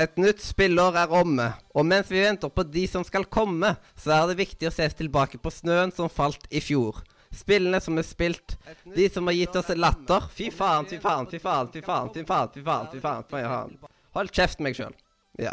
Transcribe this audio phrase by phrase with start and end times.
[0.00, 4.14] Et nytt spillår er omme, og mens vi venter på de som skal komme, så
[4.16, 7.02] er det viktig å se tilbake på snøen som falt i fjor.
[7.36, 8.56] Spillene som er spilt,
[8.96, 12.24] de som har gitt oss latter Fy faen, fy faen, fy faen, fy faen, fy
[12.24, 13.76] faen, fy faen, fy faen, fy faen.
[14.16, 14.96] Hold kjeft meg sjøl.
[15.38, 15.52] Ja.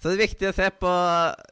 [0.00, 0.94] Så det er viktig å se på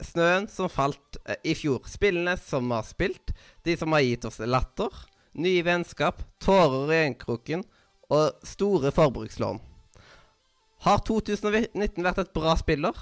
[0.08, 1.84] snøen som falt eh, i fjor.
[1.92, 3.36] Spillene som har spilt,
[3.68, 4.96] de som har gitt oss latter,
[5.36, 7.68] nye vennskap, tårer i øyekroken
[8.14, 9.60] og store forbrukslån.
[10.84, 12.92] Har 2019 vært et bra spiller?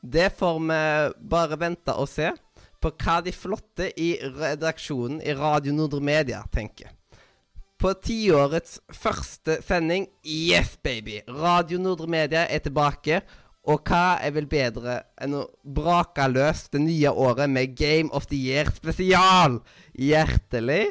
[0.00, 0.76] Det får vi
[1.28, 2.30] bare vente og se
[2.80, 6.94] på hva de flotte i redaksjonen i Radio Nordre Media tenker.
[7.76, 11.18] På tiårets første sending Yes, baby!
[11.28, 13.20] Radio Nordre Media er tilbake.
[13.68, 18.30] Og hva er vel bedre enn å brake løs det nye året med Game of
[18.32, 19.60] the Year spesial?
[19.92, 20.86] Hjertelig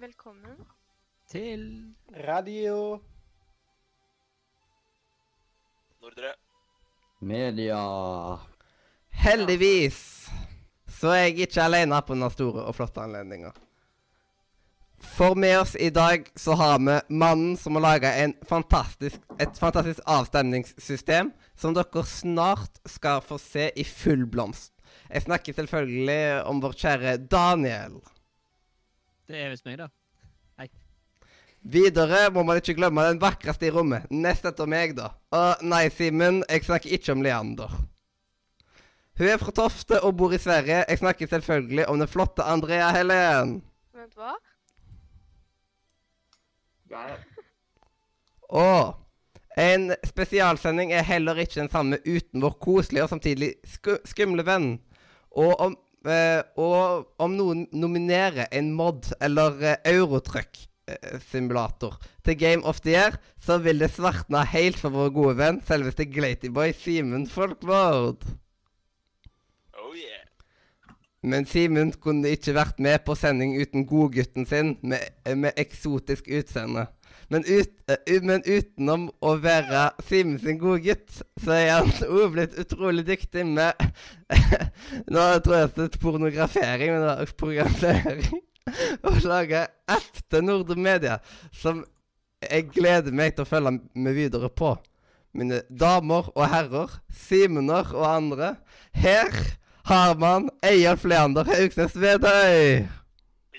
[0.00, 0.64] Velkommen.
[1.28, 1.92] Til
[2.24, 3.02] Radio
[6.00, 6.32] Nordre.
[7.20, 7.80] media.
[9.10, 9.98] Heldigvis
[10.88, 13.50] så er jeg ikke alene på denne store og flotte anledninga.
[15.00, 18.14] For med oss i dag så har vi mannen som har laga
[18.48, 24.72] fantastisk, et fantastisk avstemningssystem som dere snart skal få se i full blomst.
[25.10, 28.00] Jeg snakker selvfølgelig om vår kjære Daniel.
[29.28, 29.92] Det er visst meg, da.
[31.60, 34.06] Videre må man ikke glemme den vakreste i rommet.
[34.10, 35.10] Nest etter meg, da.
[35.34, 37.74] Å nei, Simen, jeg snakker ikke om Leander.
[39.20, 40.84] Hun er fra Tofte og bor i Sverige.
[40.88, 43.58] Jeg snakker selvfølgelig om den flotte Andrea Helen.
[43.92, 44.32] Vent, hva?
[48.50, 48.96] Og
[49.60, 54.72] en spesialsending er heller ikke den samme uten vår koselige og samtidig sku skumle venn.
[55.36, 55.76] Og om,
[56.08, 60.69] eh, og om noen nominerer en mod eller eh, Eurotruck eh,
[61.30, 65.60] simulator til Game of the Year, så vil det svartne helt for vår gode venn,
[65.66, 68.26] selveste Glatyboy Simen Folkvord.
[69.74, 70.24] Oh yeah.
[71.22, 75.04] Men Simen kunne ikke vært med på sending uten godgutten sin med,
[75.36, 76.86] med eksotisk utseende.
[77.30, 82.56] Men, ut, uh, men utenom å være Simen sin godgutt, så er han òg blitt
[82.58, 83.76] utrolig dyktig med
[85.12, 88.40] Nå tror jeg det er pornografering, men det er programmering.
[89.06, 91.18] Å lage ekte Nordre Media,
[91.52, 91.82] som
[92.40, 94.74] jeg gleder meg til å følge med videre på.
[95.36, 98.54] Mine damer og herrer, Simener og andre,
[98.96, 99.30] her
[99.86, 102.86] har man Eyolf Leander Haugsnes Vedøy.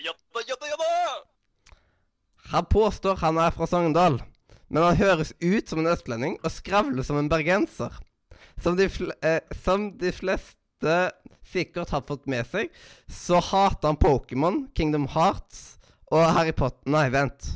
[0.02, 0.92] Jadda, jadda, jadda!
[2.52, 4.20] Han påstår han er fra Sogndal,
[4.68, 7.96] men han høres ut som en østlending og skravler som en bergenser.
[8.62, 8.90] Som de,
[9.24, 10.98] eh, som de fleste
[11.52, 12.72] sikkert har fått med seg,
[13.12, 15.78] så hater han Pokémon, Kingdom Hearts
[16.12, 17.54] og Harry Potter Nei, vent.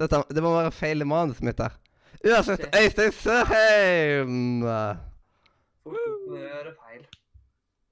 [0.00, 1.76] Dette, det må være feil i manuset mitt her.
[2.24, 4.64] Uansett, Øystein Sørheim!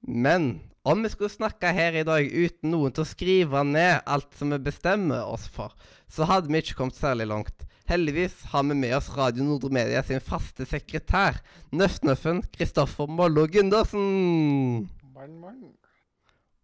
[0.09, 0.49] Men
[0.89, 4.53] om vi skulle snakke her i dag uten noen til å skrive ned alt som
[4.55, 5.75] vi bestemmer oss for,
[6.09, 7.67] så hadde vi ikke kommet særlig langt.
[7.89, 11.41] Heldigvis har vi med oss Radio Nordre Media sin faste sekretær,
[11.73, 14.89] Nøff-Nøffen Kristoffer Mollo Gundersen.
[15.19, 15.73] Mann, mann.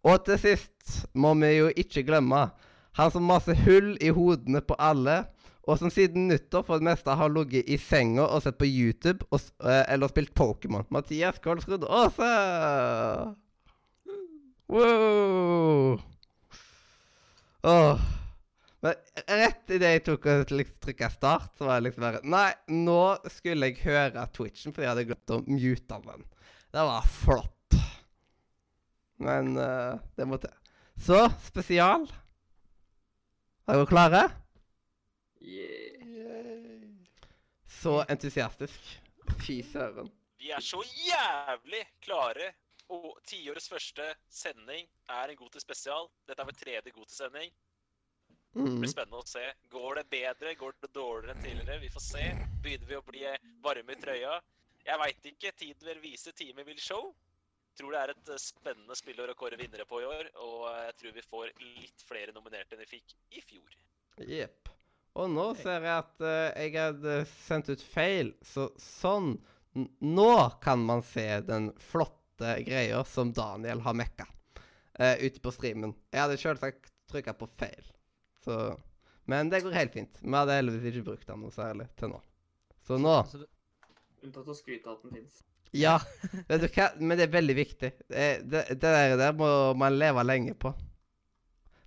[0.07, 2.45] Og til sist må vi jo ikke glemme
[2.95, 5.25] han som maser hull i hodene på alle,
[5.67, 9.27] og som siden nyttår for det meste har ligget i senga og sett på YouTube
[9.27, 10.85] og, eh, eller spilt Pokémon.
[10.93, 12.29] Mathias Kolsrud Aase!
[14.71, 15.99] Wow!
[17.67, 18.05] Åh.
[18.85, 18.93] Men
[19.41, 23.01] rett idet jeg tok og liksom trykka start, så var jeg liksom bare Nei, nå
[23.33, 26.25] skulle jeg høre Twitchen, fordi jeg hadde glemt å mute den.
[26.71, 27.54] Det var flott.
[29.17, 30.51] Men uh, det må til.
[30.99, 32.07] Så spesial.
[33.67, 34.23] Er dere klare?
[37.67, 38.79] Så entusiastisk.
[39.45, 40.09] Fy søren.
[40.39, 42.51] Vi er så jævlig klare.
[42.93, 46.05] Og tiårets første sending er en Godte spesial.
[46.29, 47.49] Dette er vår tredje Godte-sending.
[48.55, 48.79] Det Mm.
[48.79, 49.41] blir spennende å se.
[49.69, 50.53] Går det bedre?
[50.55, 51.79] Går det dårligere enn tidligere?
[51.81, 52.25] Vi får se.
[52.63, 53.23] Begynner vi å bli
[53.63, 54.41] varme i trøya?
[54.85, 55.51] Jeg veit ikke.
[55.57, 57.13] Tiden vil vise, time vil show.
[57.75, 60.83] Tror det er et eh, spennende spillår å kåre vinnere på i år, og eh,
[60.87, 63.75] jeg tror vi får litt flere nominerte enn vi fikk i fjor.
[64.31, 64.71] Jepp.
[65.19, 69.37] Og nå ser jeg at uh, jeg hadde sendt ut feil, så sånn
[70.03, 70.31] Nå
[70.63, 75.95] kan man se den flotte greia som Daniel har mekka uh, ute på streamen.
[76.11, 77.89] Jeg hadde selvsagt trykka på feil,
[78.43, 78.75] så
[79.27, 80.19] Men det går helt fint.
[80.21, 82.21] Vi hadde heldigvis ikke brukt den noe særlig til nå.
[82.87, 85.43] Så nå Unntatt å skryte av at den fins.
[85.73, 85.99] Ja,
[86.49, 86.89] vet du hva?
[86.99, 87.91] Men det er veldig viktig.
[88.07, 89.47] Det, det, det der, der må
[89.77, 90.73] man leve lenge på.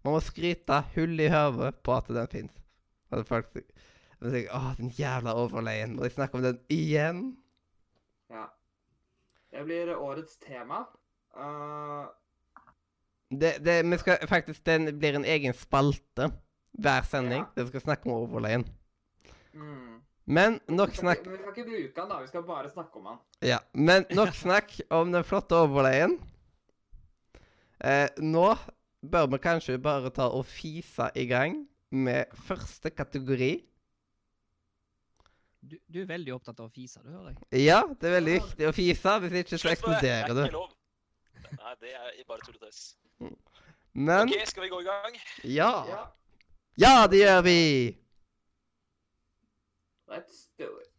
[0.04, 2.58] Man må skryte hull i hodet på at den fins.
[3.28, 3.74] Folk tenker,
[4.18, 5.94] Å, den jævla overleien.
[5.96, 7.36] Må de snakke om den igjen?
[8.32, 8.48] Ja.
[9.52, 10.84] Det blir årets tema.
[11.36, 12.08] Uh,
[13.30, 16.30] Det, det, vi skal faktisk, Den blir en egen spalte
[16.72, 17.44] hver sending.
[17.44, 17.52] Ja.
[17.56, 18.66] Den skal snakke om overleien.
[19.52, 20.00] mm.
[20.28, 22.18] Men nok snakk vi skal ikke bruke han da.
[22.20, 23.20] Vi skal bare snakke om han.
[23.44, 26.18] Ja, men nok snakk om den flotte overleien.
[27.80, 28.50] Eh, nå
[29.08, 31.62] bør vi kanskje bare ta og fise i gang
[31.94, 33.52] med første kategori.
[35.68, 37.64] Du, du er veldig opptatt av å fise, du hører jeg.
[37.66, 40.60] Ja, det er veldig viktig å fise, hvis ikke så eksploderer er du.
[41.48, 42.82] Nei, det er bare tull og tøys.
[43.98, 45.18] Men OK, skal vi gå i gang?
[45.56, 45.72] ja.
[45.88, 46.04] Ja.
[46.78, 47.58] Ja, det gjør vi!
[50.08, 50.90] Let's do it.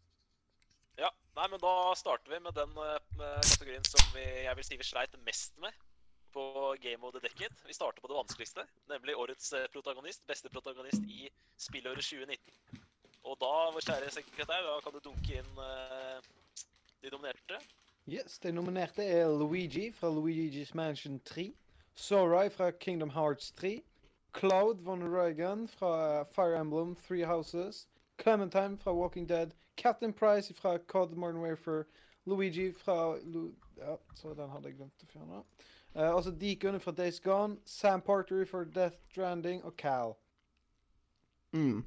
[1.00, 1.10] Ja.
[1.36, 4.78] Nei, men da starter vi med den eh, med kategorien som vi, jeg vil si
[4.78, 5.74] vi sleit mest med
[6.34, 7.56] på Game of the Decade.
[7.68, 10.28] Vi starter på det vanskeligste, nemlig årets eh, protagonist.
[10.28, 12.54] Beste protagonist i spillåret 2019.
[13.24, 16.30] Og da, vår kjære sekretær, da kan du dunke inn eh,
[17.04, 17.60] de nominerte.
[18.10, 21.52] Yes, De nominerte er Luigi fra Luigi's Mansion 3,
[21.96, 23.82] Sorai fra Kingdom Hearts 3,
[24.34, 27.88] Cloud von Reagan fra Fire Emblem Three Houses,
[28.20, 31.84] Clementine fra Walking Dead, Captain Price fra COD Modern Warfare,
[32.26, 35.44] Luigi fra Lu Ja, så den hadde jeg glemt å fjerne.
[35.96, 40.18] Uh, altså Deacon fra Days Gone, Sam Porter for Death Stranding og Cal.
[41.56, 41.86] Mm.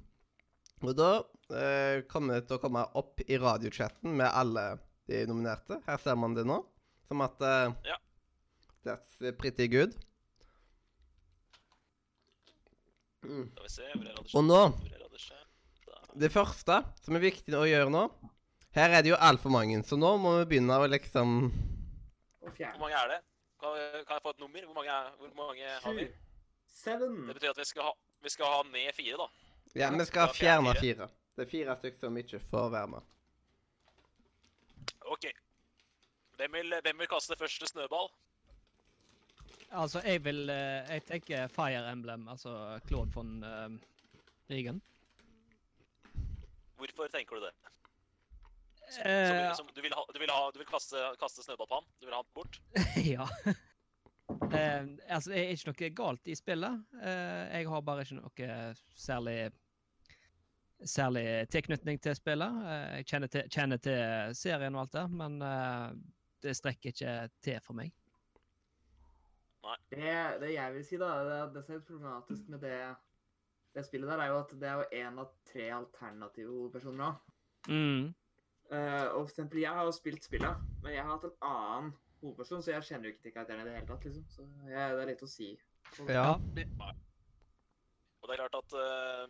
[0.82, 4.64] Og da uh, kommer det til å komme opp i radiochatten med alle
[5.10, 5.82] de nominerte.
[5.86, 6.62] Her ser man det nå.
[7.08, 8.00] Som at uh, Ja.
[8.82, 9.92] That's pretty good.
[13.22, 13.52] Mm.
[14.34, 15.34] Og nå Hvor er Radisha?
[15.86, 16.01] Da.
[16.12, 18.02] Det første som er viktig å gjøre nå
[18.76, 21.38] Her er det jo altfor mange, så nå må vi begynne å liksom
[22.42, 23.20] Hvor mange er det?
[23.62, 24.66] Kan, kan jeg få et nummer?
[24.66, 26.08] Hvor mange, er, hvor mange har vi?
[26.72, 27.20] Seven.
[27.28, 27.92] Det betyr at vi skal ha,
[28.24, 29.28] vi skal ha ned fire, da.
[29.78, 31.06] Ja, vi skal fjerne fire.
[31.36, 33.12] Det er fire stykker som ikke får være med.
[35.14, 35.28] OK.
[36.40, 38.10] Hvem vil, hvem vil kaste første snøball?
[39.70, 43.70] Altså, jeg vil eh, Jeg tenker Fire Emblem, altså Claude von uh,
[44.50, 44.82] Rigen.
[46.82, 47.52] Hvorfor tenker du det?
[48.92, 51.78] Som, Eh, som, du, vil ha, du, vil ha, du vil kaste, kaste snøball på
[51.78, 51.86] han?
[52.00, 52.60] Du vil ha han bort?
[53.14, 53.28] ja.
[54.52, 56.84] Eh, altså, det er ikke noe galt i spillet.
[57.04, 58.54] Eh, jeg har bare ikke noe
[58.96, 59.36] særlig
[60.82, 62.56] Særlig tilknytning til spillet.
[62.66, 65.92] Eh, jeg kjenner til, kjenner til serien og alt det, men eh,
[66.42, 67.12] det strekker ikke
[67.44, 67.92] til for meg.
[69.92, 72.78] Det, det jeg vil si, da, det, det som er problematisk med det,
[73.74, 77.36] det spillet der, er jo at det er jo én av tre alternative hovedpersoner òg.
[77.68, 78.10] Mm.
[78.72, 81.92] Uh, og for eksempel, jeg har jo spilt spillet, men jeg har hatt en annen
[82.22, 84.26] hovedperson, så jeg kjenner jo ikke til karakteren i det hele tatt, liksom.
[84.32, 85.48] Så jeg, det er litt å si.
[86.08, 86.28] Ja.
[88.22, 89.26] Og det er klart at uh,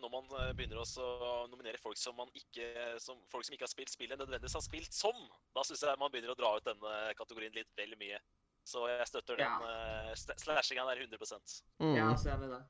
[0.00, 2.66] når man eh, begynner også å nominere folk som man ikke
[3.00, 5.16] som, folk som ikke har spilt spillet, nødvendigvis har spilt som,
[5.56, 8.20] da syns jeg man begynner å dra ut denne kategorien litt vel mye.
[8.68, 10.10] Så jeg støtter den Ja.
[10.12, 11.40] uh, slashinga der 100 Så
[11.80, 11.96] Mm.
[11.96, 12.62] Er også enig i det.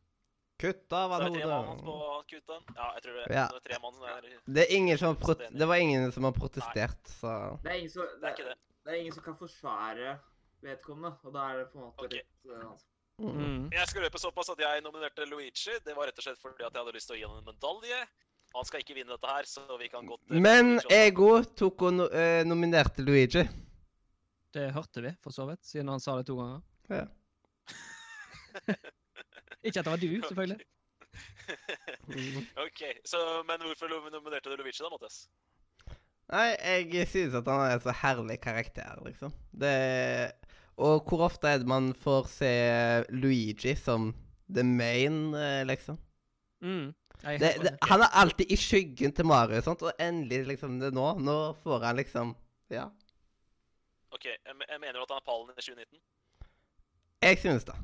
[0.61, 2.41] Kutt av det alle er tre mann på hodet.
[2.77, 3.25] Ja, jeg tror det.
[3.33, 3.47] Ja.
[3.49, 4.27] Det er tre mann der.
[4.45, 7.79] Det er ingen som har prot det var ingen som har protestert, så Det er
[7.79, 8.59] ingen som, Det er ikke det.
[8.85, 10.19] det er ingen som kan forsvare
[10.61, 12.21] vedkommende, og da er det på en måte okay.
[12.21, 12.77] litt uh,
[13.25, 13.71] mm.
[13.73, 15.79] Jeg skal røpe såpass at jeg nominerte Luigi.
[15.85, 17.49] Det var rett og slett fordi at jeg hadde lyst til å gi ham en
[17.49, 18.03] medalje.
[18.59, 21.97] Han skal ikke vinne dette her, så vi kan godt eh, Men Ego tok og
[21.97, 23.47] no uh, nominerte Luigi.
[24.53, 26.65] det hørte vi, for så vidt, siden han sa det to ganger.
[26.91, 27.07] Ja.
[29.63, 30.67] Ikke at det var du, selvfølgelig.
[32.65, 35.25] OK, så, men hvorfor nominerte du Luigi, da, Mathias?
[36.31, 36.47] Nei,
[36.95, 39.35] jeg synes at han er en så herlig karakter, liksom.
[39.51, 40.33] Det
[40.81, 42.53] Og hvor ofte er det man får se
[43.11, 44.15] Luigi som
[44.49, 45.99] the main, eh, liksom?
[46.61, 46.95] Mm.
[47.21, 51.13] Det, det, han er alltid i skyggen til Mario, sånt, og endelig liksom det nå.
[51.21, 52.37] Nå får han liksom
[52.71, 52.87] Ja.
[54.15, 55.99] OK, jeg, jeg mener at han er pallen i 2019.
[57.23, 57.75] Jeg synes det.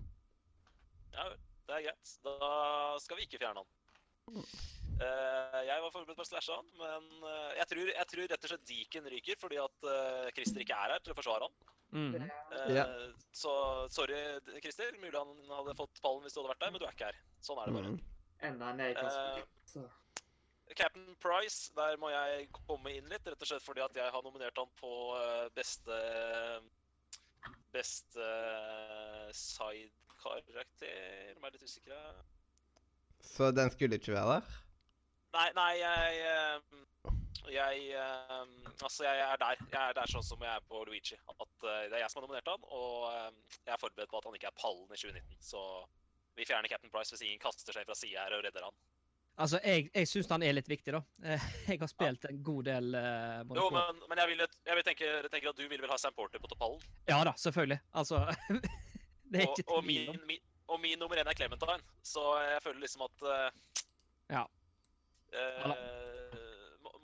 [1.12, 2.16] Ja vel, det er greit.
[2.24, 2.50] Da
[3.02, 3.70] skal vi ikke fjerne han.
[4.96, 8.46] Uh, jeg var forberedt på å slashe han, men uh, jeg, tror, jeg tror rett
[8.46, 11.58] og slett Deacon ryker fordi at uh, Christer ikke er her til å forsvare han.
[11.96, 12.14] Mm.
[12.16, 12.86] Eh, Ja.
[13.36, 13.52] Så
[13.92, 14.16] sorry,
[14.64, 14.96] Christer.
[15.02, 17.20] Mulig han hadde fått pallen hvis du hadde vært der, men du er ikke her.
[17.44, 17.92] Sånn er det bare.
[17.92, 18.00] Mm.
[18.48, 20.02] Enda en spilt.
[20.76, 24.24] Captain Price, der må jeg komme inn litt, rett og slett fordi at jeg har
[24.26, 24.90] nominert han på
[25.54, 26.00] beste
[27.76, 28.26] beste
[29.30, 29.86] Beste
[30.26, 31.34] side-karakter.
[31.36, 32.22] Nå er litt usikker.
[33.26, 34.56] Så den skulle ikke være der?
[35.36, 37.12] Nei, nei, jeg eh,
[37.52, 38.42] Jeg eh,
[38.82, 39.60] Altså, jeg er der.
[39.72, 41.18] Jeg er der sånn som jeg er på Luigi.
[41.28, 43.06] At eh, det er jeg som har nominert han, og
[43.66, 45.40] jeg er forberedt på at han ikke er pallen i 2019.
[45.52, 45.62] Så
[46.36, 48.78] vi fjerner Captain Price hvis ingen kaster seg fra sida her og redder han.
[49.36, 51.02] Altså, jeg, jeg syns han er litt viktig, da.
[51.68, 55.10] Jeg har spilt en god del uh, Jo, men, men jeg, vil, jeg, vil tenke,
[55.10, 56.80] jeg tenker at du vil vel ha Sam Porter på toppallen?
[57.10, 57.76] Ja da, selvfølgelig.
[58.00, 58.22] Altså
[59.34, 63.02] Og, ikke og, min, min, og min nummer én er Clementine, så jeg føler liksom
[63.08, 63.48] at uh,
[64.30, 64.44] Ja.
[65.34, 66.46] Uh,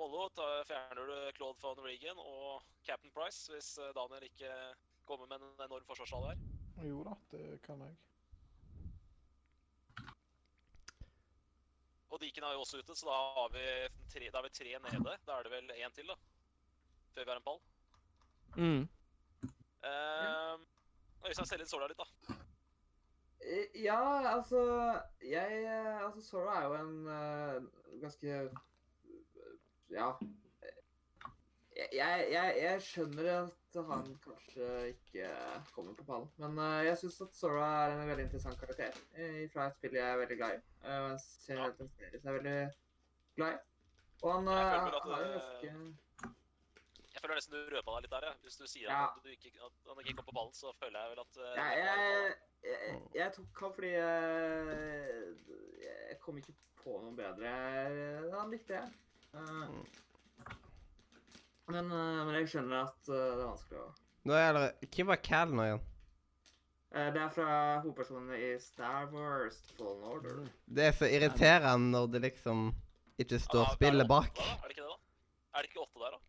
[0.03, 0.29] Mollo
[0.67, 4.51] fjerner du Claude van Regan og Captain Price hvis eh, Daniel ikke
[5.07, 6.41] kommer med en enorm forsvarssalve her.
[6.89, 7.95] Jo da, det kan jeg.
[12.13, 13.63] Og Diken er jo også ute, så da har vi
[14.13, 15.15] tre, da har vi tre nede.
[15.27, 16.17] Da er det vel én til, da.
[17.15, 17.63] Før vi har en pall.
[18.57, 18.83] Mm.
[19.87, 20.59] Uh,
[21.29, 22.37] Øystein, selg inn Sola litt, da.
[23.43, 24.03] Eh, Ja,
[24.35, 24.61] altså
[25.23, 28.51] Jeg eh, Altså, Sora er jo en uh, ganske
[29.91, 30.13] Ja.
[31.77, 35.29] Jeg, jeg, jeg, jeg skjønner at han kanskje ikke
[35.73, 39.43] kommer på pallen, men uh, jeg syns at Sora er en veldig interessant karakter uh,
[39.55, 40.63] fra et spill jeg er veldig glad i.
[40.85, 42.59] Uh, en serie en serie som jeg er veldig
[43.41, 43.61] glad i.
[44.23, 46.02] Og han Jeg føler at, har en eh, ganske
[47.23, 48.33] Jeg føler nesten du røpa deg litt der, ja.
[48.43, 49.03] Hvis du sier Ja.
[49.07, 51.51] at, du ikke, at han ikke kom på ballen, så føler jeg vel at uh,
[51.55, 52.33] har en jeg,
[52.67, 55.37] jeg, jeg tok han fordi jeg,
[55.87, 57.53] jeg kom ikke på noe bedre.
[58.35, 58.91] Han likte jeg.
[59.33, 60.03] Uh,
[61.71, 63.89] men, eh, men jeg skjønner at eh, det er vanskelig å
[64.29, 65.85] Nå er det Hvem var Cal nå igjen?
[66.93, 70.43] Eh, Det er fra hovedpersonene i Star Wars Fallen Order.
[70.67, 72.67] Det er så irriterende når det liksom
[73.23, 74.35] ikke står ja, spillet bak.
[74.37, 74.51] da?
[74.59, 74.99] Er det ikke det, da?
[75.53, 76.21] Er det ikke åtte der, da?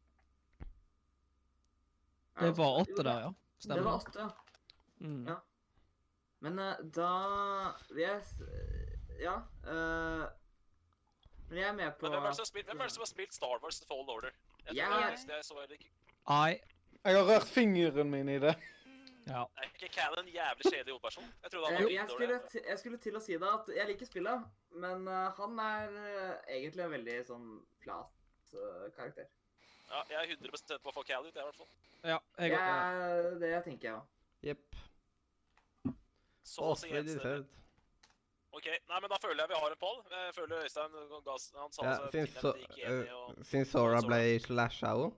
[2.39, 3.33] Det var åtte der, ja.
[3.59, 3.75] Stemmer.
[3.75, 4.29] Det var åtte, ja.
[5.07, 5.25] Mm.
[5.27, 5.35] Ja.
[6.43, 7.11] Men eh, da
[7.95, 8.33] yes,
[9.21, 9.35] Ja.
[9.63, 10.25] Uh,
[11.49, 13.01] men jeg er med på Men hvem er det som har spilt, hvem det som
[13.01, 14.31] har spilt Star Wars The Fallen Order?
[14.65, 15.01] Jeg, yeah.
[15.01, 15.91] jeg, jeg, så heller ikke
[16.25, 16.59] Ai.
[17.03, 18.55] Jeg har rørt fingeren min i det.
[19.27, 19.43] Ja.
[19.57, 21.23] Er ikke Cal en jævlig kjedelig hovedperson?
[21.43, 22.61] Jeg trodde han Eh, var jeg, skulle, dårlig.
[22.69, 24.47] jeg skulle til å si det at jeg liker spillet,
[24.83, 27.47] men uh, han er uh, egentlig en veldig sånn
[27.83, 29.29] flat uh, karakter.
[29.89, 31.67] Ja, jeg er 100 på å få Cal ut, jeg i hvert fall.
[32.03, 34.05] ja jeg, Det er det tenker jeg òg.
[34.43, 34.75] Jepp.
[36.43, 37.45] Så Å, det si så enstemmig.
[38.53, 39.99] OK, nei, men da føler jeg vi har en poll.
[40.11, 40.91] Jeg føler Øystein
[41.25, 45.13] ga s- Han sa Ja, syns så, og eh, Siden Sora ble slasha òg.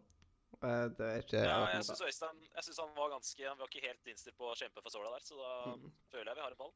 [0.61, 3.81] Det er ikke Ja, jeg syns Øystein Jeg synes han var ganske Han var ikke
[3.87, 5.91] helt innstilt på å kjempe for Sora der, så da Mm.
[6.11, 6.73] føler jeg vi har en ball.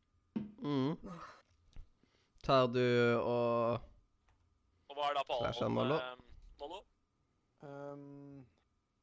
[0.60, 1.22] mm.
[2.44, 2.84] Tar du
[3.24, 3.82] og
[4.90, 5.24] Og hva er da
[5.66, 6.84] om, Mollo?
[7.64, 8.46] Eh, Um,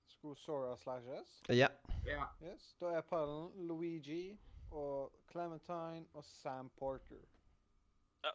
[0.06, 1.42] skulle Sora slashes?
[1.48, 1.68] Ja.
[2.06, 2.24] Ja.
[2.42, 2.76] Yes.
[2.80, 4.38] Da er pallen Luigi
[4.70, 7.24] og Clementine og Sam Porter.
[8.24, 8.32] Ja.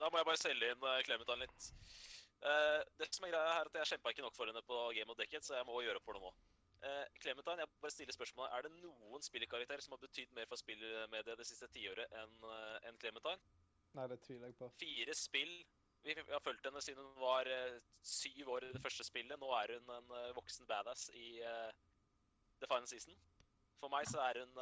[0.00, 1.70] Da må jeg bare selge inn uh, Clementine litt.
[2.44, 4.82] Uh, det som er greia her, er at jeg kjempa ikke nok for henne på
[4.98, 6.32] Game of Decade, så jeg må gjøre opp for det nå.
[6.84, 10.60] Uh, Clementine, jeg bare stiller spørsmålet, er det noen spillkarakter som har betydd mer for
[10.60, 13.40] spillmediet det siste tiåret enn uh, en Clementine?
[13.96, 14.68] Nei, det tviler jeg på.
[14.76, 15.54] Fire spill.
[16.06, 19.40] Vi, har fulgt henne siden hun var eh, syv år i det første spillet.
[19.40, 21.72] Nå er hun en eh, voksen badass i eh,
[22.60, 23.16] The Final Season.
[23.80, 24.60] For meg så er hun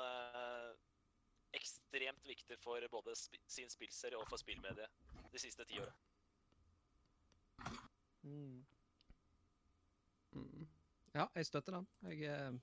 [1.55, 4.89] ekstremt viktig for både sin spillserie og for spillmediet
[5.33, 5.93] de siste ti åra.
[8.23, 8.65] Mm.
[10.33, 10.67] Mm.
[11.15, 11.87] ja, jeg støtter den.
[12.11, 12.59] Jeg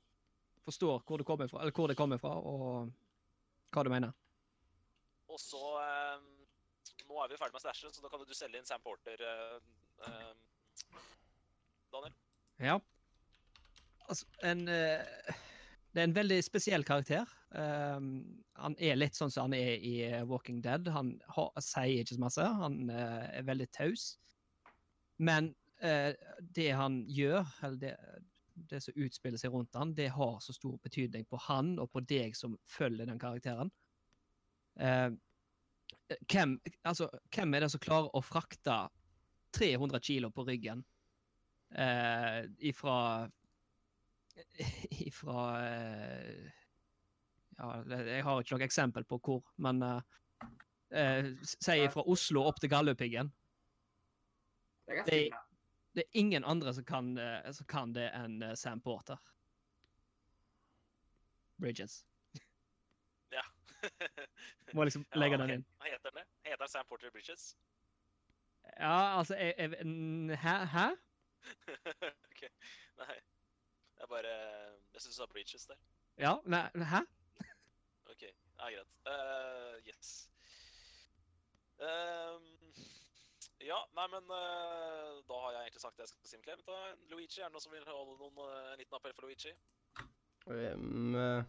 [0.66, 2.92] forstår hvor det kommer fra, eller hvor det kommer fra, og
[3.72, 4.12] hva du mener.
[5.30, 5.78] Og så
[7.12, 9.58] Nå er vi ferdig med Slasher, så da kan du selge inn Sam Porter, uh,
[10.08, 11.00] uh,
[11.92, 12.14] Daniel.
[12.64, 12.78] Ja.
[14.08, 15.34] Altså, en uh,
[15.92, 17.28] Det er en veldig spesiell karakter.
[17.52, 20.88] Han er litt sånn som han er i Walking Dead.
[20.96, 22.46] Han har, sier ikke så masse.
[22.62, 24.06] Han er veldig taus.
[25.20, 25.50] Men
[26.56, 27.92] det han gjør, eller det,
[28.72, 32.06] det som utspiller seg rundt han, det har så stor betydning på han og på
[32.08, 33.76] deg som følger den karakteren.
[34.80, 35.10] Eh,
[36.32, 38.78] hvem, altså, hvem er det som klarer å frakte
[39.58, 40.84] 300 kilo på ryggen
[41.76, 43.30] eh, ifra
[45.08, 46.50] Ifra eh,
[47.58, 50.02] Ja, jeg har ikke noe eksempel på hvor, men eh,
[50.96, 53.32] eh, Si fra Oslo opp til Galdhøpiggen.
[54.88, 55.32] Det Det-
[55.94, 59.18] Det er ingen andre som kan, eh, som kan det enn eh, Sam Porter.
[61.60, 62.06] Bridges.
[64.78, 65.66] Må liksom legge ja, den inn.
[65.82, 66.28] Hva heter den?
[66.48, 67.52] Heter den Sam Porter Bridges?
[68.78, 70.56] Ja, altså jeg, jeg, Hæ?
[70.76, 70.88] Hæ?
[72.30, 72.42] ok.
[73.02, 73.18] Nei.
[73.96, 74.36] Det er bare
[74.94, 75.80] Jeg syns du sa Bridges der.
[76.18, 76.36] Ja?
[76.46, 77.02] Nei, hæ?
[78.12, 78.22] OK.
[78.60, 78.92] Ja, greit.
[79.06, 80.30] Uh, yes.
[81.82, 82.46] Um,
[83.62, 86.92] ja, nei, men uh, da har jeg egentlig sagt det jeg skal si om Clementine.
[87.10, 89.54] Luigi, er det noen som vil holde noen, eh, en liten appell for Luigi?
[90.50, 91.44] Um, eh,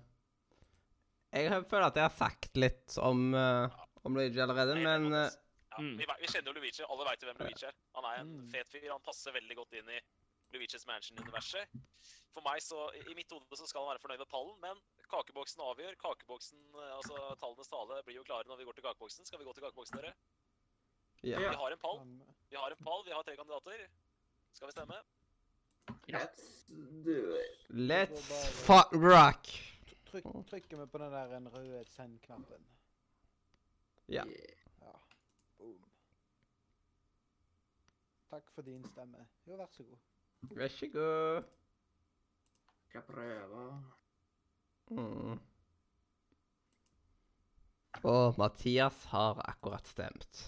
[1.33, 3.69] jeg føler at jeg har sagt litt om, uh,
[4.05, 5.31] om Luigi allerede, Nei, men eh,
[5.73, 5.95] Ja, Mm.
[5.97, 6.83] vi, vi kjenner jo Luigi.
[6.85, 7.73] Alle veit hvem Luigi er.
[7.97, 8.51] Han er en Mm.
[8.53, 8.91] fet fyr.
[8.93, 10.01] Han passer veldig godt inn i
[10.53, 11.65] Luigi's Mansion-universet.
[12.35, 14.77] For meg, så I i mitt hode så skal han være fornøyd med pallen, men
[15.09, 15.97] kakeboksen avgjør.
[15.97, 19.25] Kakeboksen, eh, altså Tallenes tale blir jo klare når vi går til kakeboksen.
[19.25, 20.12] Skal vi gå til kakeboksen, dere?
[21.25, 21.39] Ja.
[21.39, 21.99] Vi har en pall.
[22.51, 23.87] Vi har en pall, vi har tre kandidater.
[24.53, 25.01] Skal vi stemme?
[26.09, 26.65] Let's
[27.05, 27.65] do it.
[27.73, 28.21] Let's
[28.69, 29.47] fuck rock.
[30.12, 32.66] Trykk, trykker vi på den der en røde send-knappen.
[34.09, 34.25] Ja.
[34.26, 34.59] Yeah.
[34.83, 34.92] Ja.
[35.59, 35.78] Boom.
[38.31, 39.25] Takk for din stemme.
[39.49, 40.02] Jo, vær så god.
[40.57, 41.49] Vær så god.
[42.88, 43.64] Skal prøve?
[44.90, 45.40] Mm.
[48.02, 50.45] Og Mathias har akkurat stemt.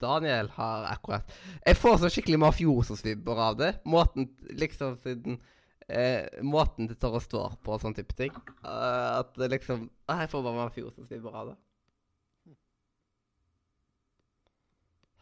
[0.00, 1.30] Daniel har akkurat
[1.66, 3.72] Jeg får så skikkelig mafioso-svibber av det.
[3.84, 5.38] Måten liksom siden
[5.90, 8.34] eh, Måten det tør å stå på og sånn type ting.
[8.62, 11.56] Uh, at det liksom ah, Jeg får bare mafioso-svibber av det.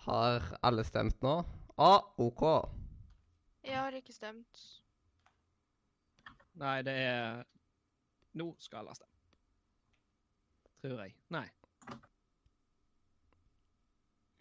[0.08, 1.34] Har alle stemt nå?
[1.76, 2.44] Ah, OK.
[3.66, 4.64] Jeg har ikke stemt.
[6.58, 7.44] Nei, det er
[8.38, 9.14] Nå skal alle stemme.
[10.82, 11.14] Tror jeg.
[11.34, 11.46] Nei.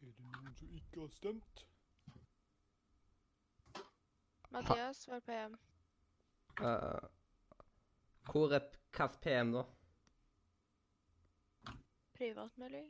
[0.02, 1.64] Er det noen som ikke har stemt?
[4.54, 5.58] Mathias var PM.
[6.58, 7.00] Uh,
[8.32, 9.64] hvor er hvilken PM da?
[12.18, 12.88] Privatmelding.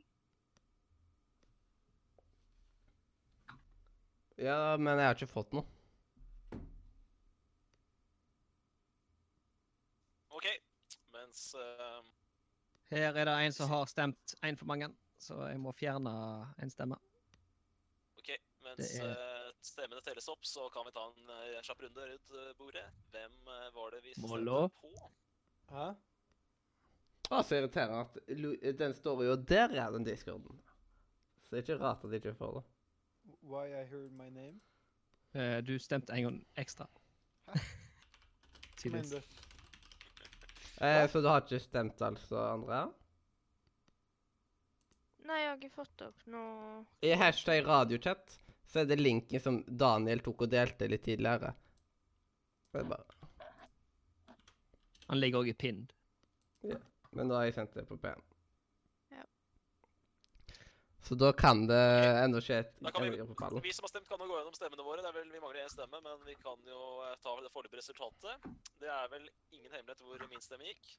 [4.38, 5.66] Ja, men jeg har ikke fått noe.
[10.38, 10.48] OK.
[11.18, 12.06] Mens uh...
[12.94, 14.88] Her er det en som har stemt én for mange,
[15.20, 16.14] så jeg må fjerne
[16.62, 17.02] en stemme.
[18.68, 22.32] Mens er- eh, stemmene telles opp, så kan vi ta en eh, kjapp runde rundt
[22.42, 22.86] eh, bordet.
[23.14, 23.38] Hvem
[23.76, 24.92] var det vi stemte på?
[25.72, 25.88] Hæ?
[27.28, 30.62] Å, så irriterende at den står jo der, ja, den discorden.
[31.44, 32.64] Så det er ikke rart at de ikke får det.
[33.44, 34.62] Why I heard my name?
[35.36, 36.88] Uh, Du stemte en gang ekstra.
[37.48, 37.60] Hæ?
[38.88, 38.94] Du?
[40.86, 42.84] Eh, så du har ikke stemt, altså, Andrea?
[45.26, 48.36] Nei, jeg har ikke fått opp noe I hashtag radiochat
[48.68, 51.54] så er det linken som Daniel tok og delte litt tidligere.
[52.74, 53.06] Det er bare
[55.08, 55.94] Han ligger òg i pinned.
[57.16, 58.20] Men da har jeg sendt det på PM.
[59.16, 59.24] Ja.
[61.08, 61.80] Så da kan det
[62.26, 63.64] ennå skje et vi- på pallen.
[63.64, 65.02] Vi som har stemt, kan jo gå gjennom stemmene våre.
[65.02, 67.80] Det er vel, Vi mangler én stemme, men vi kan jo eh, ta det foreløpige
[67.80, 68.44] resultatet.
[68.80, 70.92] Det er vel ingen hemmelighet hvor min stemme gikk.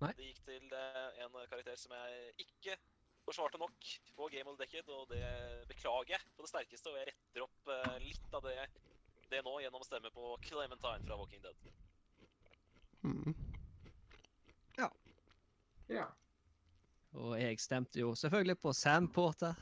[0.00, 0.12] Nei.
[0.18, 2.76] Det gikk til eh, en karakter som jeg ikke
[3.28, 5.22] forsvarte nok på Game of the Decade, og det
[5.70, 6.92] beklager jeg på det sterkeste.
[6.92, 8.56] Og jeg retter opp eh, litt av det,
[9.28, 11.70] det nå gjennom å stemme på Clementine fra Walking Dead.
[13.06, 13.36] Mm.
[15.88, 16.06] Ja.
[17.16, 19.56] Og jeg stemte jo selvfølgelig på Sam Porter.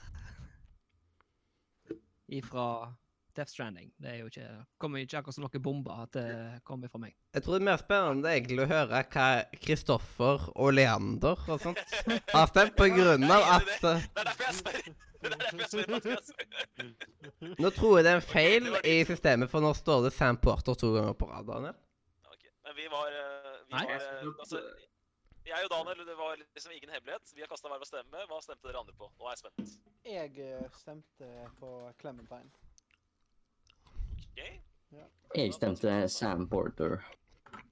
[2.27, 2.91] Ifra
[3.37, 3.91] Death Stranding.
[4.01, 4.47] Det er jo ikke,
[4.81, 6.27] kommer ikke akkurat som noen bomber at det
[6.65, 7.17] kommer fra meg.
[7.37, 9.27] Jeg tror det er mer spennende egentlig å høre hva
[9.61, 11.83] Kristoffer og Leander og sånt
[12.33, 14.95] har stemt, på grunn av at Det er derfor jeg spør!
[17.59, 20.75] Nå tror jeg det er en feil i systemet, for nå står det Sam Porter
[20.79, 21.77] to ganger på rad, Daniel.
[22.33, 23.87] Ok, Men vi var, eh, vi Nei.
[23.91, 24.63] var eh, altså,
[25.47, 27.35] Jeg og Daniel, det var liksom ingen hemmelighet.
[27.35, 28.19] Vi har kasta hver vår stemme.
[28.31, 29.11] Hva stemte dere andre på?
[29.19, 29.77] Nå er jeg spent.
[30.07, 31.27] Jeg eh, stemte
[31.61, 31.69] på
[32.01, 32.51] Clementine.
[34.37, 36.99] OK, Jeg stemte Sam Porter.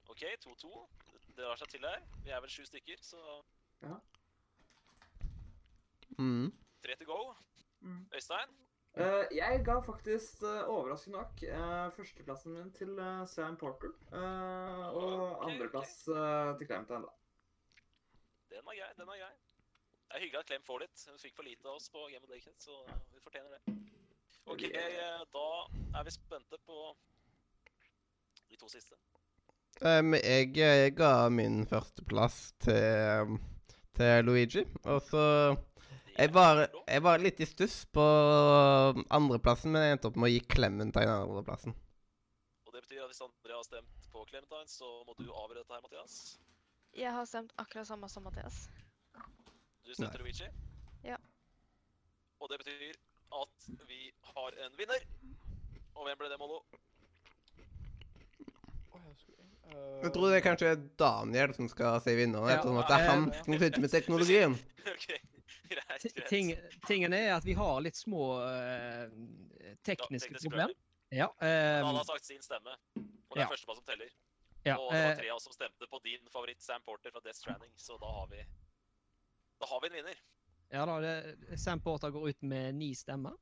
[0.09, 0.87] ok, 2-2.
[1.35, 2.01] Det drar seg til her.
[2.23, 3.17] Vi er vel sju stykker, så
[6.17, 6.51] Mm.
[6.83, 7.33] tre to go.
[7.81, 8.05] Mm.
[8.15, 8.49] Øystein?
[8.97, 12.95] Uh, jeg ga faktisk, uh, overraskende nok, uh, førsteplassen min til
[13.27, 13.91] Sam Porter.
[14.13, 17.11] eh, og andreplass andreplass uh, til Clementine, da.
[18.55, 18.93] Den var grei.
[18.97, 19.33] den var grei.
[20.07, 21.05] Det er hyggelig at Clem får litt.
[21.09, 22.71] Hun fikk for lite av oss på Game of Day så
[23.13, 23.75] vi fortjener det.
[24.45, 25.47] OK, eh, da
[25.99, 26.81] er vi spente på
[28.49, 28.97] de to siste.
[29.81, 33.39] Um, jeg, jeg, ga min førsteplass til,
[33.97, 35.23] til Luigi, og så
[36.15, 38.05] jeg var, jeg var litt i stuss på
[39.17, 41.75] andreplassen, men jeg endte opp med å gi Clementine andreplassen.
[42.63, 45.73] Og det betyr at hvis Andrea har stemt på Clementine, så må du avgjøre dette
[45.75, 46.19] her, Mathias.
[46.95, 48.61] Jeg har stemt akkurat samme som Mathias.
[49.83, 50.47] Du stemte Luigi?
[51.03, 51.17] Ja.
[52.39, 52.95] Og det betyr
[53.31, 55.05] at vi har en vinner.
[55.95, 56.61] Og hvem ble det, Mollo?
[58.95, 62.91] Jeg eh, Jeg tror det er kanskje Daniel som skal si vinneren, Ja, sånn at
[62.91, 63.43] det er han ja.
[63.47, 64.57] som sitter med teknologien.
[64.93, 65.21] okay.
[65.71, 66.05] greit.
[66.05, 66.27] Greit.
[66.29, 66.53] Ting,
[66.87, 69.07] tingen er at vi har litt små uh,
[69.87, 70.69] tekniske teknisk problem.
[70.69, 70.75] problem.
[71.15, 71.31] Ja.
[71.39, 72.75] Men han har sagt sin stemme.
[72.95, 73.51] Og det er ja.
[73.51, 74.11] førstemann som teller.
[74.65, 77.11] ja og det var eh, tre av oss som stemte på din favoritt Sam Porter
[77.11, 78.45] fra Death Stranding, så da har vi
[79.59, 80.21] Da har vi en vinner.
[80.73, 83.35] Ja da, det, Sam Porter går ut med ni stemmer.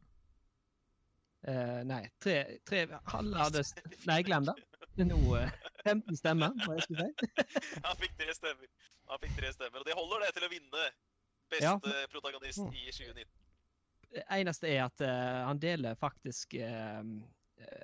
[1.44, 3.64] Uh, nei, tre, tre Alle hadde
[4.08, 4.54] Nei, glem det.
[4.96, 5.50] Det nå eh,
[5.84, 7.30] 15 stemmer, hva jeg skulle si.
[7.88, 8.70] Han fikk tre stemmer.
[9.12, 10.86] Han fikk tre stemmer, Og det holder det til å vinne
[11.52, 12.06] beste Ja.
[12.14, 13.26] protagonist i 2019.
[14.14, 16.54] Det eneste er at uh, han deler faktisk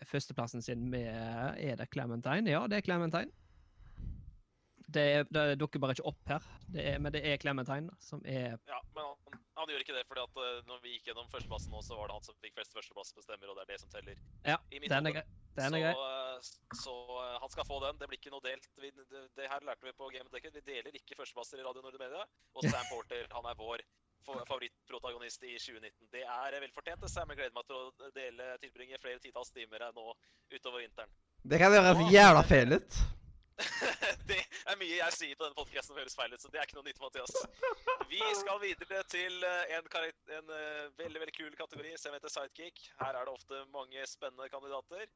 [0.06, 2.52] førsteplassen sin med Er det Clementine?
[2.52, 3.32] Ja, det er Clementine.
[4.90, 8.24] Det, er, det dukker bare ikke opp her, det er, men det er Clementine som
[8.26, 11.28] er Ja, men han, han gjør ikke det, fordi at eh, når vi gikk gjennom
[11.34, 13.94] førsteplassen nå, så var det han som fikk flest førsteplassbestemmer, og det er det som
[13.94, 14.22] teller.
[14.48, 15.22] Ja, den er.
[15.60, 15.94] Den er grei.
[15.94, 18.00] Så, eh, så eh, han skal få den.
[18.00, 18.70] Det blir ikke noe delt.
[18.80, 20.56] Vi, det, det her lærte vi på Game of Decade.
[20.62, 22.24] Vi deler ikke førsteplasser i Radio Nord Media.
[22.56, 23.84] Og Sam Porter, han er vår
[24.30, 26.08] favorittprotagonist i 2019.
[26.14, 27.02] Det er vel fortjent.
[27.04, 27.32] det, Sam.
[27.34, 30.14] Jeg gleder meg til å dele tilbringe flere titalls timer her nå
[30.56, 31.12] utover vinteren.
[31.44, 33.00] Det kan høres jævla feil ut.
[34.30, 36.68] det er mye jeg sier på denne podcasten som høres feil ut, så det er
[36.68, 37.34] ikke noe nytt, Mathias.
[38.12, 39.90] Vi skal videre til eh, en,
[40.40, 42.80] en eh, veldig veldig kul kategori som heter sidekick.
[43.02, 45.10] Her er det ofte mange spennende kandidater.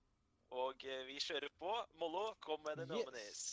[0.53, 1.71] Og eh, vi kjører på.
[2.01, 2.97] Mollo, kom med det Yes.
[3.05, 3.43] nominees.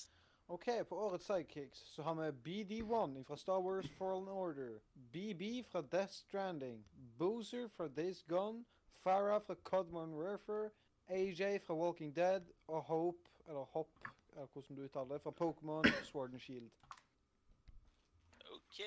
[0.50, 4.80] OK, på årets sidekicks så har vi BD1 fra Star Wars Fallen Order.
[5.14, 6.82] BB fra Death Stranding.
[7.18, 8.64] Boozer fra Days Gone.
[9.04, 10.70] Farah fra Codmon Warfare.
[11.08, 12.50] AJ fra Walking Dead.
[12.66, 13.88] Og Hope, eller Hop,
[14.40, 16.70] eller hvordan du uttaler det, fra Pokémon Sword and Shield.
[18.56, 18.80] OK.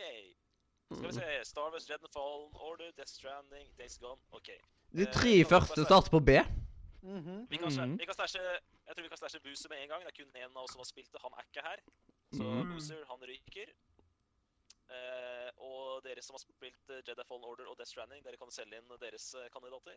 [0.93, 1.27] Skal vi se.
[1.43, 4.21] Star Wars, Red and Fallen, Order, Death Stranding, Days Gone.
[4.31, 4.49] OK.
[4.93, 6.31] De Eh, tre kan første starter på B.
[7.01, 7.47] Mhm.
[7.49, 7.97] Vi kan, Mhm.
[7.99, 8.39] vi kan stashe,
[8.87, 10.01] Jeg tror vi kan stashe Boozer med en gang.
[10.03, 11.21] Det er kun én av oss som har spilt det.
[11.23, 11.79] Han er ikke her.
[12.37, 12.69] Så mm.
[12.71, 13.67] Boozer, han ryker.
[14.91, 18.51] Eh, og dere som har spilt eh, Jedi Fallen Order og Death Stranding, dere kan
[18.51, 19.95] selge inn deres eh, kandidater.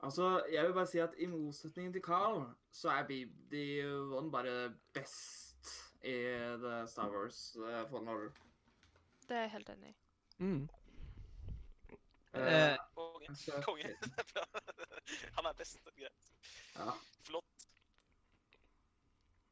[0.00, 5.70] Altså, jeg vil bare si at i motsetning til Carl, så er BD1 bare best
[6.04, 6.12] i
[6.60, 8.30] The Star Wars uh, Fallen Order.
[9.28, 9.94] Det er jeg helt enig i.
[10.38, 10.68] Mm.
[12.34, 13.36] Uh, uh, Konge.
[13.36, 13.84] så- Konge.
[13.88, 14.44] Er bra.
[15.38, 15.78] Han er best.
[15.84, 16.32] Greit.
[16.76, 16.90] ja.
[17.24, 17.44] Flott.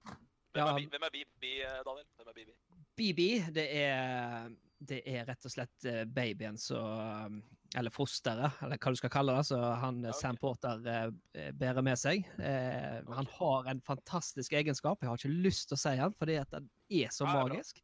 [0.02, 1.44] Hvem Ja, er, hvem er BB,
[1.87, 2.07] Daniel?
[2.16, 2.50] Hvem er BB?
[2.96, 3.20] BB,
[3.55, 4.48] det er,
[4.88, 7.38] det er rett og slett babyen som
[7.78, 10.16] Eller fosteret, eller hva du skal kalle det, så han okay.
[10.18, 12.26] Sam Porter eh, bærer med seg.
[12.37, 15.00] Eh, Han har en fantastisk egenskap.
[15.00, 17.38] Jeg har ikke lyst til å si han, fordi at den er så det er
[17.38, 17.80] magisk.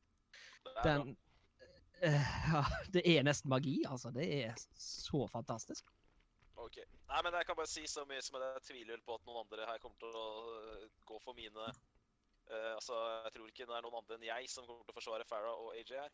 [0.66, 0.82] Det er.
[0.90, 1.14] Den
[2.04, 4.12] eh, Ja, det er nesten magi, altså.
[4.12, 5.88] Det er så fantastisk.
[6.58, 6.82] Ok.
[7.08, 9.70] Nei, men jeg kan bare si så mye som jeg tviler på at noen andre
[9.70, 13.86] her kommer til å øh, gå for mine uh, Altså, jeg tror ikke det er
[13.86, 16.12] noen andre enn jeg som kommer til å forsvare Farah og AJ her.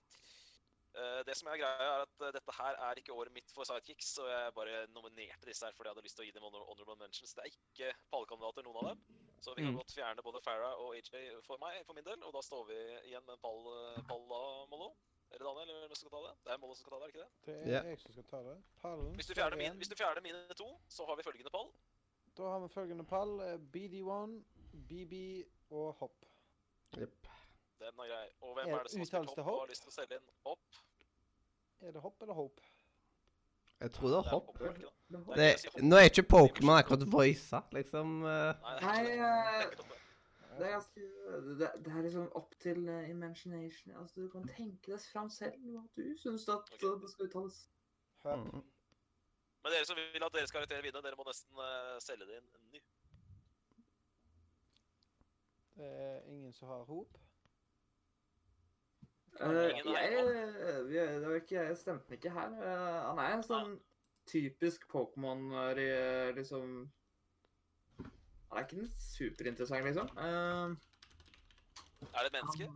[0.95, 3.67] Eh, det som er greia, er at øh, dette her er ikke året mitt for
[3.67, 6.45] sidekicks, så jeg bare nominerte disse her fordi jeg hadde lyst til å gi dem
[6.47, 7.35] honorable mentions.
[7.35, 9.01] Det er ikke pallkandidater, noen av dem.
[9.43, 9.81] Så vi kan Mm.
[9.81, 11.11] godt fjerne både Farah og AJ
[11.45, 12.79] for meg, for min del, og da står vi
[13.11, 14.95] igjen med en pall, øh, pall da, Mollo.
[15.35, 16.35] Eller Daniel eller hvem som skal ta det?
[16.45, 17.33] Det er Mollo som skal ta det, er ikke det?
[17.47, 18.57] Det er jeg som skal ta det.
[18.83, 21.73] Pallen Hvis du fjerner, min, hvis du fjerner mine to, så har vi følgende pall.
[22.39, 23.41] Da har vi følgende pall.
[23.41, 24.45] eh, BD1,
[24.89, 25.15] BB
[25.71, 26.23] og Hopp.
[26.97, 27.27] Jepp.
[27.81, 28.29] Den er grei.
[28.41, 30.15] Og hvem Er- er det som har spilt hopp og har lyst til å selge
[30.21, 30.81] inn hopp?
[31.83, 32.63] Er det Hopp eller Hope?
[33.81, 34.59] Jeg tror det er hopp.
[34.59, 35.57] det?
[35.75, 38.23] Det nå er ikke Pokémon akkurat voisa, liksom.
[38.25, 38.55] eh.
[38.81, 40.01] Nei, det er ikke det.
[40.55, 41.01] Det er er ganske
[41.59, 43.97] det, det er liksom opp til uh, imagination.
[43.99, 46.83] Altså, du kan tenke deg fram selv hva du syns at Ok.
[46.83, 47.57] eh, det skal uttales.
[48.25, 48.63] Mm.
[49.65, 52.49] Men dere som vil at deres karakter vinner, dere må nesten uh, selge det inn
[52.73, 52.81] ny.
[55.77, 57.19] Det er ingen som har Hop.
[59.41, 62.53] Eh, Ingen jeg, er vi, det var ikke, jeg stemte ikke her.
[62.55, 63.73] Uh, han er en sånn
[64.31, 66.77] typisk Pokémon eh, liksom
[67.99, 70.09] Han er ikke den superinteressant, liksom.
[70.17, 70.77] Uh,
[72.13, 72.71] Er det et menneske?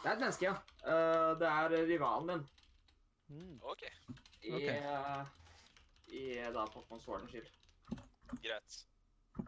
[0.00, 0.56] det er et menneske, ja.
[0.86, 2.42] Eh, det er rivalen din.
[3.28, 3.54] Mm.
[3.66, 3.82] OK,
[4.46, 4.60] i,
[6.14, 7.48] i da Pokémon Sword and Shield.
[8.42, 8.76] greit.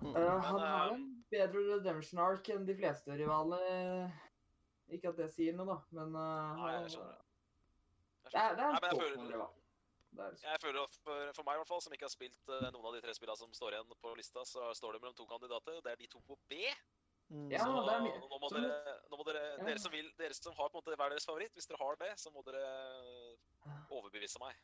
[0.03, 0.15] Mm.
[0.15, 4.11] Han har en bedre redemption arc enn de fleste rivalene.
[4.89, 7.25] Ikke at det sier noe, da, men uh, Nei, jeg skjønner det.
[8.25, 8.57] Jeg Det er, skjønner.
[8.57, 9.57] det er Nei, men jeg føler, Pokémon-rival.
[10.19, 12.49] Det er jeg føler at for, for meg, i hvert fall, som ikke har spilt
[12.49, 15.19] uh, noen av de tre spillene som står igjen på lista, så står det mellom
[15.19, 15.77] to kandidater.
[15.77, 16.63] og Det er de to på B.
[17.29, 17.51] Mm.
[17.53, 19.65] Ja, så det er nå må dere, nå må dere, Ja.
[19.69, 21.99] dere, som vil, dere som har på en måte hver deres favoritt, hvis dere har
[22.01, 22.65] det, så må dere
[23.93, 24.57] overbevise meg.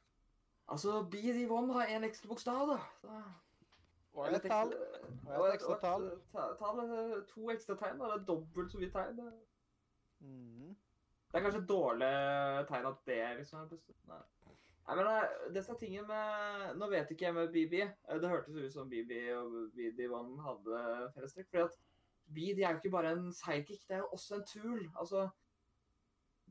[0.72, 2.78] Altså, BD1 har én ekstra bokstav, da.
[3.04, 3.18] da.
[4.14, 4.72] Og et tall.
[5.26, 6.08] Og et ekstra tall.
[6.80, 7.98] er to ekstra tegn.
[8.00, 8.14] da.
[8.14, 9.20] Det er dobbelt så mye tegn.
[10.24, 10.70] Mm.
[11.30, 12.12] det er kanskje et dårlig
[12.70, 13.68] tegn at det liksom
[14.08, 14.22] Nei.
[14.84, 17.74] Nei, men det, disse tingene med Nå vet ikke jeg med BB.
[17.84, 20.82] Eh, Det hørtes ut som BB og BD1 hadde
[21.14, 21.48] fellestrekk.
[21.50, 21.78] fordi at
[22.34, 24.82] BD er jo ikke bare en sidekick, det er jo også en tool.
[25.00, 25.28] Altså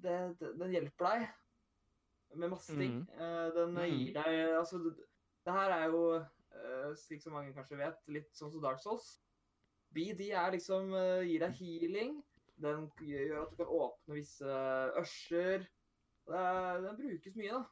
[0.01, 1.27] det, det, Den hjelper deg.
[2.36, 2.95] med masse ting.
[3.03, 3.21] Mhm.
[3.21, 4.77] Eh, den eh, gir deg Altså,
[5.45, 9.19] det, her er jo, eh, slik som mange kanskje vet, litt sånn som Dark Souls.
[9.93, 12.23] BD er liksom eh, gir deg healing.
[12.63, 14.56] Den gjør at du kan åpne visse
[15.02, 15.65] ørser.
[16.32, 17.63] Er, den brukes mye, da.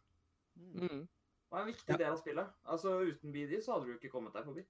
[0.59, 1.07] Mm.
[1.51, 1.97] Og er en viktig Ja.
[1.97, 2.53] del av spillet.
[2.65, 4.65] Altså, uten BD så hadde du ikke kommet deg forbi.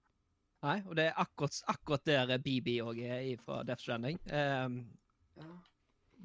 [0.61, 4.19] Nei, og det er akkurat, akkurat der BB òg er fra Death Stranding.
[4.29, 4.83] Um,
[5.37, 5.51] Ja.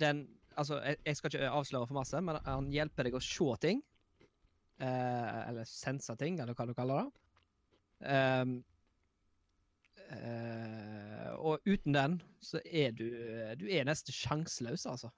[0.01, 3.57] den Altså, jeg, jeg skal ikke avsløre for masse, men han hjelper deg å se
[3.61, 3.83] ting.
[4.81, 7.13] Uh, eller sense ting, eller hva du kaller det.
[8.41, 8.55] Um,
[10.11, 13.05] eh, og uten den så er du
[13.61, 15.11] Du er nesten sjanseløs, altså.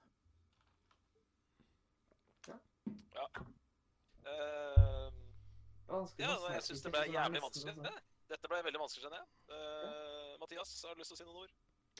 [2.47, 2.55] Ja.
[3.15, 3.25] ja.
[4.29, 5.09] Uh,
[6.19, 7.75] ja, nei, jeg syns det ble jævlig vanskelig.
[7.83, 9.27] Det- Dette ble veldig vanskelig, skjønner jeg.
[9.49, 11.53] Uh, Mathias, har du lyst til å si noen ord?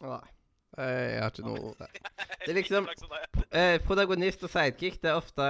[0.05, 0.36] Nei.
[0.77, 1.79] Jeg har ikke noe ord.
[2.45, 3.47] Det liksom- Like som deg.
[3.51, 5.47] Eh, protagonist og sidekick det er ofte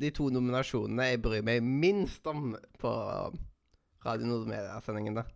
[0.00, 2.92] de to nominasjonene jeg bryr meg minst om på
[4.06, 5.14] Radio Nordmedia-sendingen.
[5.20, 5.26] da.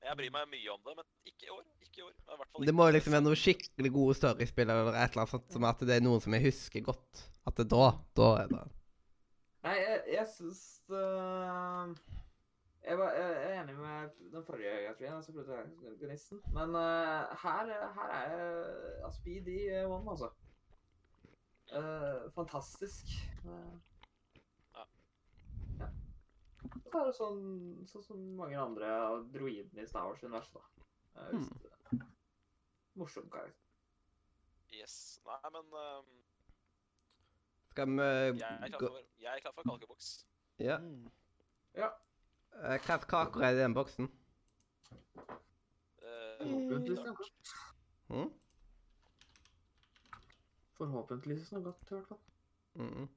[0.00, 1.64] Jeg bryr meg mye om det, men ikke i år.
[1.84, 2.12] Ikke i år.
[2.14, 5.24] I hvert fall Det må må liksom være noen skikkelig gode storyspillere eller et eller
[5.24, 7.24] annet sånt, som at det er noen som jeg husker godt.
[7.46, 8.64] At det da, da er det
[9.60, 11.04] Nei, jeg, jeg syns det
[12.80, 16.40] jeg, var, jeg er enig med den forrige Katrin, altså protagonisten.
[16.56, 19.50] Men uh, her, her er jeg altså, BD
[19.84, 20.30] one, altså.
[21.76, 23.04] Uh, fantastisk.
[23.44, 23.89] Eh, ja.
[26.90, 27.40] Så er det sånn,
[27.90, 30.62] sånn som mange andre av droidene i Star Wars-universet, da.
[31.22, 32.06] Eh, hvis det-
[32.98, 33.56] Morsom karakter.
[34.72, 35.20] Yes.
[35.26, 36.06] Nei, men um,
[37.70, 40.10] Skal vi jeg, er for, jeg er klar for kalkeboks.
[40.58, 40.78] Ja.
[40.78, 41.10] Mm.
[41.74, 41.88] Ja.
[42.52, 44.10] Uh, Hvilke slags kaker er det i den boksen?
[46.02, 47.54] Eh, Forhåpentligvis noe godt.
[48.10, 48.30] Mm?
[50.78, 52.20] Forhåpentligvis noe godt, i hvert fall.
[52.74, 53.08] Mm.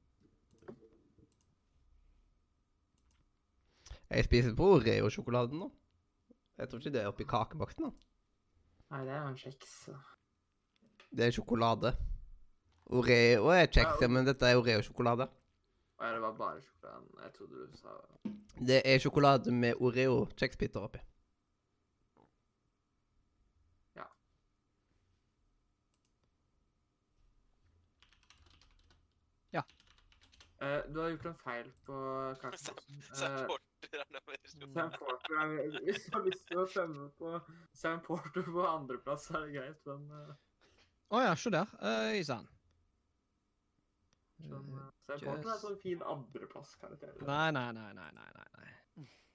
[4.13, 5.69] Jeg spiser på Oreo-sjokoladen nå.
[6.57, 7.91] Jeg tror ikke det er oppi kakebakten da.
[8.93, 9.71] Nei, det er jo en kjeks.
[11.13, 11.93] Det er sjokolade.
[12.93, 15.25] Oreo er kjeks, ja, men dette er Oreo-sjokolade.
[16.01, 17.09] Ja, det var bare sjokoladen.
[17.23, 17.97] Jeg trodde du sa
[18.69, 21.01] Det er sjokolade med Oreo-kjeksbiter oppi.
[30.63, 33.01] Eh, Du har gjort en feil på Sam, kakeboksen.
[33.13, 34.73] Sam Eh, Porter er nummer to.
[34.73, 37.31] Sam Porter er, Hvis du har lyst til å stemme på
[37.73, 40.35] Sam Porter på andreplass, er det greit, men eh,
[41.13, 41.67] Å ja, se der.
[41.81, 42.47] Uh, Isan.
[44.43, 47.19] sånn, eh, Sam Porter er sånn fin andreplass-karakter.
[47.27, 48.47] Nei, nei, nei, nei, nei, nei.
[48.57, 48.69] nei.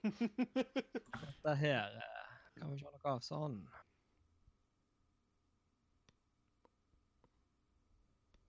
[0.08, 3.60] Dette her eh, kan vi se noe av sånn.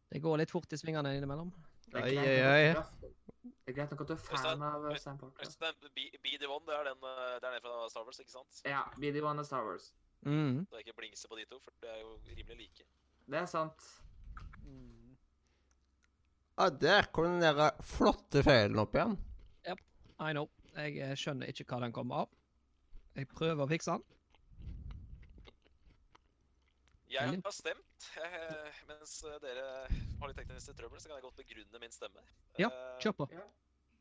[0.09, 1.51] Det går litt fort i svingene innimellom.
[1.97, 2.65] Ai, ai, ai.
[3.69, 5.01] Det er greit nok at du er fan av eh, Parker.
[5.01, 5.49] Sam Porter.
[5.95, 8.61] BD1, det er den der det er den fra Star Wars, ikke sant?
[8.65, 9.91] Ja, BD1 og Star Wars.
[10.25, 10.65] Mm.
[10.65, 12.87] Det er ikke blingse på de to, for det er jo rimelig like.
[13.29, 13.89] Det er sant.
[14.65, 15.17] Mm.
[16.57, 19.17] Ah, der kom den der flotte feilen opp igjen.
[20.19, 20.49] I know.
[20.75, 22.33] Jeg eh, skjønner ikke hva den kommer av.
[23.15, 24.03] Jeg prøver å fikse den.
[27.09, 27.88] Jeg har stemt,
[28.23, 29.65] eh, mens dere
[30.19, 32.23] har litt tekniske trøbbel, så kan jeg godt begrunne min stemme.
[32.59, 33.29] Ja, Eh, Kjør på.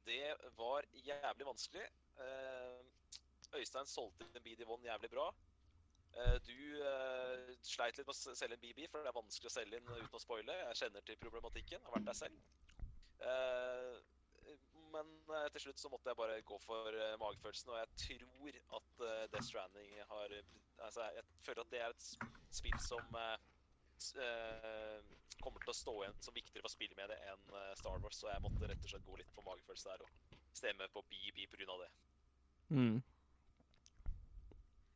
[0.09, 1.85] Det var jævlig vanskelig.
[2.25, 2.79] Eh,
[3.59, 5.29] Øystein solgte en BD1 jævlig bra.
[6.17, 6.55] Eh, Du
[7.63, 10.17] sleit litt med å selge en BB, for det er vanskelig å selge inn uten
[10.17, 10.57] å spoile.
[10.69, 12.39] Jeg kjenner til problematikken, har vært der selv.
[13.21, 13.99] Eh,
[14.89, 15.05] Men
[15.53, 19.03] til slutt så måtte jeg bare gå for magefølelsen, og jeg tror at
[19.35, 20.33] Death Stranding har
[20.79, 22.07] Altså, jeg føler at det er et
[22.55, 23.03] spill som
[24.19, 28.19] eh, eh, kommer til å stå igjen som viktigere for spillmediet enn eh, Star Wars,
[28.21, 31.47] så jeg måtte rett og slett gå litt på magefølelse der og stemme på BB
[31.53, 31.79] pga.
[31.83, 31.91] det.
[32.75, 32.99] Mm.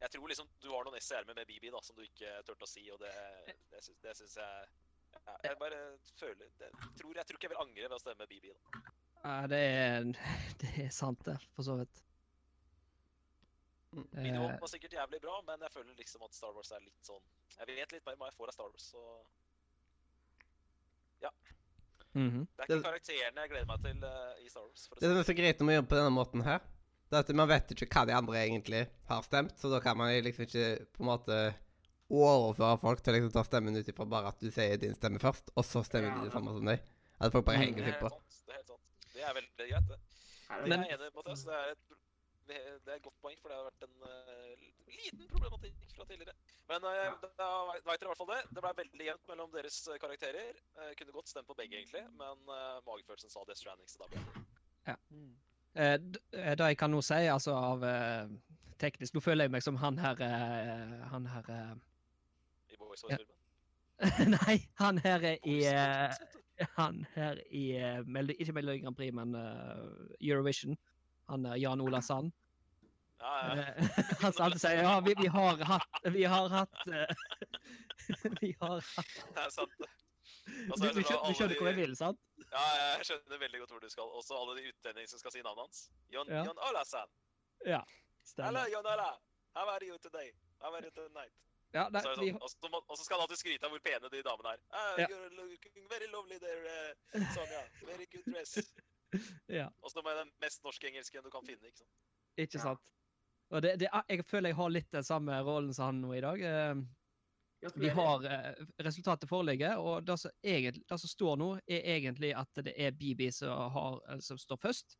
[0.02, 2.40] Jeg tror liksom du har noen ess i ermet med BB da, som du ikke
[2.46, 3.12] turte å si, og det,
[3.70, 4.72] det, syns, det syns jeg
[5.12, 5.78] ja, Jeg bare
[6.18, 8.50] føler det, tror, Jeg tror ikke jeg vil angre ved å stemme BB.
[8.50, 8.82] da.
[9.22, 10.08] Ja, det er,
[10.62, 12.02] det er sant, det, for så vidt.
[13.92, 14.06] Mm.
[14.16, 17.04] BD1 Eh, var sikkert jævlig bra, men jeg føler liksom at Star Wars er litt
[17.04, 17.22] sånn
[17.58, 19.02] Jeg vet litt mer hva jeg får av Star Wars, så
[22.12, 22.46] mhm.
[22.56, 24.86] det er ikke karakterene jeg gleder meg til uh, i Star Wars.
[24.88, 26.64] For å Det som er så greit når å gjøre på denne måten her,
[27.08, 29.96] det er at man vet ikke hva de andre egentlig har stemt, så da kan
[30.00, 31.38] man liksom ikke på en måte
[32.12, 35.20] overføre folk til å liksom ta stemmen ut ifra bare at du sier din stemme
[35.20, 36.84] først, og så stemmer Ja, de det samme som deg.
[37.22, 37.64] At folk bare Mm.
[37.64, 38.08] henger seg på.
[38.08, 38.84] det er helt sant.
[39.14, 39.98] Det er veldig greit, det.
[40.52, 41.44] Det det er jeg enig Mathias.
[41.44, 42.01] Det er et,
[42.50, 44.64] det det er et godt poeng, for det har vært en uh,
[44.96, 46.34] liten problematikk fra tidligere.
[46.70, 48.40] Men eh, da veit dere i hvert fall det.
[48.50, 50.58] Det ble veldig jevnt mellom deres eh, karakterer.
[50.78, 54.10] Uh, kunne godt stemt på begge, egentlig, men uh, magefølelsen sa Death Stranding, så da
[54.12, 54.44] ble det.
[55.14, 55.32] Mm.
[55.74, 55.98] Eh,
[56.58, 58.28] det jeg kan nå si, altså av eh,
[58.82, 61.70] teknisk Nå føler jeg meg som han her eh, Han her eh,
[62.74, 63.16] i Boys Ja.
[63.16, 63.38] Voice-filmen.
[64.36, 66.12] Nei, han her er i eh.
[66.76, 68.02] Han her i eh,
[68.36, 69.32] Ikke Melodi Grand Prix, men
[70.20, 70.76] Eurovision.
[71.30, 72.32] Han Jan Ola Sand.
[73.22, 73.62] Ja, ja.
[73.62, 73.88] Eh,
[74.22, 77.12] Han alltid sier ja, vi, vi har hatt Vi har hatt eh,
[78.40, 79.76] Vi har hatt Det er sant.
[79.78, 79.90] det.
[80.42, 82.18] Du, du, skjønner hvor jeg vil, sant?
[82.50, 82.62] Ja,
[82.96, 84.10] jeg skjønner veldig godt hvor du skal.
[84.18, 85.84] Også alle de utlendingene som skal si navnet hans.
[86.10, 86.42] Jon, Ja.
[86.48, 87.12] Jon Olasan.
[87.62, 87.78] Ja.
[87.84, 88.66] Hello, Stemmer.
[88.74, 89.12] Jon Ola.
[89.54, 90.32] How are you today?
[90.58, 91.32] How are you tonight?
[91.72, 94.10] Ja, nei, Så sånn, og, så, og så skal han alltid skryte av hvor pene
[94.12, 94.64] de damene er.
[94.76, 95.06] Ah, Ja.
[95.08, 96.74] You're looking very lovely there,
[97.14, 97.62] uh, Sonja.
[97.86, 98.58] Very good dress.
[99.60, 101.68] ja, Og så med den mest norsk-engelsken du kan finne.
[101.68, 101.94] ikke sant?
[102.38, 102.64] ikke Ja.
[102.70, 102.92] sant?
[103.52, 106.22] Og det, det, jeg føler jeg har litt den samme rollen som han nå i
[106.24, 106.40] dag.
[106.40, 106.82] Eh,
[107.76, 112.32] Vi har eh, Resultatet foreligger, og det som, egentlig, det som står nå, er egentlig
[112.34, 114.96] at det er BB som, har, som står først.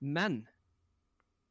[0.00, 0.44] Men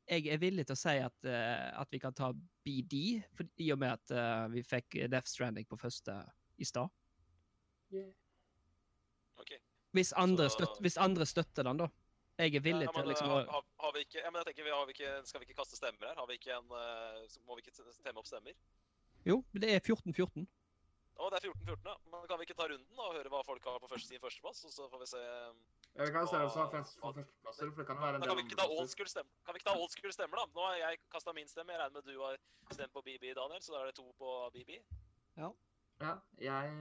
[0.08, 2.32] jeg er villig til å si at, eh, at vi kan ta
[2.66, 6.16] BD, for, i og med at eh, vi fikk Death Stranding på første
[6.58, 6.90] i stad.
[7.92, 8.00] Ok.
[9.92, 11.88] Hvis, andre Så- støtter, hvis andre støtter den, da.
[12.40, 14.46] Jeg er villig Ja, til liksom uh, å har, har vi ikke, ja, men jeg
[14.48, 16.16] tenker, vi har vi ikke, Skal vi ikke kaste stemmer her?
[16.16, 18.56] Har vi ikke en, uh, må vi ikke temme opp stemmer?
[19.28, 20.48] Jo, det er 14-14.
[21.22, 21.96] Å, det er 14-14, ja.
[22.10, 24.24] Men kan vi ikke ta runden da, og høre hva folk har på første, sin
[24.24, 24.64] førsteplass?
[24.66, 25.60] Og så får vi se um,
[26.00, 28.16] Ja, vi kan se hvem som har Hva- flest for førsteplasser, for det kan være
[28.16, 30.16] en del kan vi ikke ta old school stemmer, kan vi ikke ta old school
[30.16, 30.46] stemmer da?
[30.56, 31.76] Nå har jeg kasta min stemme.
[31.76, 32.40] Jeg regner med du har
[32.72, 34.80] stemt på BB, Daniel, så da er det to på BB.
[35.38, 35.52] Ja.
[36.02, 36.74] Ja, jeg,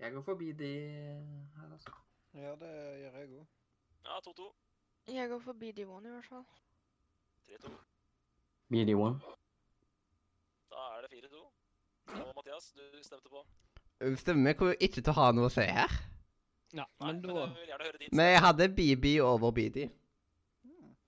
[0.00, 0.72] jeg går forbi de
[1.58, 1.92] her, altså.
[2.34, 2.70] Ja, det
[3.00, 3.50] gjør jeg òg.
[4.04, 4.46] Ja, 2-2.
[5.14, 6.46] Jeg går for BD1 i hvert fall.
[7.50, 7.74] 3-2.
[8.74, 9.18] BD1.
[10.72, 11.42] Da er det 4-2.
[12.14, 13.44] Og Mathias, du stemte på.
[14.18, 15.94] Stemmer Kommer ikke til å ha noe å si her.
[16.74, 19.54] Ja, Nei, men men da jeg vil gjerne høre din Men jeg hadde BB over
[19.54, 19.78] BD.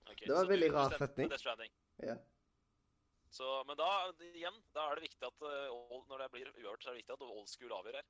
[0.07, 1.73] Okay, Det var en veldig rar setning.
[2.07, 2.15] Ja.
[3.35, 3.89] Så, men da,
[4.31, 7.17] igjen, da er det viktig at uh, når det blir uavgjort, så er det viktig
[7.17, 8.07] at old school avgjør her.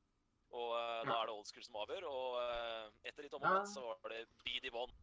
[0.55, 3.65] Og uh, da er det old school som avgjør, og uh, etter litt om Ja.
[3.67, 4.93] så var det BD1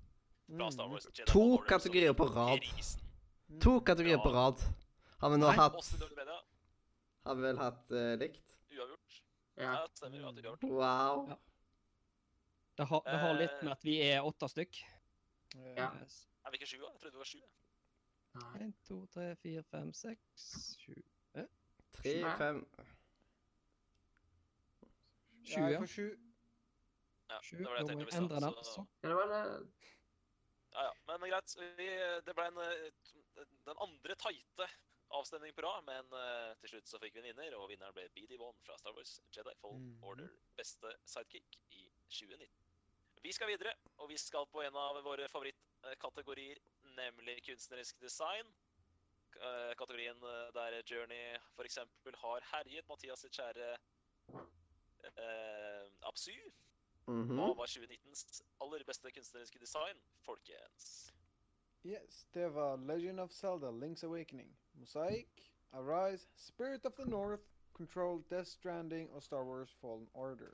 [0.57, 1.07] fra Star Wars.
[1.11, 1.33] Jedi Mm.
[1.33, 2.61] To Order, kategorier på rad.
[2.61, 3.01] grisen.
[3.63, 4.61] To kategorier på rad.
[5.21, 5.75] Har vi nå Nei, hatt
[7.25, 8.57] Har vi vel hatt uh, likt?
[8.75, 9.21] uavgjort.
[9.57, 9.63] Ja.
[9.75, 10.63] Ja, stemmer jo at uavgjort.
[10.69, 11.29] Wow.
[11.31, 11.37] Ja.
[12.77, 14.81] det har, det har litt med at vi er åtte stykk.
[15.77, 15.93] Ja.
[16.45, 16.91] Er vi ikke sju, da?
[16.93, 17.41] Jeg trodde vi var sju.
[18.35, 20.19] Én, 1, 2, 3, 4, 5, 6,
[20.83, 21.03] 7
[21.95, 22.65] Tre, fem
[25.45, 25.81] Sju, Ja, jeg ja.
[25.85, 26.07] får sju.
[27.31, 28.51] Ja, det var det jeg tenkte vi endre sa.
[28.51, 28.65] den.
[28.65, 28.87] Så.
[29.03, 29.43] Ja, det var det.
[30.75, 30.93] ja, ja.
[31.11, 31.57] Men greit.
[31.79, 31.89] Vi,
[32.27, 34.69] det ble en, eh, den andre tighte
[35.15, 38.09] avstemning på rad, men uh, til slutt så fikk vi en vinner, og vinneren ble
[38.17, 40.03] BD1 fra Star Wars Jedi Fall mm.
[40.03, 40.31] Order.
[40.59, 42.49] Beste sidekick i 2019.
[43.25, 46.61] Vi skal videre, og vi skal på en av våre favorittkategorier,
[46.99, 48.51] nemlig kunstnerisk design.
[49.35, 50.21] Eh, Kategorien
[50.55, 51.79] der Journey f.eks.
[52.25, 53.73] har herjet Mathias sitt kjære
[55.07, 56.33] eh, Absu.
[57.07, 57.37] Mhm.
[57.37, 61.13] Hva var 2019s aller beste kunstneriske design, folkens?
[61.85, 65.29] Yes, det var Legend of Zelda, Link's Awakening, Mosaic,
[65.73, 67.43] Arise, Spirit of the North,
[67.75, 70.53] Control, Death Stranding og Star Wars Fallen Order.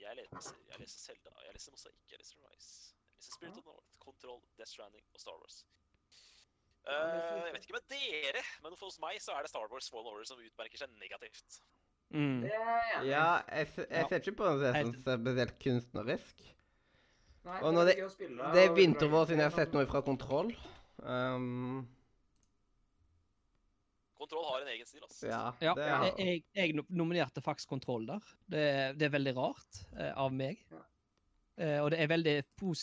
[0.00, 2.94] Jeg leser, jeg leser Zelda, jeg leser Mosaic, jeg leser Rise.
[2.94, 5.66] Jeg leser Spirit of the North, Control, Death Stranding og Star Wars.
[6.86, 9.88] Eh, jeg vet ikke med dere, men for hos meg så er det Star Wars
[9.90, 11.58] Fallen Order som utmerker seg negativt.
[12.14, 12.44] Mm.
[12.46, 13.08] Er i.
[13.10, 16.44] Ja, jeg, jeg ser ikke på det som spesielt kunstnerisk.
[17.46, 20.54] Nei, Og når det- spille, Det er vinter-vår siden jeg har sett noe fra Kontroll.
[21.02, 21.86] Um,
[24.16, 25.26] Kontroll har en egen stil, altså.
[25.28, 25.74] ja, Ja,
[26.18, 28.22] jeg, jeg nominerte faktisk Kontroll der.
[28.48, 28.64] Det,
[28.98, 30.62] det er veldig rart eh, av meg.
[30.72, 30.82] Ja.
[31.58, 32.32] Eh, og det er veldig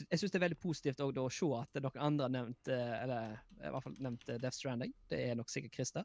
[0.09, 2.67] jeg syns det er veldig positivt også da å se at noen andre har nevnt
[2.73, 4.93] uh, Eller i hvert fall nevnt uh, Death Stranding.
[5.09, 6.03] Det er nok sikkert Christer.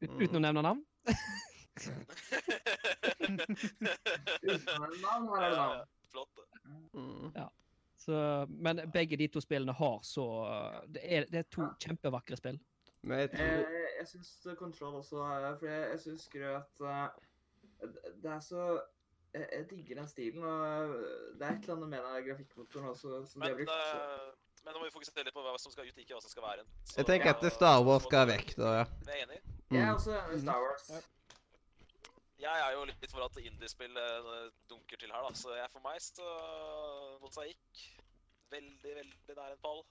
[0.00, 0.20] Ut, Mm.
[0.22, 0.82] Uten å nevne navn.
[6.10, 6.28] Flott.
[6.94, 7.32] mm.
[7.96, 10.24] Så, men begge de to spillene har så
[10.92, 11.70] Det er, det er to Ja.
[11.80, 12.58] kjempevakre spill.
[13.02, 16.28] Men jeg tror Jeg, jeg syns Control også er For jeg, jeg syns
[16.60, 17.08] at eh,
[17.80, 18.80] det- det er så
[19.34, 20.90] jeg, jeg digger den stilen, og
[21.38, 23.70] det er et eller annet med den grafikkmotoren også som de Men, har brukt.
[23.70, 26.22] så- eh, men nå må vi fokusere litt på hva som skal ut, ikke hva
[26.22, 26.66] som skal være en.
[26.84, 28.72] Så- Jeg tenker at Star Wars skal vekk, da.
[28.80, 28.84] ja.
[29.06, 29.40] Jeg er enig.
[29.70, 29.96] Jeg er Mm.
[29.96, 30.88] også enig Star Wars.
[30.90, 31.00] Ja.
[32.38, 35.32] Jeg er jo litt for at indiespill eh, dunker til her, da.
[35.34, 37.80] Så jeg, for meg så Mosaikk
[38.52, 39.82] veldig, veldig nær en pall.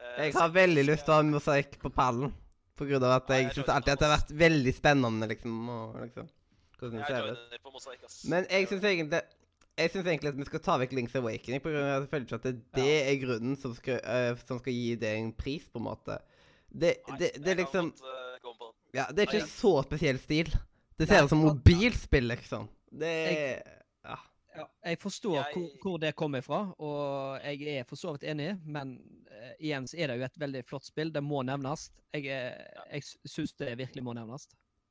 [0.00, 2.32] Eh, Jeg har veldig lyst til å ha mosaikk på pallen.
[2.76, 5.68] På grunn av at jeg jeg syns alltid at det har vært veldig spennende, liksom.
[5.70, 6.28] Og, liksom
[6.84, 8.20] hvordan det ser ut.
[8.30, 9.22] Men jeg syns egentlig
[9.74, 12.10] jeg synes egentlig at vi skal ta vekk Links Awakening, på grunn av at jeg
[12.12, 15.32] føler ikke at det, det er grunnen som skal, uh, som skal gi det en
[15.34, 16.18] pris, på en måte.
[16.70, 18.20] Det, Nei, det, det er liksom eh.
[18.94, 20.52] Ja, det er ikke så spesiell stil.
[20.94, 22.68] Det ser ut som mobilspill, liksom.
[22.94, 24.20] Det er Ja.
[24.54, 28.22] Ja, jeg forstår Jeg- hvor, hvor det kommer fra, og jeg er for så vidt
[28.30, 31.10] enig, men uh, igjen så er det jo et veldig flott spill.
[31.10, 31.90] Det må nevnes.
[32.14, 32.28] Jeg,
[32.92, 34.46] jeg syns det virkelig må nevnes.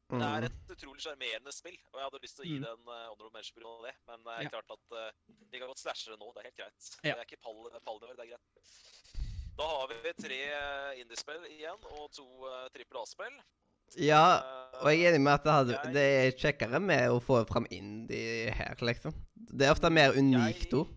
[0.10, 0.46] Det er Mm.
[0.46, 2.66] et utrolig sjarmerende spill, og jeg hadde lyst til å gi Mm.
[2.70, 3.88] en uh, honorable mention pga.
[3.88, 4.50] det, men det er Ja.
[4.50, 5.12] klart at uh,
[5.52, 6.84] vi kan godt slashe det nå, det er helt greit.
[7.04, 7.14] Ja.
[7.16, 8.48] Det er ikke pall, vår, det er greit.
[9.58, 13.42] Da har vi tre uh, indiespill igjen, og to uh, trippel A-spill.
[13.98, 14.42] ja,
[14.74, 17.20] Eh, og jeg er enig med at det, hadde, jeg- det er kjekkere med å
[17.22, 19.14] få fram indie her, liksom.
[19.36, 20.88] Det er ofte mer unikt òg.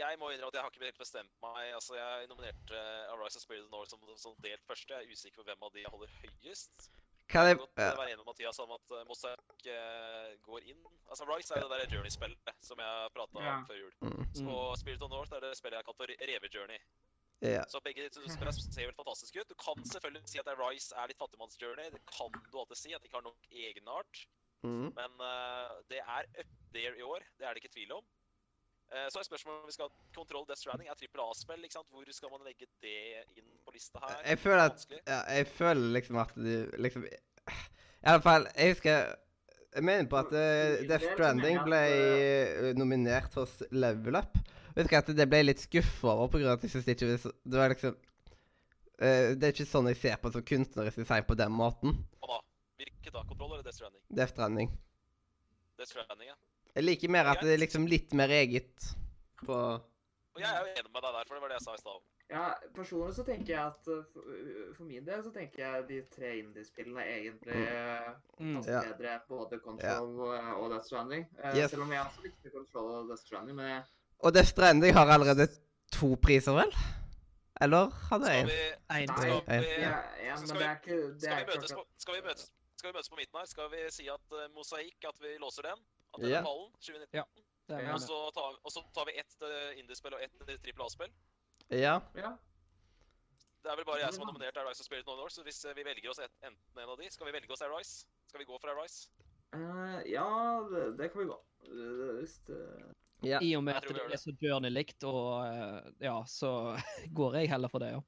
[0.00, 1.74] Jeg må innrømme at jeg har ikke helt bestemt meg.
[1.74, 4.88] Altså, Jeg nominerte uh, Arise of Spirit of North som, som delt første.
[4.94, 6.90] Jeg er usikker på hvem av de jeg holder høyest.
[7.30, 7.90] Kan Jeg godt ja.
[7.94, 10.80] være enig med Mathias om at Mossack uh, går inn.
[11.10, 13.52] Altså, Rise er jo det der Journey-spillet som jeg prata Ja.
[13.58, 13.92] om før jul.
[14.02, 14.24] Mm.
[14.40, 14.48] Mm.
[14.54, 16.80] Og Spirit of North er det spillet jeg har kalt for Reve-journey.
[17.54, 17.62] ja.
[17.72, 19.48] Så begge de spillene ser helt fantastiske ut.
[19.52, 21.86] Du kan selvfølgelig si at Rise er litt fattigmanns-journey.
[21.94, 24.24] Det kan du alltid si, at de ikke har nok egenart.
[24.66, 24.88] Mm.
[24.98, 27.22] Men uh, det er up there i år.
[27.38, 28.04] Det er det ikke tvil om.
[28.90, 30.88] Uh, så er spørsmålet om vi skal ha Control Death Stranding.
[30.90, 31.62] Er trippel A-spill.
[31.62, 31.86] ikke sant?
[31.94, 32.94] Hvor skal man legge det
[33.38, 34.16] inn på lista her?
[34.26, 36.50] Jeg føler at ja, Jeg føler liksom at du
[36.86, 39.14] liksom I alle fall, jeg husker
[39.76, 44.34] Jeg mener på at uh, Death Stranding ble eh, nominert hos Level Up.
[44.74, 46.98] Jeg husker at det ble litt skuffa over, på grunn av at jeg synes det
[46.98, 51.30] ikke Det var liksom uh, Det er ikke sånn jeg ser på som kunstnerisk design
[51.30, 52.00] på den måten.
[52.18, 52.44] Hva da?
[52.82, 53.22] Hvilket da?
[53.22, 54.02] Control eller Death Stranding?
[54.10, 54.78] Death Stranding.
[55.78, 56.40] Death Stranding, ja.
[56.74, 58.86] Jeg liker mer at det er liksom litt mer eget
[59.44, 61.74] på Og jeg er jo enig med deg der, for det var det jeg sa
[61.74, 62.00] i stad.
[62.30, 62.44] Ja,
[62.76, 64.20] personlig så tenker jeg at uh, for,
[64.78, 67.64] uh, min del så tenker jeg de tre indiespillene er egentlig
[68.40, 68.54] Mm.
[68.54, 68.82] ganske Ja.
[68.86, 70.54] bedre både Control ja.
[70.54, 71.26] og Death Stranding.
[71.56, 71.70] Yes.
[71.70, 73.82] Selv om jeg også likte Control og Death Stranding, men jeg,
[74.20, 75.48] Og Death Stranding har allerede
[75.92, 76.72] to priser, vel?
[77.60, 78.48] Eller hadde jeg
[78.90, 79.06] Én
[80.46, 82.14] skal skal
[82.88, 83.46] vi møtes på midten her?
[83.46, 85.82] Skal vi si at uh, mosaikk, at vi låser den?
[86.20, 86.40] At den Ja.
[86.42, 86.70] er pallen?
[86.76, 87.16] 2019?
[87.16, 87.24] Ja.
[87.70, 90.84] Det Og så tar, og så tar vi ett uh, indiespill og ett uh, trippel
[90.84, 91.12] A-spill.
[91.70, 92.00] Ja.
[92.18, 92.32] Ja.
[93.62, 95.60] Det er vel bare jeg som har nominert Arise og Spirit noen år, så hvis
[95.68, 98.06] uh, vi velger oss et, enten en av de, skal vi velge oss Arise?
[98.30, 99.10] Skal vi gå for Arise?
[99.54, 100.26] Uh, ja,
[100.72, 101.38] det, det kan vi gå.
[102.20, 102.60] Hvis det
[103.22, 103.38] ja.
[103.44, 106.50] I og med at det er så journey-likt, og eh, ja, så
[107.18, 108.00] går jeg heller for det, ja.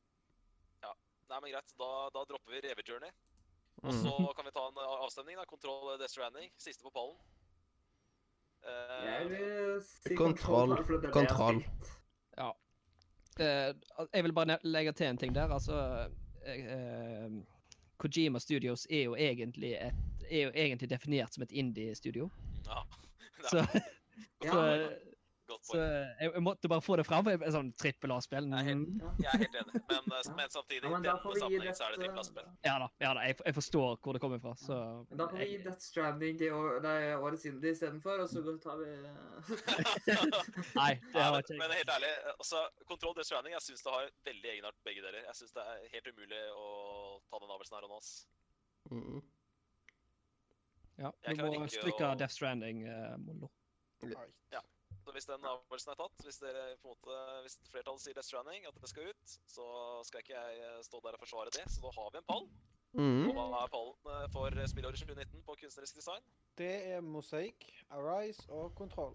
[1.29, 1.71] Nei, men greit.
[1.81, 3.13] Da, da dropper vi Reve Journey.
[3.83, 4.01] Og Mm.
[4.05, 5.37] så kan vi ta en avstemning.
[5.41, 5.45] da.
[5.49, 6.51] Kontroll Death Stranding.
[6.61, 7.17] Siste på pallen.
[8.63, 10.77] Eh, Jeg vil si Kontroll.
[10.77, 11.65] har Kontroll.
[12.39, 12.51] Ja.
[13.41, 13.75] Eh,
[14.15, 15.49] jeg vil bare legge til en ting der.
[15.53, 16.09] Altså
[16.47, 17.31] eh, eh,
[17.99, 19.95] Kojima Studios er jo egentlig et
[20.31, 22.31] er jo egentlig definert som et indie-studio.
[22.67, 22.83] ja.
[23.51, 23.67] Så,
[24.45, 24.91] Ja, så,
[25.63, 27.23] så jeg, jeg måtte bare få det fram.
[27.27, 28.49] for Sånn trippel A-spill.
[28.51, 28.97] Jeg mm.
[29.23, 29.83] Jeg er helt enig.
[29.93, 32.23] Men, uh, men samtidig, Ja, i men da denne får sammenhengen så er det trippel
[32.23, 32.49] A-spill.
[32.67, 34.55] Ja da, ja da jeg, jeg forstår hvor det kommer fra.
[34.59, 34.79] Så
[35.11, 38.57] Men da får vi gi Death Stranding i år, nei, årets indie istedenfor, og så
[38.67, 38.91] tar vi
[40.81, 43.87] Nei, det Ja, har men, ikke men helt ærlig, altså, Control Death Stranding, jeg syns
[43.87, 45.23] det har veldig egenart, begge dere.
[45.29, 46.67] Jeg syns det er helt umulig å
[47.31, 48.03] ta den avgjørelsen her og nå.
[48.91, 49.23] Mm.
[51.03, 53.55] Ja, vi du må stryke å- Death Stranding, uh, Mollo.
[54.03, 54.11] Så
[55.15, 58.69] hvis den avgjørelsen er tatt, hvis, dere, på en måte, hvis flertallet sier Death Stranding,
[58.69, 59.67] at det skal ut, så
[60.09, 61.65] skal ikke jeg eh, stå der og forsvare det.
[61.73, 62.47] Så da har vi en pall.
[62.93, 63.31] Mm.
[63.31, 66.25] Og hva er pallen eh, for spillåret 2019 på kunstnerisk design?
[66.61, 69.15] Det er Mosaikk, Arise og Kontroll.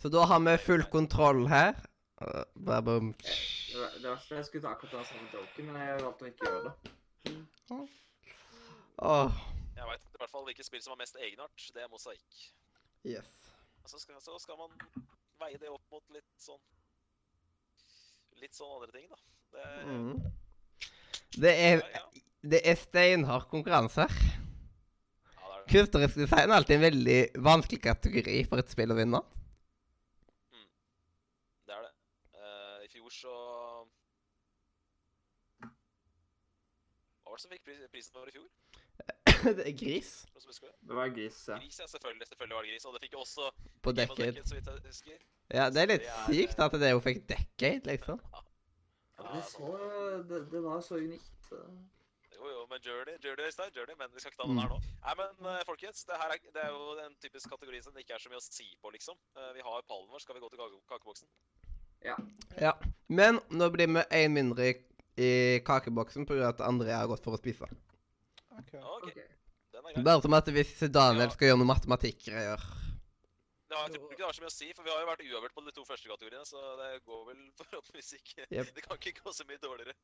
[0.00, 1.76] Så da har vi full kontroll her.
[2.20, 3.12] Uh, bare bom.
[3.16, 6.62] Det verste jeg skulle ta akkurat den samme joken, men jeg valgte å ikke gjøre
[6.66, 6.94] det.
[9.00, 9.38] Oh.
[9.76, 11.68] Jeg veit i hvert fall hvilket spill som har mest egenart.
[11.72, 12.42] Det er mosaikk.
[13.08, 13.39] yes.
[13.90, 14.70] Så skal, så skal man
[15.40, 16.60] veie det opp mot litt sånn
[18.40, 19.18] Litt sånn andre ting, da.
[19.50, 20.14] Det, Mm.
[21.40, 22.22] Det er, ja, ja.
[22.52, 24.14] det er steinhard konkurranse her.
[25.34, 25.64] ja, er.
[25.72, 27.18] Kunstnerisk design er alltid en veldig
[27.50, 29.20] vanskelig kategori for et spill å vinne.
[31.66, 31.92] det, er det.
[32.38, 33.34] Eh, I fjor så
[37.20, 38.48] Hva var det som fikk prisen for i fjor?
[39.58, 40.12] det er gris
[40.60, 40.70] det?
[40.88, 41.58] Det var gris, ja.
[41.58, 41.86] Gris, ja.
[41.86, 42.84] Selvfølgelig, selvfølgelig var det gris.
[42.84, 43.50] Og det fikk jo også
[43.82, 44.48] på dekket.
[44.48, 45.18] så vidt jeg husker.
[45.50, 48.20] Ja, det er litt Det er, sykt at det jo fikk Decade, liksom.
[49.20, 49.56] Ja, Det, altså.
[49.56, 51.50] så, det, det var så unikt.
[52.36, 54.78] Jo, jo, men Journey, Journey, Øystein, Journey, men vi skal ikke ta den her nå.
[55.04, 58.06] Nei, men eh, folkens, det her er, det er jo en typisk kategori som det
[58.06, 59.18] ikke er så mye å si på, liksom.
[59.36, 61.28] Eh, vi har pallen vår, skal vi gå til kakeboksen?
[62.08, 62.16] Ja.
[62.56, 62.72] ja.
[63.12, 64.74] Men nå blir vi én mindre i,
[65.20, 65.30] i
[65.68, 66.48] kakeboksen pga.
[66.48, 67.68] at André har gått for å spise.
[68.58, 68.72] Ok.
[68.74, 70.04] OK, den er grei.
[70.04, 71.34] Bare som at hvis Daniel Ja.
[71.34, 72.64] skal gjøre noe matematikkgreier
[73.70, 75.22] Ja, jeg tror ikke det har så mye å si, for vi har jo vært
[75.22, 78.72] uavgjort på de to første kategoriene, så det går vel forhåpentligvis ikke yep.
[78.74, 79.94] Det kan ikke gå så mye dårligere.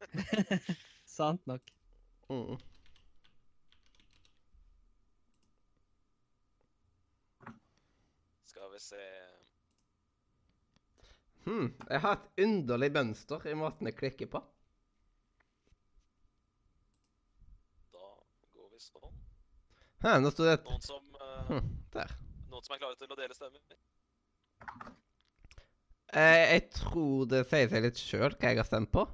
[1.18, 1.74] Sant nok.
[2.30, 2.56] mm.
[8.46, 9.02] Skal vi se
[11.44, 11.66] hmm.
[11.90, 14.40] Jeg har et underlig mønster i måten jeg klikker på.
[17.92, 18.06] Da
[18.76, 19.12] vi sånn.
[20.04, 22.10] Hæ, nå sto det et Noen som, eh, hm, Der.
[22.52, 23.62] noen som er klare til å dele stemmer?
[26.16, 29.06] Eh, jeg tror det sier seg litt sjøl hva jeg har stemt på.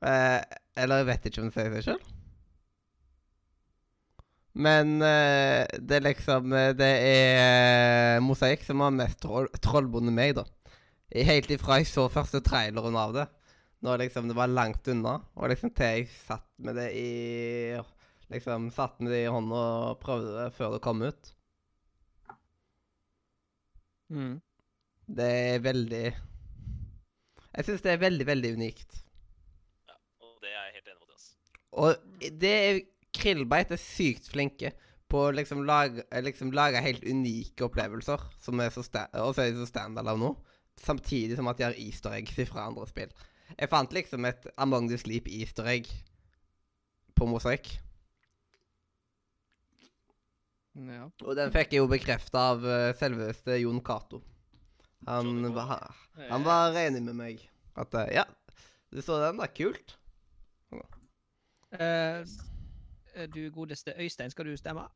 [0.00, 0.40] Eh,
[0.80, 2.00] eller jeg vet ikke om det sier seg sjøl.
[4.60, 10.34] Men eh, det er liksom eh, Det er Mosaikk som har mest troll, trollbonde meg,
[10.40, 10.44] da.
[11.14, 13.28] Helt ifra jeg så første traileren av det.
[13.80, 15.16] Når liksom det var langt unna.
[15.36, 17.80] Og liksom til jeg satt med det i
[18.30, 19.60] Liksom satt med det i hånda
[19.90, 21.32] og prøvde det før det kom ut.
[24.10, 24.36] Mm.
[25.10, 26.04] Det er veldig
[27.56, 29.00] Jeg syns det er veldig, veldig unikt.
[29.90, 31.26] Ja, og det er jeg helt enig med Mathias.
[31.82, 32.80] Og det er
[33.20, 34.70] Krillbeit er sykt flinke
[35.10, 39.42] på å liksom lage, liksom lage helt unike opplevelser, som er så sta og så
[39.42, 40.30] er de så standalone nå.
[40.78, 43.10] Samtidig som at de har easter eggs fra andre spill.
[43.58, 45.88] Jeg fant liksom et Among the Sleep easter egg
[47.16, 47.72] på Mosaikk.
[50.80, 51.08] Ja.
[51.26, 54.22] Og den fikk jeg jo bekrefta av uh, selveste Jon Cato.
[55.08, 55.90] Han, var-
[56.30, 57.42] han var enig med meg.
[57.80, 58.24] At eh, ja,
[58.92, 59.46] du så den, da.
[59.56, 59.96] Kult.
[61.70, 62.26] Uh,
[63.34, 64.86] du godeste Øystein, skal du stemme?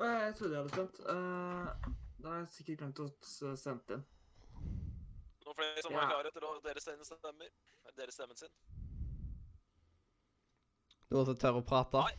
[0.00, 1.00] Eh, Jeg trodde jeg hadde stemt.
[1.06, 4.02] Uh, Da har jeg sikkert glemt å stemme inn.
[5.50, 6.02] Noen flere som Ja.
[6.02, 7.48] er klare til å dere stemmer?
[7.96, 8.52] Deres stemmen sin?
[11.10, 11.98] Noen som tør å prate?
[12.06, 12.14] Nei.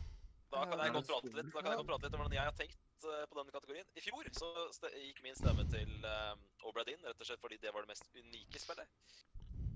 [0.52, 2.36] Da kan jeg det godt prate litt Da kan jeg godt prate litt om hvordan
[2.36, 3.86] jeg har tenkt eh, på denne kategorien.
[3.96, 4.50] I fjor så
[4.92, 8.60] gikk min stemme til um, Obradin, rett og slett fordi det var det mest unike
[8.60, 8.86] spillet.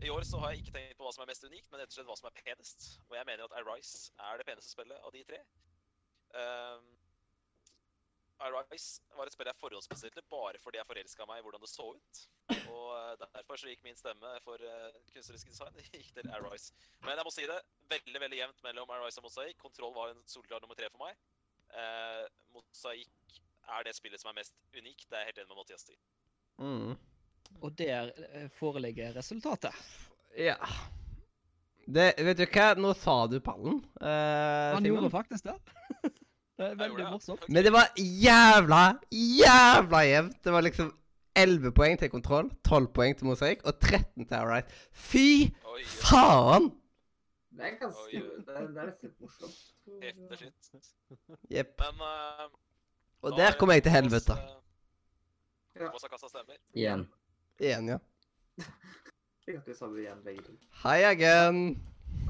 [0.05, 1.89] I år så har jeg ikke tenkt på hva som er mest unikt, men rett
[1.89, 3.01] og slett hva som er penest.
[3.09, 5.41] Og jeg mener at Arise er det peneste spillet av de tre.
[6.37, 6.96] Um,
[8.45, 11.87] Arise var et spill jeg forhåndsbestilte bare fordi jeg forelska meg i hvordan det så
[11.95, 12.21] ut.
[12.53, 16.75] Og eh, derfor så gikk min stemme for uh, kunstnerisk design gikk til Arise.
[17.07, 17.59] Men jeg må si det,
[17.93, 19.57] veldig veldig jevnt mellom Arise og Mosaic.
[19.63, 21.17] Kontroll var en solklar nummer tre for meg.
[21.73, 25.09] Uh, Mosaic er det spillet som er mest unikt.
[25.09, 25.99] Det er jeg helt enig med Mathias i.
[26.63, 26.93] Mm.
[27.63, 29.75] Og der eh, foreligger resultatet.
[30.37, 30.57] Ja.
[31.87, 33.81] Det, vet du hva, nå sa du pallen.
[34.01, 34.93] Uh, Han Simen.
[34.93, 35.57] gjorde faktisk det.
[36.57, 37.43] Det er veldig morsomt.
[37.53, 38.83] Men det var jævla,
[39.13, 40.39] jævla jevnt.
[40.45, 40.93] Det var liksom
[41.37, 44.71] 11 poeng til kontroll, 12 poeng til mosaikk og 13 til Alright.
[44.93, 46.71] Fy Oi, oi, faen!
[47.57, 48.23] Det er ganske Oi.
[48.47, 49.59] Det er, det er litt morsomt.
[50.03, 50.89] heftig shit.
[51.53, 51.77] Jepp.
[51.85, 52.49] Men uh,
[53.23, 54.33] Og der har kom jeg til helvete.
[54.33, 54.53] eh,
[55.77, 55.85] Ja.
[55.85, 56.57] Thomas har kasta stemmer.
[56.75, 57.03] Igjen.
[57.61, 57.99] Igjen, ja.
[59.67, 60.53] Vi sa det igjen begge to.
[60.85, 61.83] Hei again.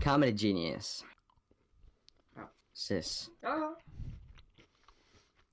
[0.02, 1.04] Comedy genius.
[2.36, 2.48] Ja.
[2.74, 3.30] Sis.
[3.42, 3.70] Ja, ja.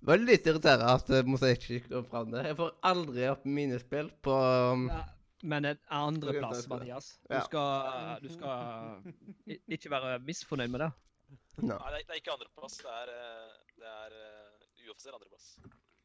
[0.04, 2.42] Det var litt irriterende at Mosaic ikke kom fram det.
[2.50, 4.98] Jeg får aldri opp minispill på um, Ja,
[5.48, 7.08] men en andreplass, Mathias.
[7.24, 7.40] Du Ja.
[7.46, 10.90] skal, du skal ikke være misfornøyd med det.
[11.64, 11.78] no.
[11.78, 12.76] Nei, det er, ikke andreplass.
[12.84, 15.48] Det er, eh, det er uh, uoffisiell andreplass.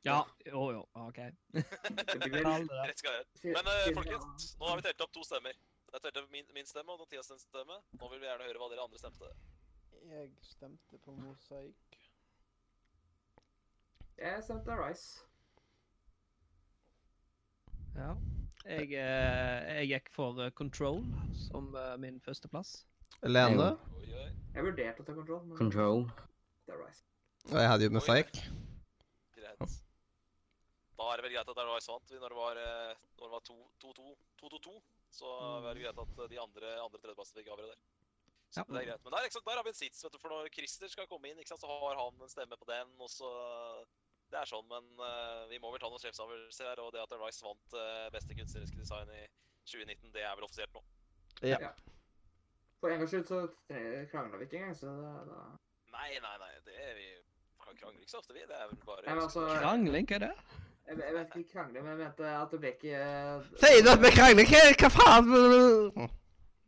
[0.06, 1.18] Ja, jo, jo, OK.
[1.58, 5.58] Rett skal være Men uh, folkens, nå har vi telt opp to stemmer.
[5.90, 7.82] Det er telt opp min, min stemme og Mathias stemme.
[7.98, 9.34] Nå vil vi gjerne høre hva dere andre stemte.
[10.06, 11.87] Jeg stemte på mosaikk.
[14.18, 15.20] Jeg stemte Rice.
[17.98, 18.14] Ja.
[18.68, 21.00] Jeg, eh, jeg gikk for eh, Control
[21.48, 22.80] som eh, min førsteplass.
[23.26, 23.70] Lene?
[24.04, 24.32] Jeg.
[24.56, 25.44] Jeg vurderte å ta Control.
[25.46, 26.02] men Control.
[26.66, 27.04] det er Rice.
[27.48, 28.42] Og jeg hadde jo fake.
[29.38, 29.76] Greit.
[30.98, 33.32] Da er det vel greit at det er Rice vant når det var når det
[33.36, 34.08] var 2-2.
[34.42, 34.74] 2-2-2.
[35.14, 35.30] Så
[35.64, 37.80] var det greit at de andre, andre tredjeplassene fikk avgjøre der.
[38.50, 38.64] Så Ja.
[38.68, 39.02] det er greit.
[39.04, 41.38] Men der, der har vi en sits, vet du, for når Christer skal komme inn,
[41.38, 43.28] ikke sant, så har han en stemme på den, og så
[44.28, 47.14] Det er sånn, men uh, vi må vel ta noen sjefsavgjørelser her, og det at
[47.16, 49.22] Rice vant uh, beste kunstneriske design i
[49.68, 50.82] 2019, det er vel offisielt nå.
[51.46, 51.72] Ja.
[52.82, 53.40] For en gangs skyld så
[54.12, 55.40] krangla vi ikke engang, så da, da
[55.94, 57.08] Nei, nei, nei, det er vi
[57.64, 58.44] krangler ikke så ofte, vi.
[58.46, 60.34] Det er vel bare Nei, altså Krangling, hva er det?
[60.88, 63.50] jeg, jeg vet ikke krangling, men jeg mente at det ble ikke uh...
[63.62, 64.52] Sier du at vi krangler?
[64.52, 66.08] Hva, hva faen?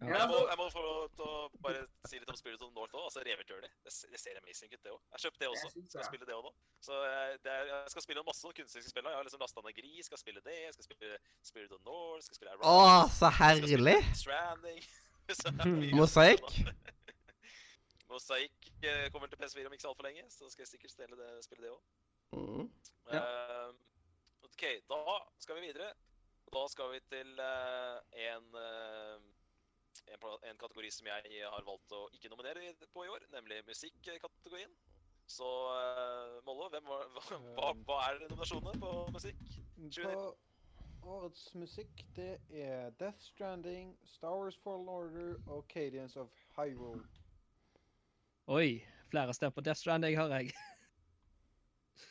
[0.01, 2.71] Ja, Jeg må, jeg må få lov til å bare si litt om Spirit of
[2.73, 3.03] North òg.
[3.05, 3.69] Altså Revet Journey.
[3.85, 5.01] Det, det ser amazing ut, det òg.
[5.01, 5.69] Jeg har kjøpt det også.
[5.77, 6.53] Jeg Skal spille det òg nå.
[6.87, 9.11] Så eh, det er, jeg skal spille masse sånne kunstneriske spill.
[9.11, 10.57] Jeg har liksom lasta ned Gris, skal spille det.
[10.65, 11.21] Jeg skal spille
[11.51, 12.81] Spirit of North, skal spille Å,
[13.19, 13.99] så herlig.
[14.25, 14.83] Stranding.
[15.41, 16.49] Så mye Mosaikk?
[18.11, 21.15] Mosaikk eh, kommer til PS4 om ikke så altfor lenge, så skal jeg sikkert stille
[21.15, 21.85] det, spille det òg.
[22.35, 22.65] Mm.
[24.49, 25.93] OK, da skal vi videre.
[26.51, 29.19] Da skal vi til uh, en, eh,
[30.07, 34.73] en, en kategori som jeg har valgt å ikke nominere på i år, nemlig musikkategorien.
[35.31, 39.45] Så uh, Mollo, hvem var, hva, hva, hva er nominasjonene på musikk?
[41.01, 46.29] På årets musikk, det er Death Stranding, Star Wars Fallen Order og Cadians of
[46.59, 47.07] Hyrule.
[48.51, 50.53] Oi, flere stemmer på Death Stranding, hører jeg.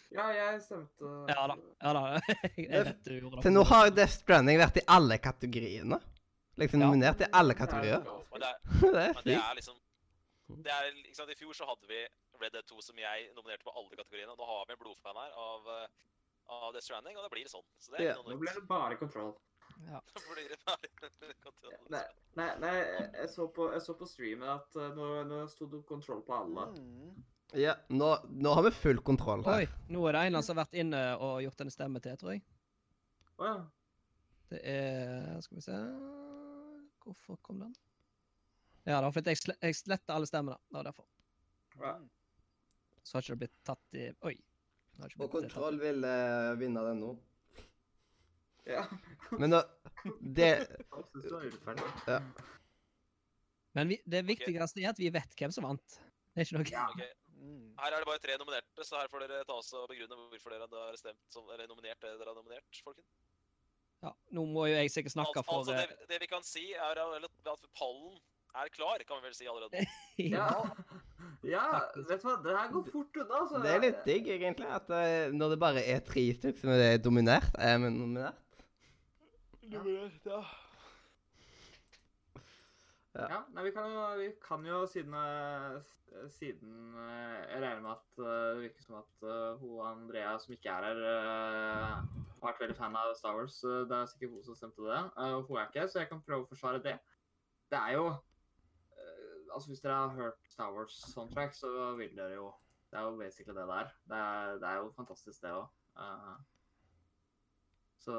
[0.09, 1.55] Ja, jeg stemte Ja da.
[1.81, 2.01] ja da.
[2.57, 3.43] Jeg vet du gjorde det.
[3.45, 5.99] Til nå har Death Stranding vært i alle kategoriene.
[6.59, 8.03] Liksom nominert i alle kategorier.
[8.31, 9.77] Men det er, Det er men det er liksom
[10.49, 11.99] det er, ikke sant, I fjor så hadde vi
[12.41, 14.33] Red Dead 2 som jeg nominerte på alle kategoriene.
[14.33, 16.07] og Nå har vi en blodfan her av, eh,
[16.55, 17.65] av Death Stranding, og det blir sånn.
[17.77, 18.15] Så det er Ja.
[18.25, 19.35] Nå ble det bare kontroll.
[19.85, 20.01] Ja.
[20.33, 21.75] blir det bare kontroll.
[21.93, 22.05] Nei,
[22.39, 25.83] nei, nei jeg, så på, jeg så på streamen at uh, nå, nå sto det
[25.89, 26.65] kontroll på alle.
[26.79, 27.19] Mm.
[27.57, 29.77] Ja, nå, nå har vi full kontroll Oi, her.
[29.89, 32.43] nå er det en som har vært inne og gjort en stemme til, tror jeg.
[33.39, 33.59] Å ja.
[34.49, 35.77] Det er Skal vi se
[37.03, 37.73] Hvorfor kom den?
[38.83, 40.57] Ja, det var fordi jeg, sle jeg sletta alle stemmene.
[40.69, 41.07] Det var derfor.
[41.79, 41.95] Ja.
[43.03, 44.35] Så har ikke det blitt tatt i Oi.
[45.19, 45.83] Og kontroll tatt.
[45.85, 47.13] vil uh, vinne den nå.
[48.67, 48.83] ja.
[49.39, 49.63] Men da
[50.19, 52.19] Det synes det urettferdig.
[53.77, 55.99] Men vi, det viktigste er at vi vet hvem som vant.
[56.33, 56.85] Det er ikke noe Ja.
[56.89, 57.05] Ok,
[57.39, 57.71] Mm.
[57.79, 60.51] Her er det bare tre nominerte, så her får dere ta oss og begrunne hvorfor
[60.51, 63.07] dere har stemt som, eller nominert det dere har nominert, folkens.
[64.03, 66.69] Ja, Nå må jo jeg sikkert snakke for altså eh, det, det vi kan si,
[66.73, 68.19] er at pallen
[68.59, 69.85] er klar, kan vi vel si allerede.
[70.35, 70.47] Ja.
[71.47, 73.41] ja, vet du hva, det her går fort unna.
[73.43, 73.61] altså.
[73.63, 76.97] Det er litt digg, egentlig, at eh, når det bare er tre stykker som er
[77.03, 78.41] dominert, er vi nominert.
[79.69, 80.41] Nominert, ja.
[83.27, 87.91] Ja, nei, vi kan jo, vi kan jo siden, eh, siden eh, Jeg regner med
[87.91, 89.25] at eh, det virker som at
[89.59, 91.01] hun Andrea som ikke er her,
[92.39, 93.59] har vært veldig fan av Star Wars.
[93.61, 95.01] det er sikkert hun som stemte det.
[95.17, 96.97] Eh, hun er ikke så jeg kan prøve å forsvare det.
[97.71, 98.09] Det er jo
[99.49, 102.51] Altså, hvis dere har hørt Star Wars soundtrack, så vil dere jo
[102.91, 103.89] Det er jo basically det der.
[104.11, 105.65] Det er, det er jo fantastisk, det òg.
[107.99, 108.13] så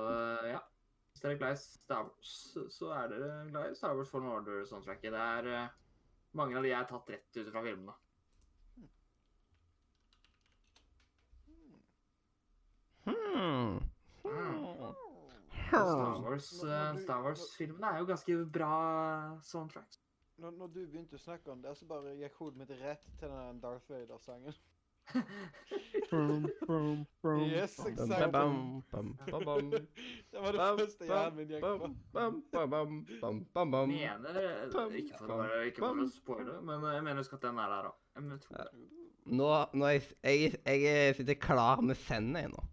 [0.47, 0.59] ja.
[1.21, 4.29] Hvis dere er glad i Star Wars, så- er dere glad i Star Wars Fallen
[4.29, 5.13] Order-soundtracket.
[5.13, 5.69] Det er eh,
[6.33, 7.93] Mange av de er tatt rett ut fra filmene.
[13.05, 13.79] Hmm.
[14.23, 14.95] Hmm.
[15.69, 18.73] Star Wars-filmene Wars-filmene er jo ganske bra
[19.43, 20.01] soundtracks.
[20.39, 23.29] Når, når du begynte å snakke om det, så bare gikk hodet mitt rett til
[23.29, 24.55] den Darth Vader-sangen.
[26.11, 28.31] Yes, exactly.
[28.33, 29.71] bam, bam, bam, bam.
[29.71, 31.91] Det var det Bam, første hjernen min gikk på.
[32.13, 32.71] bam, bam,
[33.21, 33.89] bam, bam, bam.
[33.93, 34.41] Mener
[34.99, 37.69] Ikke for å være- ikke for å spoile, men jeg mener husk at den er
[37.77, 37.95] der òg.
[39.31, 40.03] Nå, nå er jeg,
[40.65, 42.67] jeg, jeg sitter klar med sendet, jeg nå.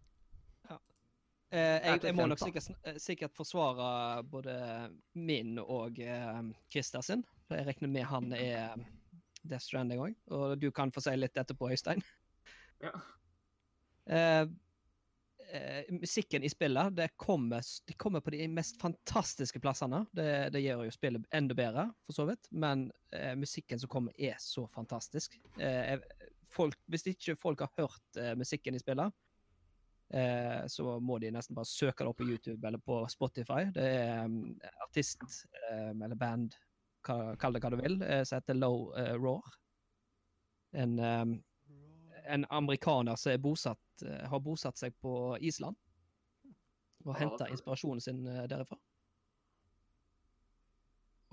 [1.49, 7.23] Eh, jeg, jeg må nok sikkert, eh, sikkert forsvare både min og eh, Christer sin.
[7.49, 8.73] Jeg regner med han er
[9.47, 10.15] Death Stranding òg.
[10.35, 12.03] Og du kan få si litt etterpå, Øystein.
[12.83, 12.93] Ja.
[14.09, 20.05] Eh, uh, musikken i spillet det kommer, de kommer på de mest fantastiske plassene.
[20.11, 22.49] Det, det gjør jo spillet enda bedre, for så vidt.
[22.51, 25.39] Men uh, musikken som kommer, er så fantastisk.
[26.47, 29.11] Folk, hvis ikke folk har hørt musikken i spillet,
[30.71, 33.65] så må de nesten bare søke det opp på YouTube eller på Spotify.
[33.75, 34.37] Det er um,
[34.85, 36.55] artist um, eller band,
[37.03, 39.57] kall det hva du vil, som heter Low Roar.
[40.79, 41.35] En, um,
[42.27, 45.75] en amerikaner som bosatt, eh, har bosatt seg på Island.
[47.05, 48.77] Og Ja, henta inspirasjonen sin eh, derifra.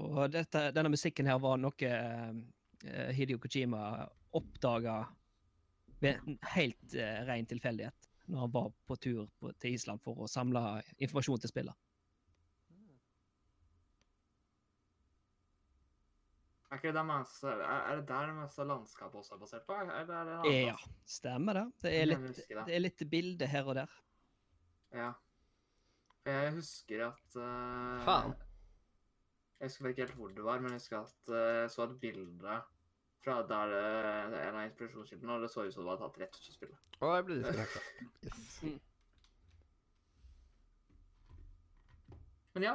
[0.05, 1.91] Og dette, denne musikken her var noe
[2.85, 5.05] Hidio Hideo Kojima oppdaga
[6.01, 10.25] ved en helt eh, ren tilfeldighet når han var på tur på, til Island for
[10.25, 11.84] å samle informasjon til spillet.
[16.75, 19.67] Er ikke det der masse Er, er det der masse meste landskapet også er basert
[19.69, 19.77] på?
[19.79, 21.13] Eller er det en annen Ja, plass?
[21.21, 21.63] stemmer det.
[21.85, 22.65] Det er litt, det.
[22.67, 23.93] det er litt bilde her og der.
[24.95, 25.13] Ja.
[26.27, 28.35] Jeg husker at uh, Faen.
[29.61, 32.01] Jeg husker ikke helt hvor det var, men jeg husker at uh, jeg så et
[32.03, 32.57] bilde
[33.25, 36.35] fra der eh, en av inspirasjonskildene, og det så ut som det var tatt rett
[36.37, 36.81] ut av spillet.
[36.99, 37.79] Å, jeg ble distrahert.
[38.25, 38.59] Yes.
[42.55, 42.75] Men ja.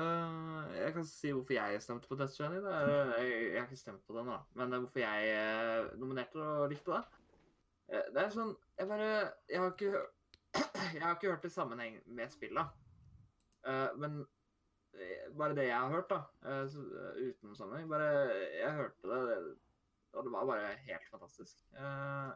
[0.00, 2.66] Eh, jeg kan si hvorfor jeg stemte på Death Stranding.
[2.66, 4.38] Jeg, jeg har ikke stemt på den, da.
[4.58, 7.02] Men det er hvorfor jeg eh, nominerte og likte det.
[7.92, 9.08] Eh, det er sånn Jeg bare
[9.50, 10.04] Jeg har ikke,
[10.96, 12.78] jeg har ikke hørt det i sammenheng med spillet.
[13.62, 14.22] Uh, men
[15.38, 18.08] Bare det jeg har hørt, da, uh, eh, sammenheng Bare
[18.58, 19.60] Jeg hørte det, det-
[20.12, 21.62] og det var bare helt fantastisk.
[21.72, 22.32] Ja,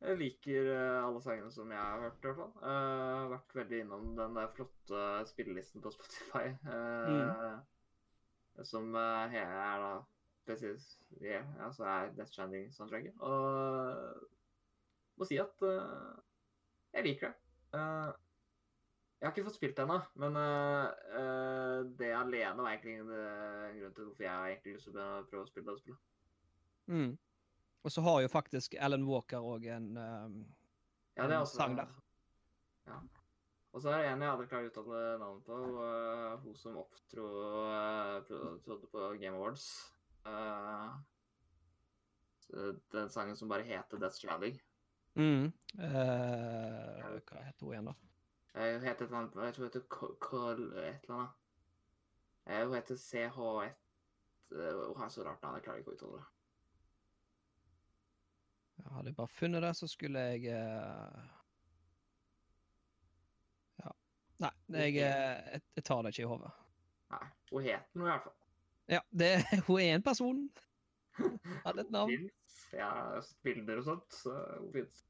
[0.00, 2.52] jeg liker eh, alle sangene som jeg har hørt, i hvert fall.
[2.62, 6.46] Uh, vært veldig innom den der flotte spillelisten på Spotify.
[6.72, 7.58] eh,
[8.64, 9.92] Som uh, he- er da
[10.46, 13.14] presis yeah, altså er Death Stranding-soundtracket.
[13.20, 14.26] Og
[15.20, 16.16] må si at uh,
[16.96, 17.36] jeg liker det.
[17.76, 18.10] Uh,
[19.20, 20.36] jeg har ikke fått spilt det ennå, men
[22.00, 25.44] det alene var egentlig en grunn til hvorfor jeg har egentlig lyst til å prøve
[25.44, 26.00] å spille det spillet.
[26.88, 27.10] Mm.
[27.82, 30.40] Og så har jo faktisk Alan Walker òg en um,
[31.16, 31.94] Ja, en også sang der.
[32.86, 32.98] Ja.
[33.72, 36.76] Og så er det en jeg hadde klart å uttale navnet på, Uh, hun som
[36.80, 37.26] opptro
[37.70, 39.68] uh, på Game Awards.
[40.26, 40.98] Uh,
[42.92, 44.58] den sangen som bare heter Death Stranding.
[45.14, 45.52] Mm.
[45.78, 47.94] Uh, hva heter hun igjen, da?
[48.54, 51.36] Hun heter et eller annet Jeg tror hun heter Carl et eller annet.
[52.50, 56.28] Hun heter CH1 eh, Hun har så rart navn, jeg klarer ikke å uttale det.
[58.80, 61.28] Ja, hadde jeg bare funnet det, så skulle jeg eh,
[63.84, 63.92] Ja.
[64.44, 66.52] Nei, jeg, eh, jeg, jeg tar det ikke i hodet.
[67.10, 67.22] Nei,
[67.52, 68.38] hun het noe i hvert fall.
[68.90, 69.30] Ja, det,
[69.68, 70.42] hun er en person.
[71.66, 72.30] Hadde et navn.
[72.72, 75.04] Ja, Jeg har bilder og sånt, så hun fins.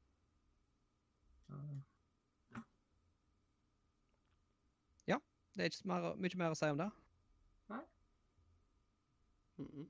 [5.55, 6.89] Det er ikke mer, mye mer å si om det.
[9.61, 9.87] Mm-mm.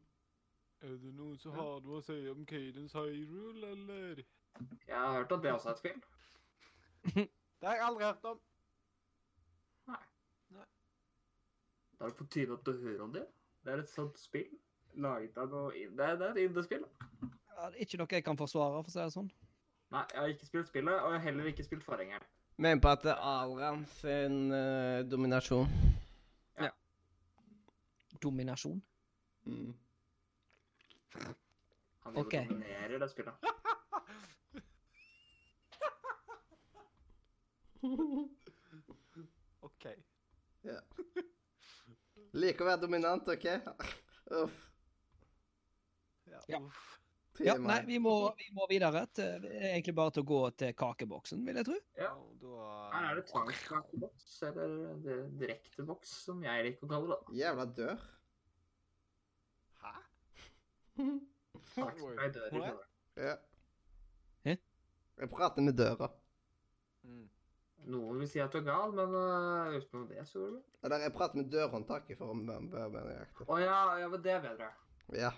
[0.81, 4.21] Er det noen som har noe å si om Cadence Hyrule, eller?
[4.87, 6.01] Jeg har hørt at det også er et spill.
[7.61, 8.39] Det har jeg aldri hørt om.
[9.91, 9.99] Nei.
[10.57, 10.65] Nei.
[11.99, 13.27] Da er det på tide at du hører om det.
[13.61, 14.49] Det er et sånt spill.
[14.97, 16.87] Laget av noe in- Det er, det er et indiespill.
[17.21, 19.29] Ja, det er ikke noe jeg kan forsvare, for å si det sånn.
[19.93, 22.25] Nei, jeg har ikke spilt spillet, og jeg har heller ikke spilt forhengeren.
[22.57, 25.69] Mener på at det er Aran sin eh, dominasjon.
[28.21, 28.81] Dominasjon.
[29.45, 29.71] Mm.
[32.03, 32.47] Han okay.
[32.47, 33.35] dominerer det spillet.
[39.67, 39.85] OK.
[40.61, 40.79] Ja.
[42.31, 43.45] Liker å være dominant, OK?
[44.41, 44.57] Uff.
[46.31, 46.39] Ja.
[46.47, 46.59] Ja.
[47.41, 49.05] Ja, nei, vi må, vi må videre.
[49.15, 51.77] Til, det egentlig bare til å gå til kakeboksen, vil jeg tro.
[51.99, 52.11] Ja.
[52.41, 52.55] Da
[52.91, 54.67] Her er det tvangskakeboks, eller
[55.05, 57.37] det direkteboks, som jeg liker å kalle det.
[57.41, 58.03] Jævla dør.
[60.97, 61.03] Hæ?
[61.75, 62.87] Faktisk, jeg dør i kjelleren.
[63.17, 63.35] Ja.
[64.45, 64.55] Hæ?
[65.21, 66.09] Jeg prater med døra.
[67.03, 67.29] Mm.
[67.91, 70.83] Noen vil si at du er gal, men uh, utenom det så går det bra.
[70.83, 73.47] Eller jeg prater med dørhåndtaket for å være mer nøyaktig.
[73.49, 74.67] Å ja, ja, men det er bedre.
[75.17, 75.31] Ja.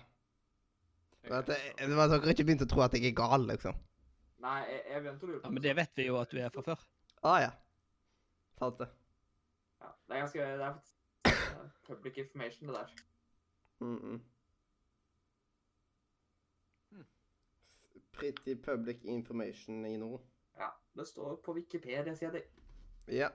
[1.24, 3.16] Det var at jeg- det var at dere ikke begynte å tro at jeg er
[3.16, 3.78] gal, liksom.
[4.44, 6.38] Nei, jeg, jeg begynte å lure på Ja, men det vet vi jo at du
[6.38, 6.84] er fra før.
[7.22, 7.50] Ah, ja.
[8.58, 8.88] Sant det.
[9.80, 12.90] Ja, det er ganske Det er faktisk eh, public information, det der.
[13.80, 14.20] Mm -mm.
[18.18, 20.20] Pretty public information i nord.
[20.56, 22.42] Ja, det står på Wikipedia, sier de.
[23.06, 23.30] Ja.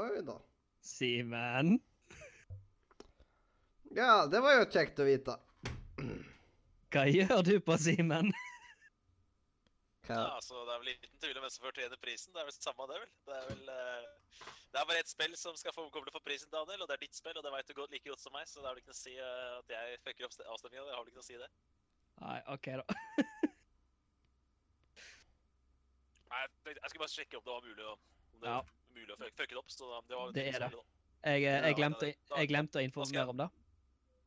[0.00, 0.36] Oi da.
[0.80, 1.80] Simen.
[3.90, 5.34] Ja, det var jo kjekt å vite.
[6.90, 8.30] Hva gjør du på Simen?
[10.08, 12.32] Ja, altså, Det er vel liten tvil om hvem som fortjener prisen.
[12.34, 13.12] Det er vel samme det, vel.
[13.28, 14.04] Det er vel uh,
[14.72, 17.04] Det er bare ett spill som skal få kommer for prisen, Daniel, og det er
[17.04, 17.36] ditt spill.
[17.36, 19.00] Og det vet du godt, like godt som meg, så det har vel ikke noe
[19.00, 20.86] å si uh, at jeg fucker opp avstemninga.
[20.88, 21.50] Jeg har vel ikke noe å si, det.
[22.20, 22.84] Nei, OK, da.
[26.30, 27.94] Nei, jeg jeg skulle bare sjekke om det var mulig å,
[28.34, 28.58] om det Ja.
[28.60, 28.64] var
[28.96, 29.70] mulig å fucke det opp.
[29.70, 30.70] Så det var Det er det.
[31.20, 33.48] Jeg, eh, jeg, glemte, jeg glemte å da informere om det.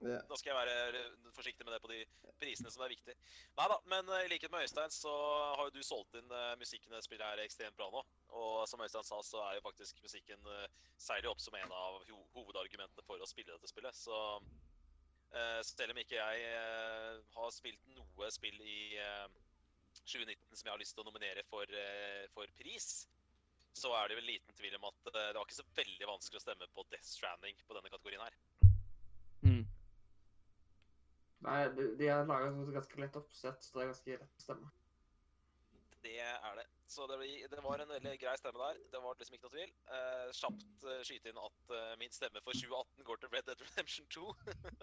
[0.03, 1.03] Da skal jeg være
[1.35, 1.99] forsiktig med det på de
[2.41, 3.15] prisene som er viktige.
[3.57, 5.13] Nei da, men eh, i likhet med Øystein så
[5.57, 8.03] har jo du solgt inn eh, musikken i spiller her ekstremt bra nå.
[8.39, 10.67] Og som Øystein sa, så er jo faktisk musikken eh,
[10.99, 13.95] seiler opp som en av ho hovedargumentene for å spille dette spillet.
[13.95, 19.27] Så uh, selv om ikke jeg uh, har spilt noe spill i uh,
[20.01, 21.69] 2019 som jeg har lyst til å nominere for,
[22.33, 22.87] for pris,
[23.77, 26.45] så er det vel liten tvil om at det var ikke så veldig vanskelig å
[26.47, 28.72] stemme på Death Stranding på denne kategorien her.
[31.43, 34.71] Nei, de, er har laga et ganske lett oppsett, så det er ganske lett stemme.
[36.03, 36.65] Det er det.
[36.93, 37.15] Så det,
[37.49, 38.79] det var en veldig grei stemme der.
[38.91, 39.71] Det var liksom ikke noe tvil.
[39.95, 43.63] Eh, kjapt eh, skyte inn at eh, min stemme for 2018 går til Red Dead
[43.63, 44.25] Redemption 2.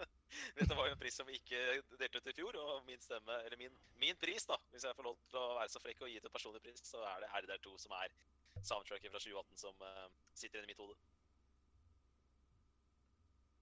[0.57, 1.61] Dette var jo en pris som vi ikke
[2.01, 5.07] delte ut i fjor, og min stemme, eller min, min pris, da, hvis jeg får
[5.11, 7.77] lov til å være så frekk og gi til personlig pris, så er det RDR2
[7.85, 8.17] som er
[8.59, 10.97] soundtracket fra 2018 som eh, sitter inni mitt hode.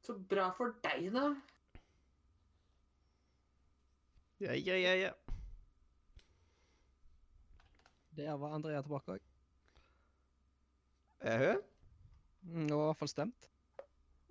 [0.07, 1.27] Så bra for deg, da.
[4.39, 5.11] Ja, ja, ja, ja.
[8.15, 9.25] Der var Andrea tilbake òg.
[11.21, 11.61] Er hun?
[12.53, 13.49] Hun var i hvert fall stemt.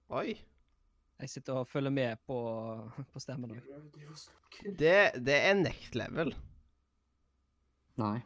[0.09, 0.35] Oi.
[1.19, 2.37] Jeg sitter og følger med på,
[3.13, 3.63] på stemmen òg.
[4.79, 4.97] Det,
[5.27, 6.33] det er next level.
[7.99, 8.19] Nei.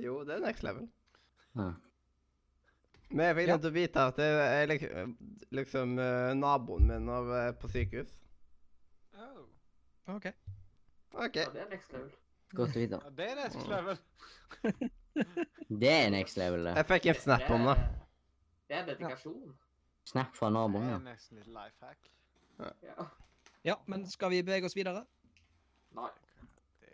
[0.00, 0.88] Jo, det er next level.
[1.56, 1.70] Ja.
[3.10, 3.56] Men jeg fikk Ja.
[3.62, 5.12] til å vite at det er liksom,
[5.54, 5.92] liksom
[6.40, 8.16] naboen min av, eh, på sykehus.
[9.14, 9.44] Oh.
[10.16, 10.26] OK.
[11.16, 11.36] OK.
[11.36, 12.10] Ja, det er next level.
[12.56, 13.00] Godt å vite.
[13.02, 14.00] Ja, det er next level.
[15.82, 16.72] Det er next level, det.
[16.76, 17.74] Jeg fikk en snap om det.
[18.68, 19.54] Det er dedikasjon.
[20.06, 20.98] Snap fra Det er ja.
[21.02, 22.10] nesten litt life hack.
[22.84, 23.06] Ja.
[23.64, 25.06] Ja, men skal vi bevege oss videre?
[25.96, 26.10] Nei.
[26.80, 26.92] Det,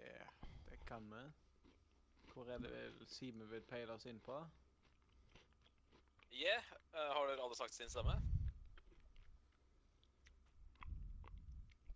[0.71, 1.25] det kan vi.
[2.33, 4.39] Hvor er det vel Simen vil peile oss inn på?
[6.33, 6.63] Yeah,
[6.93, 8.13] Uh, har dere alle sagt sin stemme?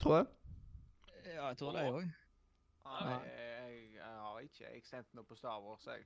[0.01, 0.27] Tror jeg.
[1.27, 2.11] Ja, jeg tror det, jeg òg.
[2.87, 4.64] Nei, jeg, jeg har ikke.
[4.64, 6.05] Jeg sendte noe på Star Wars, jeg.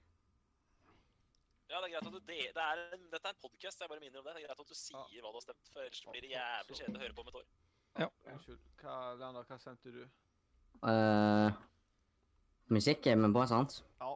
[1.71, 3.91] Ja, det er greit at du de det er en, Dette er en podkast, jeg
[3.91, 4.33] bare minner om det.
[4.35, 6.79] Det er greit at du sier hva du har stemt, for ellers blir det jævlig
[6.81, 7.51] kjedelig å høre på om et år.
[8.33, 8.65] Unnskyld.
[8.81, 10.01] Hva, Leander, hva stemte du?
[10.81, 11.53] Uh,
[12.73, 13.81] musikk er men bare sant?
[14.01, 14.11] Ja.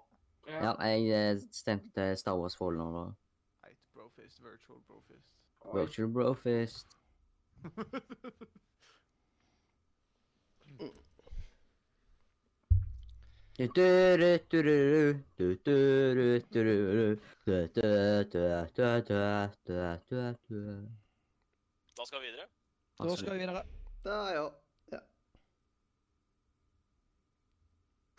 [0.49, 3.05] Ja, jeg eh, stemte Star Wars Fallen da.
[3.65, 5.31] Heit Brofist, Virtual Brofist.
[5.73, 6.99] Virtual Brofist.
[21.95, 22.49] Da skal vi videre.
[22.99, 23.63] Da skal vi videre.
[24.03, 24.45] Da, ja.
[24.93, 25.01] ja.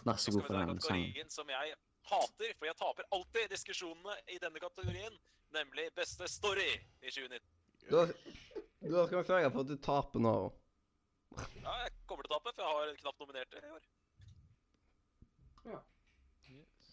[0.07, 1.29] Vær Så god for ta den sangen.
[1.29, 1.75] som jeg
[2.07, 5.19] hater, for jeg taper alltid diskusjonene i denne kategorien,
[5.51, 7.41] nemlig beste story i 2019.
[7.89, 7.97] Du
[8.95, 10.37] har ikke vi sørge for at du taper nå.
[11.37, 13.87] Ja, jeg kommer til å tape, for jeg har knapt nominert det i år.
[16.51, 16.91] Yes.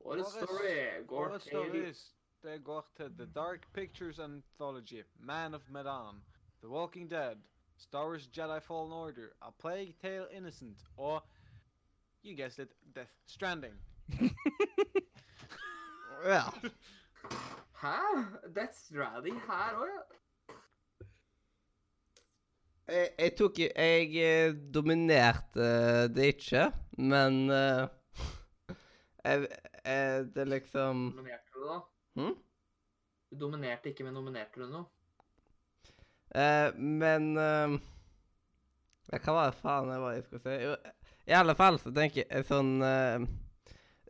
[0.00, 2.02] Årets story går Årets til stories,
[2.42, 6.22] det går til The Dark Pictures Anthology, Man of Medan,
[6.60, 7.42] The Walking Dead,
[7.76, 11.22] Star Wars Jedi Fallen Order, A Plague Tale Innocent og
[12.24, 13.78] You guessed it, Death Stranding.
[16.24, 16.42] Ja.
[17.82, 17.98] Hæ?
[18.54, 20.00] Death Stranding her òg, ja?
[22.86, 25.70] Jeg, jeg tok Jeg eh, dominerte
[26.14, 26.68] det ikke,
[27.02, 27.88] men uh,
[29.24, 29.48] jeg,
[29.82, 31.80] jeg, Det liksom Nominerte du, da?
[32.20, 32.36] Hm?
[33.30, 34.86] Du dominerte ikke, men nominerte du noe?
[36.30, 37.74] Uh, men uh,
[39.10, 40.56] Hva var det faen jeg var jeg skulle si?
[40.62, 40.78] Jo,
[41.26, 43.26] I alle fall så tenker jeg sånn eh,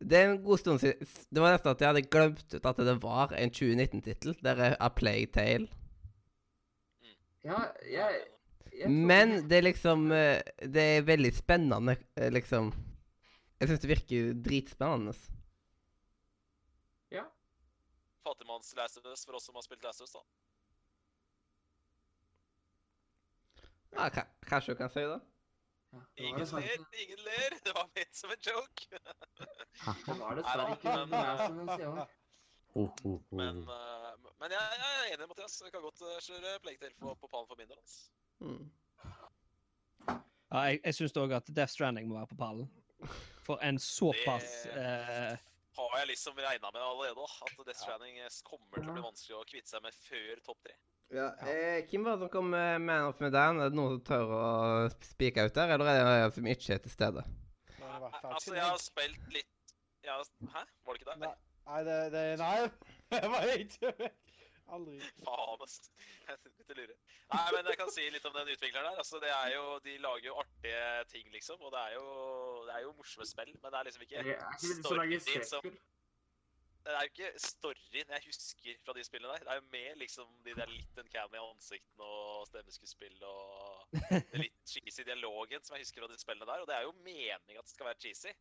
[0.05, 2.81] Det er en god stund siden Det var nesten at jeg hadde glemt ut at
[2.85, 4.37] det var en 2019-tittel.
[4.45, 5.69] Der er A Plague Tale.
[7.47, 8.25] Ja, jeg,
[8.85, 12.73] Men det er liksom eh, Det er veldig spennende, eh, liksom.
[13.57, 15.15] Jeg syns det virker dritspennende.
[18.27, 20.23] Fattigmanns Last of Us for oss som har spilt Last of Us, da.
[23.97, 25.21] Ja, ka- kanskje du kan si det?
[25.93, 27.55] Ja, det Ingen dessverre ler, ingen ler.
[27.65, 28.89] Det var ment som en joke.
[30.07, 31.15] Det var dessverre ikke men,
[31.69, 32.09] også.
[32.75, 33.21] Oh, oh, oh.
[33.31, 35.61] Men, eh, men jeg, jeg er enig, Mathias.
[35.63, 37.79] Jeg kan godt kjøre Plague Tale på, på pallen for min del.
[37.79, 38.11] Altså.
[38.41, 38.71] Mm.
[40.53, 42.69] Ja, jeg jeg syns òg at Death Stranding må være på pallen.
[43.47, 45.37] For en såpass Det- eh,
[45.77, 49.37] Har jeg liksom regna med allerede at Death Stranding eh, kommer til å bli vanskelig
[49.37, 50.75] å kvitte seg med før topp tre.
[51.11, 53.61] Ja, eh, var det som kom med Man of Medan?
[53.61, 56.75] Er det noen som tør å spike ut der, eller er det en som ikke
[56.75, 57.23] er til stede?
[57.23, 59.47] Det i hvert fall Altså, jeg har spilt litt
[60.03, 60.25] jeg har,
[60.55, 60.65] Hæ?
[60.87, 61.35] Var det ikke Nei,
[61.67, 62.71] nei, det, det Nei,
[63.13, 64.11] jeg var ikke.
[64.75, 64.99] Aldri.
[65.23, 65.91] Faen, ass.
[66.27, 66.95] Jeg lurer.
[67.33, 69.03] Nei, men jeg kan si litt om den utvikleren der.
[69.03, 71.61] Altså, det er jo, De lager jo artige ting, liksom.
[71.63, 72.07] Og det er jo,
[72.67, 75.71] det er jo morsomme spill, men det er liksom ikke Er ikke storyen som?
[76.87, 79.47] Det er jo ikke storyen jeg husker fra de spillene der.
[79.47, 84.61] Det er jo mer liksom de der litt uncanny ansiktene og stemmeskuespill og den litt
[84.71, 86.63] cheesy dialogen som jeg husker fra de spillene der.
[86.63, 88.35] Og det er jo meningen at det skal være cheesy.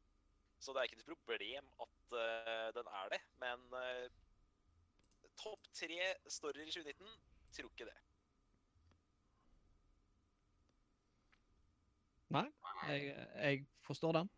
[0.62, 3.22] Så det er ikke noe problem at uh, den er det.
[3.42, 4.06] Men eh,
[5.40, 7.16] topp tre storyer i 2019
[7.56, 7.98] tror ikke det.
[12.36, 12.48] Nei,
[12.90, 14.32] jeg, jeg forstår den.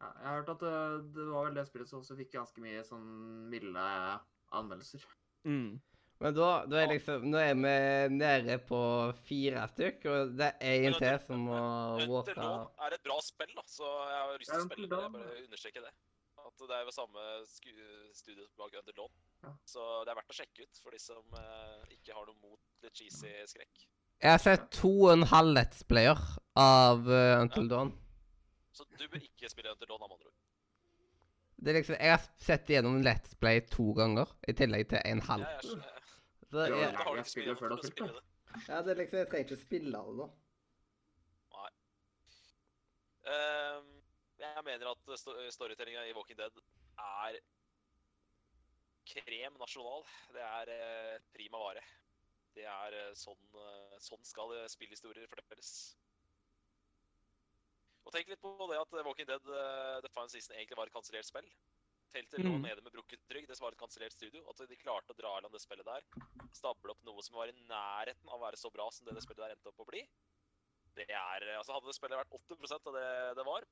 [0.00, 0.76] Ja, jeg har hørt at det,
[1.16, 3.04] det var vel det spillet som også fikk ganske mye sånn
[3.52, 3.84] milde
[4.54, 5.04] anmeldelser.
[5.46, 5.76] Mm.
[6.22, 7.74] Men da, da er liksom Nå er vi
[8.14, 8.80] nede på
[9.26, 11.60] fire stykk, og det er én til som må
[12.08, 15.00] walke Dawn er et bra spill, da, så jeg har lyst til å spille det.
[15.04, 15.94] Jeg bare understreker det.
[16.44, 19.14] At det er jo samme studio bak Under Dawn.
[19.44, 19.52] Ja.
[19.68, 22.60] Så det er verdt å sjekke ut for de som eh, ikke har noe mot
[22.84, 23.84] litt cheesy skrekk.
[24.22, 26.20] Jeg har sett to og en halv Let's Player
[26.56, 27.90] av uh, Until Dawn.
[28.72, 30.38] Så du bør ikke spille Until Dawn, av andre ord.
[31.64, 35.20] Det er liksom, Jeg har sett igjennom Let's Play to ganger, i tillegg til en
[35.28, 35.44] halv.
[35.44, 36.00] Jeg er så- jeg-
[36.54, 36.90] Så Ja, jeg, ja.
[37.02, 38.68] Har du jeg ikke spiller spillet før du har å spilt det.
[38.68, 40.30] ja, det er liksom, jeg trenger ikke spille det nå.
[43.24, 43.86] Um,
[44.38, 46.52] jeg mener at sto storytellinga i Walking Dead
[47.00, 47.38] er
[49.08, 50.04] krem nasjonal.
[50.34, 51.82] Det er eh, prima vare.
[52.54, 55.72] Det er eh, sånn, eh, sånn skal spillhistorier fortelles.
[58.04, 60.92] Og tenk litt på det at Walking Dead uh, The Final Season egentlig var et
[60.92, 61.46] kansellert spill.
[62.12, 62.62] Teltet lå Mm.
[62.62, 63.46] nede med brukket rygg.
[63.48, 64.44] Det var et kansellert studio.
[64.50, 66.04] At de klarte å dra i land det spillet der,
[66.52, 69.24] stable opp noe som var i nærheten av å være så bra som det det
[69.24, 70.04] spillet der endte opp å bli.
[70.94, 73.08] Det er, altså Hadde det spillet vært 80 av det
[73.40, 73.66] det var,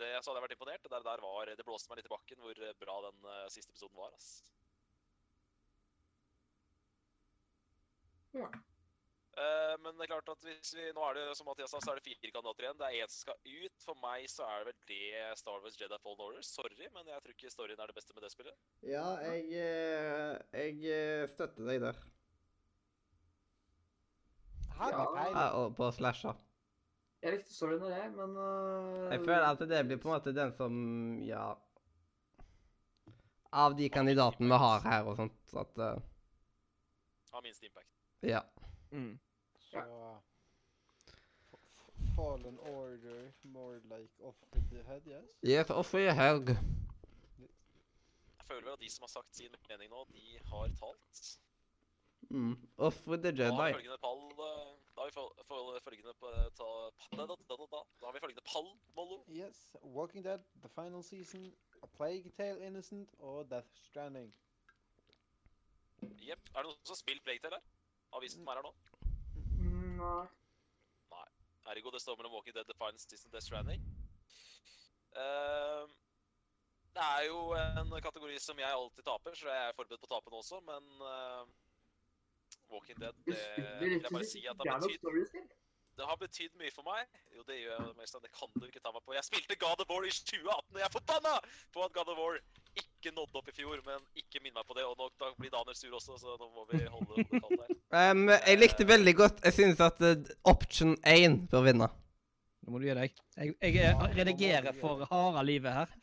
[0.00, 0.82] det, så hadde jeg vært imponert.
[0.84, 3.72] Det der, der var, det blåste meg litt i bakken hvor bra den uh, siste
[3.74, 4.16] episoden var.
[4.16, 4.32] ass.
[8.36, 8.50] Ja.
[9.40, 11.92] Uh, men det er klart at hvis vi, nå er det som Mathias sa, så
[11.92, 12.78] er det fire kandidater igjen.
[12.80, 13.76] Det er én som skal ut.
[13.86, 16.44] For meg så er det vel det Star Wars Jedi Fallen Order.
[16.46, 18.58] Sorry, men jeg tror ikke storyen er det beste med det spillet.
[18.90, 22.04] Ja, jeg, eh, jeg støtter deg der.
[24.80, 25.48] Her, Ja.
[25.60, 26.36] og på slasher.
[27.20, 30.32] Jeg likte storyen av det, men uh, Jeg føler at det blir på en måte
[30.32, 30.72] den som
[31.26, 31.50] Ja.
[33.52, 36.00] Av de kandidatene vi har her og sånt, at uh,
[37.32, 37.90] Har minst impact.
[38.22, 38.40] Ja.
[38.90, 39.18] Mm.
[39.70, 39.82] Så
[42.16, 45.24] Fallen order, more like off with the head, yes?
[45.42, 46.48] Yes, off the head.
[46.48, 51.22] Jeg føler vel at de som har sagt sin mening nå, de har talt.
[52.30, 52.56] Mm.
[52.78, 53.44] Off with the Jedi.
[53.44, 53.72] Jedi.
[53.72, 56.64] følgende pall eh, Da har vi følgende på, ta,
[57.16, 59.24] da, da, da, har vi følgende pall, Mollo.
[59.28, 64.34] Yes, Walking Dead, the final season, A Plague Tale Innocent og Death Stranding.
[66.02, 66.42] Jepp.
[66.54, 67.64] Er det noen som har spilt Tale her?
[68.12, 68.74] Avisen som er her nå?
[70.02, 70.26] Nei.
[71.14, 71.24] Nei.
[71.72, 73.88] Ergo det står mellom Walking Dead, The Final Season, Death Stranding.
[75.24, 75.96] Ehm,
[76.92, 80.14] det er jo en kategori som jeg alltid taper, så jeg er forberedt på å
[80.18, 81.59] tape nå også, men ehm,
[82.74, 83.38] Walking Dead, det
[83.80, 85.50] vil jeg bare si at det har betydd
[86.00, 87.08] det har betydd mye for meg.
[87.36, 89.12] Jo, det gjør jeg, mest, Det kan du ikke ta meg på.
[89.18, 91.34] Jeg spilte God of War i 2018, og jeg er forbanna
[91.74, 92.38] på at God of War
[92.82, 93.82] ikke nådde opp i fjor.
[93.88, 94.86] Men ikke minn meg på det.
[94.88, 97.76] Og nå, da blir Daniel sur også, så nå må vi holde det kaldt her.
[97.90, 101.88] Um, jeg likte veldig godt Jeg synes at eh, option 1 bør vinne.
[102.62, 103.16] Nå må du gi deg.
[103.34, 105.96] Jeg, jeg eh, redigerer for harde livet her.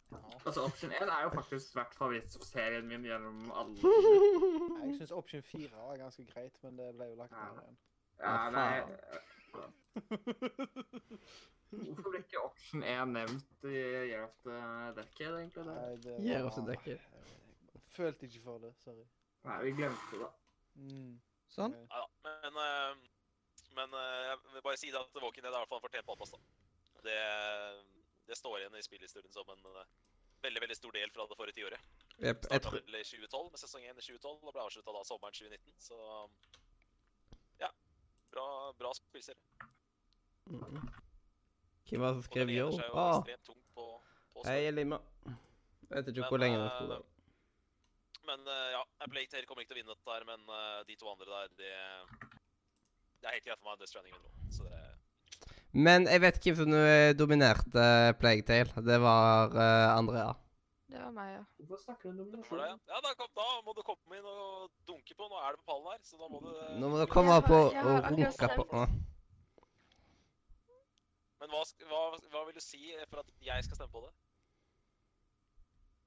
[0.48, 3.76] Altså, Option 1 er jo faktisk vært favorittserien min gjennom alle
[4.88, 7.78] Jeg syns option 4 var ganske greit, men det ble jo lagt ned igjen.
[8.20, 8.78] Ja, Ja, nei
[11.68, 14.58] Hvorfor ble ikke Option 1 nevnt i Year of the
[14.96, 15.66] Decade, egentlig?
[15.68, 15.74] Det?
[15.74, 16.96] Nei, det var- en dekke.
[16.96, 19.04] Jeg Følte ikke for det, sorry.
[19.44, 20.30] Nei, vi glemte det.
[20.76, 21.14] Mm.
[21.50, 21.74] Sånn.
[21.74, 21.92] ok.
[21.92, 22.04] Ja.
[22.28, 22.98] Men, ehm,
[23.76, 25.86] men eh, jeg vil bare si det at Walking Dead er i hvert fall en
[25.88, 26.32] fortjent pallplass.
[26.32, 26.40] da.
[27.08, 27.18] Det,
[28.28, 29.86] det står igjen i spillhistorien som en eh,
[30.46, 31.90] veldig veldig stor del fra det forrige tiåret.
[32.18, 34.96] Yep, jeg Starta tror vel i 2012 med sesong 1 i 2012 og ble avslutta
[34.96, 35.76] da sommeren 2019.
[35.88, 35.98] Så
[37.64, 37.72] ja.
[38.34, 38.48] Bra,
[38.80, 39.42] bra spillserie.
[40.48, 40.80] Mm.
[41.90, 42.72] Hvem var det som skrev yo?
[43.46, 43.86] tungt på,
[44.34, 45.00] på hei, lima.
[45.26, 45.38] Lima.
[45.90, 47.06] Vet ikke Men, hvor lenge det skulle være.
[48.28, 50.80] Men eh, ja, A Plague Tale kommer ikke til å vinne dette her, men eh,
[50.90, 51.74] de to andre der, det,
[53.22, 53.80] det er helt greit for meg.
[53.80, 54.50] Death Stranding vinner nå.
[54.58, 54.82] Så det
[55.74, 57.88] Men jeg vet hvem som eh, dominerte
[58.20, 58.84] Plague Tale.
[58.88, 60.32] Det var uh, Andrea.
[60.88, 61.42] Det var meg, ja.
[61.60, 62.80] Hvorfor snakker du om for det, nominasjon?
[62.88, 65.28] ja, da, kom, da må du komme inn og dunke på.
[65.28, 67.50] Nå er du på pallen her, så da må du Nå må du komme opp
[67.52, 68.68] og, og runke på.
[68.72, 68.86] ja.
[71.38, 72.00] Men hva, hva,
[72.32, 74.14] hva vil du si for at jeg skal stemme på det?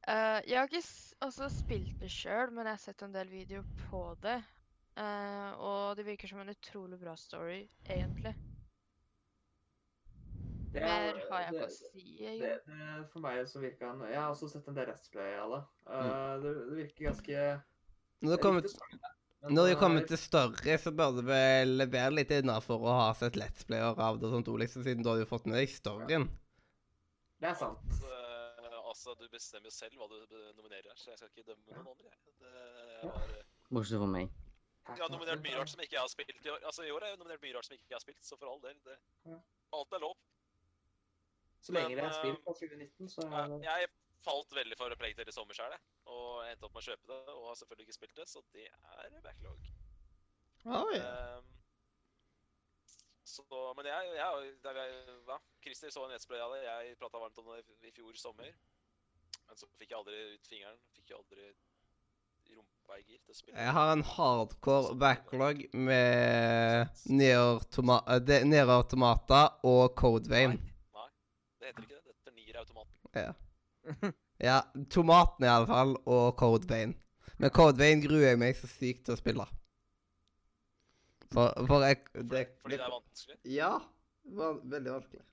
[0.09, 0.81] Uh, jeg har ikke
[1.27, 4.41] altså, spilt det sjøl, men jeg har sett en del videoer på det.
[4.97, 8.35] Uh, og det virker som en utrolig bra story, egentlig.
[10.73, 12.03] Det Mer er- har jeg ikke å si.
[12.41, 15.33] Det, det, for meg så virka han Jeg har også sett en del Let's Play
[15.35, 15.63] av det.
[15.87, 15.97] Mm.
[15.97, 16.53] Uh, det.
[16.69, 17.47] Det virker ganske
[18.21, 18.69] Når det kommer
[19.51, 23.39] Når det kommer til story, så bør det vel være litt innafor å ha sett
[23.41, 26.27] Let's Player av det og sånt, liksom, siden da har du fått med deg storyen.
[27.41, 28.03] Det er sant.
[28.05, 31.89] Eh, altså, du bestemmer jo selv hva du nominerer så jeg skal ikke dømme noen
[31.89, 32.13] andre.
[32.37, 34.29] Det var, eh, Bortsett fra meg.
[34.91, 36.61] jeg har nominert mye rart som ikke jeg har spilt i år.
[36.61, 38.53] Altså, i år har jeg nominert mye rart som ikke jeg har spilt, så for
[38.53, 38.99] all del, det,
[39.73, 40.17] alt er lov.
[41.61, 43.91] Så lenge det er spill på 2019, så er Jeg, det jeg
[44.25, 45.77] falt veldig for Plague Tale i sommer sjøl,
[46.13, 48.67] og endte opp med å kjøpe det, og har selvfølgelig ikke spilt det, så det
[48.69, 49.71] er backlog.
[50.81, 50.99] Oi.
[51.01, 51.49] Ehm,
[53.31, 53.45] så,
[53.77, 55.39] men jeg, jeg, det er- hva?
[55.65, 56.65] Christer så en nettsplay av det.
[56.67, 58.51] Jeg prata varmt om det i fjor sommer.
[59.47, 60.81] Men så fikk jeg aldri ut fingeren.
[60.97, 61.47] Fikk jeg aldri
[62.57, 63.59] rumpa i gir til å spille.
[63.61, 67.61] Jeg har en hardcore backlog med Near
[68.11, 70.59] eh, Automata og Code Vein.
[71.71, 72.67] Nei, ikke det heter ikke det.
[73.15, 73.33] Det Ja.
[74.41, 74.59] ja.
[74.91, 76.95] Tomaten i alle fall, og Code Vein.
[77.39, 79.47] Men Code Vein gruer jeg meg så sykt til å spille.
[81.31, 83.37] For, for jeg det, Fordi det er vanskelig.
[83.45, 83.73] Ja.
[84.25, 85.25] Veldig vanskelig.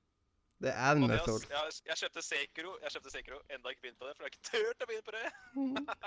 [0.62, 4.08] Det er en Mathias, jeg, jeg kjøpte Sekro, Jeg kjøpte Sekro, Enda ikke begynt på
[4.08, 5.28] det, for jeg har ikke turt å begynne på det.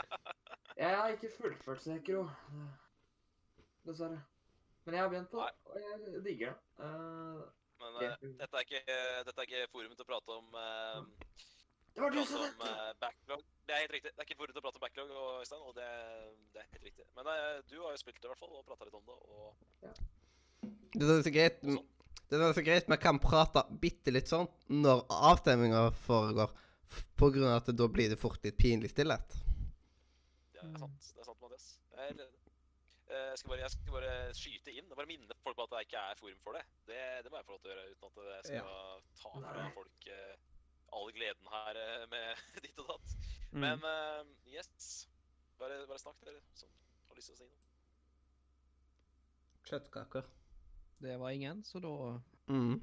[0.81, 2.25] Jeg har ikke fullført Sekro,
[3.87, 4.19] Dessverre.
[4.85, 6.85] Men jeg har begynt på det, og jeg digger det.
[6.87, 7.43] Eh,
[7.81, 11.39] Men eh, dette, er ikke, dette er ikke forumet til å prate om, uh,
[11.95, 13.45] det var du prate som om eh, backlog.
[13.67, 14.13] Det er helt riktig.
[14.15, 15.89] Det er ikke forum til å prate om backlog, og, Øystein, og det,
[16.55, 17.07] det er helt riktig.
[17.17, 17.31] Men
[17.71, 19.17] du har jo spilt det i hvert fall, og prata litt om det.
[19.17, 19.49] og
[20.95, 21.89] Det er så greit sånn.
[22.31, 25.03] Det er så greit vi kan prate bitte litt sånn når
[25.33, 26.53] avstemminga foregår,
[27.19, 29.35] på grunn av at da blir det fort litt pinlig stillhet.
[30.55, 31.67] Det er sant, det er sant, Mathias.
[31.91, 32.40] Jeg, er helt enig.
[33.11, 35.83] Jeg, skal bare, jeg skal bare skyte inn og bare minne folk på at det
[35.87, 36.65] ikke er forum for det.
[36.91, 39.67] Det, det må jeg få lov til å gjøre uten at jeg skal ta fra
[39.77, 40.37] folk eh,
[40.99, 43.17] all gleden her eh, med ditt og datt.
[43.51, 43.65] Mm.
[43.65, 44.91] Men uh, yes,
[45.59, 46.71] bare, bare snakk dere som
[47.11, 47.67] har lyst til å si noe.
[49.71, 50.31] Kjøttkaker.
[51.01, 51.95] Det var ingen, så da
[52.51, 52.81] Mm.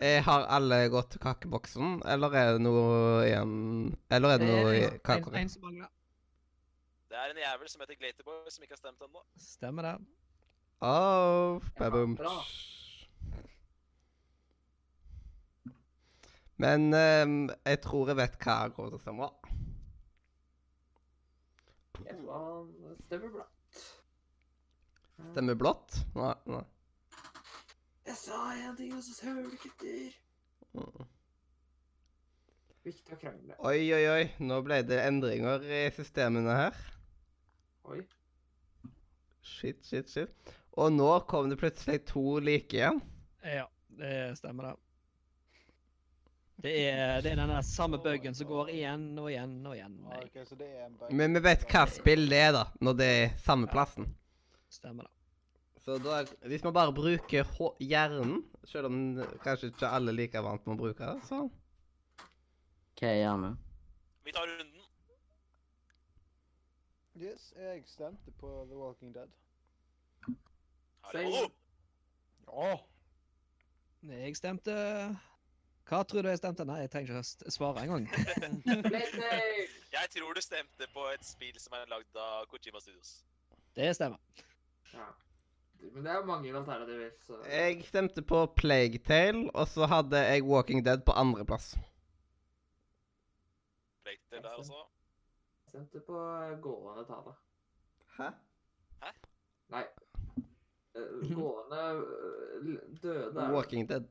[0.00, 3.50] Eh, har alle gått til kakeboksen, eller er det noe igjen
[4.10, 5.36] Eller er det noe i En, kaker?
[5.36, 5.90] en som mangler.
[7.14, 9.20] Det er en jævel som heter Glaterboy, som ikke har stemt ennå.
[9.38, 9.92] Stemmer det.
[10.80, 12.16] Oh, Ja, babum.
[12.18, 12.32] Ja,
[16.56, 19.28] Men ehm, jeg tror jeg vet hva jeg kommer til å stemme.
[21.94, 23.84] Tror stemmer blått.
[25.28, 25.98] Stemmer blått?
[26.18, 26.32] Nei.
[26.50, 26.64] nei.
[28.10, 30.18] Jeg sa en ting, og så hører du ikke etter.
[30.74, 31.06] Mm.
[32.90, 33.60] Viktig å krangle.
[33.70, 34.26] Oi, oi, oi.
[34.42, 36.82] Nå ble det endringer i systemene her.
[37.84, 38.00] Oi.
[39.44, 40.54] Shit, shit, shit.
[40.80, 43.00] Og nå kom det plutselig to like igjen.
[43.44, 43.66] Ja,
[44.00, 44.74] det stemmer det.
[46.64, 49.98] Det er, det er den der samme buggen som går igjen og igjen og igjen.
[50.08, 51.10] Ah, okay, så det er en bug.
[51.12, 54.08] Men vi vet hva spill det er, da, når det er samme plassen.
[54.72, 55.12] stemmer det.
[55.84, 57.50] Så da, hvis man bare bruker
[57.84, 58.96] hjernen, selv om
[59.44, 61.42] kanskje ikke alle er like vant med å bruke det, så
[62.94, 63.50] Hva er gjerne?
[64.24, 64.83] Vi tar runden.
[67.22, 69.28] Yes, jeg stemte på The Walking Dead.
[71.02, 71.50] Hallo!
[72.48, 72.76] Ja.
[74.02, 74.72] Jeg stemte
[75.86, 76.64] Hva tror du jeg stemte?
[76.66, 78.08] Nei, jeg trenger ikke å svare engang.
[79.94, 83.12] Jeg tror du stemte på et spill som er lagd av Kojima Studios.
[83.76, 84.18] Det stemmer.
[84.90, 85.06] Ja.
[85.92, 90.44] Men det er mange alternativer, så Jeg stemte på Plague Tale, og så hadde jeg
[90.48, 91.76] Walking Dead på andreplass.
[94.04, 94.82] Tale der også.
[95.74, 96.14] Stemte på
[96.62, 97.32] gående tale.
[98.16, 98.28] Hæ?
[99.02, 99.10] Hæ?
[99.74, 99.82] Nei.
[100.94, 103.46] Eh, Gående eh, døde.
[103.54, 104.04] Walking Dead.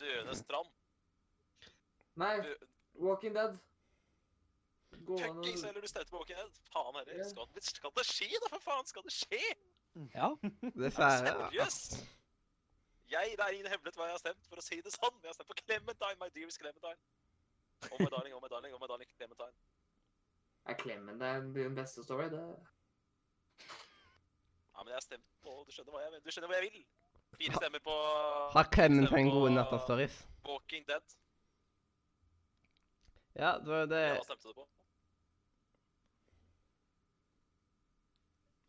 [0.00, 0.68] Døende strand.
[2.20, 2.52] Nei, Dø
[3.06, 3.56] Walking Dead.
[5.06, 6.52] Gående Fuckings heller du støter på Walking Dead.
[6.74, 7.24] Faen heller.
[7.30, 8.52] Skal, det- skal det skje, da?
[8.52, 9.40] For faen, skal det skje?
[10.14, 10.28] Ja.
[10.76, 11.32] Dessverre.
[11.48, 11.96] Seriøst?
[13.10, 15.16] Jeg, det er ingen hemmelighet hva jeg har stemt, for å si det sånn.
[15.24, 17.00] Jeg har stemt på Clementine, my dearest Clementine.
[17.88, 19.56] Oh my darling, oh my darling, oh my darling, Clementine.
[20.66, 22.24] Er Clemen den den beste story?
[22.30, 22.40] Det
[24.74, 26.20] Ja, men jeg har stemt på Du skjønner hva jeg vil.
[26.24, 26.84] Du skjønner hva jeg vil.
[27.38, 27.96] Fire stemmer på
[28.56, 30.16] Har Clementine stemmer på gode nattastories?
[30.48, 31.16] Walking Dead.
[33.36, 34.68] Ja, det var det Ja, hva stemte du på?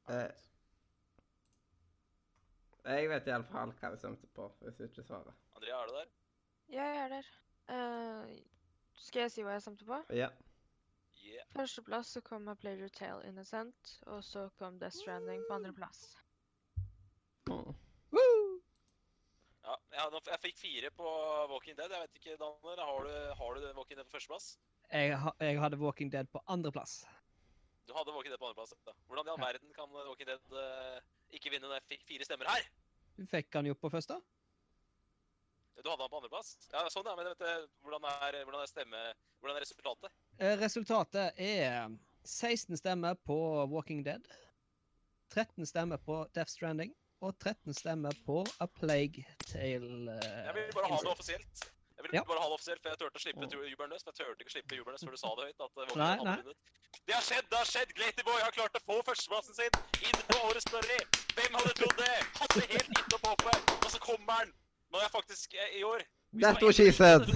[0.09, 0.31] eh,
[2.85, 5.33] Jeg vet iallfall hva jeg stemte på, hvis du ikke svarer.
[5.55, 6.07] Andrea, er du der?
[6.71, 7.27] Ja, Jeg er der.
[7.71, 8.39] Uh,
[8.95, 9.99] skal jeg si hva jeg stemte på?
[10.09, 10.15] Ja.
[10.15, 10.31] Yeah.
[11.55, 16.03] Førsteplass så kom A Player Tale Innocent, og så kom Death Stranding på andreplass.
[17.51, 17.73] Oh.
[19.61, 21.07] Ja, ja jeg fikk fire på
[21.51, 21.91] Walking Dead.
[21.93, 24.53] Jeg vet ikke, Danner, har du, har du Walking Dead på førsteplass?
[24.91, 27.01] Jeg, ha, jeg hadde Walking Dead på andreplass.
[27.87, 28.73] Du hadde Walking Dead på andreplass.
[28.87, 28.95] Ja.
[29.07, 29.47] Hvordan i all Ja.
[29.47, 30.99] verden kan Walking Dead uh,
[31.31, 32.67] ikke vinne når jeg fikk fire stemmer her?
[33.17, 34.17] Du fikk han jo på første.
[35.81, 36.49] Du hadde han på andreplass?
[36.73, 37.15] Ja, sånn, ja.
[37.17, 39.01] Men vet du, hvordan er, hvordan er stemme...
[39.41, 40.11] Hvordan er resultatet?
[40.37, 41.89] Eh, Resultatet er
[42.27, 43.37] 16 stemmer på
[43.71, 44.27] Walking Dead,
[45.33, 46.91] 13 stemmer på Death Stranding
[47.21, 50.17] og 13 stemmer på A Plague Tale.
[50.19, 51.63] eh, Jeg vil bare ha det offisielt.
[51.97, 52.23] Jeg vil Ja.
[52.25, 53.69] bare ha det offisielt, for jeg turte å slippe Åh.
[53.71, 54.05] Jubelnøs.
[54.05, 55.59] Men jeg turte ikke slippe Jubelnøs før du sa det høyt.
[55.61, 56.37] at uh, Nei, nei.
[57.07, 57.45] Det har skjedd!
[57.49, 57.93] Det har skjedd!
[57.97, 59.73] Glatyboy har klart å få førsteplassen sin
[60.09, 60.97] inn på årets story.
[61.37, 62.15] Hvem hadde trodd det?
[62.41, 63.71] Hadde helt gitt opp håpet.
[63.85, 64.53] Og så kommer han
[64.91, 66.03] når jeg faktisk eh, i år.
[66.33, 67.27] That's what she said.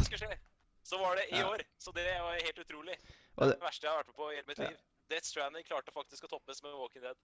[0.85, 1.63] Så var det i år.
[1.81, 2.97] Så det var helt utrolig.
[2.99, 4.77] Det det- er verste jeg har vært med på i hele mitt liv.
[5.09, 7.17] Death Stranding klarte faktisk å toppes med Walking Dead.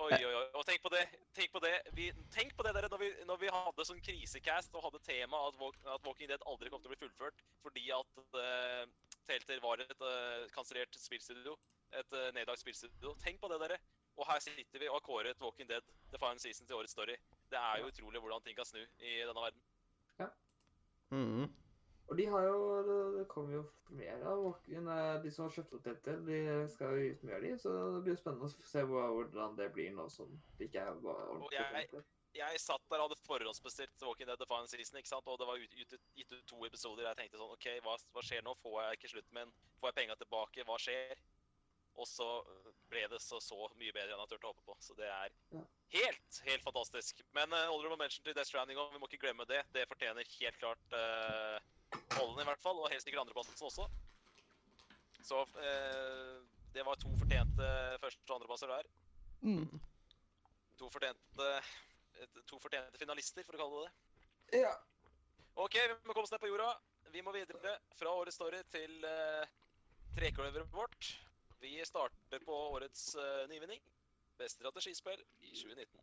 [0.00, 0.46] Oi, oi, oi.
[0.56, 1.02] Og tenk på det,
[1.36, 4.74] tenk på det, vi, tenk på det dere, når vi, når vi hadde sånn krisecast
[4.74, 5.58] og hadde tema at,
[5.94, 8.86] at Walking Dead aldri kom til å bli fullført fordi at uh,
[9.28, 11.56] Telter var et uh, kansellert spillstudio.
[11.92, 13.12] Et uh, nedlagt spillstudio.
[13.22, 13.78] Tenk på det, dere.
[14.18, 17.16] Og her sitter vi og har kåret Walking Dead The Final Season til årets story.
[17.50, 19.62] Det er jo utrolig hvordan ting kan snu i denne verden.
[21.10, 21.48] Mm.
[22.10, 25.74] Og de har jo Det, det kommer jo mer av eh, De som har kjøpt
[25.74, 26.38] opp dette, de
[26.70, 29.90] skal jo ut med de, så det blir jo spennende å se hvordan det blir
[29.94, 31.58] nå som det ikke er bare ordentlig.
[31.58, 35.26] jeg- Jeg satt der og hadde forhåndsbestilt Walking Dead The Final Season, ikke sant?
[35.26, 37.02] og det var ut, ut, gitt ut to episoder.
[37.08, 38.54] Jeg tenkte sånn OK, hva, hva skjer nå?
[38.62, 39.50] Får jeg ikke slutt min?
[39.80, 40.62] Får jeg penga tilbake?
[40.64, 41.16] Hva skjer?
[41.98, 42.28] Og så
[42.88, 44.76] ble det så, så mye bedre enn jeg turte å håpe på.
[44.78, 45.64] Så det er Ja.
[45.94, 47.22] Helt, helt fantastisk.
[47.36, 49.62] Men uh, honorable mention til Death Stranding òg, vi må ikke glemme det.
[49.74, 51.58] Det fortjener helt klart uh,
[52.16, 53.88] Holden i hvert fall, og helst ikke andreplassen også.
[55.26, 56.36] Så uh,
[56.74, 57.70] det var to fortjente
[58.02, 58.90] første- og andreplasser der.
[59.42, 59.80] Mm.
[60.80, 61.48] To fortjente,
[62.48, 64.62] to fortjente finalister, for å kalle det det.
[64.64, 64.76] Ja.
[65.60, 66.70] OK, vi må komme oss ned på jorda.
[67.10, 69.42] Vi må videre fra årets story til uh,
[70.16, 71.10] trekløveret vårt.
[71.60, 73.82] Vi starter på årets uh, nyvinning.
[74.40, 76.00] Beste strategispill i 2019.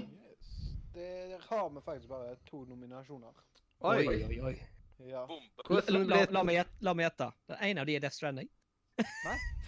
[0.00, 0.46] Yes.
[0.94, 3.32] Der har vi faktisk bare to nominasjoner.
[3.78, 4.06] Oi.
[4.08, 4.40] oi, oi.
[4.40, 4.56] oi.
[4.98, 5.26] Ja.
[5.26, 5.82] Bombe.
[5.88, 7.26] La, la, la, meg gjette, la meg gjette.
[7.50, 8.48] Den ene av de er Death Stranding.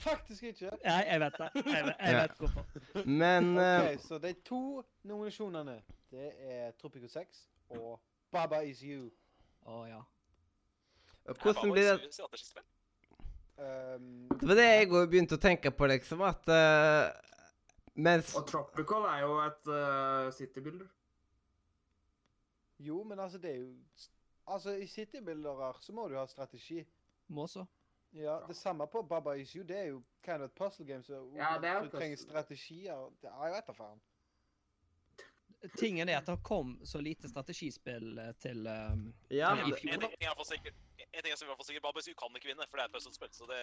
[0.01, 0.71] Faktisk ikke.
[0.87, 1.51] Nei, jeg vet det.
[1.59, 2.23] Jeg vet, jeg Ja.
[2.23, 3.05] vet hvorfor.
[3.05, 3.67] Men uh...
[3.83, 4.63] Ok, så de to
[5.03, 5.77] nominasjonene,
[6.11, 7.45] det er Tropico 6
[7.77, 8.01] og
[8.33, 9.11] Baba Is You.
[9.69, 10.01] Å ja.
[11.37, 12.65] hvordan blir det
[13.59, 17.09] Um, Det var det jeg òg begynte å tenke på, liksom, at eh,
[17.99, 20.87] Mens Og Tropical er jo et uh, citybuilder.
[22.79, 23.75] jo, men altså, det er jo
[24.49, 26.87] Altså, i citybuildere så må du ha strategi.
[27.29, 27.67] Må så.
[28.13, 29.65] Ja, det samme på Baba Is You.
[29.65, 33.11] Det er jo kind of et puzzle game, så Ja, det er du trenger strategier.
[33.23, 34.01] Det, er, jeg vet da faen.
[35.77, 39.91] Tingen er at det kom så lite strategispill eh, til um, Ja, i En fjor,
[39.91, 40.09] ting da.
[40.21, 40.73] er
[41.19, 42.95] en ting som i hvert fall sikkert Babus kan ikke vinne, for det er et
[42.97, 43.31] puzzlespill.
[43.35, 43.61] Så det,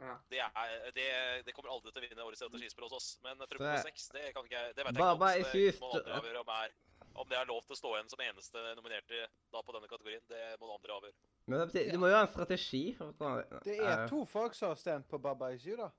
[0.00, 0.14] Ja.
[0.30, 1.06] det, er, det,
[1.46, 3.08] det kommer aldri til å vinne årets strategispill hos oss.
[3.24, 5.46] Men Så- 6, det kan ikke Det vet jeg Baba ikke.
[5.46, 6.70] om, så Det må andre avgjøre om, er,
[7.16, 10.22] om det er lov til å stå igjen som eneste nominerte da på denne kategorien.
[10.28, 11.14] Det må andre avgjøre.
[11.46, 12.94] Men det betyr- du må jo ha en strategi.
[12.94, 15.90] for å Det er to folk som har stemt på Baba Isu, da.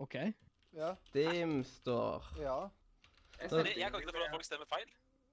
[0.00, 0.14] OK.
[0.72, 0.94] Ja.
[1.08, 2.68] Steam står Ja.
[3.40, 4.88] Jeg, jeg kan ikke tro at folk stemmer feil.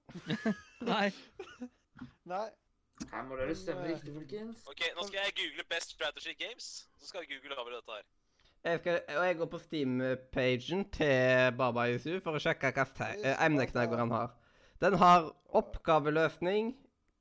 [0.81, 1.11] Nei.
[2.25, 2.49] Nei.
[3.03, 4.61] Her må dere stemme eh, riktig, folkens.
[4.71, 6.69] Ok, Nå skal jeg google Best Strategy Games.
[6.99, 8.05] Så skal Google over dette her.
[8.63, 14.03] jeg skal, Og jeg går på Steam-pagen til Baba Yusu for å sjekke hvilke emneknagger
[14.03, 14.35] han har.
[14.81, 16.75] Den har oppgaveløsning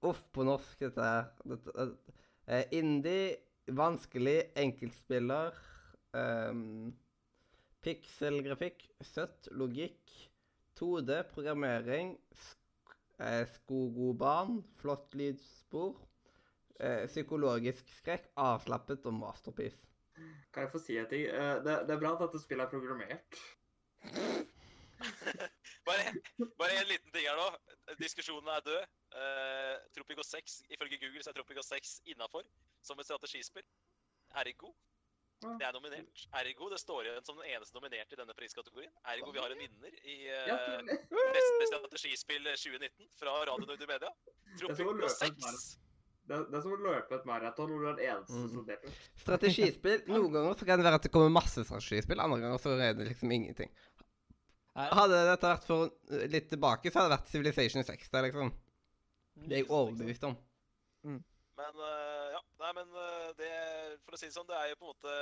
[0.04, 1.30] Uff, på norsk, dette her.
[1.48, 1.88] Dette,
[2.46, 3.36] eh, indie,
[3.72, 5.56] vanskelig, enkeltspiller
[6.12, 6.92] um,
[7.84, 10.12] Pikselgrafikk, søtt, logikk,
[10.76, 12.63] 2D, programmering, sk
[13.20, 15.98] eh, skogobarn, flott lydspor,
[16.80, 19.90] eh, psykologisk skrekk, avslappet og masterpiece.
[20.54, 21.26] Kan jeg få si en ting?
[21.26, 23.40] Eh, det, det er bra at dette spillet er programmert.
[25.84, 26.04] Bare,
[26.56, 27.48] bare en liten ting her nå.
[28.00, 28.84] Diskusjonen er død.
[29.14, 32.46] Uh, Tropico 6, Ifølge Google så er Tropico 6 innafor
[32.82, 33.66] som et strategispill.
[34.40, 34.72] Ergo.
[35.60, 36.24] Det er nominert.
[36.40, 38.92] Ergo det står igjen som den eneste nominerte i denne priskategorien.
[39.12, 40.52] Ergo vi har en vinner i uh,
[40.88, 41.00] det-
[41.36, 44.12] Beste strategispill 2019 fra Radio Nordre Media.
[44.60, 45.34] Tropico 6.
[46.28, 48.46] det, det er som å løpe et maraton hvor du er den eneste mm.
[48.54, 49.00] som deltar.
[49.24, 50.04] Strategispill.
[50.12, 52.96] Noen ganger så kan det være at det kommer masse strategispill, andre ganger så er
[52.98, 53.72] det liksom ingenting.
[54.74, 58.50] Hadde dette vært for eh, litt tilbake, så hadde det vært Civilization 6 der, liksom.
[59.44, 60.34] Det er jeg overbevist om.
[61.54, 63.50] Men uh, ja, nei, men uh, det
[64.02, 65.12] For å si det sånn, det er jo på en måte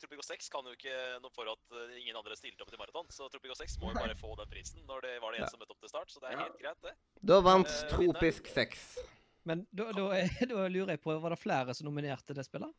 [0.00, 3.10] Tropico 6 kan jo ikke noe for at uh, ingen andre stilte opp til maraton,
[3.12, 5.60] så Tropico 6 må jo bare få den prisen når det var det en som
[5.60, 6.94] møtte opp til start, så det er helt greit, det.
[7.20, 8.98] Da vant Eh, Tropisk 6.
[9.42, 10.08] Men da, da,
[10.50, 12.70] da lurer jeg på, var det flere som nominerte det spillet?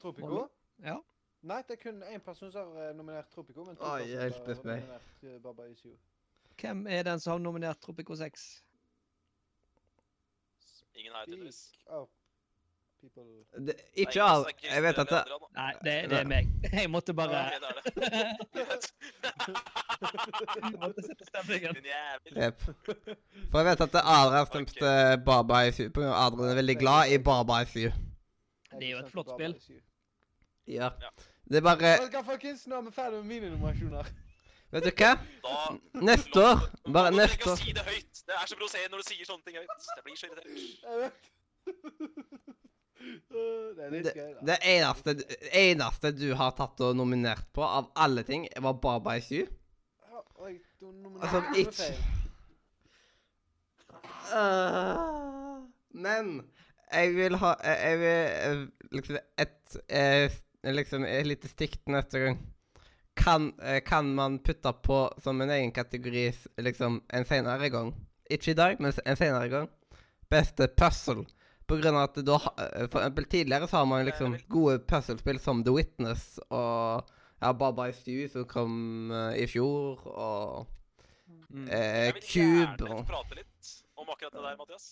[0.00, 0.46] Tropico?
[0.84, 0.98] Ja.
[1.44, 3.64] Nei, det er kun én person som har eh, nominert Tropico.
[3.64, 4.04] Men to Oi,
[4.44, 5.96] personer har nominert eh, Baba Isio.
[6.60, 8.63] Hvem er den som har nominert Tropico 6?
[10.94, 11.72] Ingen her, tydeligvis.
[13.04, 13.66] People.
[13.66, 15.22] Det, ikke ikke Jeg vet at det,
[15.56, 16.48] Nei, det, det er meg.
[16.72, 17.84] Jeg måtte bare Ok, det er det.
[20.80, 21.74] Måtte sette stemningen.
[21.74, 21.86] Din
[23.50, 24.94] For jeg vet at Adrian stemte
[25.26, 25.88] Baba i Sy.
[25.88, 27.84] på grunn Adrian er veldig glad i Baba i Sy.
[28.78, 29.54] Det er jo et flott spill.
[29.60, 29.80] Baba.
[30.66, 30.88] Ja.
[31.44, 32.66] Det er bare folkens?
[32.66, 34.08] Nå er vi ferdig med mine nominasjoner.
[34.74, 35.12] Vet du hva?
[35.44, 35.58] Da
[36.02, 36.58] Neste år.
[36.90, 37.58] Bare du neste ikke år.
[37.62, 38.14] si det høyt.
[38.26, 39.70] Det er så provoserende når du sier sånne ting høyt.
[39.96, 40.48] Det blir så irritert.
[40.82, 41.20] Jeg vet.
[43.76, 44.40] det er litt Det, gøy, da.
[44.50, 45.10] det eneste,
[45.60, 49.40] eneste du har tatt og nominert på, av alle ting, var Baba i Sy.
[49.44, 50.86] Ja, oi, du
[51.20, 51.98] Altså, ikke- feil.
[54.34, 54.96] Øh,
[55.94, 56.42] men
[56.92, 58.08] jeg vil ha Jeg, jeg vil
[58.48, 60.30] eh, liksom et eh,
[60.64, 62.38] Liksom et lite stikk neste gang.
[63.16, 67.92] Kan, eh, kan man putte på som en egen kategori liksom en senere gang?
[68.30, 69.68] Ikke i dag, men en senere gang.
[70.30, 71.26] Beste puzzle.
[71.66, 75.38] På grunn av at da eh, For eksempel tidligere så har man liksom gode puzzlespill
[75.40, 77.06] som The Witness og
[77.40, 80.66] ja, Baba i Stew som kom uh, i fjor, og
[81.54, 81.68] Mm.
[81.68, 84.86] eh, Jeg vil Cube gjerne prate litt om akkurat det der, Mathias.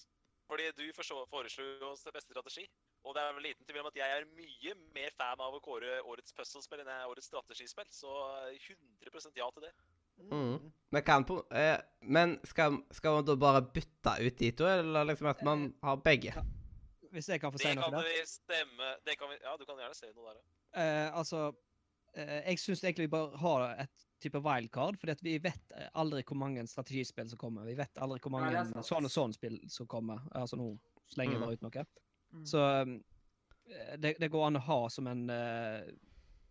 [0.53, 2.67] Fordi du foreslo oss det beste strategi.
[3.09, 5.61] Og det er vel liten tvil om at jeg er mye mer fan av å
[5.65, 7.89] kåre årets puzzlespill enn jeg er årets strategispill.
[7.89, 8.13] Så
[8.53, 9.73] 100 ja til det.
[10.29, 10.59] Mm.
[10.93, 15.09] Men, kan på, eh, men skal, skal man da bare bytte ut de to, eller
[15.09, 16.37] liksom at man har begge?
[17.13, 19.65] Hvis jeg kan få si Det noe kan vi stemme det kan vi, Ja, du
[19.69, 20.39] kan gjerne si noe der.
[20.41, 20.85] ja.
[20.85, 21.72] Eh, altså, eh,
[22.15, 23.53] jeg syns egentlig vi bør ha
[23.85, 27.65] et type wildcard, fordi at vi vet eh, aldri hvor mange strategispill som kommer.
[27.65, 30.21] Vi vet aldri hvor mange det er sånn og sånn-spill som kommer.
[30.35, 30.79] Altså nå
[31.09, 31.47] slenger jeg Mm.
[31.47, 31.87] bare ut noe.
[32.33, 32.47] Mm.
[32.47, 35.91] Så eh, det, det går an å ha som en eh,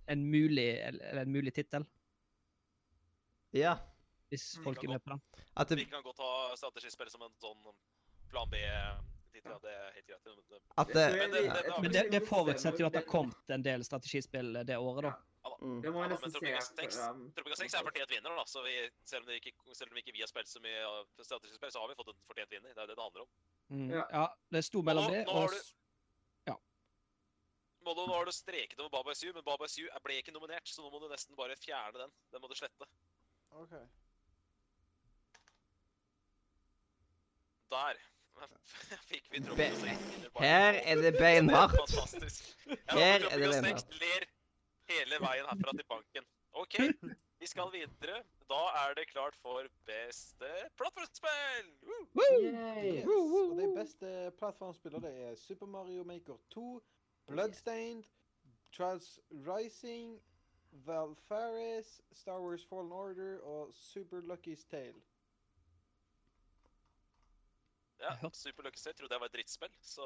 [0.08, 1.86] en mulig, eller en mulig tittel,
[3.54, 3.78] Ja.
[4.30, 5.22] hvis Mm, folk er med på den.
[5.56, 7.74] At Vi kan godt ha strategispill som en sånn
[8.30, 9.52] plan B-tittel.
[9.52, 10.24] Ja, det er helt greit.
[10.26, 13.50] Det- det- det, Men det- det- vi det, det forutsetter jo at det har kommet
[13.50, 15.14] en del strategispill det året, da.
[15.62, 15.82] Mm.
[15.82, 18.36] Det må Ja, nesten men se Tropico 6 for, um, Tropico 6 er fortjent vinner,
[18.36, 18.44] da.
[18.46, 18.76] Så vi,
[19.06, 20.82] selv, om det ikke, selv om ikke vi har spilt så mye
[21.24, 22.74] strategisk spill, så har vi fått en fortjent vinner.
[22.74, 23.32] Det er det det handler om.
[23.70, 23.90] Mm.
[23.96, 24.04] Ja.
[24.18, 26.56] Ja, det sto mellom Nå- det nå og har du- Ja.
[27.86, 30.82] Mollo, nå har du streket over Baba Su, men Baba Su ble ikke nominert, så
[30.82, 32.12] nå må du nesten bare fjerne den.
[32.32, 32.86] Den må du slette.
[33.52, 33.74] OK.
[37.72, 37.96] Der
[39.10, 40.30] fikk vi Be- Tropico 6 vinner.
[40.30, 41.76] bare Her er det beinhardt.
[42.90, 44.00] Her er det beinhardt.
[44.02, 44.26] ler
[44.92, 46.30] hele veien herfra til banken.
[46.64, 46.78] OK,
[47.40, 48.24] vi skal videre.
[48.52, 51.70] Da er det klart for beste plattformspill!
[52.44, 53.06] Yes.
[53.06, 54.10] Og de beste
[54.40, 56.82] plattformspillene det er Super Mario Maker 2,
[57.28, 58.04] Bloodstained,
[58.72, 60.20] Trials Rising,
[60.72, 65.02] Valfaris, Star Wars Fallen Order og Super Lucky's Tale.
[68.02, 68.16] Ja.
[68.34, 70.06] Super Lucky State trodde jeg var et drittspill, så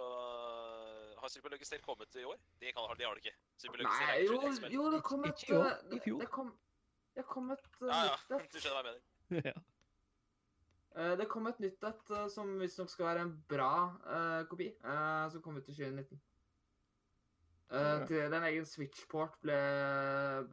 [1.21, 2.35] har Super Lucky State kommet i år?
[2.59, 3.35] Det, kan, de har det ikke.
[3.57, 4.73] Super Lucky State Nei, er ikke jo, et drittspill.
[4.75, 6.19] jo, det kom et Ikke i år, uh, i fjor.
[6.25, 6.51] Det kom,
[7.15, 9.49] det kom et uh, Ja, ja, nytt du skjønner hva jeg mener.
[9.51, 9.55] ja.
[11.19, 13.71] Det kom et nytt et som visstnok skal være en bra
[14.07, 16.21] uh, kopi, uh, som kom ut i 2019.
[17.65, 18.05] Uh, Ja.
[18.05, 19.55] til den egen Switchport ble,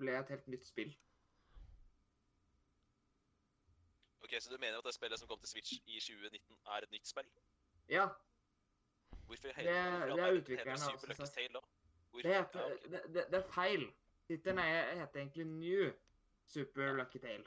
[0.00, 0.90] ble et helt nytt spill.
[4.32, 6.90] Ok, Så du mener at det spillet som kom til Switch i 2019, er et
[6.90, 7.26] nytt spill?
[7.88, 8.06] Ja,
[9.26, 11.34] Hvorfor i Det- det er utvikleren det også Super Lucky sagt.
[11.34, 11.60] Tale da?
[12.10, 12.22] Hvorfor?
[12.28, 12.88] det, heter, Ja, okay.
[12.92, 13.84] det, det, det er feil.
[14.28, 15.92] Tittelen er- heter egentlig New
[16.46, 17.44] Super Lucky Tale.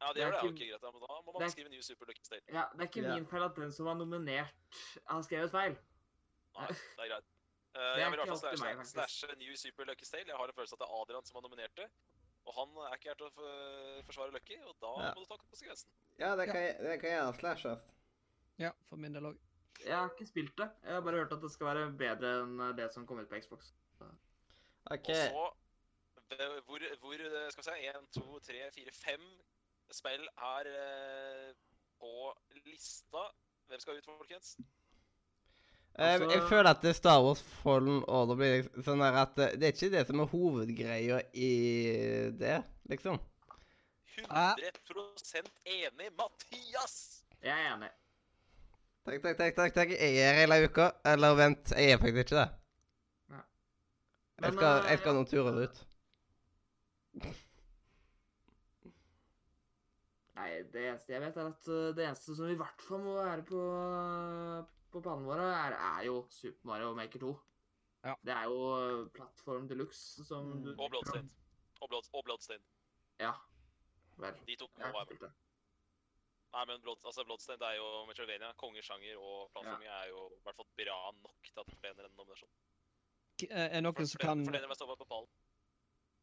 [0.00, 0.50] ja, det det er gjør det.
[0.50, 0.92] ikke- Ok, greit.
[0.94, 2.42] Men da må man er- skrive New Super Lucky Tale.
[2.48, 3.14] Ja, Det er ikke Ja.
[3.14, 4.54] min feil at den som var nominert,
[5.06, 5.74] har skrevet feil.
[6.56, 7.24] Nei, det er greit.
[7.74, 10.26] Uh, er jeg vil i hvert fall slashe New Super Lucky Tale.
[10.26, 11.88] Jeg har en følelse at det er Adrian som har nominert det.
[12.50, 13.50] Og han er ikke her til å
[14.08, 15.12] forsvare Lucky, og da Ja.
[15.14, 15.90] må du ta konsekvensen.
[16.18, 17.86] Ja, det kan, det kan gjerne slashes.
[18.58, 19.38] ja, for min del òg.
[19.84, 20.66] Jeg har ikke spilt det.
[20.84, 23.38] Jeg har bare hørt at det skal være bedre enn det som kom ut på
[23.40, 23.70] Xbox.
[24.90, 25.08] OK.
[25.38, 25.54] Og
[26.30, 29.24] så hvor, hvor eh, Skal vi se Én, to, tre, fire, fem
[29.90, 31.54] spill er eh,
[32.00, 32.10] på
[32.66, 33.24] lista.
[33.70, 34.56] Hvem skal ut, folkens?
[35.98, 39.38] Eh, jeg Altså- føler at det er Star Wars Fallen Order blir sånn der at
[39.38, 41.50] eh, det er ikke det som er hovedgreia i
[42.38, 43.18] det, liksom.
[44.20, 47.24] 100 enig, Mathias!
[47.42, 47.90] Jeg er enig.
[49.04, 49.54] Takk, takk, takk.
[49.56, 49.88] takk, takk.
[49.96, 50.90] Jeg er hele uka.
[51.04, 52.48] Eller vent, jeg er faktisk ikke det.
[54.40, 55.80] Jeg skal, eh, jeg skal noen turer ut.
[60.36, 61.64] Nei, det eneste jeg vet, er at
[61.96, 63.64] det eneste som i hvert fall må være på,
[64.92, 67.30] på planen våre, er, er jo Super Mario Maker 2.
[68.04, 68.14] Ja.
[68.24, 70.62] Det er jo plattform plattform deluxe som Mm.
[70.64, 71.30] du Og Bloodstained.
[71.80, 72.64] Og, Blood, og Bloodstained.
[73.20, 73.32] Ja.
[74.16, 74.34] Vel.
[74.46, 75.30] De to må være med.
[76.52, 80.56] Nei, men Blood, altså Bloodstained er jo Metroidvania, kongesjanger, og plattforming er jo i hvert
[80.56, 82.50] fall bra nok til at det fortjener en nominasjon.
[83.50, 84.44] Eh, Er noen som kan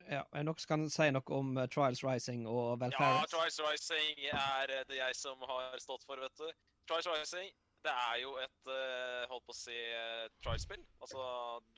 [0.08, 4.20] ja, Er noen som kan si noe om eh, Trials Rising og Ja, Trials Rising
[4.30, 6.52] er eh, det jeg som har stått for, vet du.
[6.88, 7.50] Trials Rising,
[7.88, 10.42] det er jo et eh, holdt på å si trialspill.
[10.44, 10.84] trial-spill.
[11.06, 11.22] Altså,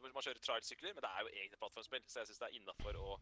[0.05, 2.99] man kjører trial-sykler, men det er jo et plattformspill, så jeg syns det er innafor
[2.99, 3.17] å,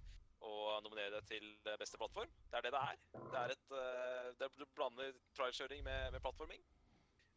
[0.48, 0.54] å
[0.86, 2.32] nominere det til eh, beste plattform.
[2.52, 3.02] Det er det det er.
[3.18, 6.64] Det er et eh, det, Du blander trial-kjøring med, med plattforming.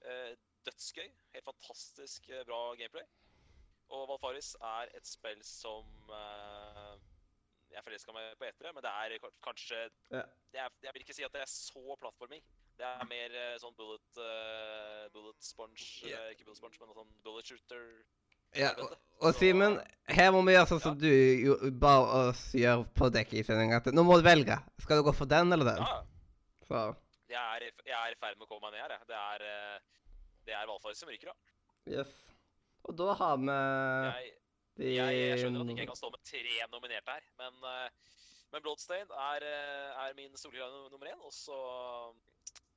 [0.07, 0.33] Eh,
[0.69, 1.09] dødsgøy.
[1.35, 3.07] Helt fantastisk eh, bra gameplay.
[3.91, 6.93] Og Valfaris er et spill som eh,
[7.73, 9.81] Jeg forelska meg på etere, men det er kanskje
[10.15, 10.23] Ja.
[10.55, 12.43] jeg, jeg vil ikke si at det er så plattforming.
[12.81, 16.17] Det er mer eh, sånn bullet, uh, bullet sponge Ja.
[16.17, 17.83] eh, Ikke bullet sponge, men sånn bullet shooter.
[18.57, 19.77] Ja, og, og Simen,
[20.11, 21.93] her må vi gjøre sånn som du jo, ba
[22.25, 23.79] oss gjøre på dekket i sendinga.
[23.95, 24.57] Nå må du velge.
[24.83, 25.85] Skal du gå for den eller den?
[25.85, 26.01] Ja,
[26.67, 26.81] Så,
[27.31, 29.07] jeg er, i- jeg er ferd med å komme meg ned her, jeg.
[29.13, 29.79] Det er, eh,
[30.49, 31.99] det er valgfag som ryker, da.
[32.01, 32.17] yes.
[32.89, 34.33] Og da har vi Jeg,
[34.81, 37.55] de jeg, jeg skjønner at ikke kan stå med tre nominerte her, men,
[38.51, 39.45] men Bloodstained er,
[40.09, 41.21] er min solklare nummer én.
[41.23, 41.59] Og så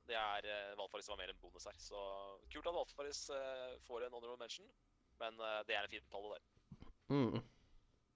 [0.08, 1.78] Det er uh, Valfaris som var mer en bonus her.
[1.80, 2.00] Så
[2.52, 4.68] kult at Valfaris uh, får en honorable mention,
[5.22, 6.44] men uh, det er en fin tall der.
[7.14, 7.42] mm.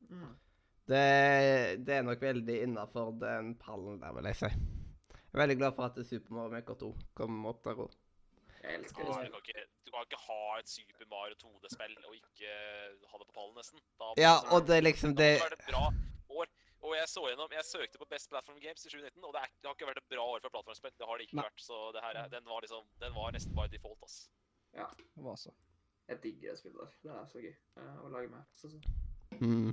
[0.08, 0.34] Mm.
[0.88, 1.06] det,
[1.88, 4.52] det er nok veldig innafor den pallen der, vil jeg si.
[5.16, 7.96] Jeg er veldig glad for at Super Mario Maker 2 kom opp der òg.
[8.62, 9.08] Jeg elsker det.
[9.08, 12.54] du, kan ikke, du kan ikke ha et Super Mario 2D-spill og ikke
[13.12, 13.84] ha det på pallen, nesten.
[14.00, 15.84] Da, Ja, og det er liksom da må det være bra.
[16.86, 19.54] Og jeg så gjennom, jeg søkte på Best Platform Games i 2019, og det, er,
[19.58, 20.94] det har ikke vært et bra år for plattformspill.
[21.00, 21.46] Det har det ikke Nei.
[21.50, 24.18] vært, så det her, er- den var liksom, den var nesten by default, ass.
[24.78, 25.54] Det var så.
[26.08, 26.92] Jeg digger det spillet der.
[27.04, 28.86] Det er så gøy eh, å lage maps og sånn.
[29.42, 29.72] mm.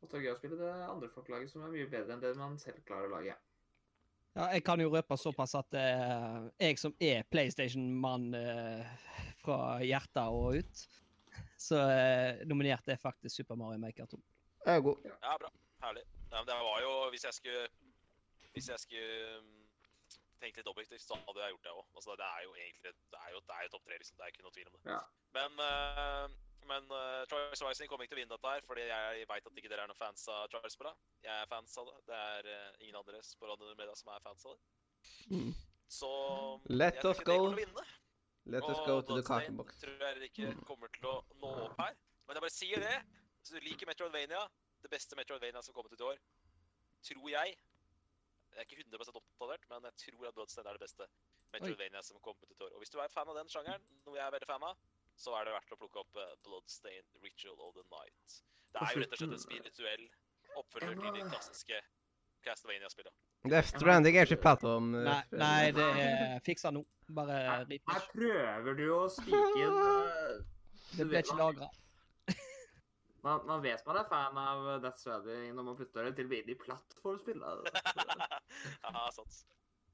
[0.00, 2.16] Og så er det gøy å spille det andre folk lager, som er mye bedre
[2.16, 3.36] enn det man selv klarer å lage.
[4.38, 8.86] Ja, jeg kan jo røpe såpass at uh, jeg som er PlayStation-mann uh,
[9.42, 10.82] fra hjertet og ut,
[11.60, 14.20] så uh, nominert er faktisk Super Mario Maker 2.
[14.66, 14.98] Jeg er god.
[15.08, 15.50] Ja, bra.
[15.84, 16.04] Herlig.
[16.30, 17.62] Nei, men det var jo, hvis jeg skulle,
[18.54, 19.16] hvis jeg skulle
[20.40, 21.96] tenkt tenke litt objektivt, så hadde jeg gjort det også.
[22.00, 24.16] Altså, det er jo egentlig, det er jo, det er jo topp tre, liksom.
[24.16, 24.82] Det er ikke noe tvil om det.
[24.94, 25.00] Ja.
[25.36, 26.26] Men, uh,
[26.70, 29.60] men uh, Trials Rising kommer ikke til å vinne dette her, fordi jeg vet at
[29.62, 30.94] ikke dere er noen fans av Charles Bra.
[31.26, 31.96] Jeg er fans av det.
[32.08, 34.62] Det er uh, ingen andre på Radio Media som er fans av det.
[35.34, 35.52] Mm.
[35.90, 36.10] Så
[36.70, 37.44] Let jeg tror us ikke det go.
[37.44, 37.88] kommer til å vinne.
[38.50, 39.80] Let us Og go to the Bloodstained kakebox.
[39.84, 41.96] tror jeg ikke kommer til å nå opp her.
[42.26, 42.98] Men jeg bare sier det.
[43.40, 44.42] Hvis du liker Metroidvania,
[44.84, 46.18] det beste Metroidvania som har kommet ut i år,
[47.08, 47.56] tror jeg
[48.50, 51.06] Jeg er ikke 100 oppdatert, men jeg tror at Bloodstained er det beste
[51.54, 52.72] Metroidvania som har kommet ut i år.
[52.74, 54.74] Og hvis du er fan av den sjangeren, noe jeg er veldig fan av,
[55.16, 58.36] så er det verdt å plukke opp eh, Bloodstained Ritual of the Night.
[58.74, 60.04] Det er jo rett og slett en spirituell
[60.60, 61.80] oppfølger til de klassiske
[62.46, 63.16] Castlevania-spillene.
[63.50, 64.90] Death Stranding er ikke plattform.
[64.98, 66.82] eh, Nei, nei det er fiksa nå.
[67.10, 67.38] Bare
[67.70, 67.82] rip.
[67.90, 70.42] her prøver du å spike inn eh,
[70.98, 71.70] Det ble ikke lagra.
[73.22, 76.32] Man, man vet man er fan av Death Stranding når man putter det til å
[76.32, 77.42] bli inn i plattformspill.
[78.84, 79.40] ja, sant.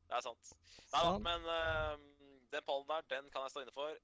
[0.06, 0.52] Det er sant.
[0.92, 3.98] Nei da, men uh, den pallen der, den kan jeg stå inne for.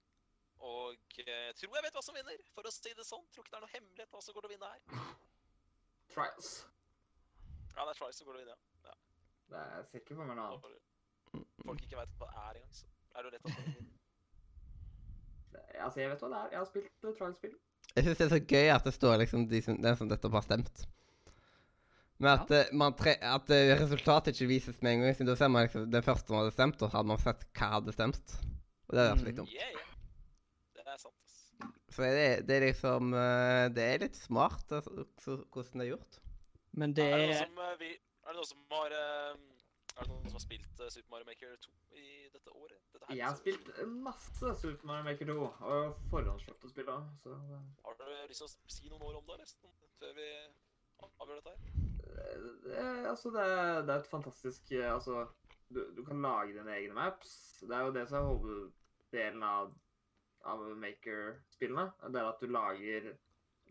[0.62, 3.24] Og uh, tror jeg vet hva som vinner, for å si det sånn.
[3.34, 5.08] Tror ikke det er noe hemmelighet hva som går til å vinne her.
[6.12, 6.52] Trials.
[7.76, 8.58] Ja, det er Trials som går til å vinne,
[8.88, 8.96] ja.
[9.52, 11.50] Det er, ikke for meg noe annet.
[11.62, 13.90] Folk ikke vet hva det er engang, så er det jo lett å.
[15.52, 16.52] Det, altså, jeg vet hva det er.
[16.54, 17.56] Jeg har spilt uh, Trials-spill.
[17.96, 20.30] Jeg syns det er så gøy at det står liksom de som, den som dette
[20.32, 20.84] har stemt.
[22.22, 25.16] Men at, eh, man tre, at uh, resultatet ikke vises med en gang.
[25.16, 27.70] Siden da ser man liksom den første som hadde stemt, og hadde man sett hva
[27.76, 28.36] hadde stemt.
[28.88, 29.24] Og det er Mm.
[29.26, 29.52] litt dumt.
[29.56, 29.88] Yeah, yeah.
[30.76, 31.36] Det er sant.
[31.92, 35.04] Så det, det er liksom uh, Det er litt smart altså,
[35.52, 36.20] hvordan det er gjort.
[36.72, 38.94] Men det Er det er noen som, vi, er det noen som har
[39.92, 42.80] Er det noen som har spilt eh, Super Mario Maker 2 i dette året?
[42.94, 43.70] Dette Jeg har spilt
[44.08, 45.38] masse Super Mario Maker 2,
[45.72, 47.36] og forhåndskjøpt å spille så
[47.84, 49.48] Har du lyst til å si noen ord om det?
[49.52, 50.28] Sånn, Før vi
[51.02, 51.90] avgjør dette her?
[52.64, 53.46] det, altså, det,
[53.86, 55.26] det er et fantastisk eh, Altså,
[55.72, 57.34] du, du kan lage dine egne maps.
[57.62, 59.72] Det er jo det som er hoveddelen av,
[60.48, 61.86] av Maker-spillene.
[62.12, 63.12] Det er at du lager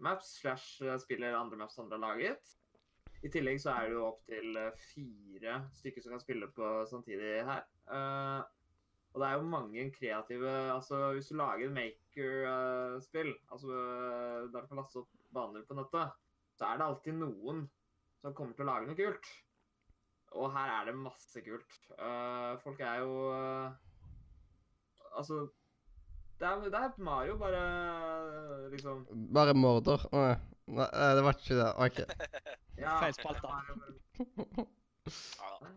[0.02, 2.56] maps slash eh, spiller andre maps andre har laget.
[3.22, 7.68] I tillegg så er det jo opptil fire stykker som kan spille på samtidig her.
[7.86, 8.42] Uh,
[9.12, 14.64] og det er jo mange kreative Altså, hvis du lager en Maker-spill, altså uh, der
[14.64, 16.18] du kan laste opp baner på nettet,
[16.58, 17.66] så er det alltid noen
[18.22, 19.32] som kommer til å lage noe kult.
[20.40, 21.80] Og her er det masse kult.
[21.98, 23.72] Eh, folk er jo eh,
[25.18, 25.48] Altså
[26.40, 29.04] det er, det er Mario, bare eh, liksom
[29.34, 30.08] Bare morder.
[30.16, 30.36] Nei.
[30.72, 31.70] Nei, eh, det var ikke det.
[31.86, 32.00] OK.
[32.86, 34.68] ja, Feil spalte.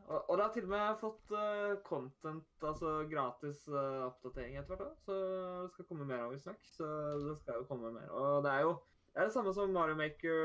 [0.05, 4.75] Og, og det har til og med fått uh, content, altså gratis uh, oppdatering etter
[4.75, 4.99] hvert òg.
[5.07, 6.61] Så det skal komme mer av visstnok.
[6.77, 6.89] Så
[7.25, 8.11] det skal jo komme mer.
[8.13, 8.75] Og det er jo
[9.15, 10.39] det er det samme som Mario Maker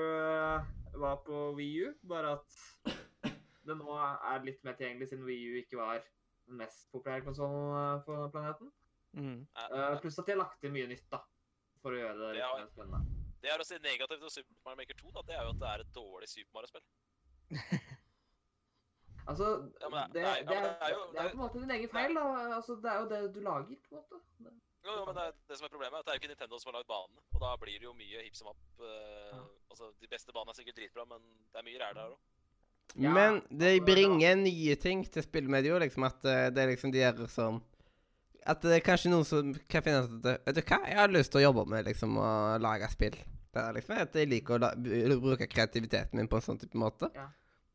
[0.61, 0.65] uh,
[1.01, 2.91] var på Wii U, bare at
[3.67, 8.03] det nå er litt mer tilgjengelig siden Wii U ikke var den mest populære konsollen
[8.05, 8.71] på planeten.
[9.17, 9.39] mm.
[9.73, 11.23] Eh, pluss at de har lagt til mye nytt, da.
[11.81, 13.18] For å gjøre det litt mer spennende.
[13.41, 15.59] Det er å si negativt om Super Mario Maker 2, da, det er jo at
[15.61, 16.85] det er et dårlig Super Mario-spill.
[19.29, 19.47] Altså,
[19.81, 21.37] Ja, men det, det er- det, ja, men det er jo- det er jo på
[21.37, 22.23] en måte din egen feil, da.
[22.57, 24.19] Altså, det er jo det du lager, på en måte.
[24.39, 24.53] Det-
[24.85, 26.31] Jo, jo, men det, er, det som er problemet, er at det er jo ikke
[26.33, 27.21] Nintendo som har lagd banene.
[27.35, 28.61] Og da blir det jo mye hip som happ.
[28.79, 28.85] Uh,
[29.35, 29.43] Ja.
[29.69, 31.19] Altså, de beste banene er sikkert dritbra, men
[31.51, 32.17] det er mye ræl der òg.
[32.97, 36.91] Ja, Men det altså, bringer nye ting til spillmediet, liksom at eh, det er liksom
[36.91, 37.61] de her som
[38.47, 41.11] At det er kanskje noen som kan finne ut at Vet du hva, jeg har
[41.11, 42.29] lyst til å jobbe med liksom å
[42.61, 43.17] lage spill.
[43.49, 46.77] Det er liksom at jeg liker å la, bruke kreativiteten min på en sånn type
[46.77, 47.09] måte.
[47.15, 47.27] Ja.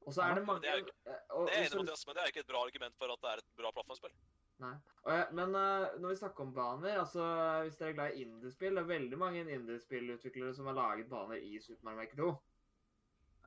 [0.05, 2.23] Og så er det mange det er eh, Det er enig med Mathias, men det
[2.23, 4.15] er ikke et bra argument for at det er et bra plattformspill.
[4.63, 4.75] Nei.
[5.03, 7.25] Og jeg, men uh, når vi snakker om baner, altså
[7.65, 11.41] hvis dere er glad i indiespill, det er veldig mange indiespillutviklere som har laget baner
[11.41, 12.29] i Super Mario Maker 2.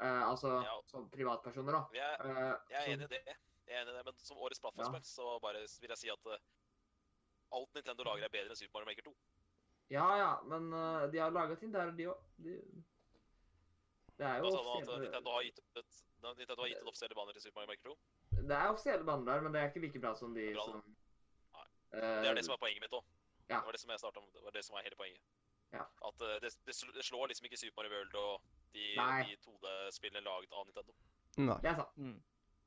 [0.02, 0.76] Uh, altså Ja.
[0.86, 1.84] som privatpersoner, da.
[1.94, 3.22] Jeg, Eh, jeg er enig i det.
[3.68, 6.30] Jeg er enig i det, Men som årets plattformspill så bare vil jeg si at
[6.34, 6.44] eh,
[7.56, 9.16] alt Nintendo lager, er bedre enn Super Mario Maker 2.
[9.94, 12.24] Ja, ja, men uh, de har laga ting der, de òg.
[12.44, 12.58] De...
[14.18, 16.00] Det er jo eh, offisielle, Nintendo har gitt ut
[16.38, 17.98] Nintendo har gitt ut offisielle baner til Super Mario Maker 2?
[18.48, 20.82] det er offisielle baner der, men det er ikke like bra som de Bra, som
[20.82, 21.68] Nei.
[21.94, 23.04] eh, Det er det som er poenget mitt òg.
[23.50, 23.60] ja.
[23.60, 24.32] Det var det som jeg starta med.
[24.34, 25.22] Det var det som var hele poenget.
[25.74, 25.84] Ja.
[26.10, 28.42] At uh, det, det, det slår liksom ikke Super Mario World og
[28.74, 29.24] de, Nei.
[29.30, 30.94] de 2D-spillene laget av Nintendo.
[31.38, 31.58] Nei.
[31.64, 31.98] Det er sant.
[31.98, 32.18] Mm.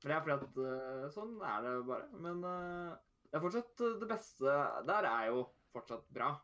[0.03, 2.07] Men det er fordi at uh, sånn er det bare.
[2.25, 2.93] Men eh,
[3.31, 4.59] det er fortsatt eh, det beste
[4.91, 6.35] der er jo fortsatt bra.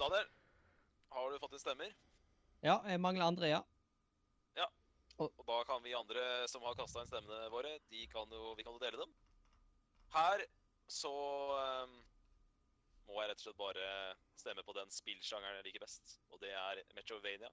[0.00, 0.30] Daniel,
[1.16, 1.92] har du fått inn stemmer?
[2.64, 3.64] Ja, jeg mangler Andrea.
[5.20, 8.64] Og da kan vi andre som har kasta inn stemmene våre, de kan jo, vi
[8.64, 9.10] kan jo dele dem.
[10.14, 10.44] Her
[10.90, 11.12] så
[11.84, 11.98] um,
[13.08, 13.88] må jeg rett og slett bare
[14.40, 16.16] stemme på den spillsjangeren jeg liker best.
[16.32, 17.52] Og det er Metrovania.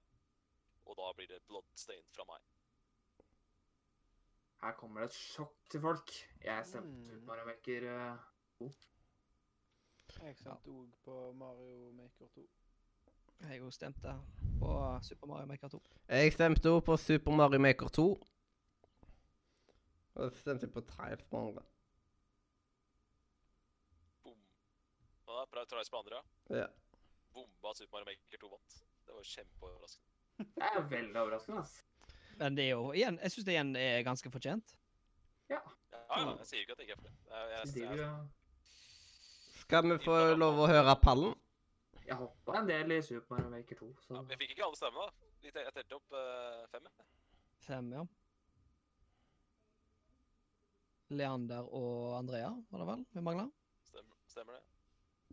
[0.88, 2.40] Og da blir det Bloodstained fra meg.
[4.68, 6.10] Her kommer det et sjokk til folk.
[6.44, 7.22] Jeg stemte Mm.
[7.26, 8.18] Mario Maker
[8.58, 8.66] 2.
[10.20, 12.42] Jeg stemte òg på Mario Maker 2.
[13.48, 14.12] Jeg òg stemte
[14.60, 14.72] på
[15.02, 15.80] Super Mario Maker 2.
[16.08, 18.06] Jeg stemte òg på Super Mario Maker 2.
[20.14, 21.62] Og så stemte jeg på Trials på andre.
[24.24, 24.36] Bom.
[25.26, 26.20] Og da prøver Trice på andre,
[26.50, 26.56] ja.
[26.60, 26.66] Ja.
[27.32, 28.82] Bomba Super Mario Maker 2 vant.
[29.06, 30.08] Det var kjempeoverraskende.
[30.38, 31.84] Det er veldig overraskende, ass.
[32.38, 34.74] Men det er jo igjen Jeg syns det igjen er ganske fortjent.
[35.50, 35.60] Ja,
[35.92, 36.00] ja,
[36.38, 37.12] jeg sier jo ikke at det ikke er for.
[37.34, 41.36] Jeg, jeg, jeg, jeg, Skal vi få lov å høre pallen?
[42.08, 44.78] Jeg hoppa en del i Super Mario Maker 2, så ja, vi fikk ikke alle
[44.78, 45.34] stemmene, da.
[45.44, 46.86] Jeg telte opp uh, fem.
[46.88, 47.08] jeg.
[47.66, 48.04] Fem, ja.
[51.18, 53.44] Leander og Andrea, var det vel vi mangla?
[53.90, 54.64] Stemmer, stemmer det?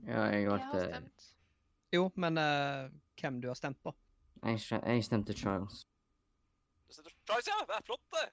[0.03, 1.30] Ja, jeg Jeg har valgte stemt.
[1.95, 2.91] Jo, men uh,
[3.22, 3.95] hvem du har stemt på?
[4.44, 5.86] Jeg, jeg stemte Trials.
[6.95, 7.61] Setter Trice, ja!
[7.69, 8.26] Det er flott, det!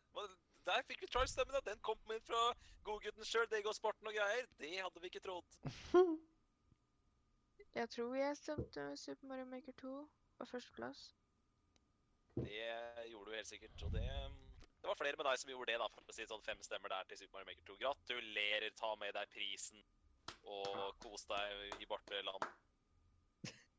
[0.66, 1.62] Der fikk vi Trice-stemmen, ja.
[1.66, 2.43] Den kom inn fra
[2.86, 4.47] godgutten sjøl, Dego Sporten og greier.
[4.60, 5.59] Det hadde vi ikke trodd.
[7.72, 9.93] Jeg tror jeg stemte Super Mario Maker 2
[10.39, 11.14] på førsteplass.
[12.36, 12.66] Det
[13.09, 13.84] gjorde du helt sikkert.
[13.86, 14.05] Og det,
[14.82, 15.89] det var flere med deg som gjorde det, da.
[15.94, 17.78] For å si sånn, fem stemmer der til Super Mario Maker 2.
[17.80, 19.80] Gratulerer, ta med deg prisen.
[20.43, 22.44] Og kos deg i Barteland.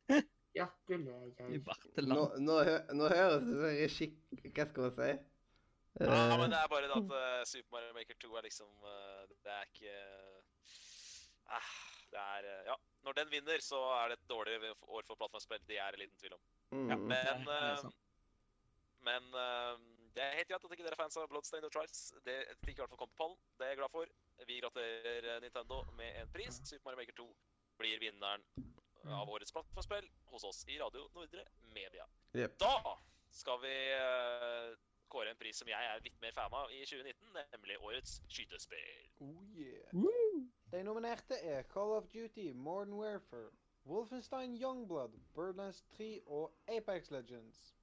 [0.54, 1.30] gratulerer.
[1.50, 2.42] I Nå, Barteland.
[2.48, 4.18] nå, hø- nå høres det veldig skikk...
[4.54, 5.12] Hva skal man si?
[5.14, 8.70] Ja, Eh, men det er bare det at uh, Super Mario Maker 2 er liksom
[8.82, 9.92] uh, Det er ikke
[11.54, 11.68] eh,
[12.10, 12.78] Det er Ja.
[13.06, 14.56] Når den vinner, så er det et dårlig
[14.88, 15.62] år for plattformspill.
[15.70, 16.42] Det er det liten tvil om.
[16.74, 16.90] mm.
[16.90, 16.98] Ja.
[16.98, 17.94] Men, det
[19.06, 19.30] men
[20.16, 22.02] det er helt greit at ikke dere er fans av Bloodstained og Trials.
[22.26, 23.38] Det fikk i hvert fall komme på pallen.
[23.60, 24.14] Det er jeg glad for.
[24.50, 26.58] Vi gratulerer Nintendo med en pris.
[26.66, 27.28] Super Mario Maker 2
[27.84, 28.42] blir vinneren
[29.12, 32.06] av årets plattformspill hos oss i Radio Nordre Media.
[32.34, 32.58] Yep.
[32.60, 32.98] Da
[33.32, 34.78] skal vi eh,
[35.08, 39.04] kåre en pris som jeg er litt mer fan av i 2019, nemlig årets skytespill.
[39.26, 39.92] Oh yeah.
[39.94, 40.48] Woo!
[40.74, 43.52] De nominerte er Call of Duty, Modern Warfare,
[43.86, 47.74] Wolfenstein Youngblood, Birdlands 3 og Apex Legends.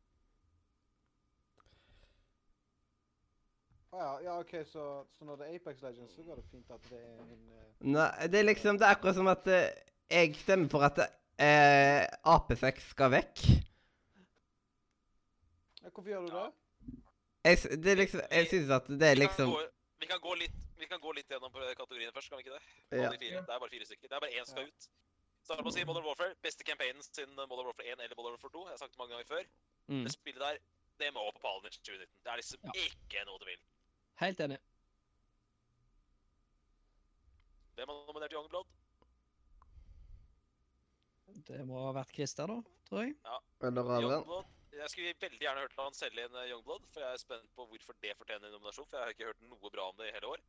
[3.91, 4.85] Å ja, ja, OK, så,
[5.19, 7.63] så når det er Apex Legends, så går det fint at det er en uh...
[7.81, 9.67] Nei, det er liksom Det er akkurat som at eh,
[10.11, 13.43] jeg stemmer for at eh, AP6 skal vekk.
[15.83, 16.47] ja, Hvorfor gjør du det?
[17.45, 19.55] Jeg, det er liksom, jeg syns at det er liksom
[20.01, 22.65] Vi kan gå litt, vi kan gå litt gjennom kategoriene først, kan vi ikke det?
[23.01, 23.11] Ja.
[23.13, 23.41] De fire.
[23.47, 24.09] Det er bare fire stykker.
[24.09, 24.89] Det er bare én som skal ut.
[25.45, 26.35] Starter med å si Modern Warfare.
[26.45, 28.65] Beste campaignen siden Modern Warfare 1 eller Modern Warfare 2.
[28.69, 29.45] Jeg har sagt det mange ganger før.
[29.93, 30.03] Mm.
[30.05, 30.59] Det spillet der,
[31.01, 32.09] det må på pallen i 2019.
[32.25, 32.73] Det er liksom Ja.
[32.87, 33.61] ikke noe du vil.
[34.25, 34.59] Helt enig.
[37.77, 38.69] Hvem har nominert Youngblood?
[41.49, 42.59] Det må ha vært Christer, da,
[42.89, 43.15] tror jeg.
[43.67, 44.27] Eller Adrian.
[44.81, 47.67] Jeg skulle veldig gjerne hørt han selge inn eh, Youngblood, for jeg er spent på
[47.69, 48.87] hvorfor det fortjener en nominasjon.
[48.89, 50.45] For jeg har ikke hørt noe bra om det i hele år.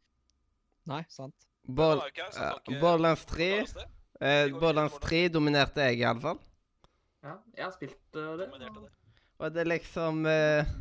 [0.92, 1.48] Nei, sant.
[1.68, 2.00] Er
[2.40, 3.88] ja, Borderlands 3 forklare oss det.
[4.22, 6.40] eh, Borderlands 3 dominerte jeg, iallfall.
[7.22, 8.48] Ja, jeg har spilt uh, det.
[8.50, 8.90] Det.
[9.42, 10.72] Og det er liksom eh,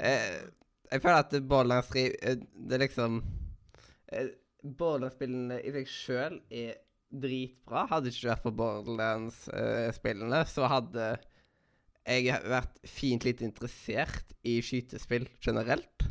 [0.00, 0.40] eh,
[0.90, 3.22] Jeg føler at Borderlands 3 eh, Det er liksom
[4.64, 6.78] Borderlands-spillene i seg sjøl er
[7.20, 7.86] dritbra.
[7.90, 11.14] Hadde ikke vært for Borderlands-spillene, så hadde
[12.04, 16.08] jeg vært fint litt interessert i skytespill generelt.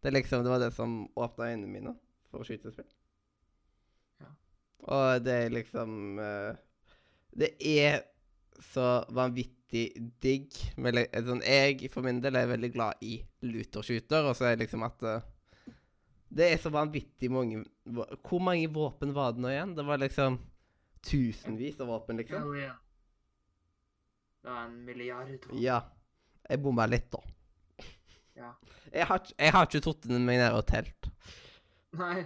[0.00, 1.94] Det liksom, det var det som åpna øynene mine
[2.30, 2.88] for skytespill.
[4.22, 4.30] Ja.
[4.88, 6.54] Og det er liksom eh,
[7.30, 8.00] Det er
[8.60, 9.90] så vanvittig
[10.22, 10.56] digg.
[10.76, 14.66] med sånn, jeg for min del er veldig glad i looter-shooter, og så er det
[14.66, 15.28] liksom at eh,
[16.30, 19.74] Det er så vanvittig mange Hvor mange våpen var det nå igjen?
[19.74, 20.38] Det var liksom
[21.02, 22.44] tusenvis av våpen, liksom.
[22.44, 22.76] Hell yeah.
[24.42, 25.46] Det var en milliard.
[25.52, 25.80] Ja.
[26.48, 27.20] Jeg bomma litt, da.
[28.36, 28.50] Ja.
[28.92, 31.08] Jeg har, jeg har ikke tatt meg ned og telt.
[32.00, 32.24] Nei,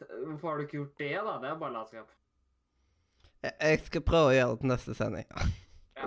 [0.00, 1.34] hvorfor har du ikke gjort det, da?
[1.42, 2.14] Det er bare latskap.
[3.44, 5.28] Jeg, jeg skal prøve å gjøre det til neste sending.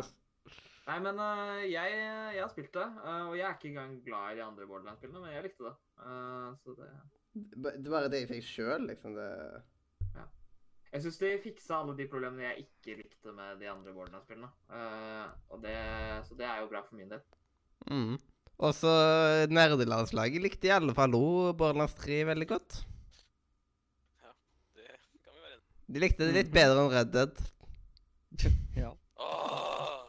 [0.88, 4.34] Nei, men uh, jeg, jeg har spilt det, uh, og jeg er ikke engang glad
[4.34, 5.76] i de andre Borderlands-spillene, men jeg likte det.
[6.00, 6.92] Uh, så det
[7.56, 9.16] Det er bare det jeg fikk sjøl, liksom.
[9.18, 9.30] Det
[10.94, 14.48] Jeg syns de fiksa alle de problemene jeg ikke likte med de andre Borderlands-spillene.
[14.72, 15.76] Uh, og det,
[16.30, 17.22] så det er jo bra for min del.
[17.92, 18.18] mm.
[18.58, 18.90] Og så
[19.54, 22.80] nerdelandslaget likte i alle fall òg Borderlands 3 veldig godt.
[24.24, 24.32] Ja,
[24.80, 24.88] Det
[25.22, 25.94] kan vi være enige.
[25.94, 27.34] De likte det litt bedre enn Red Dead.
[28.82, 28.90] Ja.
[29.22, 30.02] Åh!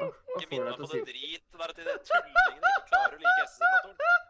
[0.00, 4.22] Ikke minn meg på det drit, være til de tullingene ikke klarer å like SS-simulatoren.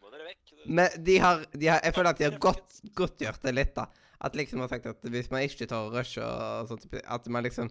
[0.00, 0.40] Komme dere vekk.
[0.40, 3.74] Det- Men de har, de har Jeg føler at de har godt, godtgjort det litt,
[3.76, 3.86] da.
[4.20, 7.70] At liksom har sagt at hvis man ikke tar rush og sånt, at man liksom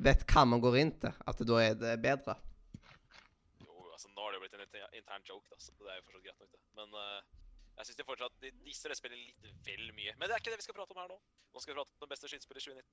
[0.00, 1.12] vet hva man går inn til.
[1.28, 2.38] At da er det bedre.
[3.60, 6.00] Jo, altså nå har det jo blitt en litt intern joke, da, så det er
[6.00, 6.62] jo fortsatt greit nok, det.
[6.80, 7.20] Men uh,
[7.80, 10.16] jeg syns de fortsatt de, disse det spiller litt vel mye.
[10.16, 11.18] Men det er ikke det vi skal prate om her nå.
[11.52, 12.88] Nå skal vi prate om beste skytespiller i 2019.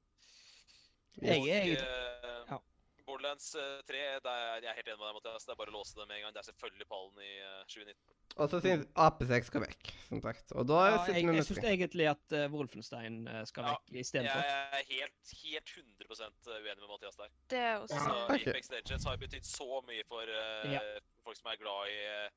[1.18, 2.60] Jeg er jeg, eh, ja.
[3.08, 5.48] Borderlands eh, 3, det er, jeg er helt enig med deg, Mathias.
[5.48, 6.36] Det er bare å låse det med en gang.
[6.36, 8.14] Det er selvfølgelig pallen i eh, 2019.
[8.38, 10.52] Og så syns AP6 skal vekk, som sagt.
[10.60, 14.44] Og da ja, jeg, jeg syns egentlig at uh, Wolfenstein eh, skal Ja, vekk istedenfor.
[14.46, 15.74] Jeg er helt, helt
[16.12, 17.32] 100% uenig med Mathias der.
[17.54, 18.48] Det er også Altså, Ok.
[18.52, 20.84] Apex Legends har betydd så mye for uh, Ja.
[21.26, 22.28] folk som er glad i eh,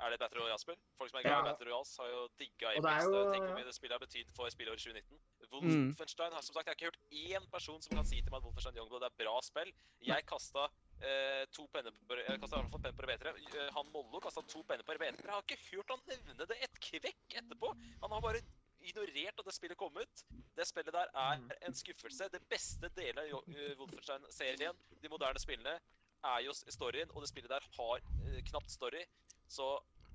[0.00, 0.76] Er det Battle Royale-spill?
[0.96, 1.52] Folk som er glad i Ja.
[1.52, 3.04] Battle Royals, har jo digga Apex.
[3.04, 5.18] jo- Tenk hvor mye det spillet har betydd for spillåret 2019.
[5.50, 5.88] Mm.
[5.92, 8.38] Wolfenstein har som sagt, Jeg har ikke hørt én person som kan si til meg
[8.38, 9.72] at Wolfenstein Youngblood er bra spill.
[10.00, 10.68] Jeg kasta
[11.02, 13.34] eh, to penner på Jeg kastet i penner på rebetere.
[13.56, 15.24] Eh, Han Mollo kasta to penner på rebetere.
[15.24, 17.68] Jeg har ikke hørt han nevne det et kvekk etterpå.
[18.02, 18.40] Han har bare
[18.80, 20.24] ignorert at det spillet kom ut.
[20.56, 21.50] Det spillet der er Mhm.
[21.62, 22.30] en skuffelse.
[22.30, 25.78] Det beste delen av eh, Wolfenstein-serien, de moderne spillene,
[26.22, 29.04] er jo storyen, og det spillet der har eh, knapt story.
[29.50, 29.66] Så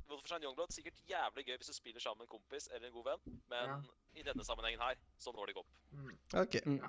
[0.09, 3.05] Wolfenstein Youngblood sikkert jævlig gøy hvis du spiller sammen med en kompis eller en god
[3.09, 3.77] venn, men Ja.
[4.21, 5.73] i denne sammenhengen her, så når det ikke opp.
[5.91, 6.11] Mm.
[6.41, 6.55] OK.
[6.65, 6.79] Mm.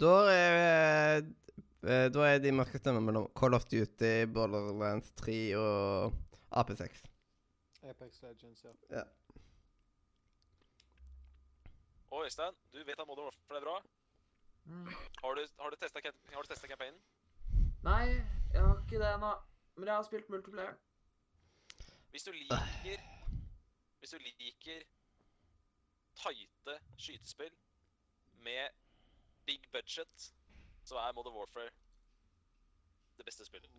[0.00, 1.18] Da er
[1.86, 6.12] eh, Da er de mørke stemmene mellom Call of Duty, Borderlands 3 og
[6.50, 7.04] AP6.
[7.86, 8.72] Apex Legends, ja.
[8.90, 9.02] ja.
[12.10, 13.76] Og Øystein, du vet at Modern Warfare er bra.
[14.64, 14.86] Mm.
[15.22, 17.00] Har du, har du testa campaignen?
[17.84, 18.06] Nei,
[18.52, 19.32] jeg har ikke det ennå.
[19.76, 20.74] Men jeg har spilt multiplayer.
[22.16, 23.00] Hvis du liker
[23.98, 24.82] Hvis du liker
[26.16, 27.56] tighte skytespill
[28.32, 28.68] med
[29.46, 30.34] big budget,
[30.84, 31.70] så er Modern Warfare
[33.16, 33.70] det beste spillet.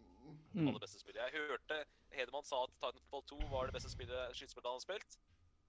[0.54, 0.68] Mm.
[0.68, 1.22] Aller beste spillet.
[1.22, 5.20] Jeg hørte Hedemann sa at Titanfall 2 var det beste spillet, skytespillet han har spilt.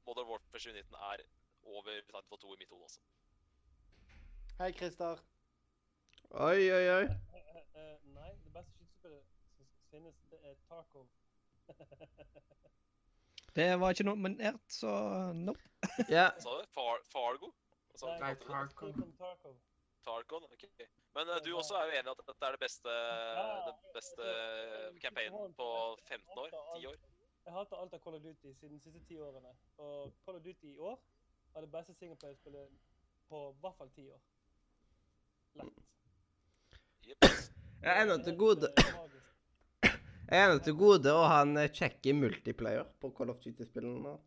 [0.06, 1.24] Modern Warfare 2019 er
[1.62, 3.00] over Titanfall 2 i mitt hode også.
[4.58, 5.24] Hei, Christer.
[6.30, 7.04] Oi, oi, oi.
[7.04, 9.24] Eh, nei, det beste skytespillet
[9.56, 11.08] som finnes, det er Tarkov.
[13.58, 14.90] Det var ikke nominert, så
[15.34, 15.60] nope.
[16.16, 16.30] Ja.
[16.38, 16.66] Sa du?
[16.74, 17.50] Far, Fargo?
[17.90, 18.14] Hva sa?
[18.22, 18.34] Nei?
[18.44, 18.92] Tarkov.
[19.18, 19.56] Tarkov.
[20.06, 20.44] Tarkov.
[20.52, 20.64] Ok.
[21.16, 22.96] Men uh, du også er jo enig i at dette er det beste,
[23.66, 24.28] det beste
[25.02, 25.68] campaignen på
[26.06, 26.52] 15 år?
[26.76, 26.98] 10 år?
[27.48, 29.54] Jeg hater alt av Call of Duty siden de siste ti årene.
[29.78, 30.98] Og Call of Duty i år
[31.56, 32.68] er det beste singleplayerspillet
[33.28, 34.20] på i hvert fall ti år.
[35.58, 35.78] Lett.
[37.08, 37.24] Yep.
[37.82, 38.94] Jeg er ennå til gode eh.
[40.28, 44.18] Jeg ennå til gode å ha en eh, kjekk multiplayer på Call of Duty-spillene.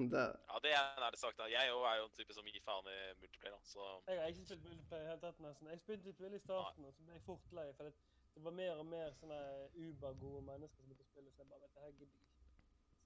[0.00, 1.34] Det Ja, det er en ærlig sak.
[1.36, 1.44] da.
[1.50, 3.56] Jeg er jo en type som gir faen i multiplayer.
[3.56, 3.88] da, så...
[4.08, 5.68] Jeg har ikke spilt multiplayer i hele tatt nesten.
[5.68, 7.66] Jeg spilte litt i starten, og så ble jeg fort lei.
[7.76, 7.92] For det,
[8.36, 9.40] det var mer og mer sånne
[9.74, 12.46] uber-gode mennesker som begynte å spille, så jeg bare vet det gidder jeg ikke.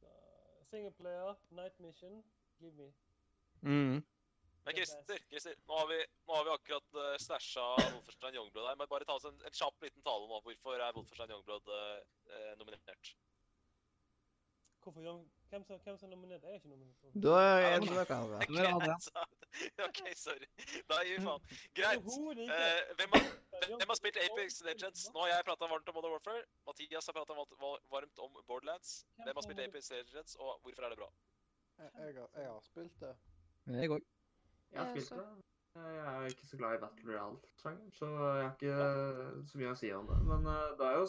[0.05, 2.23] Så singleplayer, night mission,
[2.61, 2.93] give me.
[3.65, 4.05] Mm.
[4.65, 5.20] Men er Christer.
[5.28, 8.78] Christer nå, har vi, nå har vi akkurat uh, stæsja Wolferstein Youngblood her.
[8.81, 10.41] Men bare ta oss en, en kjapp liten tale nå.
[10.47, 11.99] Hvorfor er Wolferstein Youngblood eh,
[12.32, 13.15] eh, nominert?
[14.85, 15.24] Hvorfor Young...
[15.49, 16.43] Hvem som, hvem som er nominert?
[16.43, 16.97] Jeg er ikke nominert.
[17.24, 18.97] Da er det Adrian.
[19.86, 20.49] OK, sorry.
[20.91, 21.45] Da gir vi faen.
[21.78, 22.09] Greit.
[22.09, 22.41] Uh.
[22.43, 23.28] Eh, hvem, har,
[23.69, 25.05] hvem har spilt Apex Legends?
[25.15, 26.43] Nå har jeg prata varmt om Modern Warfare.
[26.66, 28.97] Mathias har prata varmt om Borderlands.
[29.23, 31.12] Hvem har spilt Apex Legends, og hvorfor er det bra?
[31.78, 33.15] Jeg, jeg, har, jeg har spilt det.
[33.78, 34.14] Jeg òg.
[34.73, 35.27] Jeg har spilt det.
[35.74, 39.78] Jeg er ikke så glad i Battle Royale-sjangen, så jeg har ikke så mye å
[39.81, 40.19] si om det.
[40.28, 41.09] Men eh, det er jo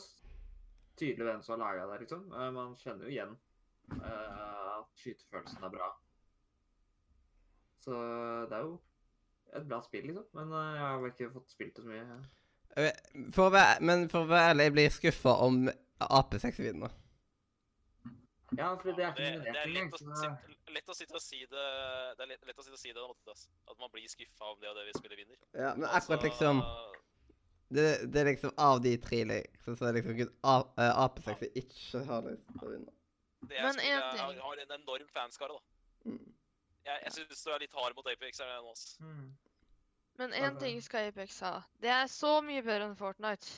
[0.98, 2.24] tydelig hvem som har laga det, liksom.
[2.34, 3.36] Eh, man kjenner jo igjen
[4.00, 5.92] eh, at skytefølelsen er bra.
[7.86, 7.94] Så
[8.50, 8.74] det er jo
[9.56, 10.26] et bra spill, liksom.
[10.34, 12.20] Men eh, jeg har vel ikke fått spilt det så mye.
[12.82, 13.02] Eh,
[13.38, 15.62] For å være, men for å være ærlig, jeg blir skuffa om
[16.10, 16.98] AP6 vinner.
[18.54, 21.16] Ja, for det er det, ikke det er lett å, så- sitte, lett å sitte
[21.18, 21.64] og si det
[22.18, 23.06] Det er lett, lett å sitte og si det.
[23.72, 25.40] At man blir skuffa om det og det vi spiller vinner.
[25.54, 26.62] Ja, men Altså, akkurat liksom
[27.74, 30.30] det, det er liksom av de tre liksom, så er det liksom kun
[30.78, 32.94] eh, AP6 jeg ikke har lyst til å vinne.
[33.50, 36.12] Det er Men én ting jeg har, har en enorm fanskare, da.
[36.12, 36.36] Mm.
[36.86, 38.40] Jeg, jeg syns du er litt hard mot Apex.
[38.40, 39.02] her nå, altså.
[39.02, 39.34] Mm.
[40.22, 41.56] Men én ting skal Apex ha.
[41.82, 43.58] Det er så mye bedre enn Fortnite.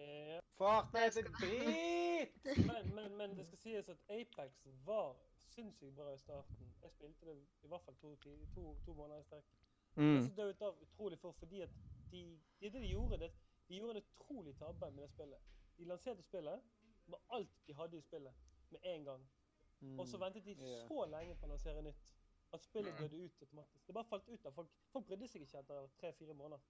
[0.00, 2.44] Eh, Fortnite er drit!
[2.70, 6.72] men, men, men det skal sies at Apex var sinnssykt bra i starten.
[6.82, 8.14] Jeg spilte det i hvert fall to,
[8.54, 9.50] to, to måneder i strekk.
[9.94, 10.22] Mm.
[10.22, 11.72] Det døde av utrolig fort fordi at
[12.10, 12.22] de,
[12.60, 13.32] det, det de gjorde, det,
[13.68, 15.50] de gjorde en utrolig tabbe med det spillet.
[15.78, 16.62] De lanserte spillet
[17.06, 18.34] med alt de hadde i spillet,
[18.70, 19.28] med en gang.
[19.98, 20.88] Og så ventet de yeah.
[20.88, 22.08] så lenge på å lansere nytt
[22.52, 23.86] at spillet døde ut automatisk.
[23.86, 24.70] Det bare falt ut av folk.
[24.92, 26.62] Folk brydde seg ikke etter tre-fire måneder.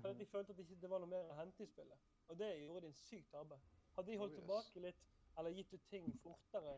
[0.00, 1.98] For at de følte at det ikke var noe mer å hente i spillet.
[2.28, 3.58] Og det gjorde de en syk tabbe.
[3.96, 4.42] Hadde de holdt Oh, yes.
[4.42, 5.00] tilbake litt,
[5.38, 6.76] eller gitt ut ting fortere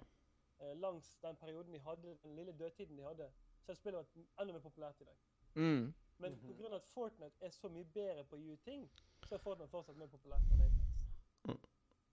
[0.60, 3.28] eh, langs den perioden de hadde, den lille dødtiden de hadde,
[3.62, 5.16] så hadde spillet vært enda mer populært i dag.
[5.54, 5.92] Mm.
[6.18, 8.64] Men mm på grunn av at Fortnite er så mye bedre på å gi ut
[8.64, 8.88] ting,
[9.28, 11.60] så er Fortnite fortsatt mer populært enn Apex.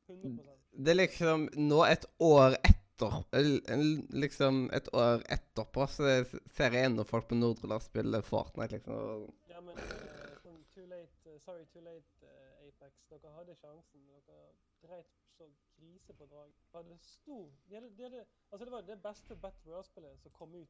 [0.08, 0.56] 100
[0.86, 6.04] Det er liksom nå et år etter el- Liksom et år etterpå så
[6.52, 9.30] ser jeg ennå folk på Nordland spille Fortnite, liksom.
[9.50, 13.04] Ja, men eh, sånn too late, eh, sorry, too late, uh, Apex.
[13.10, 14.06] Dere hadde sjansen.
[14.08, 14.54] Dere
[14.84, 16.52] dreit så krise på drag.
[16.74, 20.56] Hadde stor de hadde, de hadde, Altså, det var det beste Battle Royale-spillet som kom
[20.56, 20.70] ut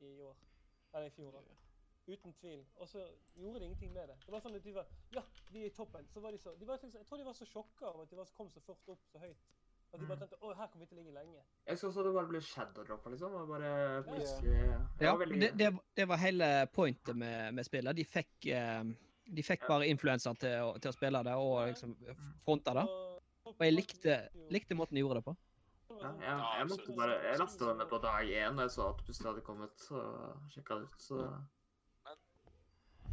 [0.00, 0.36] i år.
[0.94, 1.40] Eller i fjor, da.
[2.06, 2.66] Uten tvil.
[2.76, 3.02] Og så
[3.34, 4.16] gjorde de ingenting med det.
[4.26, 6.06] Det var sånn at de var Ja, vi er i toppen.
[6.12, 8.10] Så var de så de var, liksom- Jeg tror de var så sjokka over at
[8.10, 9.46] de var, kom så fort opp så høyt.
[9.92, 11.42] At de bare tenkte å, her kommer vi til å ligge lenge.
[11.66, 13.32] Jeg husker også det bare ble shadow-droppa, liksom.
[13.34, 13.64] Og bare
[13.96, 14.02] Ja.
[14.02, 14.52] plutselig
[14.98, 15.40] det Ja, var veldig...
[15.40, 17.96] det, det, det var hele pointet med, med spillet.
[17.96, 18.84] De fikk, eh,
[19.26, 21.96] de fikk bare influensa til, til å spille det og liksom
[22.44, 22.86] fronte det.
[22.86, 24.14] Og, Og jeg likte,
[24.54, 25.36] likte måten de gjorde det på.
[25.96, 28.88] Ja, jeg, jeg måtte bare Jeg lasta den ned på dag én da jeg så
[28.90, 30.00] at det plutselig hadde kommet, så
[30.52, 30.96] sjekka det ut.
[31.00, 31.20] Så
[32.04, 32.18] Men,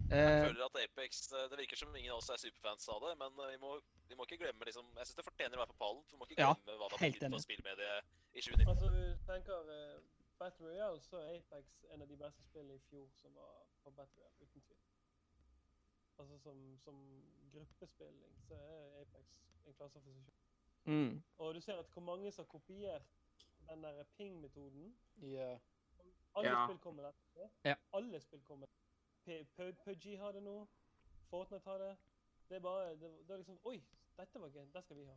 [0.10, 3.00] Jeg Eh, føler at Apex eh, Det virker som ingen av oss er superfans av
[3.06, 3.78] det, men eh, vi må,
[4.10, 6.02] vi må ikke glemme liksom Jeg syns det fortjener å være på pallen.
[6.10, 8.74] For vi må ikke Ja, glemme hva det har betydd for spillmediet i 2019.
[8.74, 10.02] Altså, du tenker uh,
[10.42, 13.96] Battle Royale, så er Apex en av de beste spillene i fjor som var på
[13.96, 14.82] Battle Royale, uten tvil.
[16.20, 17.24] Altså som, som
[17.54, 19.26] gruppespilling, så er Apex
[19.66, 20.40] en klasse for seg selv.
[20.86, 21.24] mm.
[21.38, 23.02] Og du ser at hvor mange som har kopiert
[23.70, 24.96] den der ping-metoden.
[25.22, 25.58] Ja.
[26.36, 26.66] Alle Ja.
[26.68, 27.14] spill kommer der.
[27.66, 27.76] Ja.
[27.94, 28.68] Alle spill kommer
[29.26, 29.44] der.
[29.86, 30.68] Pudgy har det nå.
[31.30, 31.98] Fortnite har det.
[32.50, 33.84] Det er bare det, det er liksom Oi,
[34.18, 34.66] dette var gøy.
[34.74, 35.16] Det skal vi ha.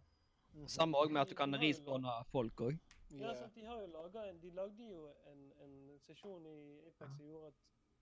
[0.53, 0.69] Mm.
[0.69, 2.79] Samme òg med at du kan respawne folk òg.
[3.11, 3.35] Ja, Ja.
[3.35, 7.27] sant, de har jo laget en, de lagde jo en, en sesjon i Apex som
[7.27, 7.55] gjorde at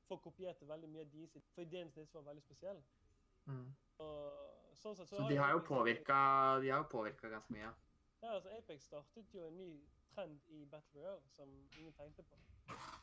[0.09, 2.83] folk kopierte veldig mye av de sitt, for ideen deres var veldig spesiell.
[3.47, 3.67] mm.
[4.05, 6.17] Og sånn sett så, Så de har jo påvirka
[6.61, 7.69] De har påvirka ganske mye.
[8.23, 9.71] Ja, altså Apex startet jo en ny
[10.15, 12.39] trend i Battle Royale som ingen tenkte på.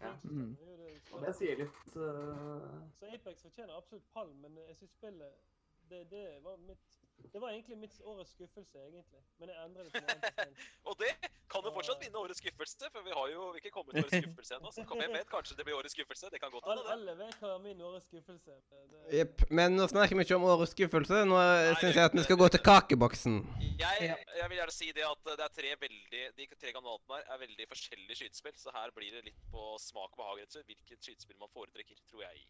[0.01, 0.15] Ja.
[0.23, 0.55] Mm.
[0.59, 5.51] Det Og det sier litt uh, Så Apex fortjener absolutt pall, men jeg syns spillet
[5.91, 6.97] det, det var mitt
[7.33, 9.21] Det var egentlig mitt årets skuffelse, egentlig.
[9.39, 10.63] Men jeg endrer det til noe annet.
[10.89, 11.11] Og det
[11.51, 14.57] kan jo fortsatt vinne årets skuffelse, for vi har jo ikke kommet til årets skuffelse
[14.57, 14.71] ennå.
[14.75, 16.31] Så kom jeg med, kanskje det blir årets skuffelse.
[16.33, 18.97] Det kan godt hende, alle vet hva min årets skuffelse er.
[19.19, 19.45] Jepp.
[19.49, 21.23] Men nå snakker vi ikke om årets skuffelse.
[21.31, 21.39] Nå
[21.81, 23.39] syns jeg at vi skal gå til kakeboksen.
[23.81, 27.33] Jeg, jeg vil gjerne si det at det er tre veldig, de tre kandidatene her
[27.35, 31.39] er veldig forskjellige skytespill, så her blir det litt på smak og behag, hvilket skytespill
[31.41, 32.45] man foretrekker, tror jeg.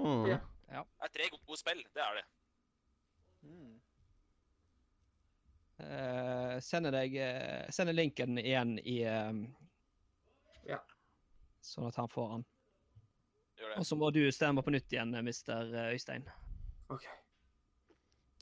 [0.00, 0.26] Mm.
[0.30, 0.82] Ja.
[0.82, 2.24] Det er tre gode spill, det er det.
[3.46, 3.75] Mm.
[5.76, 9.32] Eh, sender deg eh, Sender linken igjen i eh,
[10.70, 10.78] Ja.
[11.60, 12.46] Sånn at han får den.
[13.76, 16.24] Og så må du stemme på nytt igjen, mister Øystein.
[16.92, 17.04] OK.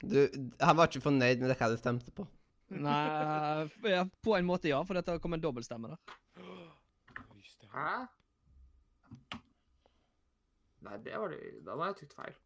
[0.03, 0.19] Du,
[0.61, 2.27] han var ikke fornøyd med det hva du stemte på.
[2.75, 6.15] Nei, ja, på en måte ja, for dette kom en dobbeltstemme der.
[7.75, 7.89] Hæ?
[10.85, 12.37] Nei, det var det Da var jeg trykt feil.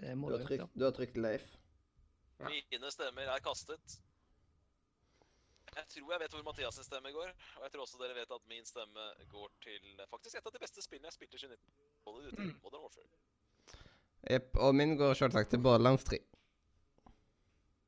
[0.00, 1.44] Det må Du du har trykt, du har trykt Leif.
[2.40, 2.50] Ja.
[2.50, 3.98] Mine stemmer er kastet.
[5.74, 8.44] Jeg tror jeg vet hvor Mathias' stemme går, og jeg tror også dere vet at
[8.50, 11.74] min stemme går til faktisk et av de beste spillene jeg spilte i 2019.
[12.04, 13.22] Call of Duty, Modern Warfare.
[14.30, 14.56] Jepp.
[14.64, 16.20] Og min går selvsagt til Borderlands 3.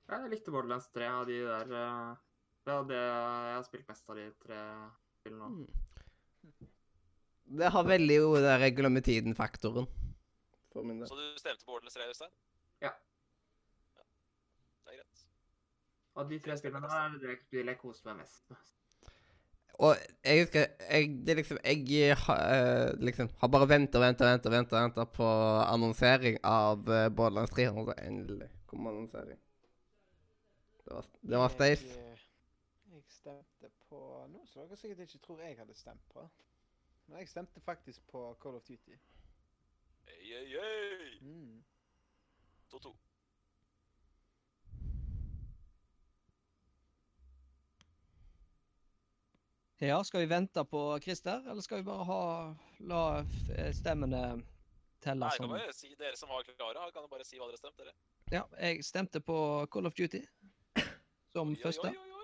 [0.06, 2.16] Ja, jeg likte Borderlands 3 av de der uh,
[2.66, 4.60] Det er det jeg har spilt mest av de tre
[5.20, 5.66] spillene nå.
[7.56, 9.86] Det har veldig jo den regler med tiden-faktoren.
[10.74, 10.82] Så
[11.16, 12.32] du stemte på Borderlands 3, Øystein?
[12.82, 12.90] Ja.
[16.16, 18.72] Av de tre spillene er det det spillet jeg koser meg mest med.
[19.84, 24.54] Og jeg husker jeg, det liksom, jeg eh, liksom, har bare venta og venta og
[24.54, 25.26] venta, på
[25.66, 27.68] annonsering av uh, Borderlands 3.
[27.72, 29.38] Og så endelig kom annonsering.
[30.86, 31.92] Det var, det var Stace.
[31.92, 32.24] Jeg, eh,
[32.94, 34.00] jeg stemte på
[34.32, 36.24] noe som dere sikkert ikke tror jeg hadde stemt på.
[37.06, 38.96] Men jeg stemte faktisk på Call of Duty.
[40.06, 41.18] Hey, hey, hey.
[41.20, 41.60] Mm.
[42.72, 42.96] 2-2.
[49.78, 52.20] Ja, skal vi vente på Christer, eller skal vi bare ha
[52.80, 53.00] la
[53.76, 54.20] stemmene
[55.04, 57.84] telle Nei, kan bare si Dere som var klare, kan bare si hva dere stemte.
[57.84, 57.92] dere.
[58.32, 59.36] Ja, jeg stemte på
[59.70, 60.22] Call of Duty
[61.32, 61.88] som Oi, første.
[61.92, 62.22] oi, oi,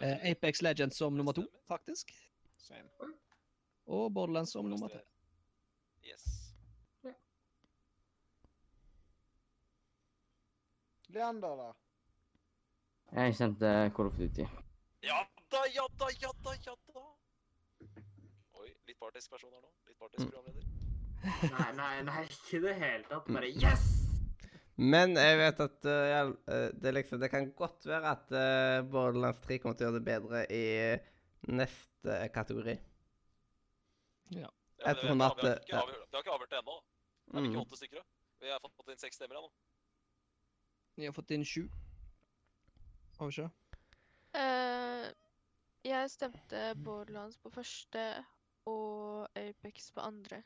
[0.00, 2.12] Eh, Apex Legends som nummer to, faktisk.
[2.56, 2.88] Same.
[3.86, 5.00] Og Borderlands som nummer tre.
[6.06, 6.54] Yes.
[11.08, 11.72] Leander, da?
[13.20, 14.46] Jeg kjente Call of Duty.
[15.02, 17.04] Ja da, ja da, ja da, ja da.
[18.60, 19.70] Oi, litt partisk person her nå.
[19.88, 20.30] Litt partisk Mm.
[20.30, 20.66] programleder.
[21.52, 23.26] Nei, nei, nei, ikke i det hele tatt.
[23.28, 23.88] Bare yes!
[24.80, 28.86] Men jeg vet at uh, ja, eh, det, liksom, det kan godt være at uh,
[28.88, 30.62] Borderlands 3 kommer til å gjøre det bedre i
[31.52, 32.78] neste kategori.
[34.40, 34.48] Ja,
[34.88, 36.06] Ettersom at, vi, har, vi, har ikke ja.
[36.08, 36.78] vi har ikke avgjort det ennå.
[36.80, 37.60] Det er ikke Mm.
[37.66, 38.06] åtte stykker.
[38.40, 39.50] Vi har fått inn seks stemmer ennå.
[40.96, 41.66] Vi har fått inn sju.
[43.18, 43.50] Har vi ikke?
[44.40, 45.04] Eh,
[45.84, 48.02] jeg stemte Borderlands på første
[48.68, 50.42] og Apex på andre.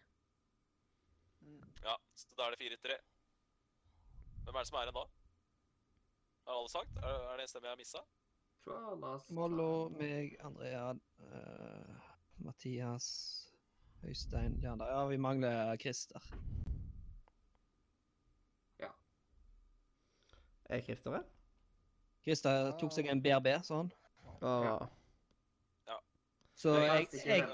[1.83, 2.99] Ja, så da er det 4-3.
[4.45, 5.05] Hvem er det som er igjen da?
[6.45, 6.99] Har alle sagt?
[7.03, 8.05] Er, er det en stemme jeg har missa?
[9.37, 10.91] Mollo, meg, Andrea,
[11.21, 13.07] uh, Mathias,
[14.05, 14.87] Øystein, Leander.
[14.87, 16.33] Ja, vi mangler Christer.
[20.67, 21.25] Er Christer her?
[22.25, 23.91] Christer tok seg en BRB, sånn.
[24.41, 24.87] han.
[26.65, 27.49] Så Jeg jeg, jeg.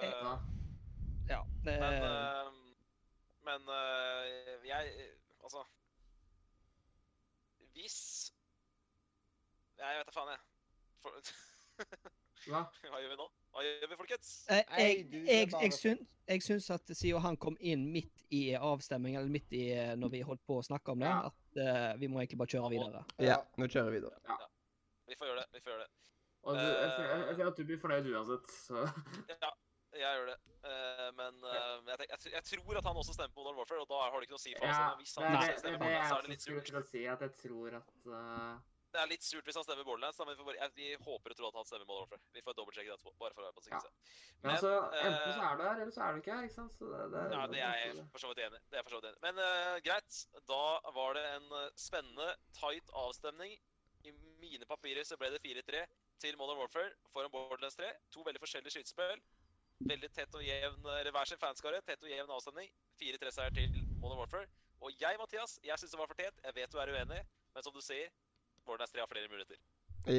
[1.29, 1.41] Ja.
[1.65, 2.53] Det, Men, uh,
[3.49, 4.93] men uh, jeg
[5.43, 5.65] Altså
[7.73, 8.33] Hvis
[9.79, 10.41] Jeg vet da faen, jeg.
[11.03, 11.11] For,
[12.51, 12.63] Hva?
[12.93, 13.27] hva gjør vi nå?
[13.51, 14.33] Hva gjør vi, folkens?
[14.49, 18.43] Jeg, jeg, er jeg, jeg, syns, jeg syns at siden han kom inn midt i
[18.55, 21.33] avstemning, eller midt i eh, når vi holdt på å snakke om det, Ja.
[21.33, 23.03] at uh, vi må egentlig bare kjøre videre.
[23.19, 24.39] Ja, nå kjører vi videre.
[25.09, 25.49] Vi får gjøre det.
[25.57, 26.00] vi får gjøre det.
[26.49, 26.93] Og du, jeg,
[27.37, 28.87] føler at du blir fornøyd uansett, så
[29.45, 29.51] Ja,
[29.99, 30.39] jeg gjør det.
[30.71, 33.85] Eh, men eh, jeg, tenk, jeg, jeg tror at han også stemmer på Modern Warfare,
[33.85, 34.75] og da har det ikke noe å si for ham.
[34.77, 36.91] Ja, hvis det han er det, det, stemmer på Borderlands, så det litt surt.
[36.91, 38.53] si, at jeg tror at eh,
[38.91, 41.41] Det er litt surt hvis han stemmer Borderlands, men vi, får jeg, vi håper og
[41.41, 42.23] tror at han stemmer Modern Warfare.
[42.37, 43.83] Vi får dobbeltsjekke det etterpå, bare for å være på den Ja.
[44.41, 46.77] Men altså, enten så er du her, eller så er du ikke her, ikke sant?
[46.77, 48.63] Så det, det, Ja, det er jeg for så vidt enig.
[48.71, 49.25] Det er for så vidt enig.
[49.27, 50.21] Men uh, greit.
[50.49, 50.63] Da
[50.97, 53.59] var det en spennende, tight avstemning.
[54.09, 55.83] I mine papirer så ble det 4-3
[56.23, 57.91] til Modern Warfare foran Borderlands 3.
[58.15, 59.21] To veldig forskjellige skytespill.
[59.91, 61.81] Veldig tett og jevn eller hver sin fanskare.
[61.87, 62.69] Tett og jevn avstemning.
[63.01, 64.47] 4-3-seier til Modern Warfare.
[64.81, 66.37] Og jeg, Mathias, jeg syns det var for tett.
[66.45, 67.21] Jeg vet du er uenig,
[67.55, 68.09] men som du sier,
[68.65, 69.61] Borderlands 3 har flere muligheter.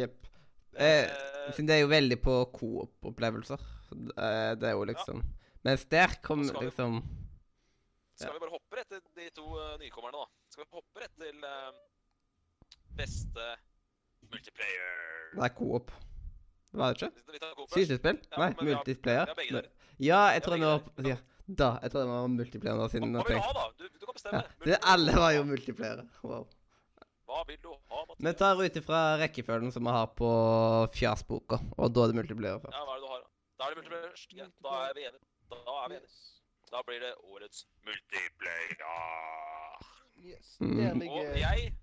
[0.02, 0.20] Jepp.
[0.26, 0.32] Eh,
[0.82, 3.60] Eh, siden det er jo veldig på coop-opplevelser.
[3.92, 5.20] Eh, det er jo liksom
[5.68, 7.02] Mens der kom Skal vi- liksom
[8.16, 8.34] Skal Ja.
[8.34, 10.26] vi bare hoppe rett til de to uh, nykommerne, da?
[10.50, 11.72] Skal vi hoppe rett til uh,
[12.98, 13.46] beste
[14.30, 14.94] multiplayer?
[15.40, 15.92] Nei, coop.
[16.72, 17.12] Var det ikke?
[17.74, 18.18] Skytespill?
[18.32, 19.28] Ja, Nei, multiplayer.
[19.52, 19.62] Ja,
[20.02, 21.18] Ja, jeg tror det var ja,
[21.48, 21.68] Da.
[21.84, 23.66] Jeg tror det var multiplayer Hva, vil du ha, da?
[23.78, 24.44] Du, du kan bestemme.
[24.66, 26.04] det, Alle var jo multiplayer.
[26.24, 26.48] Wow.
[27.28, 28.24] Hva vil du ha, Mathias?
[28.28, 30.30] Vi tar ut ifra rekkefølgen som vi har på
[30.96, 32.78] fjasboka, og da er det multiplayer først.
[32.78, 33.30] Ja, hva er det du har, da?
[33.60, 34.34] Da er det multiplayer først.
[34.40, 35.24] Ja, da er vi enige.
[35.52, 36.16] Da er vi enige.
[36.72, 38.88] Da blir det årets multiplayer.
[40.24, 40.58] yes.
[40.60, 41.02] Mm.
[41.10, 41.74] Og jeg,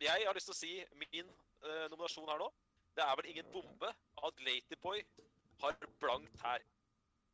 [0.00, 1.26] jeg har lyst til å si min
[1.64, 2.48] eh, nominasjon her nå.
[2.96, 3.90] Det er vel ingen bombe
[4.26, 5.02] at Ladyboy
[5.62, 6.58] har blankt her.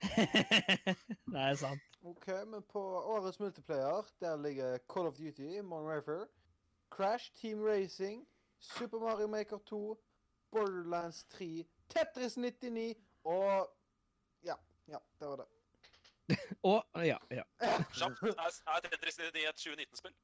[1.32, 1.80] det er sant.
[2.02, 6.26] OK, men på årets multiplayer, der ligger Call of Duty, Modern Warfare,
[6.90, 8.26] Crash Team Racing,
[8.58, 10.04] Super Mario Maker 2,
[10.50, 12.94] Borderlands 3, Tetris 99
[13.24, 13.70] og
[14.44, 14.54] Ja,
[14.88, 15.46] ja, det var det.
[16.62, 17.42] Og ja, ja.
[17.92, 18.22] Kjapt.
[18.22, 20.14] Er, er Tetris 99 et 2019-spill?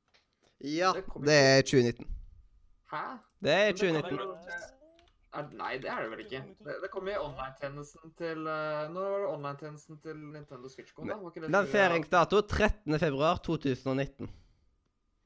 [0.61, 0.93] Ja,
[1.27, 2.20] det er 2019.
[2.91, 3.03] Hæ?
[3.43, 4.79] Det er Men det kan 2019.
[5.33, 6.41] Er, nei, det er det vel ikke.
[6.67, 11.07] Det, det kom i online-tjenesten til uh, Når var det online-tjenesten til Nintendo Switch kom?
[11.07, 11.15] da?
[11.21, 12.99] Var ikke det Lanseringsdato 13.
[12.99, 14.27] februar 2019.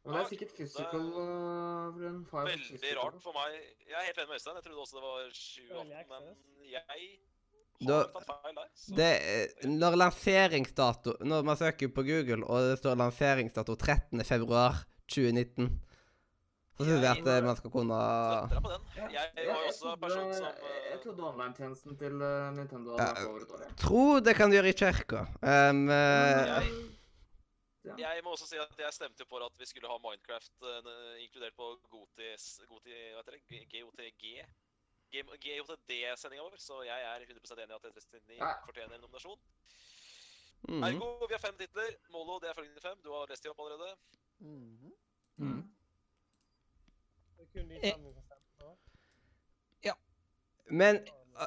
[0.04, 2.98] Men det er sikkert physical uh, Veldig physical.
[3.00, 3.56] rart for meg.
[3.88, 4.58] Jeg er helt enig med Øystein.
[4.60, 6.98] Jeg trodde også det var 2018, men jeg har
[7.88, 8.68] Da- tatt feil der.
[8.76, 14.20] Så Det når lanseringsdato Når man søker på Google, og det står lanseringsdato 13.
[16.74, 17.94] februar 2019, Så syns jeg at eh, man skal kunne
[19.14, 20.50] Jeg var også person som eh,
[20.90, 23.60] Jeg trodde online-tjenesten til eh, Nintendo hadde vært over et år.
[23.84, 25.20] Tro det kan du gjøre i kirka.
[25.42, 25.96] Um, eh,
[27.84, 31.22] Jeg- Jeg må også si at jeg stemte for at vi skulle ha Minecraft eh,
[31.24, 32.22] inkludert på GOTG.
[35.14, 38.52] GOTD-sendinga vår, så jeg er 100% enig i at Tetris 99 Ja.
[38.66, 39.38] fortjener en nominasjon.
[40.68, 40.82] mhm.
[40.84, 41.90] Ergo, vi har fem titler.
[42.10, 42.96] Molo, det er følgende fem.
[43.04, 43.94] Du har lest de opp allerede.
[47.54, 47.62] Mhm.
[47.62, 47.68] Mm.
[47.68, 47.92] Det er kun de Eh.
[47.92, 48.76] fem vi kan stemme på.
[50.70, 50.96] Men
[51.36, 51.46] uh,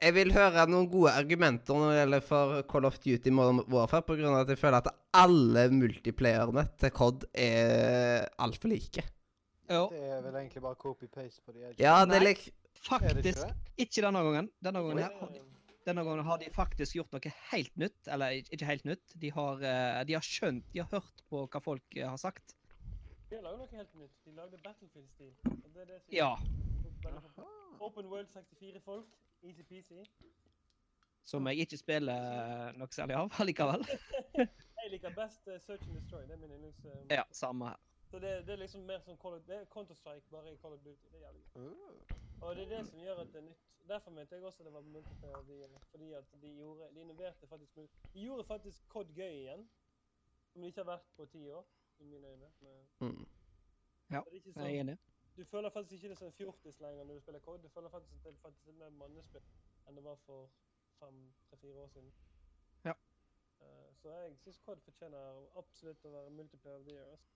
[0.00, 4.02] jeg vil høre noen gode argumenter når det gjelder for Call of Duty Modern Warfare,
[4.24, 9.04] av at jeg føler at alle multiplayerne til COD er altfor like.
[9.70, 11.60] Jo, Det er vel egentlig bare copy-paste på de.
[11.78, 12.34] Ja, det er Nei.
[12.84, 14.48] Faktisk Er det ikke ikke denne gangen.
[14.62, 15.44] Denne gangen, her, har de- Eh,
[15.86, 18.08] denne gangen har de faktisk gjort noe helt nytt.
[18.08, 19.14] Eller ikke helt nytt.
[19.20, 22.54] De har, eh, de har skjønt, de har hørt på hva folk eh, har sagt.
[23.34, 24.18] De har laget noe helt nytt.
[24.24, 25.32] De lagde Battlefield-stil.
[25.44, 26.36] og det er det som- Ja.
[27.80, 29.06] Open World 64 folk.
[29.42, 30.04] Easy-peasy.
[31.24, 32.14] Som jeg ikke spiller
[32.68, 33.82] eh, noe særlig av allikevel.
[34.84, 36.22] Jeg liker best uh, Search and Destroy.
[36.22, 36.84] Det er min yndlings...
[36.84, 37.76] Uh, Ja, samme her.
[38.10, 40.72] Så det, det er liksom mer som Call of, det er Counter-Strike, bare i Call
[40.72, 41.06] of Duty.
[41.12, 41.62] Det er jævlig gøy.
[41.66, 42.42] Uh.
[42.42, 43.62] Og det er det som gjør at det er nytt.
[43.88, 45.42] Derfor mente jeg også det var multiplayer.
[45.48, 47.74] De, fordi at de gjorde, de innoverte faktisk
[48.14, 49.68] De gjorde faktisk COD gøy igjen.
[50.52, 51.64] Som det ikke har vært på ti år,
[52.00, 52.50] i mine øyne.
[52.60, 53.26] Men, Mm.
[54.10, 54.98] Ja, er Jeg er sånn, enig.
[55.36, 57.62] du føler faktisk ikke det som en fjortis lenger når du spiller COD.
[57.62, 59.42] Du føler faktisk at det er faktisk et mer mannespill
[59.88, 60.50] enn det var for
[61.00, 62.12] fem-tre-fire år siden.
[62.84, 62.92] Ja.
[63.60, 67.04] Uh, så jeg syns COD fortjener absolutt å være multiplayer of the year.
[67.10, 67.26] Altså.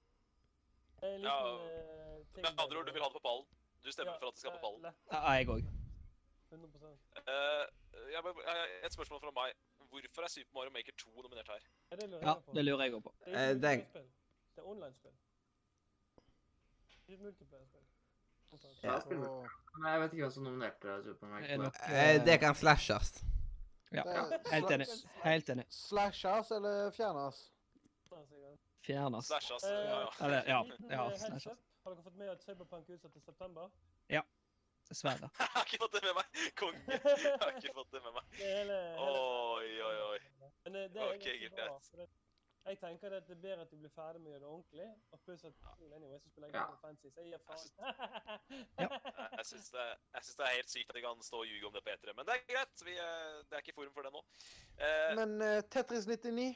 [1.03, 3.47] Er Ja, liten, eh, ting Med andre ord, du vil ha det på pallen.
[3.85, 4.83] Du stemmer Ja, for at det skal på eh, pallen.
[4.83, 5.63] lett, Ja, jeg òg.
[6.51, 6.99] 100
[7.29, 7.65] uh,
[8.13, 9.53] jeg eh, et spørsmål fra meg.
[9.91, 11.63] Hvorfor er Super Mario Maker 2 nominert her?
[11.91, 13.15] Ja, det lurer jeg òg på.
[13.25, 14.05] Det er Eh, det er-.
[14.59, 15.13] Det er online-spill.
[17.23, 17.85] Multiplayer-spill.
[18.83, 19.29] Ja, jeg spiller.
[19.29, 23.21] Og jeg vet ikke hva som nominerte Super Det er Eh, det kan slashes.
[23.95, 24.03] Ja,
[24.51, 24.89] helt enig.
[25.23, 25.67] Helt enig.
[25.71, 27.39] Slashes eller fjernes?
[28.83, 29.27] Fjernes.
[29.31, 29.71] Slash, altså.
[29.71, 30.11] Eh, Ja, ja.
[30.27, 30.61] Eller, ja.
[30.97, 31.59] ja eh, slashes.
[31.85, 33.71] Har dere fått med at Cyberpunk er utsatt til september?
[34.11, 34.23] Ja.
[34.89, 35.31] Dessverre.
[35.39, 36.47] Jeg har ikke fått det med meg.
[36.59, 36.83] Konge.
[36.89, 38.41] Jeg har ikke fått det med meg.
[39.07, 40.19] Oi, oi, oi.
[40.65, 42.19] Men eh, det er Ok, greit.
[42.69, 44.87] Jeg tenker at det er bedre at du blir ferdig med å gjøre det ordentlig.
[45.13, 45.55] Og pluss at
[45.97, 46.65] anyway, så spiller jeg Ja.
[46.83, 47.69] fancy, så jeg gir faen.
[48.79, 48.89] Jeg,
[49.39, 49.87] jeg syns det,
[50.21, 52.15] synes det er helt sykt at de kan stå og ljuge om det på E3.
[52.19, 52.85] Men det er greit.
[52.89, 54.23] Vi, eh, det er ikke forum for det nå.
[54.83, 56.49] Uh, Men uh, Tetris 99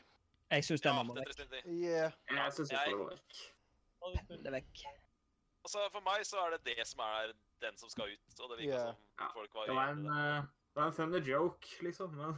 [0.50, 1.40] Jeg syns den ja, må det vekk.
[1.40, 1.70] er.
[1.72, 2.18] Yeah.
[2.28, 4.36] Jeg syns ikke det var vekk.
[4.46, 4.84] Er vekk.
[5.64, 7.32] Altså, for meg så er det det som er
[7.64, 8.40] den som skal ut.
[8.40, 8.88] Og det virker yeah.
[8.92, 10.74] som Ja, folk var Det var en, uh, det.
[10.74, 12.36] var en funny joke, liksom, men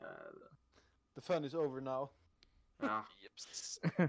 [0.00, 0.48] uh,
[1.18, 2.08] The fun is over now.
[2.82, 3.00] Ja.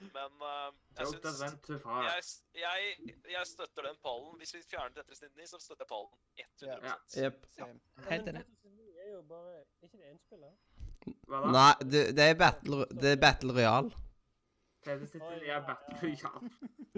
[0.00, 2.22] Men uh, jeg syns jeg,
[2.56, 4.38] jeg, jeg støtter den pallen.
[4.40, 6.12] Hvis vi fjerner Tetris 9, så støtter jeg pallen
[6.64, 6.94] 100 Ja.
[7.24, 7.46] Yep.
[7.58, 7.68] Ja.
[8.10, 8.44] Helt enig.
[8.46, 10.54] Tetris 99 er jo bare ikke det enspillet?
[11.28, 11.42] Hva?
[11.52, 13.92] Nei, det er battle, det er battle royal.
[14.84, 16.50] Tetris 99 er Battle Royale.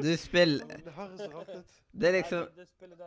[0.03, 1.73] Du spiller Det høres rart ut.
[1.93, 2.47] Det er liksom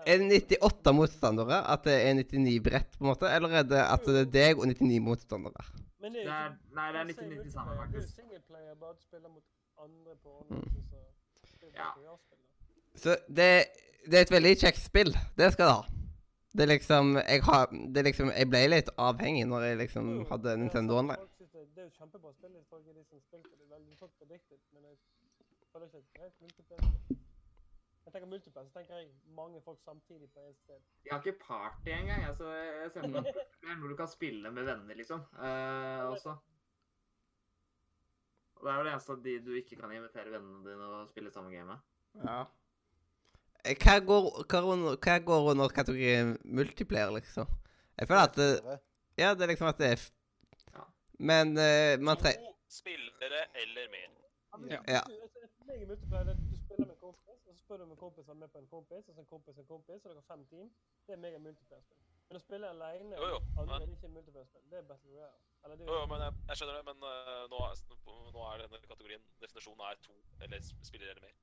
[0.05, 1.61] Er det 98 motstandere?
[1.71, 3.31] At det er 99 brett, på en måte?
[3.31, 5.65] Eller er det at det er deg og 99 motstandere?
[6.05, 8.05] Men det er Det er, ikke nei, det er litt 99 sammen, faktisk.
[8.05, 9.43] Det er singleplayer, bare du spiller mot
[9.85, 10.83] andre på online.
[10.89, 11.11] så-
[11.61, 11.89] det er Ja.
[11.97, 12.99] royalspill, da.
[13.03, 13.47] Så det,
[14.05, 15.11] det er et veldig kjekt spill.
[15.37, 15.83] Det skal det ha.
[16.55, 20.05] Det er liksom Jeg har Det er liksom Jeg ble litt avhengig når jeg liksom
[20.19, 21.17] Jo, hadde er Nintendo Online.
[21.39, 22.53] Det, det er jo kjempebra spill.
[22.69, 24.95] Folk er de som og det veldig godt predicted, men jeg
[25.73, 27.24] føler ikke at det er et multiplayer.
[28.05, 30.81] Jeg tenker multiplayer, så tenker jeg mange folk samtidig på ett sted.
[31.05, 32.25] Jeg har ikke party engang.
[32.27, 33.31] Altså, jeg ser for meg
[33.63, 35.23] hvor noe du kan spille med venner, liksom.
[35.33, 36.35] Uh, også.
[38.55, 41.33] Og det er jo det eneste de, du ikke kan invitere vennene dine og spille
[41.33, 41.81] samme game med.
[42.21, 42.37] Ja.
[43.65, 47.49] Eh, Hva går, hva, under, hva går under kategorien multiplayer, liksom?
[47.97, 48.79] Jeg føler at det,
[49.17, 50.11] Ja, det er liksom at det er f
[50.75, 50.85] Ja.
[51.19, 52.37] Men uh, man tre...
[52.37, 54.09] To spillere eller mer.
[54.69, 54.81] Ja.
[54.87, 55.01] Ja.
[55.01, 55.03] ja.
[55.89, 57.05] du spiller med
[57.65, 59.57] og spør du om en kompis var med på en kompis, og så en kompis
[59.57, 60.67] en kompis, og dere har fem team.
[61.07, 61.97] Det er mega multiplayer-spill.
[62.29, 64.63] Men å spille alene Jo, jo, andre men- er ikke multiplayer-spill.
[64.69, 65.39] Det er Battle Royale.
[65.65, 68.45] Eller det er Jo, jo, men jeg, jeg skjønner det, men uh, nå, er, nå
[68.51, 70.13] er denne kategorien Definisjonen er to
[70.45, 71.35] eller spiller eller mer.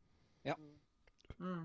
[1.42, 1.64] Mm.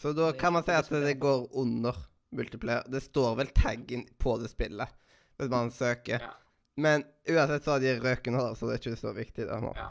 [0.00, 1.96] Så da kan man si at det går under
[2.32, 2.88] multiplayer.
[2.88, 4.96] Det står vel taggen på det spillet
[5.36, 6.24] hvis man søker.
[6.24, 6.32] Ja.
[6.80, 9.46] Men uansett så har de røkene, så det er ikke så viktig.
[9.48, 9.72] Der nå.
[9.76, 9.90] Ja.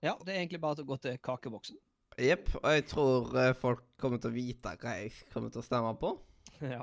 [0.00, 1.78] Ja, det er egentlig bare å gå til kakeboksen.
[2.20, 2.48] Jepp.
[2.60, 5.96] Og jeg tror eh, folk kommer til å vite hva jeg kommer til å stemme
[6.00, 6.16] på.
[6.60, 6.82] Ja.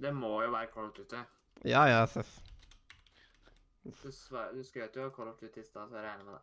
[0.00, 1.20] Det må jo være Call of Duty.
[1.68, 2.28] Ja, ja, seff.
[3.84, 6.42] Du, du skrøt jo av Call of Duty i stad, så jeg regner med det.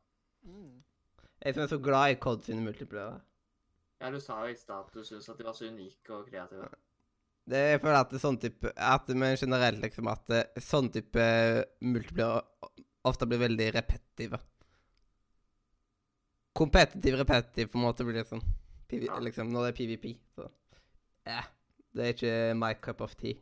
[0.50, 1.28] Mm.
[1.42, 3.20] Jeg som er så glad i COD sine multipliere.
[4.02, 6.30] Ja, du sa jo i stad at du syntes at de var så unike og
[6.30, 6.70] kreative.
[7.48, 11.28] Det er fordi at det er sånn type At men generelt liksom at sånn type
[11.86, 12.42] multiplier
[13.08, 14.42] ofte blir veldig repetitive.
[16.58, 18.42] Kompetitiv repetitiv på en måte blir litt sånn.
[18.90, 19.20] PV, Ja.
[19.22, 20.48] Liksom når det er PVP, så
[21.28, 21.42] Ja.
[21.94, 23.36] Det er ikke my cup of tea.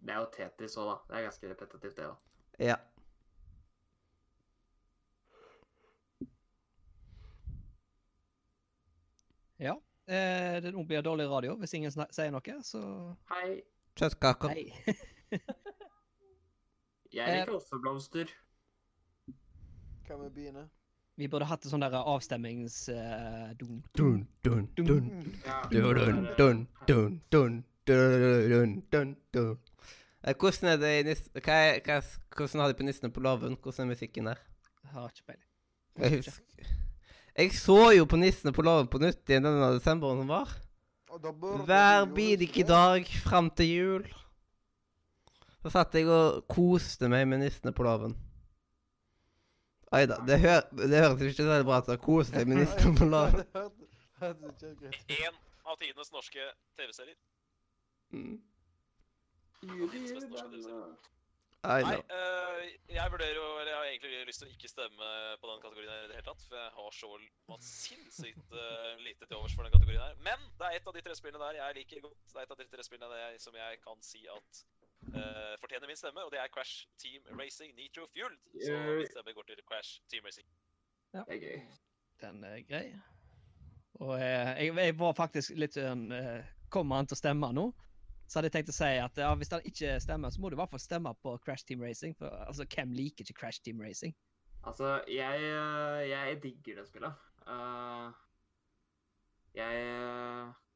[0.00, 0.96] Det er jo Tetris òg, da.
[1.08, 2.16] Det er ganske repetitivt, det òg.
[2.58, 2.76] Ja.
[9.60, 9.74] Ja.
[10.06, 12.80] Eh, det nå blir dårlig radio hvis ingen sier noe, så
[13.30, 13.60] Hei.
[14.00, 14.54] Kjøttkaker.
[14.54, 14.72] Hei.
[17.10, 18.30] Jeg Eh, liker også blomster.
[20.06, 20.68] Hva med biene?
[21.20, 22.76] Vi burde hatt en sånn der avstemmings...
[22.88, 25.08] eh, dun, Dun, dun, dun.
[25.68, 29.58] Dun, dun, dun, dun, dun, dun, dun, dun.
[30.24, 31.26] Eh, Hvordan er det i nis...
[31.36, 33.58] Hva er, hva, er- hvordan har de på Nissene på låven?
[33.60, 34.40] Hvordan er musikken der?
[34.94, 35.46] Har ikke peiling.
[36.00, 36.72] Jeg husker
[37.40, 40.56] Jeg så jo på Nissene på låven på nytt igjen denne desemberen som var.
[41.66, 44.08] Hver bidige dag fram til jul.
[45.60, 48.16] Så satt jeg og koste meg med Nissene på låven.
[49.90, 50.52] Oi da, det, hø
[50.86, 53.40] det høres ikke så veldig bra ut å kose seg med nissen på ut.
[54.22, 56.44] En av tidenes norske
[56.78, 57.16] TV-serier.
[58.14, 58.36] Mm.
[61.60, 65.08] Nei, eh, jeg vurderer jo Eller jeg har egentlig lyst til å ikke stemme
[65.42, 66.46] på den kategorien her i det hele tatt.
[66.46, 67.10] For jeg har så
[67.66, 70.16] sinnssykt uh, lite til overs for den kategorien her.
[70.24, 72.22] Men det er et av de tre spillene der jeg liker godt.
[72.30, 74.62] Det er et av de tre spillene der jeg, som jeg kan si at
[75.08, 78.40] eh, fortjener min stemme, og det er Crash Team Racing Nitro Fueled.
[78.66, 80.48] Så min stemme går til Crash Team Racing.
[81.12, 81.60] Det er gøy.
[82.20, 82.86] Den er grei.
[84.00, 87.66] Og eh, jeg, jeg var faktisk litt sånn eh, Kommer han til å stemme nå?
[88.30, 90.54] Så hadde jeg tenkt å si at ja, hvis han ikke stemmer, så må du
[90.54, 92.14] i hvert fall stemme på Crash Team Racing.
[92.14, 94.14] For altså, hvem liker ikke Crash Team Racing?
[94.62, 97.24] Altså, jeg, øh, jeg digger det spillet.
[97.48, 98.12] Uh,
[99.54, 99.80] jeg,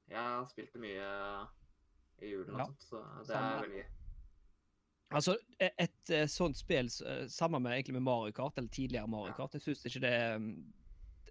[0.09, 1.11] jeg har spilt det mye
[2.25, 4.04] i julen og Ja, sånt, så det samme er veldig gøy.
[5.13, 9.11] Altså, et, et eh, sånt spill eh, sammen med egentlig med Mario Kart, eller tidligere
[9.11, 10.55] Mario Kart, jeg syns ikke det mm,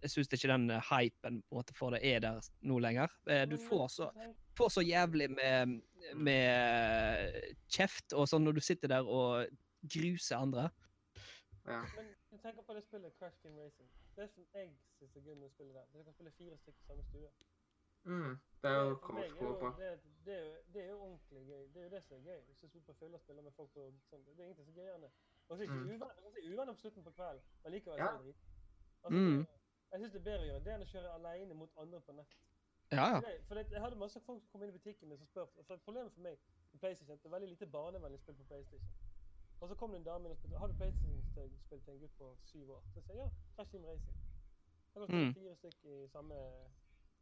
[0.04, 3.12] Jeg syns ikke den eh, hypen på en måte for det er der nå lenger.
[3.50, 4.10] Du får så,
[4.58, 5.80] får så jævlig med,
[6.16, 7.42] med
[7.72, 9.48] kjeft og sånn når du sitter der og
[9.84, 10.70] gruser andre.
[11.66, 11.82] Ja.
[11.96, 13.90] Men du tenker på det spillet Crash Team Racing.
[14.16, 14.70] Det som jeg
[15.00, 16.84] syns er gøy med å spille der, det er at du kan spille fire stykker
[16.84, 17.32] i samme stue.
[18.06, 19.68] Mm, det er jo jo- på.
[19.80, 21.64] Det, det, er jo, det er jo ordentlig gøy.
[21.74, 22.40] Det er jo det som er gøy.
[22.48, 24.24] Hvis du spiller på fylla og spiller med folk på sånn.
[24.26, 25.12] Det er ingenting så er gøyere enn det.
[25.50, 25.80] Og så er det Mm.
[25.80, 25.90] ikke
[26.54, 28.08] uvenner, er på slutten på kvelden, men likevel Ja.
[28.08, 28.40] er det drit.
[29.04, 29.40] Altså, Mm.
[29.92, 32.12] jeg syns det er bedre å gjøre det enn å kjøre alene mot andre på
[32.16, 32.34] nett.
[32.92, 33.20] Ja, ja.
[33.48, 35.48] For det, for jeg hadde masse folk som kom inn i butikken min som spør
[35.68, 36.38] for Problemet for meg
[36.72, 38.88] med PlayStation det er veldig lite barnevennlig spill på PlayStation.
[39.62, 42.18] Og så kom det en dame inn og spurte har du PlayStation-spill til en gutt
[42.18, 42.82] på syv år.
[42.92, 44.18] Så jeg sa ja, Crash Team Racing.
[44.94, 45.34] Jeg kan spille Mm.
[45.34, 46.36] fire stykker i samme,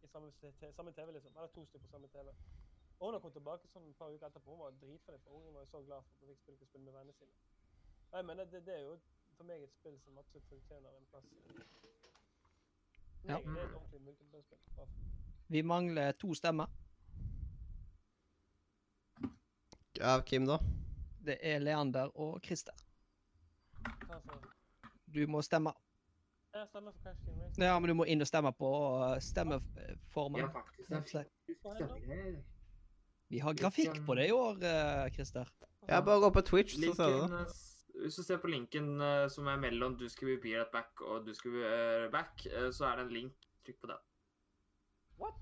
[0.03, 0.31] i samme,
[0.77, 1.37] samme TV, liksom.
[1.37, 2.33] Eller to stykker på samme TV.
[2.99, 4.51] Og hun har kommet tilbake sånn et par uker etterpå.
[4.53, 6.85] Hun var dritfornøyd, for ungen var jo så glad for at hun fikk spille, spille
[6.85, 7.33] med vennene sine.
[8.11, 8.97] Nei, men det, det er jo
[9.37, 11.31] for meg et spill som absolutt fortjener en plass.
[13.23, 13.37] Ja.
[13.37, 14.93] Meg, det er et ordentlig multiplayer-spill.
[15.55, 16.69] Vi mangler to stemmer.
[20.01, 20.57] Av Kim, da?
[21.25, 22.77] Det er Leander og Christer.
[25.05, 25.73] Du må stemme.
[26.53, 27.63] Jeg stemmer for Crash Team Racing.
[27.63, 28.69] Ja, men du må inn og stemme på
[29.05, 30.41] eh, stemmeformen.
[30.41, 30.89] Ja, faktisk.
[30.89, 32.39] Det er.
[33.31, 35.47] Vi har grafikk på det i år, eh, Christer.
[35.87, 37.39] Ja, bare gå på Twitch, så ser du det.
[37.41, 41.01] eh, hvis du ser på linken eh, som er mellom du skal be right back
[41.01, 43.47] og du skal be eh, back, eh, så er det en link.
[43.65, 44.01] Trykk på den.
[45.21, 45.39] What?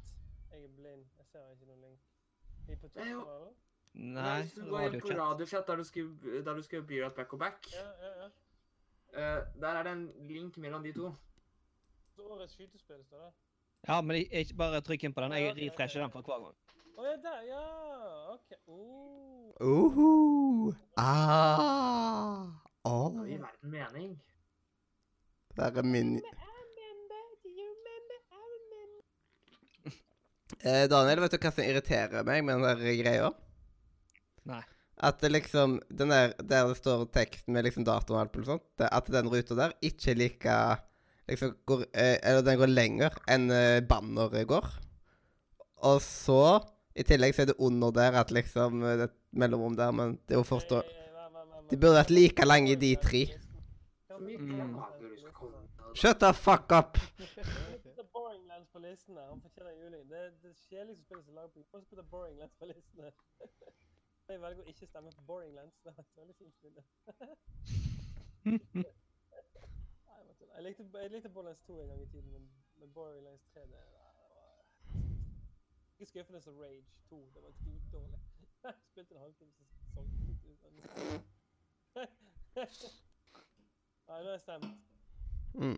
[0.51, 1.05] Jeg er blind.
[1.17, 1.99] Jeg ser ikke noen link.
[2.69, 3.49] Er på Twitter, eller?
[3.93, 5.65] Nei, hvis du går inn på radiochat.
[5.67, 8.29] der du skriver, der du skriver be right back og back, Ja, ja, ja.
[9.13, 11.11] Eh, der er det en link mellom de to.
[12.19, 13.33] Årets skytespill står det.
[13.87, 15.31] Ja, men jeg- ikke bare trykk inn på den.
[15.31, 16.55] Jeg refresher den for hver gang.
[16.99, 18.33] Å ja, der, ja!
[18.33, 18.53] OK.
[18.67, 19.53] Oh.
[19.61, 20.73] Uhu.
[20.97, 22.43] Ah.
[22.45, 23.25] Det Oh.
[23.27, 24.21] gir verden mening.
[25.55, 26.21] Der er min
[30.63, 33.29] eh, Daniel, vet du hva som irriterer meg med den der greia?
[34.49, 34.61] Nei.
[34.99, 38.49] At det liksom Den der der det står teksten med liksom dato og alt mulig
[38.49, 40.55] sånt, at den ruta der ikke er like
[41.29, 44.65] liksom går, eh, Eller den går lenger enn eh, banneret går.
[45.87, 46.59] Og så
[46.95, 49.91] I tillegg så er det under der at liksom eh, Det er et mellomrom der,
[49.91, 50.81] men det er jo forstå...
[51.69, 53.27] De burde vært like lenge, de tre.
[54.19, 54.73] Mm.
[54.99, 55.51] du skal.
[55.93, 56.97] Shut the fuck up!
[60.09, 63.11] Det er liksom spillet som Hvorfor skal på Hvorfor putte Boring Lands på listene?
[64.29, 65.77] Jeg velger å ikke stemme på Boring Lens.
[65.83, 66.83] Det var et veldig fint bilde.
[70.59, 70.99] Jeg likte.
[71.01, 72.89] Jeg likte, Boring Lens 2 en gang i tiden, men, men
[73.23, 74.51] Lens 3 det, det var
[75.97, 77.31] Ikke skuffende som Rage 2.
[77.35, 78.19] Det var dritdårlig.
[78.63, 80.89] Jeg spilte en halvtime, så solgte jeg ut.
[84.09, 84.69] Nei, nå har jeg stemt.
[85.53, 85.77] Mm.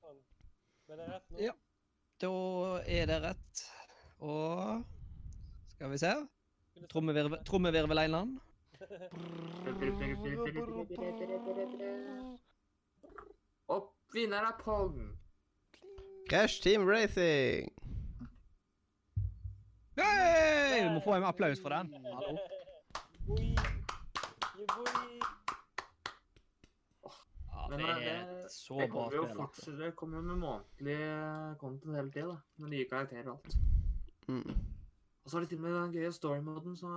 [0.00, 0.20] Sånn.
[0.88, 1.40] Men det er rett nå?
[1.44, 1.54] Ja.
[2.20, 2.34] Da
[2.98, 3.64] er det rett.
[4.18, 4.84] Og
[5.76, 6.12] Skal vi se.
[6.88, 8.40] Trommevirvel- Trommevirveleinene.
[13.68, 15.18] Og vinneren er Pong.
[16.30, 17.72] Crash Team Racing.
[19.98, 20.84] Hey!
[20.84, 21.94] Vi må få en applaus for den.
[22.14, 22.38] Hallo.
[27.50, 29.20] Ja, det eh, er et så bra spill.
[29.20, 29.34] altså.
[29.36, 30.98] fortsatt, det kommer jo med månedlig
[31.60, 32.36] content hele tida.
[32.56, 33.56] Med nye karakterer og alt.
[34.28, 34.79] Mm.
[35.24, 36.90] Og så har de til og med den gøye story-moden som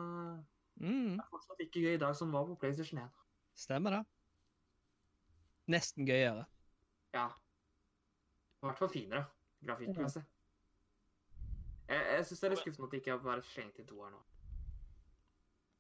[0.82, 3.10] Mm, er fortsatt ikke gøy i dag, som var på PlayStation 1.
[3.56, 4.00] stemmer det.
[5.70, 6.46] Nesten gøyere.
[7.14, 7.28] Ja.
[7.28, 9.26] I hvert fall finere
[9.68, 10.24] grafikkmessig.
[11.88, 14.00] Jeg, jeg syns det er litt skuffende at det ikke har vært slengt inn to
[14.02, 14.22] her nå.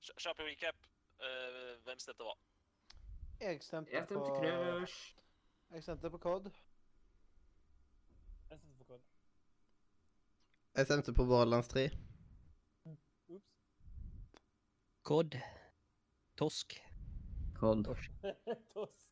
[0.03, 0.85] Kj- Kjapp recap.
[1.23, 2.35] Uh, hvem stemte hva?
[3.41, 5.15] Jeg stemte Jeg stemte på Crush.
[5.73, 6.51] Jeg stemte på COD.
[8.51, 9.01] Jeg stemte på kod.
[10.77, 11.87] Jeg stemte på Borderlands 3.
[15.03, 15.35] Kod.
[16.35, 16.81] Torsk.
[17.59, 17.83] Kod.
[17.85, 18.11] Torsk.
[18.73, 19.09] Torsk.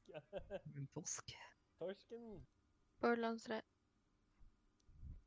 [0.94, 1.34] Torsk.
[1.80, 2.48] Torsken.
[3.02, 3.62] Borderlands 3.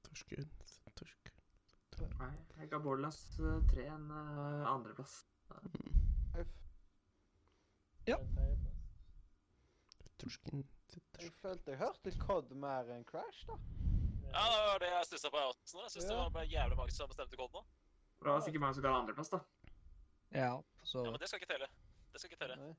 [0.03, 0.51] Torsken,
[0.95, 1.32] torsk.
[2.19, 2.31] Nei,
[2.61, 3.19] jeg ga Borderlands
[3.73, 5.27] 3 en uh, andreplass.
[5.51, 6.55] F.
[8.07, 8.16] Ja.
[8.16, 8.81] En tredjeplass.
[10.23, 10.65] Torsken,
[11.20, 13.59] jeg følte jeg hørte COD mer enn Crash, da.
[14.31, 15.82] Ja, det var det jeg stussa på, jeg også.
[15.82, 17.66] Jeg syns det var jævlig mange som bestemte kod nå.
[18.23, 19.43] Det var sikkert mange som ga andreplass, da.
[20.32, 21.68] Ja, så Ja, men det skal ikke telle.
[22.12, 22.56] Det skal ikke telle.
[22.56, 22.74] Nei.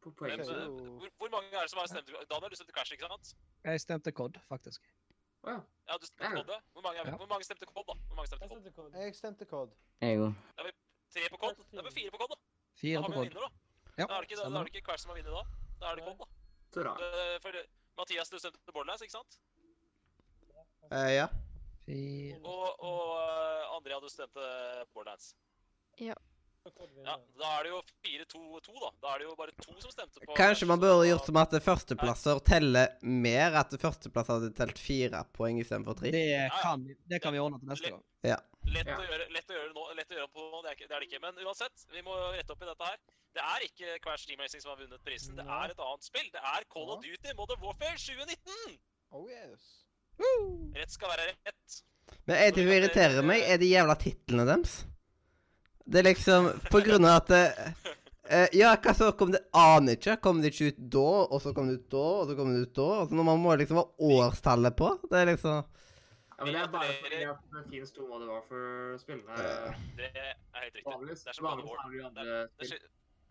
[0.00, 0.40] På poeng.
[0.40, 3.08] Eh, jo- hvor, hvor mange er det som har stemt Daniel, du stemte Crash, ikke
[3.08, 3.34] sant?
[3.64, 4.82] Jeg stemte Cod, faktisk.
[5.44, 5.60] Å ja.
[5.88, 6.60] Ja, du stemte Cod, kod, ja.
[6.72, 7.16] Hvor mange, Ja.
[7.16, 7.94] hvor mange stemte Cod, da?
[8.08, 9.70] Hvor mange stemte Jeg stemte Cod.
[10.00, 10.34] Jeg òg.
[10.56, 10.72] Da er vi
[11.14, 11.56] Tre på Cod.
[11.70, 12.36] Det er vi fire på Cod, da.
[12.74, 13.50] Fire Da har vi en vinner, da.
[13.98, 15.44] Ja, Da er det ikke, da, da er det ikke Crash som har vunnet da.
[15.80, 16.32] Da er det Cod, kod, da.
[16.74, 17.00] Så rart.
[17.00, 17.52] Eh, For
[17.96, 19.38] Mathias, du stemte Borderlands, ikke sant?
[20.92, 21.26] Uh, ja.
[21.86, 22.38] Fire.
[22.44, 24.40] Og, og Andrea, du stemte
[24.92, 25.34] Borderlands.
[25.98, 26.18] Vinner.
[27.04, 28.90] Ja, da er det jo 4-2-2, da.
[29.02, 31.52] Da er det jo bare to som stemte på Kanskje man burde gjort som at
[31.66, 33.58] førsteplasser teller mer.
[33.60, 36.12] At førsteplass hadde telt fire poeng istedenfor tre.
[36.14, 36.30] Det
[36.62, 38.00] kan, det kan vi ordne til neste gang.
[38.24, 38.96] Lett, Ja.
[38.96, 40.96] å gjøre, lett å gjøre nå, lett å gjøre på nå, det er, ikke, det
[40.96, 41.20] er det ikke.
[41.26, 42.96] Men uansett, vi må rette opp i dette her.
[43.36, 45.36] Det er ikke Crash Team Racing som har vunnet prisen.
[45.36, 46.30] Det er et annet spill.
[46.32, 48.78] Det er Call of Duty Modern Warfare 2019!
[49.12, 49.84] Oh yes.
[50.16, 50.72] Woo.
[50.78, 51.78] Rett skal være rett.
[52.24, 54.78] Men er det som irriterer meg, er de jævla titlene deres.
[55.84, 57.92] Det er liksom På grunn av at eh,
[58.30, 60.16] eh, Ja, hva så kom det Aner ikke.
[60.24, 62.64] Kom det ikke ut da, og så kom det ut da, og så kom det
[62.64, 62.88] ut da?
[63.02, 64.90] Altså når man må liksom ha årstallet på.
[65.10, 65.60] Det er liksom
[66.34, 69.38] Ja, men det er bare fordi at det finnes to var hva for spillene.
[69.38, 69.70] Ja.
[70.00, 70.34] Det er
[70.64, 70.98] helt riktig.
[71.14, 71.86] Det er som God of War.
[71.86, 72.82] det Det er, det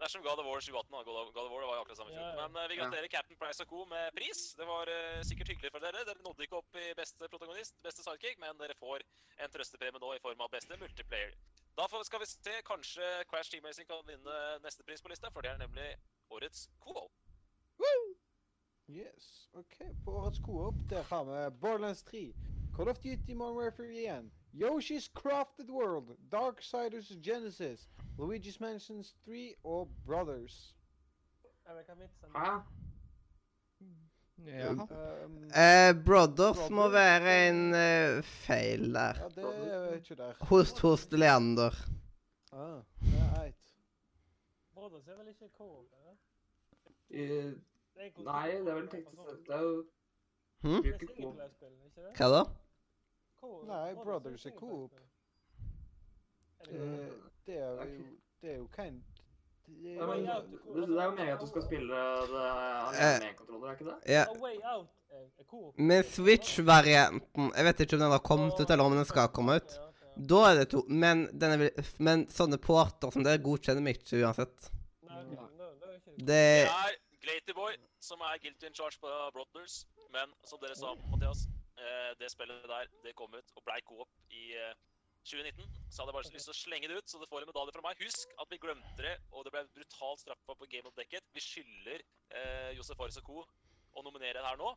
[0.03, 0.91] det som God of War 2018.
[0.91, 1.03] da.
[1.07, 2.31] God of, God of War det var akkurat samme fjor.
[2.39, 3.85] Men eh, vi gratulerer Captain Price og co.
[3.93, 4.39] med pris.
[4.59, 6.03] Det var eh, sikkert hyggelig for dere.
[6.07, 9.05] Dere nådde ikke opp i beste protagonist, beste sidekick, men dere får
[9.43, 11.31] en trøstepremie nå i form av beste multiplayer.
[11.77, 15.41] Da skal vi se, kanskje Crash Team Racing kan vinne neste pris på lista, for
[15.41, 15.95] det er nemlig
[16.29, 17.11] årets co-op.
[18.89, 19.49] Yes.
[19.53, 22.33] OK, på årets co-op der har vi Borderlands 3,
[22.75, 27.89] Call of Duty Modern Warfare 1, Yoshi's Crafted World, Darksiders Genesis,
[28.19, 30.75] Luigi's Mansions 3 og Brothers.
[31.67, 32.82] Jeg vet hva vitsen Hæ?
[34.37, 34.69] Ja.
[34.71, 39.19] Um, eh, Brothers må være en uh, feil der.
[39.21, 40.33] ja, det er ikke der.
[40.49, 41.75] Host, host, Leander.
[42.51, 43.75] Ah, det er eit.
[44.73, 45.49] Brothers er vel ikke?
[47.09, 47.53] Eh,
[47.95, 49.11] er en Nei, det er vel tenkt
[49.47, 49.85] Det er jo
[50.63, 50.83] Hm?
[52.17, 52.43] Hva da?
[53.67, 54.93] Nei, Brothers er coop.
[54.93, 54.99] Uh,
[56.65, 57.09] det Eh,
[57.45, 58.05] det er jo
[58.41, 59.03] Det er jo kind
[59.67, 62.87] det er, det, det er jo meningen at du skal spille det Eh.
[62.87, 63.97] alene med en kontroller, er ikke det?
[64.13, 64.23] Ja.
[64.23, 64.89] A Way Out
[65.47, 65.73] coop.
[65.77, 69.55] Men Switch-varianten Jeg vet ikke om den har kommet ut, eller om den skal komme
[69.61, 69.75] ut.
[70.29, 70.83] Da er det to.
[70.89, 74.69] Men, denne, vil- men sånne porter som det godkjenner meg ikke uansett.
[75.09, 75.23] Er
[76.17, 76.67] det.
[76.69, 79.85] Er Glatyboy som er guilty in charge på Brothers.
[80.13, 81.47] Men som dere sa, Mathias,
[81.79, 84.73] eh, det spillet der det kom ut og blei co-op i eh,
[85.23, 85.67] 2019.
[85.89, 87.75] Så hadde jeg bare lyst til å slenge det ut, så det får en medalje
[87.75, 88.01] fra meg.
[88.03, 91.25] Husk at vi glemte det, og det ble brutalt straffa på Game of Decade.
[91.35, 93.45] Vi skylder eh, Josef Fares og co.
[93.93, 94.73] å nominere det her nå.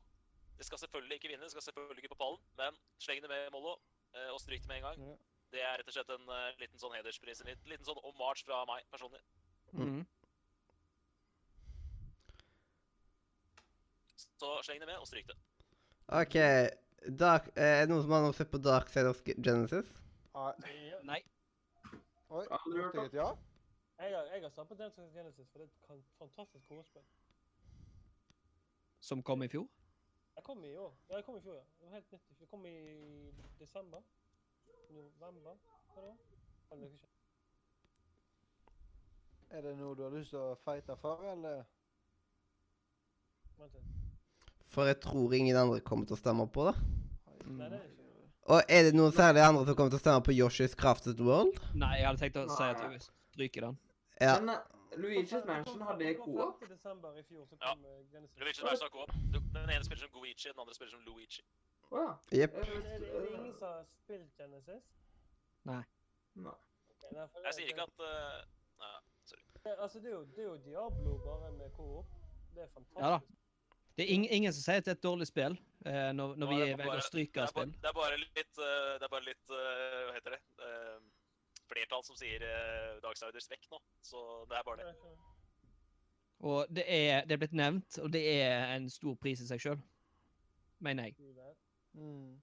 [0.56, 3.48] Det skal selvfølgelig ikke vinne, det skal selvfølgelig ikke på pallen, men sleng det med,
[3.52, 3.76] Mollo,
[4.14, 5.02] eh, og stryk det med en gang.
[5.10, 5.16] Ja.
[5.52, 8.42] Det er rett og slett en uh, liten sånn hederspris, en liten, liten sånn hommage
[8.44, 9.20] fra meg personlig.
[9.76, 10.00] Mm.
[14.36, 15.36] Så sleng det med, og stryk det.
[16.12, 16.36] OK.
[17.20, 19.92] Dark, eh, er det noen som har noe sett på Dark Side of Genesis?
[20.36, 21.22] Nei.
[22.28, 23.28] Oi, du hørte et ja?
[23.98, 27.02] Jeg har, jeg har satt på Dance of Genesis, for det er et fantastisk korespill.
[29.00, 29.64] Som kom i fjor?
[30.36, 30.92] Jeg kom i år.
[31.08, 31.64] Ja, jeg kom i fjor, ja.
[31.78, 32.40] Det var helt nytt.
[32.40, 32.76] Jeg kom i
[33.58, 34.04] desember.
[34.90, 35.56] November.
[35.94, 36.16] Hva det var?
[36.70, 37.12] Jeg vet ikke.
[39.50, 41.64] Er det noe du har lyst til å fighte for, eller?
[43.56, 43.92] Vent litt.
[44.68, 46.76] For jeg tror ingen andre kommer til å stemme på det.
[47.46, 47.95] Nei, det er ikke det.
[48.46, 51.58] Og er det noen særlig andre som kommer til å stemme på Yoshi's Crafted World?
[51.74, 53.78] Nei, jeg hadde tenkt å si at du vi stryker den.
[54.22, 54.36] Ja.
[54.38, 56.60] Men uh, Luigi's Mansion, har det co-op?
[56.62, 56.70] 5.
[56.70, 57.72] desember i fjor så Ja.
[57.74, 59.24] Luigi's Mansion har om.
[59.32, 61.42] Du- Den ene spiller som Goichi, den andre spiller som Luigi.
[61.90, 62.12] Å ja.
[62.40, 62.54] Jepp.
[62.54, 64.84] Er det, er det ingen som har spilt Genesis?
[65.66, 65.82] Nei.
[66.36, 66.54] Nei,
[67.10, 68.44] Jeg sier ikke at uh,
[68.78, 68.94] Nei,
[69.64, 72.06] det, altså, det, er jo, det er jo Diablo bare med co-op.
[72.54, 73.02] Det er fantastisk.
[73.02, 73.20] Ja da.
[73.96, 75.54] Det er ing ingen som sier at det er et dårlig spill
[75.86, 77.70] eh, når, når Nå vi er i stryke det er, spill.
[77.80, 80.40] det er bare litt uh, Det er bare litt uh, Hva heter det?
[80.60, 80.98] Uh,
[81.70, 83.80] flertall som sier uh, Darksiders vekk nå.
[84.04, 84.20] Så
[84.50, 85.14] det er bare det.
[86.46, 89.62] Og det er, det er blitt nevnt, og det er en stor pris i seg
[89.64, 89.80] sjøl.
[90.84, 91.16] Mener jeg.
[91.96, 92.36] Mm.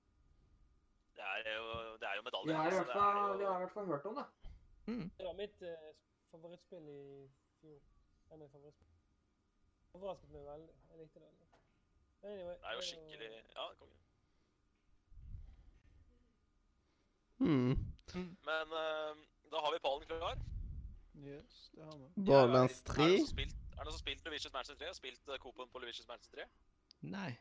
[1.13, 1.67] Det er jo,
[2.01, 2.49] det er jo medaljer.
[2.49, 4.25] Vi har i hvert er fall, jo- hvert hørt om det.
[5.19, 5.85] Det var mitt eh,
[6.33, 7.01] favorittspill i
[7.61, 7.77] fjor.
[8.33, 8.89] Av favorittspill.
[9.93, 10.73] Overrasket meg veldig.
[10.89, 11.42] Jeg likte det veldig.
[12.23, 13.97] Anyway, Det er jo eh, skikkelig Ja, konge.
[17.43, 17.75] Hmm.
[18.47, 19.15] Men uh,
[19.51, 20.37] da har vi pallen klar.
[21.19, 22.07] Yes, det har vi.
[22.25, 23.07] Borderlands Er 3.
[23.07, 24.85] noen som spilt- er det noen som har spilt Luigi's Mansion 3?
[24.91, 26.47] Har spilt uh, Coop-en på Luigi's Mansion 3?
[27.13, 27.31] Nei.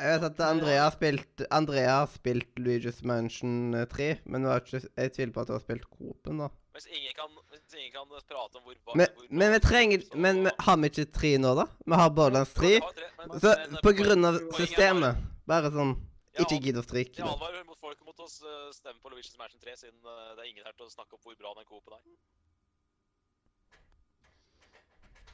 [0.00, 5.12] Jeg vet at Andrea har spilt Andrea har spilt Luigi's Mansion eh, 3, men jeg
[5.12, 6.48] tviler på at hun har spilt Coop-en, da.
[6.78, 10.16] Hvis ingen kan, hvis ingen kan prate om hvor Men, hvor men vi trenger så-
[10.16, 11.64] Men vi- har vi ikke tre nå, da?
[11.86, 12.70] Vi har Borderlands 3.
[12.74, 15.94] Ja, tre, men- Så men, uh, på grunn av systemet Bare sånn
[16.38, 19.60] Ikke gidd å stryke Jeg advarer mot folk mot å uh, stemme på Luigi's Mansion
[19.60, 21.92] 3, siden uh, det er ingen her til å snakke om hvor bra den coopen
[21.98, 22.02] er.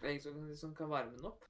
[0.01, 1.45] Det er ingen som, som kan varme den opp.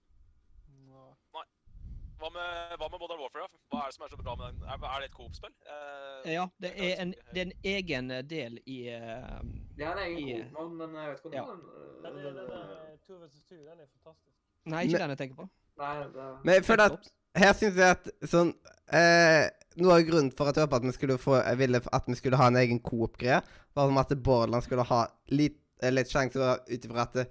[2.20, 3.46] Hva med, hva med Modern Warfare?
[3.48, 3.58] da?
[3.72, 4.62] Hva er det som er så bra med den?
[4.70, 5.54] Er, er det et Coop-spill?
[5.74, 9.40] Eh, Ja, det er en, det er en egen eh, del i uh,
[9.76, 11.44] Det er en egen I- Coop-mann, men jeg vet ikke om Ja.
[11.50, 11.60] den,
[12.04, 14.38] Den, den, er- den den, er 2 vs 2, den er fantastisk.
[14.64, 15.48] Nei, ikke Men- den jeg tenker på.
[15.82, 18.54] Nei, det Men føler at her syns jeg at sånn
[18.94, 19.48] eh,
[19.82, 22.14] Noe av grunnen for at jeg håpet at vi skulle få Jeg ville at vi
[22.14, 23.40] skulle ha en egen Coop-greie,
[23.74, 25.00] var som at Borderlands skulle ha
[25.34, 26.38] litt, eh, litt sjanse
[26.70, 27.30] ut ifra at det-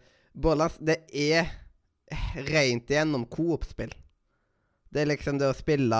[0.84, 1.48] det er
[2.36, 3.94] rent igjennom Coop-spill.
[4.94, 6.00] Det er liksom det å spille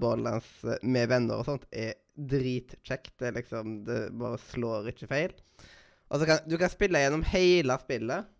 [0.00, 3.14] Borderlands eh, med venner og sånt er dritkjekt.
[3.20, 5.34] Det er liksom Det bare slår ikke feil.
[6.10, 8.30] Og så kan du kan spille gjennom hele spillet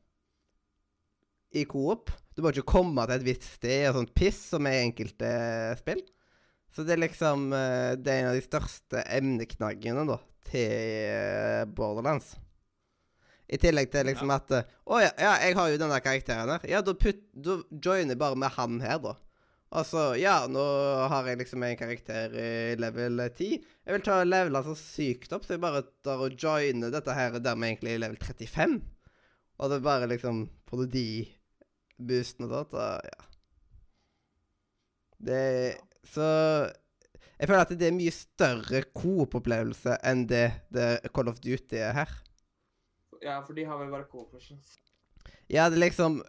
[1.55, 2.11] i Coop.
[2.35, 5.31] Du må ikke komme til et visst sted og sånt piss, som er i enkelte
[5.81, 6.03] spill.
[6.71, 10.21] Så det er liksom eh, Det er en av de største emneknaggene, da,
[10.51, 12.37] til eh, Borderlands.
[13.51, 16.69] I tillegg til liksom at eh, Å ja, ja, jeg har jo denne karakteren her.
[16.71, 19.17] Ja, da, putt, da joiner jeg bare med han her, da.
[19.71, 20.63] Altså, ja, nå
[21.13, 23.61] har jeg liksom en karakter i level 10.
[23.87, 27.39] Jeg vil ta levela så sykt opp, så jeg bare tar og joiner dette her
[27.39, 28.81] der vi egentlig i level 35.
[29.61, 31.07] Og det er bare liksom Får du de
[32.01, 32.75] boostene og sånt,
[33.07, 33.27] ja.
[35.21, 35.41] Det
[36.07, 36.25] Så
[37.41, 41.95] Jeg føler at det er mye større coop-opplevelse enn det, det Call of Duty er
[41.97, 42.11] her.
[43.23, 44.75] Ja, for de har vel bare Coop missions.
[45.49, 46.21] Ja, det er liksom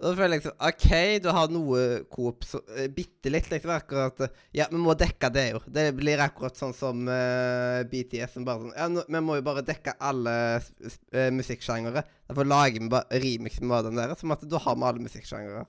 [0.00, 1.80] Da føler jeg liksom OK, du har noe
[2.12, 3.72] coop så, eh, Bitte litt, liksom.
[3.74, 5.60] Akkurat eh, Ja, vi må dekke det, jo.
[5.68, 9.44] Det blir akkurat sånn som uh, BTS, som bare sånn Ja, nå, vi må jo
[9.44, 12.04] bare dekke alle uh, eh, musikksjangere.
[12.30, 15.66] Derfor lager vi bare remix med den der, som at da har vi alle musikksjangere.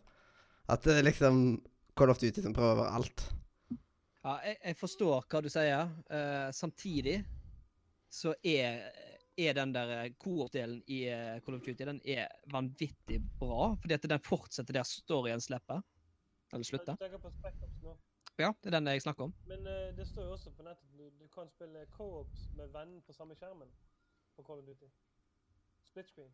[0.71, 1.43] At det liksom
[1.99, 3.27] Call of Duty som prøver over alt.
[4.21, 5.91] Ja, jeg, jeg forstår hva du sier.
[6.07, 7.19] Uh, samtidig
[8.11, 8.79] så er,
[9.37, 13.75] er den der eh, coop-delen i eh, Call of Duty den er vanvittig bra.
[13.81, 15.81] Fordi at den fortsetter der storyen slipper.
[16.53, 16.95] Eller slutter.
[18.39, 19.33] Ja, det er den jeg snakker om.
[19.47, 23.03] Men uh, det står jo også på nettet du, du kan spille co-ops med venner
[23.05, 23.69] på samme skjermen
[24.35, 24.89] på Call of Duty.
[25.85, 26.31] Split screen.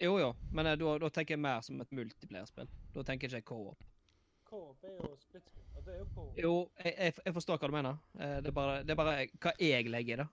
[0.00, 2.70] Jo, jo, men uh, da, tenker jeg mer som et multiplayer-spill.
[2.94, 3.84] Da tenker jeg ikke co-op.
[4.46, 5.68] Co-op er jo split screen.
[5.76, 6.38] Og det er jo co-op.
[6.38, 6.54] Jo,
[6.84, 8.02] jeg, jeg, jeg forstår hva du mener.
[8.18, 10.28] Eh, det, er bare, det er bare hva jeg legger i det.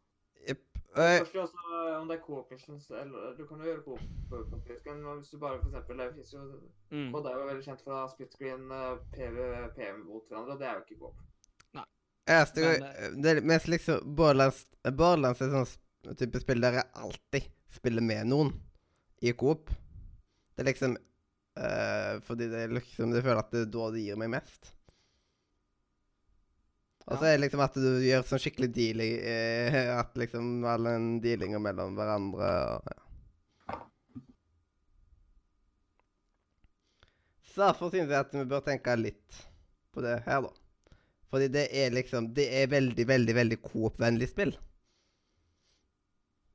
[0.96, 1.32] Jepp.
[1.34, 4.00] Det Eh, om det er Coop missions, eller du kan jo gjøre Coop
[4.86, 6.44] men hvis du bare for eksempel, det fins jo
[6.94, 7.14] Mm.
[7.16, 10.68] Og det er jo veldig kjent fra split screen eh, PVP mot hverandre, og det
[10.68, 11.16] er jo ikke Coop.
[12.28, 16.92] eneste Men, gang- det er mest liksom Borderlands Borderlands er sånn type spill der jeg
[16.96, 18.54] alltid spiller med noen
[19.22, 19.70] i coop.
[20.56, 20.98] Det er liksom
[21.56, 24.72] Eh, fordi det er liksom Jeg føler at det er da det gir meg mest.
[27.04, 30.94] Og så er det liksom at du gjør sånn skikkelig dealing eh, At liksom alle
[30.98, 33.00] en dealinger mellom hverandre og ja.
[37.54, 39.42] Så derfor synes jeg at vi bør tenke litt
[39.94, 40.96] på det her, da.
[41.30, 44.56] Fordi det er liksom Det er veldig, veldig, veldig coop-vennlig spill.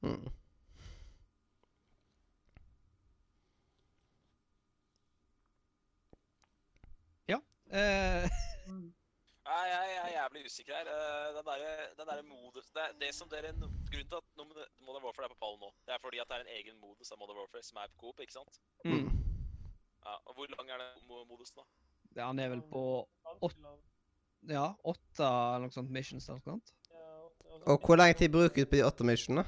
[0.03, 0.27] Mm.
[7.71, 8.31] Eh,
[9.59, 10.89] Nei, jeg, jeg er jævlig usikker her.
[10.95, 14.27] Eh, Den derre den der modus det, er det som dere, Grunnen til at
[14.87, 17.11] Modern Warfare er på pallen nå, det er fordi at det er en egen modus
[17.15, 18.61] av Modern Warfare som er på Coop, ikke sant?
[18.85, 19.09] mm.
[20.07, 21.65] Ja, og Hvor lang er den modusen, da?
[22.15, 22.83] Det- Han er vel på
[23.43, 23.75] åtte
[24.49, 26.73] ja, åtte eller noe sånt missions eller noe sånt.
[26.95, 29.45] Og- og hvor lang tid bruker du på de åtte missionene?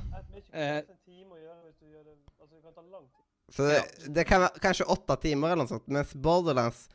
[0.53, 3.07] Eh, ta en time å gjøre hvis du gjør det Altså, det kan ta lang
[3.07, 3.55] tid.
[3.55, 6.89] Så det, det kan være kanskje åtte timer eller noe sånt, mens Borderlands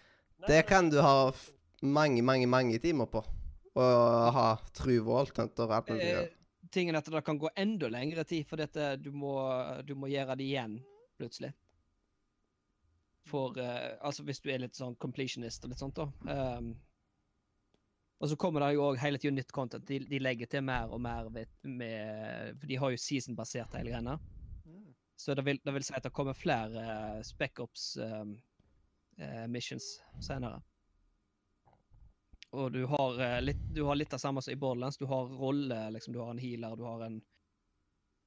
[0.48, 1.32] Det kan du ha
[1.82, 3.24] mange, mange, mange timer på.
[3.76, 3.86] Å
[4.32, 6.12] ha true vault og alt mulig.
[6.14, 9.36] Eh, tingen er at det kan gå enda lengre tid, for dette, du, må,
[9.84, 10.80] du må gjøre det igjen
[11.20, 11.52] plutselig.
[13.26, 16.58] For eh, Altså hvis du er litt sånn completionist og litt sånt, da.
[16.60, 16.76] Um,
[18.24, 19.84] og så kommer det jo òg hele tida nytt content.
[19.88, 23.92] De, de legger til mer og mer ved, med For de har jo season-basert hele
[23.92, 24.16] greia.
[25.16, 28.34] Så det vil, det vil si at det kommer flere uh, spec-ups ehm,
[29.18, 29.86] eh, missions
[30.20, 30.60] senere.
[32.56, 34.98] Og du har, eh, litt, du har litt av samme som i Borderlands.
[34.98, 36.14] Du har rolle, liksom.
[36.16, 37.22] Du har en healer, du har en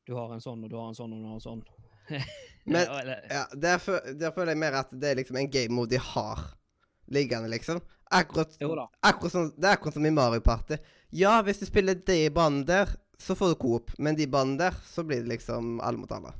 [0.08, 1.62] Du har en sånn, og du har en sånn, og du har en sånn.
[2.64, 2.86] Men-
[3.30, 6.38] Ja, der føler jeg mer at det er liksom en game mode de har
[7.12, 7.82] liggende, liksom.
[8.10, 8.54] Akkurat,
[9.04, 10.78] akkurat sånn, det er akkurat som i Mario Party.
[11.12, 14.72] Ja, hvis du spiller de banene der, så får du coop, men de banene der,
[14.88, 16.32] så blir det liksom alle mot alle.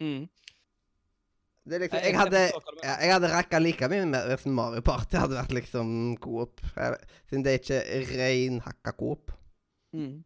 [0.00, 0.28] Mm.
[1.66, 2.40] Det er liksom, Jeg- hadde,
[2.84, 6.60] jeg hadde rakka like mye med hvis Mario Party hadde vært liksom coop.
[7.26, 9.32] Siden det er ikke reinhakka coop.
[9.92, 10.22] Mm.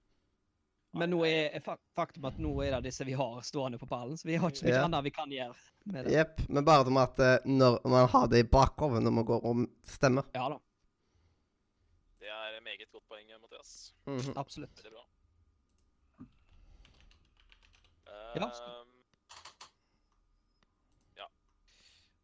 [0.92, 1.60] Men nå er
[1.96, 4.58] faktum at nå er det disse vi har stående på pallen, så vi har ikke
[4.58, 4.84] så mye Ja.
[4.84, 5.54] annet vi kan gjøre
[5.86, 6.12] med det.
[6.12, 6.40] Jepp.
[6.50, 9.66] Men bare som at eh, når man har det i bakhodet når man går og
[9.86, 10.24] stemmer.
[10.34, 10.58] Ja da,
[12.20, 13.92] Det er et meget godt poeng, Mathias.
[14.06, 14.36] Mhm.
[14.36, 14.76] absolutt.
[14.76, 15.06] Veldig bra.
[18.34, 18.84] Ja, Ehm, ja.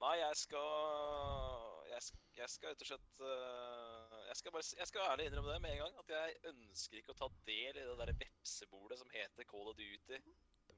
[0.03, 2.03] Nei, jeg skal jeg,
[2.37, 5.73] jeg skal rett og slett eh, jeg, skal bare, jeg skal ærlig innrømme det med
[5.73, 5.97] en gang.
[6.03, 9.79] At jeg ønsker ikke å ta del i det der vepsebordet som heter Call of
[9.79, 10.21] Duty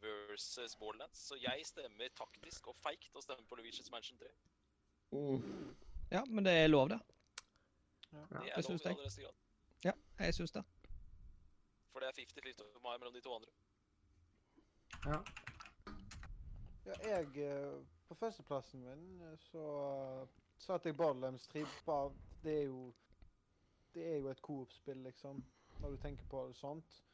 [0.03, 1.19] versus Borderlands.
[1.31, 4.31] Så jeg stemmer taktisk og feigt og stemmer på Luigi's Mansion 3.
[5.13, 5.43] Uh.
[6.13, 7.01] Ja, men det er lov, det.
[8.11, 8.95] Det det er lov syns i jeg.
[8.95, 9.45] aller høyeste grad.
[9.85, 10.65] Ja, jeg syns det.
[11.93, 13.53] For det er 50-50 for meg mellom de to andre.
[15.05, 15.21] Ja,
[17.05, 19.65] jeg eh, På førsteplassen min eh, så
[20.59, 21.65] satte jeg Borderlands 3.
[21.87, 22.13] Bare,
[22.43, 22.95] det er jo
[23.95, 25.45] Det er jo et coop-spill, liksom,
[25.81, 27.05] når du tenker på det sånt.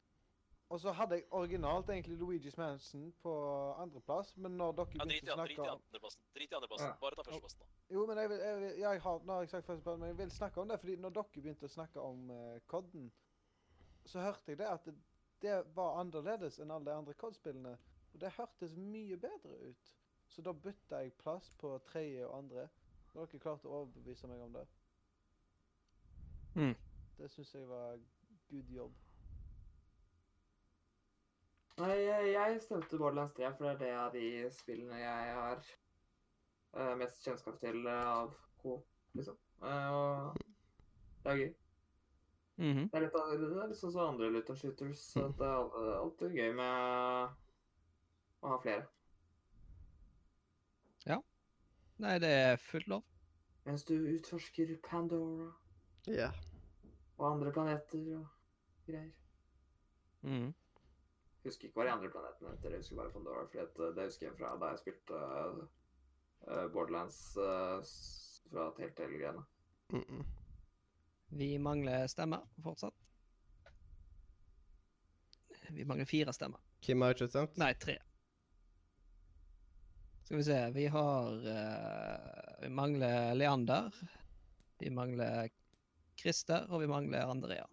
[0.68, 3.32] Og så hadde jeg originalt egentlig Luigi's Mansion på
[3.78, 6.22] andreplass, men når dere Ja, drit i, begynte å drit i snakke andreplassen.
[6.34, 6.88] Drit i andreplassen.
[6.88, 6.96] Ja.
[7.00, 7.68] Bare ta førsteplassen, da.
[7.94, 10.18] Jo, men jeg vil, jeg vil, jeg har, nå har jeg sagt førsteplassen, men jeg
[10.18, 13.10] vil snakke om det, fordi når dere begynte å snakke om uh, Codden,
[14.04, 14.94] så hørte jeg det at det,
[15.44, 17.76] det var annerledes enn alle de andre Cod-spillene.
[18.14, 19.94] Og det hørtes mye bedre ut.
[20.34, 22.66] Så da bytta jeg plass på tredje og andre.
[23.14, 24.64] Og dere klart å overbevise meg om det.
[26.58, 26.74] Mm.
[27.18, 28.00] Det syns jeg var
[28.50, 28.96] good jobb.
[31.78, 35.62] Nei, jeg, jeg stemte Borderlands 3, for det er det av de spillene jeg har
[36.78, 38.84] uh, mest kjennskap til uh, av Coop,
[39.18, 39.38] liksom.
[39.62, 40.42] Uh, og
[41.24, 41.54] det er gøy.
[42.56, 42.84] Mhm.
[42.90, 45.06] Det er litt, det er litt sånn som andre Luton Shooters.
[45.14, 47.38] så at det er alltid gøy med
[48.42, 48.86] å ha flere.
[52.02, 53.04] Nei, det er fullt lov.
[53.64, 55.52] Mens du utforsker Pandora
[56.06, 56.30] Ja.
[57.18, 58.26] og andre planeter og
[58.86, 59.12] greier.
[60.22, 60.54] Mhm.
[61.44, 63.46] Husker ikke hva de andre planetene heter, jeg husker bare Pandora.
[63.76, 67.84] For det husker jeg fra da jeg spilte uh, Borderlands uh,
[68.50, 69.44] fra Telltale-greiene.
[69.92, 70.24] Mm -mm.
[71.28, 72.94] Vi mangler stemmer fortsatt.
[75.70, 76.58] Vi mangler fire stemmer.
[76.80, 77.56] Kim har ikke stemt?
[77.58, 77.98] Nei, tre.
[80.24, 83.92] Skal vi se Vi har uh, Vi mangler Leander.
[84.78, 85.48] Vi mangler
[86.20, 87.66] Christer, og vi mangler Andrea.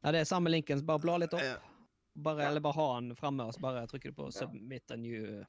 [0.00, 1.42] Ja, det er samme linken, så bare bla litt opp.
[1.42, 1.56] Ja.
[2.18, 5.44] Bare, eller bare ha den framme, og så bare trykker du på 'submit a new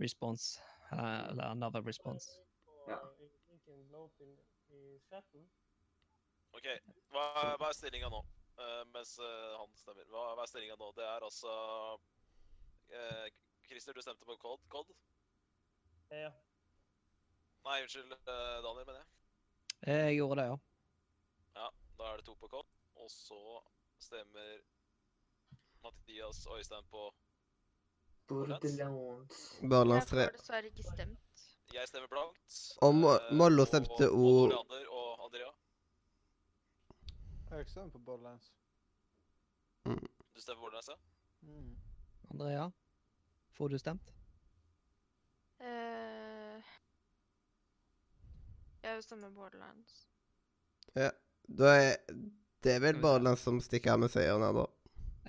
[0.00, 0.60] response'.
[0.92, 2.30] eh, eller 'another response'.
[2.88, 2.98] Ja.
[6.52, 6.66] OK,
[7.10, 8.24] hva, hva er stillinga nå?
[8.60, 10.04] Eh, mens eh, han stemmer.
[10.12, 10.90] Hva, hva er stillinga nå?
[10.96, 11.52] Det er altså
[12.92, 13.28] eh,
[13.68, 14.60] Christer, du stemte på Cod?
[14.72, 14.90] Cod?
[16.12, 16.32] Ja.
[17.64, 19.08] Nei, unnskyld, Daniel, mener jeg.
[19.86, 20.56] Jeg gjorde det, ja.
[21.60, 21.68] Ja,
[22.00, 22.68] da er det to på Cod.
[23.00, 23.40] Og så
[24.00, 24.60] stemmer
[25.84, 27.06] Mathias og Øystein på
[28.28, 29.38] Borderlands.
[29.62, 30.36] Borderlands Jeg 3.
[30.36, 31.46] dessverre ikke stemt.
[31.72, 32.58] Jeg stemmer blankt.
[32.82, 32.94] Og
[33.38, 35.50] Mollo stemte og- O- Og Leander og Andrea.
[37.50, 38.52] Jeg stemmer på Borderlands.
[39.84, 40.96] Du stemmer Borderlands, ja?
[41.42, 41.76] Mm.
[42.30, 42.70] Andrea,
[43.56, 44.12] får du stemt?
[45.60, 46.60] Uh,
[48.82, 50.06] jeg stemmer stemme Borderlands.
[50.94, 51.10] Ja,
[51.58, 51.96] da er
[52.64, 54.66] det er vel Borderlands som stikker av med seieren her, da.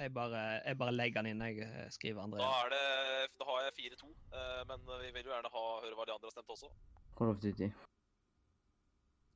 [0.02, 1.46] Jeg bare, jeg bare legger den inn.
[1.48, 2.50] Jeg skriver skriver Da Andrea.
[2.66, 6.06] er det Da har jeg 4-2, eh, men vi vil jo gjerne ha, høre hva
[6.06, 6.70] de andre har stemt også.
[7.18, 7.70] Call of Duty.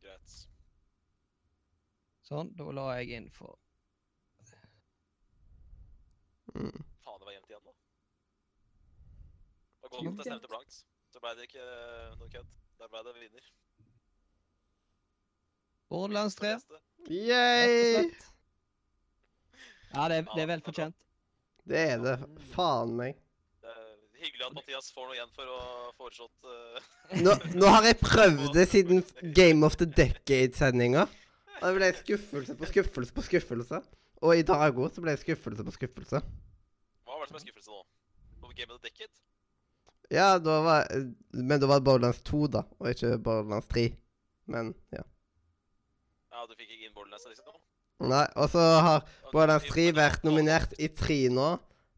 [0.04, 0.55] Greit.
[2.26, 3.60] Sånn, da la jeg inn for
[6.56, 6.72] Mm.
[7.04, 7.74] Faen, det var jevnt igjen, da.
[9.82, 10.78] Det var godt at jeg stemte blankt.
[11.12, 12.54] Så ble det ikke eh, noe kødd.
[12.80, 13.50] Der ble det vinner.
[15.92, 16.54] Borderlands 3.
[16.56, 16.80] Neste.
[16.80, 18.08] Rett og Yay!
[19.96, 20.98] Ja, det er, det er vel fortjent.
[21.68, 22.16] Det er det.
[22.54, 23.20] Faen meg.
[23.64, 26.90] Det er hyggelig at Mathias får noe igjen for å ha foreslått uh...
[27.20, 29.04] Nå, nå har jeg prøvd det siden
[29.38, 31.06] Game of the Decade-sendinga.
[31.62, 33.82] Og det ble skuffelse på skuffelse på skuffelse.
[34.26, 36.22] Og i dag òg så ble det skuffelse på skuffelse.
[37.06, 37.84] Hva var det som er skuffelse nå?
[38.42, 39.14] På Game of the Decade?
[40.14, 40.88] Ja, da var
[41.34, 43.86] Men da var det Borderlands 2, da, og ikke Borderlands 3.
[44.52, 45.04] Men ja.
[46.36, 47.56] Ja, du fikk ikke inn Borderlands, liksom?
[48.06, 51.54] Nei, og så har Borderlands 3 vært nominert i 3 nå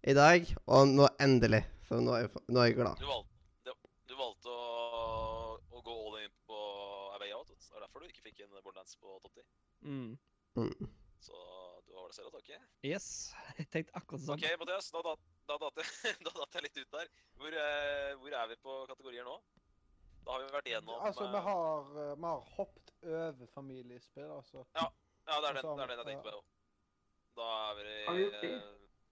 [0.07, 1.63] i dag, og nå endelig.
[1.87, 3.01] Så nå er jeg, nå er jeg glad.
[3.01, 3.73] Du valgte,
[4.07, 6.61] du valgte å, å gå all in på
[7.15, 7.49] A Way Out.
[7.49, 7.67] vet du.
[7.73, 9.45] Det er derfor du ikke fikk inn Borderlands på topp 10.
[9.81, 10.17] Mm.
[10.57, 10.89] Mm.
[11.19, 11.37] Så
[11.87, 12.59] du har det selv å takke.
[12.85, 13.07] Yes.
[13.59, 14.37] Jeg tenkte akkurat sånn.
[14.37, 14.89] OK, Mathias.
[14.93, 15.15] Da da,
[15.49, 15.57] da
[16.27, 17.09] da datt jeg litt ut der.
[17.39, 19.37] Hvor, eh, hvor er vi på kategorier nå?
[20.27, 24.31] Da har vi vært igjennom Altså, vi eh, har, eh, vi har hoppet over familiespill,
[24.35, 24.65] altså.
[24.75, 26.35] Ja, det er den, altså, det er den jeg tenkte på.
[26.35, 26.43] jo.
[27.37, 28.57] Da er vi eh,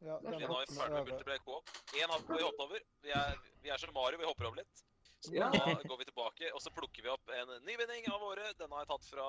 [0.05, 1.13] Ja, Det er Vi er nå ferdig med over.
[1.13, 1.71] multiplayer co-op.
[1.95, 2.85] Én har vi hoppet over.
[3.05, 4.85] Vi er, vi er som Mario, vi hopper over litt.
[5.25, 5.49] Så Ja.
[5.49, 8.57] da går vi tilbake, og så plukker vi opp en ny vinning av året.
[8.59, 9.27] Den har jeg tatt fra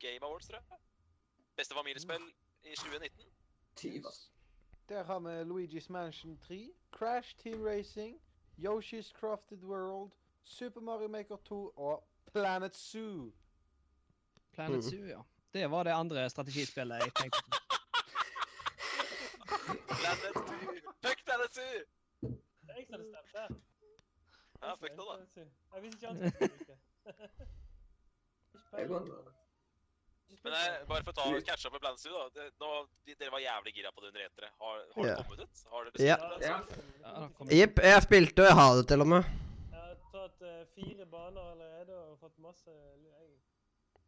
[0.00, 0.78] Game Awards, tror jeg.
[1.56, 2.24] Beste familiespill
[2.64, 3.24] i 2019.
[3.76, 4.04] Tyv.
[4.88, 8.20] Der har vi Luigi's Mansion 3, Crash Team Racing,
[8.58, 10.10] Yoshi's Crafted World,
[10.44, 13.32] Super Mario Maker 2 og Planet Zoo.
[14.52, 14.82] Planet Mm.
[14.82, 15.22] Zoo, ja.
[15.54, 17.56] Det var det andre strategispillet jeg tenkte på.
[19.86, 20.72] Planet Zoo!
[21.02, 21.84] Fuck Planet Zoo!
[22.20, 23.00] Det er jeg som
[23.34, 23.60] hadde
[24.58, 24.68] stemt der.
[24.68, 25.44] Ja, fuck det, da.
[25.74, 26.76] Jeg visste ikke han som skulle bruke.
[28.54, 29.08] Ikke Jeg går peiling.
[29.08, 29.34] nå.
[30.28, 32.48] Ikke Men eh, bare for å ta catch up med Blancy, da.
[32.60, 32.70] Nå,
[33.08, 34.50] dere var jævlig gira på det under E3.
[34.60, 35.16] Har, har det Ja.
[35.22, 35.62] kommet ut?
[35.72, 36.16] Har dere Ja.
[36.16, 36.46] spilt det?
[36.46, 36.56] Ja.
[37.00, 39.22] Ja, jeg har spilt det, og jeg har det til og med.
[39.72, 43.30] Jeg har tatt eh, fire baner allerede og fått masse jeg,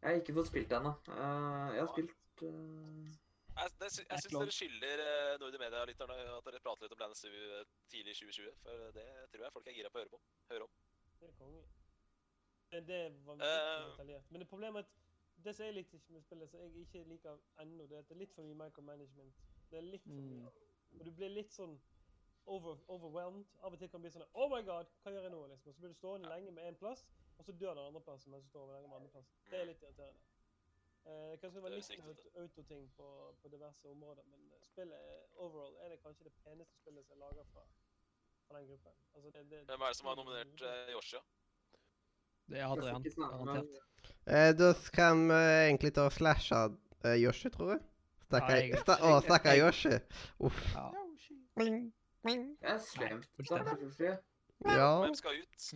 [0.01, 0.93] Jeg har ikke fått spilt det ennå.
[1.09, 3.17] Eh, jeg har spilt eh,
[3.57, 7.25] Jeg, det, jeg syns dere skylder uh, Nordie Media-lytterne at dere prater litt om Landis
[7.27, 7.61] eh,
[7.91, 8.57] tidlig i 2020.
[8.63, 10.21] For det tror jeg folk er gira på å høre på.
[10.51, 10.73] Høre om.
[11.19, 11.61] Det er konge.
[12.71, 14.31] Det, det var uh, detaljert.
[14.31, 17.03] Men det problemet er at det som jeg likte ikke med spillet, som jeg ikke
[17.09, 19.39] liker ennå, det er at det er litt for mye micromanagement.
[19.71, 20.51] Det er litt for mye.
[20.99, 21.75] Og du blir litt sånn
[22.45, 23.45] over, overwhelmed.
[23.61, 25.41] Av og til kan det bli sånn Oh my god, hva gjør jeg nå?
[25.53, 25.71] liksom?
[25.71, 27.05] Og så blir du stående lenge med én plass,
[27.37, 29.33] og så dør den andre plassen mens du står lenge med andre plass.
[29.49, 30.27] Det er litt irriterende.
[31.05, 33.07] Eh, det var Det er litt autoting på,
[33.41, 37.15] på diverse områder, men eh, spillet er- overall er det kanskje det peneste spillet som
[37.17, 37.63] er laga fra,
[38.47, 38.93] fra den gruppen.
[39.15, 41.21] Altså, det, det, Hvem er det som har nominert uh, Yoshi?
[42.51, 43.81] Det er snakke med garantert.
[44.27, 46.61] Eh, da kan vi egentlig ta og slashe
[47.05, 47.81] eh, Yoshi, tror jeg.
[48.27, 49.97] Stakkar Å, stakkar Yoshi.
[50.39, 50.61] Uff.
[50.75, 50.85] Ja.
[50.99, 51.39] Yoshi.
[51.57, 53.27] Jeg er slemt.
[53.35, 53.91] fullstendig.
[53.97, 54.21] Stakkars.
[54.65, 54.89] Ja.
[55.01, 55.67] Hvem skal ut?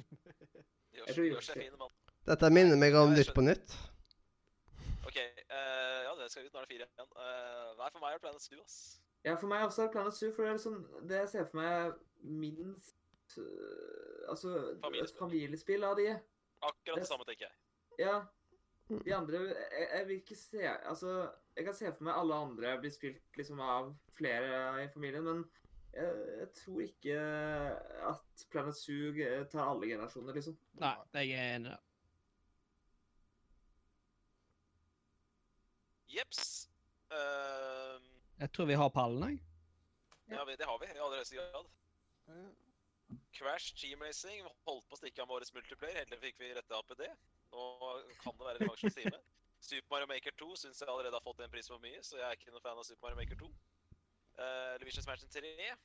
[1.00, 1.92] Yoshi, Yoshi er fin mann.
[2.30, 3.74] Dette minner meg om Nytt på Nytt.
[5.16, 5.22] OK.
[5.48, 6.54] Uh, ja, det skal ut.
[6.54, 7.12] Nå er det fire igjen.
[7.16, 8.78] Uh, nei, for meg er Planet Zoo, ass.
[9.26, 11.62] Ja, for meg også er Planet Zoo, for det er liksom det jeg ser for
[11.62, 15.20] meg minst øh, Altså et Familiespill.
[15.20, 16.08] familiespill av de.
[16.62, 17.56] Akkurat det samme, tenker jeg.
[18.00, 18.20] Ja.
[18.90, 22.76] De andre jeg, jeg vil ikke se Altså, jeg kan se for meg alle andre
[22.84, 25.42] bli spilt liksom av flere i familien, men
[25.96, 27.18] jeg, jeg tror ikke
[28.12, 30.58] at Planet Zoo eh, tar alle generasjoner, liksom.
[30.84, 31.78] Nei, jeg er enig.
[36.16, 36.68] Jeps.
[37.12, 38.00] Eh,
[38.42, 39.42] Jeg tror vi har pallen, jeg.
[40.32, 41.66] ja, vi- det har vi i aller høyeste grad.
[42.28, 42.46] Ja.
[43.38, 46.00] Crash Team Racing holdt på å stikke av med årets multiplayer.
[46.02, 47.04] Heldigvis fikk vi rette APD.
[47.52, 47.66] Nå
[48.24, 49.20] kan det være revansjens time.
[49.62, 52.26] Super Mario Maker 2 syns jeg allerede har fått en pris for mye, så jeg
[52.28, 53.52] er ikke noen fan av Super Mario Maker 2.
[54.36, 55.76] Uh, Luigi's Mansion 3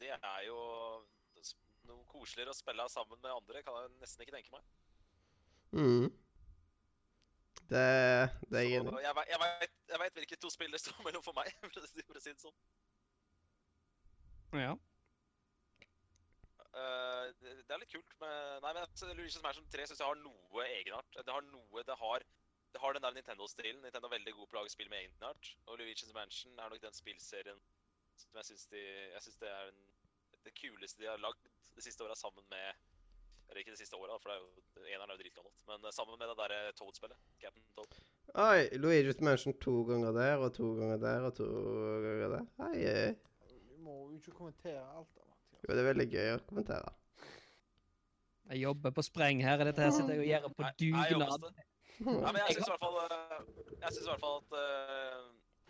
[0.00, 0.56] det er jo
[1.86, 4.64] noe koseligere å spille sammen med andre, kan jeg nesten ikke tenke meg.
[5.72, 6.10] Mm.
[7.66, 7.84] Det,
[8.46, 9.02] det er jeg enig i.
[9.02, 12.30] jeg, ve- jeg, vet, hvilke to spill det står mellom for meg, for å si
[12.30, 12.54] det sånn.
[14.54, 14.76] Ja.
[16.76, 20.06] Uh, det, det er litt kult med Nei, men altså, Luigi's Mansion 3 syns jeg
[20.06, 21.16] har noe egenart.
[21.16, 22.26] Det har noe Det har,
[22.74, 23.80] det har den der Nintendo-stilen.
[23.82, 25.50] Nintendo er veldig god på å lage spill med egenart.
[25.66, 27.62] Og Luigi's Mansion er nok den spillserien
[28.16, 28.82] som jeg syns de
[29.42, 29.80] det er den,
[30.46, 32.85] det kuleste de har lagd de siste åra sammen med
[33.48, 34.50] Eller ikke de siste åra, for det er jo,
[34.90, 35.56] eneren er jo dritgammelt.
[35.70, 37.18] Men eh, sammen med det derre Toad-spillet.
[37.42, 37.96] Captain Toad.
[38.46, 41.48] Oi, Luigi's Mansion to ganger der, og to ganger der, og to
[42.04, 42.46] ganger der.
[42.64, 43.08] Hei, hei.
[43.46, 45.12] Du må jo ikke kommentere alt.
[45.14, 45.62] da, Mathias.
[45.62, 46.94] Jo, det er veldig gøy å kommentere.
[48.50, 49.64] Jeg jobber på spreng her.
[49.66, 51.48] Dette her sitter jeg og gjør på dugnad.
[51.48, 51.66] det?
[52.06, 53.38] Nei, men jeg syns i hvert fall eh,
[53.80, 55.22] Jeg synes i hvert fall at uh,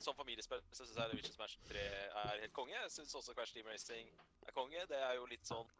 [0.02, 2.74] som familiespill så syns jeg Luigi's Mansion 3 er helt konge.
[2.74, 4.10] Jeg syns også Crash Team Racing
[4.48, 4.82] er konge.
[4.90, 5.70] Det er jo litt sånn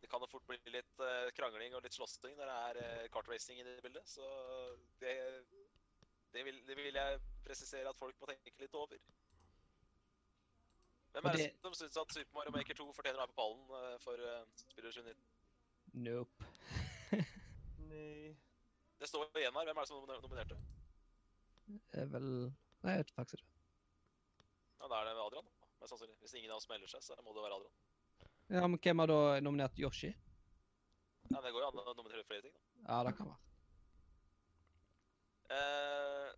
[0.00, 3.08] Det kan jo fort bli litt uh, krangling og litt slåssing når det er uh,
[3.14, 4.26] kartracing inne i bildet, så
[5.02, 5.16] det
[6.36, 8.98] det vil, det vil jeg presisere at folk må tenke litt over.
[11.14, 13.38] Hvem er det det- som syns at Super Mario Maker 2 fortjener å være på
[13.40, 15.22] pallen uh, for uh, spiller 2019?
[16.04, 16.50] Nope.
[17.90, 18.36] Nei.
[19.00, 19.64] Det står igjen her.
[19.70, 20.58] Hvem er det som nominerte?
[21.66, 22.28] Det er vel
[22.84, 23.54] Nei, jeg vet faktisk ikke.
[24.80, 25.48] Ja, Da er det Adrian.
[25.80, 26.18] Mest sannsynlig.
[26.20, 27.76] Hvis ingen av oss melder seg, så må det være Adrian.
[28.48, 30.12] Ja, men hvem har da nominert Yoshi?
[31.30, 32.54] Ja, Det går jo an å nominere flere ting.
[32.54, 32.60] da.
[32.86, 33.42] Ja, det kan være.
[35.56, 36.30] Eh,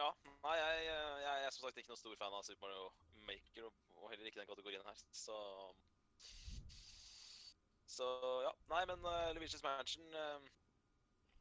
[0.00, 0.08] ja,
[0.42, 2.90] nei, jeg, jeg, jeg er som sagt ikke noen stor fan av Super Mario
[3.30, 5.38] Maker, og, og heller ikke den kategorien her, så
[7.90, 8.06] Så
[8.46, 8.50] ja.
[8.70, 10.38] Nei, men uh, Luigi's Mansion uh,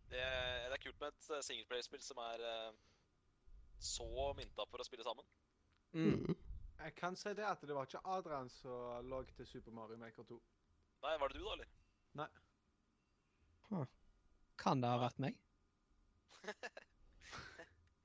[0.09, 2.77] det, det er kult med et singleplayerspill som er eh,
[3.79, 4.05] så
[4.37, 5.25] mynta for å spille sammen.
[5.95, 6.35] Mm.
[6.79, 10.37] Jeg kan si det at det var ikke Adrian som lagde Super Mario Maker 2.
[11.03, 11.67] Nei, var det du, da, eller?
[12.19, 13.85] Nei.
[14.59, 15.35] Kan det ha vært meg?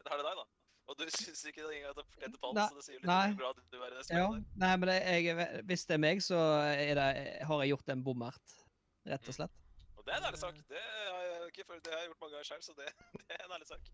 [0.05, 0.45] Da er det deg, da.
[0.93, 3.29] Og du syns ikke det engang at det fortjente pall, så det sier litt nei.
[3.39, 4.03] bra at du er i det Ja.
[4.05, 4.35] spillet.
[4.35, 4.59] der.
[4.65, 6.41] Nei, men det, jeg, hvis det er meg, så
[6.75, 7.07] er det,
[7.49, 8.57] har jeg gjort en bommert.
[9.09, 9.55] Rett og slett.
[9.97, 10.59] Og det er en ærlig sak.
[10.69, 12.91] Det har jeg, ikke, følt- det har jeg gjort mange ganger selv, så det,
[13.23, 13.89] det er en ærlig sak.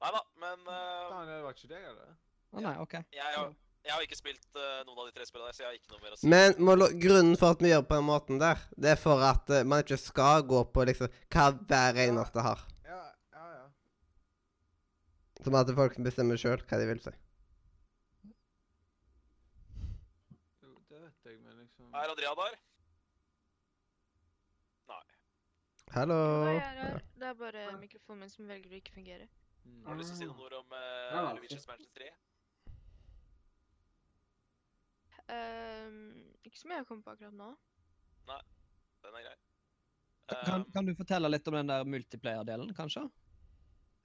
[0.00, 2.12] Nei da, men uh, Daniel, det var ikke deg, eller?
[2.56, 2.94] Å nei, OK.
[3.14, 3.50] jeg, har,
[3.84, 6.00] jeg har ikke spilt eh, noen av de tre spillene så jeg har ikke noe
[6.02, 6.30] mer å si.
[6.32, 9.22] Men må lo- grunnen for at vi gjør på den måten der, det er for
[9.28, 12.64] at eh, man ikke skal gå på liksom hva hver eneste har.
[12.88, 13.02] Ja,
[13.36, 13.66] ja, ja.
[15.44, 17.12] Som at folk bestemmer sjøl hva de vil si.
[20.64, 22.56] Jo, det vet jeg, men liksom Er Andrea der?
[24.90, 25.02] Nei.
[25.94, 26.18] Hallo?
[26.48, 26.56] Nei,
[26.88, 26.98] er.
[27.20, 29.28] Det er bare mikrofonen min som velger å ikke fungere.
[29.64, 29.84] Mm.
[29.86, 30.80] Har du lyst til å si noen ord om uh,
[31.14, 32.10] Ja, Luigi's Mansion 3?
[35.30, 35.98] Um,
[36.42, 37.50] ikke som jeg kommer på akkurat nå.
[38.30, 38.40] Nei,
[39.04, 39.38] Den er grei.
[40.30, 43.02] Kan, Um, kan du fortelle litt om den der multiplayer-delen, kanskje?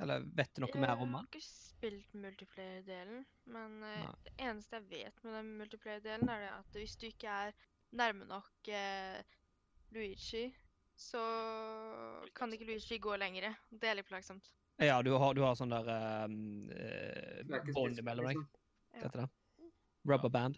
[0.02, 1.12] Eller vet du noe mer om den?
[1.12, 6.46] Jeg har ikke spilt multiplayer-delen, men uh, det eneste jeg vet med den multiplayer-delen, er
[6.48, 7.54] det at hvis du ikke er
[7.96, 9.22] nærme nok uh,
[9.94, 10.48] Luigi,
[10.98, 11.22] så
[12.36, 13.54] kan ikke Luigi gå lenger.
[13.70, 14.50] Det er litt plagsomt.
[14.84, 15.88] Ja, du har, du har sånn der
[16.28, 18.36] um, uh, bånd mellom deg.
[18.42, 18.48] liksom.
[18.96, 18.98] Ja.
[19.00, 19.30] Hva heter det?
[20.06, 20.58] Rubberband.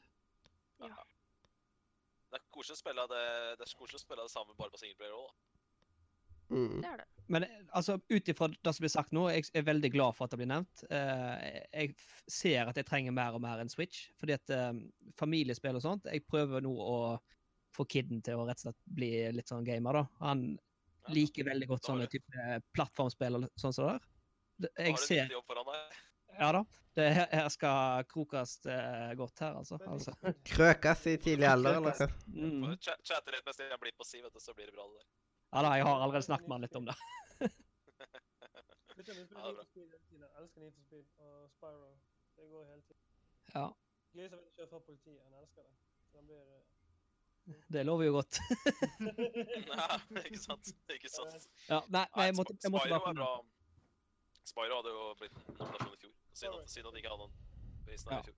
[0.82, 3.22] det er koselig å spille det,
[3.62, 5.44] det koselig å spille det sammen bare på singleplayer òg, da.
[6.48, 6.76] Mm.
[6.80, 7.06] Det er det.
[7.28, 7.44] Men
[7.76, 10.38] altså, ut ifra det som blir sagt nå, jeg er veldig glad for at det
[10.40, 10.84] blir nevnt.
[10.88, 14.06] Eh, jeg f- ser at jeg trenger mer og mer en Switch.
[14.20, 14.70] Fordi at eh,
[15.20, 16.96] familiespill og sånt Jeg prøver nå å
[17.76, 20.06] få kiden til å rett og slett bli litt sånn gamer, da.
[20.24, 20.64] Han Ja.
[21.14, 24.84] Liker veldig godt sånne type plattformspill og sånn som det der.
[24.88, 25.34] Jeg ser.
[26.38, 26.64] Ja da.
[26.98, 29.78] Det her, her skal krokes eh, godt her, altså.
[29.86, 30.16] Altså.
[30.50, 32.08] Krøkas i tidlig alder, eller hva?
[32.34, 32.72] Mm.
[32.82, 35.10] Chatte litt mens jeg blir på si, vet du, så blir det bra, det der.
[35.54, 36.98] Ja da, jeg har allerede snakket med han litt om det.
[37.38, 37.52] Ja.
[38.98, 41.92] Jeg elsker Need for Speed og Spyro.
[42.38, 43.04] Det går hele tiden.
[43.54, 43.68] Ja,
[44.18, 45.20] Gøy som å kjører fra politiet.
[45.22, 45.76] Han elsker det.
[46.10, 46.42] Så han blir
[47.72, 48.40] Det lover jo godt.
[49.00, 50.72] Nei, ikke sant?
[50.92, 51.48] Ikke sant?
[51.70, 53.28] Ja, nei, nei, jeg måtte, jeg måtte bare komme.
[54.48, 56.14] Spyro hadde jo blitt nominasjon i fjor.
[56.34, 58.22] siden at, at de ikke hadde den prisen her Ja.
[58.22, 58.38] i fjor.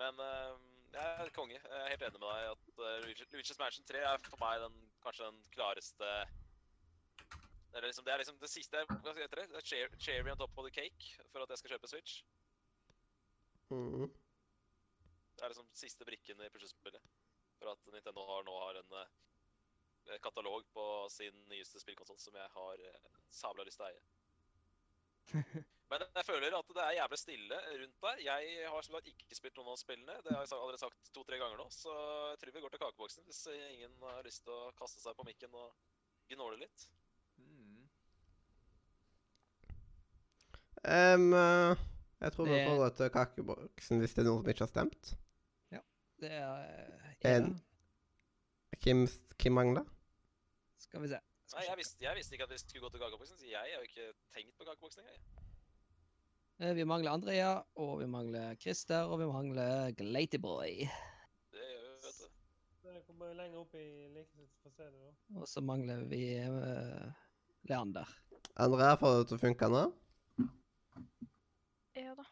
[0.00, 0.54] Men uh,
[0.94, 1.58] jeg er konge.
[1.58, 4.64] Jeg er helt enig med deg at uh, Luigi, Luigi's Mansion 3 er for meg
[4.64, 6.10] den, kanskje den klareste
[7.74, 9.48] det er, liksom, det er liksom det siste Hva heter det?
[9.50, 12.20] det er cherry on top of the cake for at jeg skal kjøpe Switch.
[13.74, 14.06] Mm.
[15.34, 17.02] Det er liksom siste brikken i puslespillet.
[17.58, 22.50] For at Nintendo har, nå har en eh, katalog på sin nyeste spillkonsoll som jeg
[22.56, 24.02] har uh, sabla lyst til å eie.
[25.92, 28.20] Men jeg føler at det er jævlig stille rundt der.
[28.24, 30.16] Jeg har som sagt ikke spilt noen av spillene.
[30.24, 31.66] Det har jeg allerede sagt to-tre ganger nå.
[31.70, 31.92] Så
[32.32, 35.26] jeg tror vi går til kakeboksen hvis ingen har lyst til å kaste seg på
[35.28, 35.74] mikken og
[36.32, 36.86] gnåle litt.
[37.36, 37.84] Mm.
[40.84, 41.76] Eh,
[42.24, 44.72] jeg tror vi Det- får gå til kakeboksen hvis det er noen som ikke har
[44.72, 45.14] stemt.
[45.70, 45.82] Ja.
[46.20, 47.44] Det er En.
[47.44, 47.54] Hvem,
[48.82, 49.06] hvem
[49.40, 49.84] Kim mangler?
[50.78, 51.20] Skal vi se.
[51.46, 53.60] Skal Nei, jeg visste, jeg visste ikke at vi skulle gå til kakeboksen, så jeg
[53.60, 55.50] har jo ikke tenkt på kakeboksen engang.
[56.60, 60.84] Eh, Vi mangler Andrea, og vi mangler Christer, og vi mangler Glatyboy.
[61.52, 62.28] Det gjør vi, vet du.
[62.88, 65.40] Det kommer jo lenger opp i likestilling for å se det, da.
[65.40, 67.08] Og så mangler vi uh,
[67.70, 68.12] Leander.
[68.60, 69.84] Andrea, får det til å funke nå?
[71.98, 72.24] Ja da.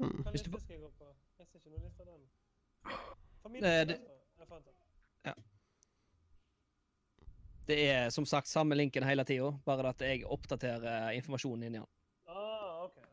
[0.00, 0.14] Mm.
[0.24, 1.10] Hva liste skal jeg gå på?
[1.40, 2.24] Jeg ser ikke noen liste av den.
[2.86, 4.19] Eh, Familie, det- Jeg
[4.58, 5.40] den.
[7.70, 11.86] Det er som sagt samme linken hele tida, bare at jeg oppdaterer informasjonen inni den.
[12.26, 13.04] Ah, okay.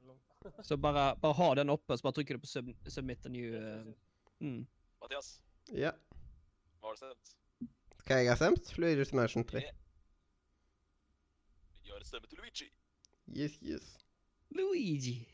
[0.65, 3.53] Så bare, bare ha den oppe, så bare trykker du på sub, 'submit a new'.
[3.53, 3.93] uh,
[4.39, 4.67] mm.
[5.01, 5.41] Mathias,
[5.73, 5.91] Ja.
[6.79, 7.35] hva har du stemt?
[8.07, 8.71] Hva jeg har stemt?
[8.79, 9.61] Luigi's Mansion 3.
[9.61, 9.71] Ja.
[11.83, 12.71] Vi har en stemme til Luigi.
[13.27, 13.97] Yes, yes.
[14.49, 15.27] Luigi.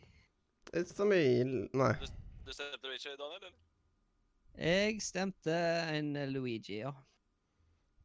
[0.73, 1.43] It's a mye...
[1.73, 1.93] Nei.
[2.45, 3.37] Du stemte Luigi, Daniel?
[3.37, 3.51] eller?
[4.57, 5.53] Jeg stemte
[5.97, 6.91] en Luigi, ja.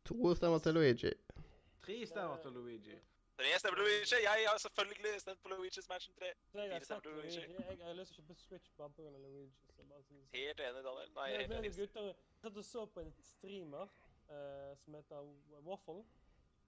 [0.04, 1.10] To stemmer til Luigi.
[1.84, 2.94] Tre stemmer til Luigi.
[3.38, 4.14] Tre stemmer til Luigi.
[4.24, 6.32] Jeg har selvfølgelig stemt på Luigi's Mansion 3.
[6.52, 7.40] Så Fire stemmer til Luigi.
[7.78, 9.10] Jeg, har lyst til å kjøpe Switch bare pga.
[9.18, 9.50] Luigi.
[9.76, 10.24] Så sånn.
[10.32, 11.12] Helt enig, Daniel.
[11.18, 11.74] Nei, Jeg helt enig.
[11.76, 13.86] gutter jeg satt og så på en streamer
[14.30, 15.28] eh, som heter
[15.68, 16.02] Waffle.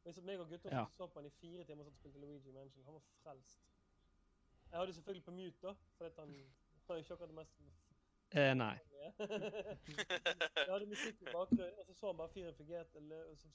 [0.05, 0.84] Jeg satt meg og gutter Ja.
[0.97, 2.84] så på han i fire timer og spilte Luigi Mansion.
[2.84, 3.65] Han var frelst.
[4.70, 6.28] Jeg hadde selvfølgelig på mute, da, fordi han
[6.86, 7.57] han jo ikke akkurat det mest
[8.33, 8.76] Eh, nei.
[9.20, 13.00] Jeg hadde musikk i bakgrunnen, og så så han bare fyren fungerte.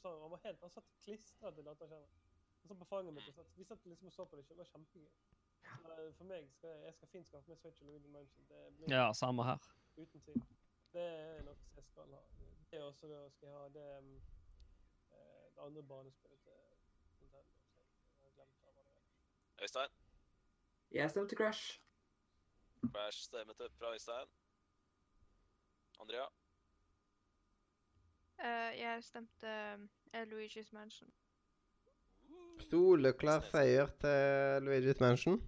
[0.03, 2.09] Han var helt, han satt klistra til dataskjermen.
[2.61, 3.27] Han satt på fanget mitt.
[3.27, 4.49] og satt, Vi satt liksom og så på det.
[4.49, 5.09] Det var kjempegøy.
[5.65, 8.45] Så, eh, for meg skal jeg, jeg skal fint skaffe meg Switch og Luigi Mansion.
[8.49, 9.57] Det blir Ja, samme her.
[9.97, 10.43] Uten tvil.
[10.93, 12.21] Det er noe jeg skal ha.
[12.71, 14.13] Det er også da skal jeg ha det, um,
[15.11, 16.53] eh, det andre banespillet til
[17.19, 17.43] Nintendo.
[18.19, 19.63] Jeg har glemt hva det.
[19.63, 19.91] Øystein.
[20.91, 21.81] Jeg stemte Crash.
[22.91, 24.27] Crash stemmer til fra Øystein.
[26.01, 26.25] Andrea.
[28.43, 29.51] Eh, jeg stemte
[30.13, 31.09] eh, Luigi's Mansion.
[32.69, 35.39] Soleklar seier til Luigi's Mansion.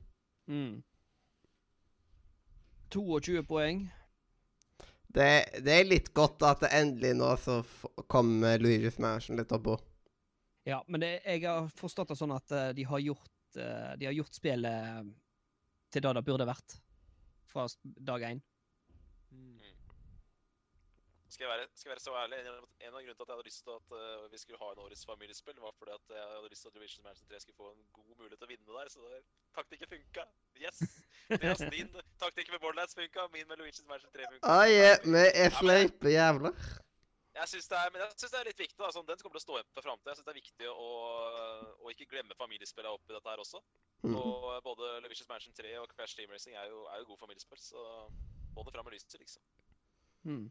[0.47, 0.83] Mm.
[2.93, 3.85] 22 poeng.
[5.07, 5.27] Det,
[5.65, 7.59] det er litt godt at det endelig nå så
[8.11, 9.77] kommer Luigi's Mansion litt oppå.
[10.67, 14.09] Ja, men det, jeg har forstått det sånn at uh, de har gjort, uh, de
[14.09, 15.13] har gjort spillet
[15.95, 16.75] til det det burde vært.
[17.47, 18.41] Fra dag én.
[21.29, 22.37] Skal jeg, være, skal jeg være så ærlig?
[22.39, 24.59] En av, en av grunnene til at jeg hadde lyst til at uh, vi skulle
[24.61, 27.39] ha en årets familiespill, var fordi at jeg hadde lyst til at Luigi's Mansion 3
[27.43, 29.25] skulle få en god mulighet til å vinne der, så der,
[29.59, 30.25] taktikken funka.
[30.63, 30.79] Yes!
[31.35, 31.91] Andreas, din
[32.23, 34.43] taktikk med Borderlands funka, min med Luigi's Mansion 3 funka.
[34.55, 36.53] Ah, yeah, med er Ja, jævler.
[37.37, 38.77] Jeg synes det er, det er litt viktig.
[38.79, 40.09] da, sånn, Den kommer til å stå igjen for framtida.
[40.09, 40.87] Jeg synes det er viktig å,
[41.83, 43.61] å ikke glemme familiespillene oppi dette her også.
[44.07, 44.15] Mm.
[44.17, 47.61] Og både Luigi's Mansion 3 og Crash Team Racing er jo, er jo gode familiespill,
[47.61, 47.83] så
[48.55, 49.43] få det fram med lyset, liksom.
[50.23, 50.47] Mm.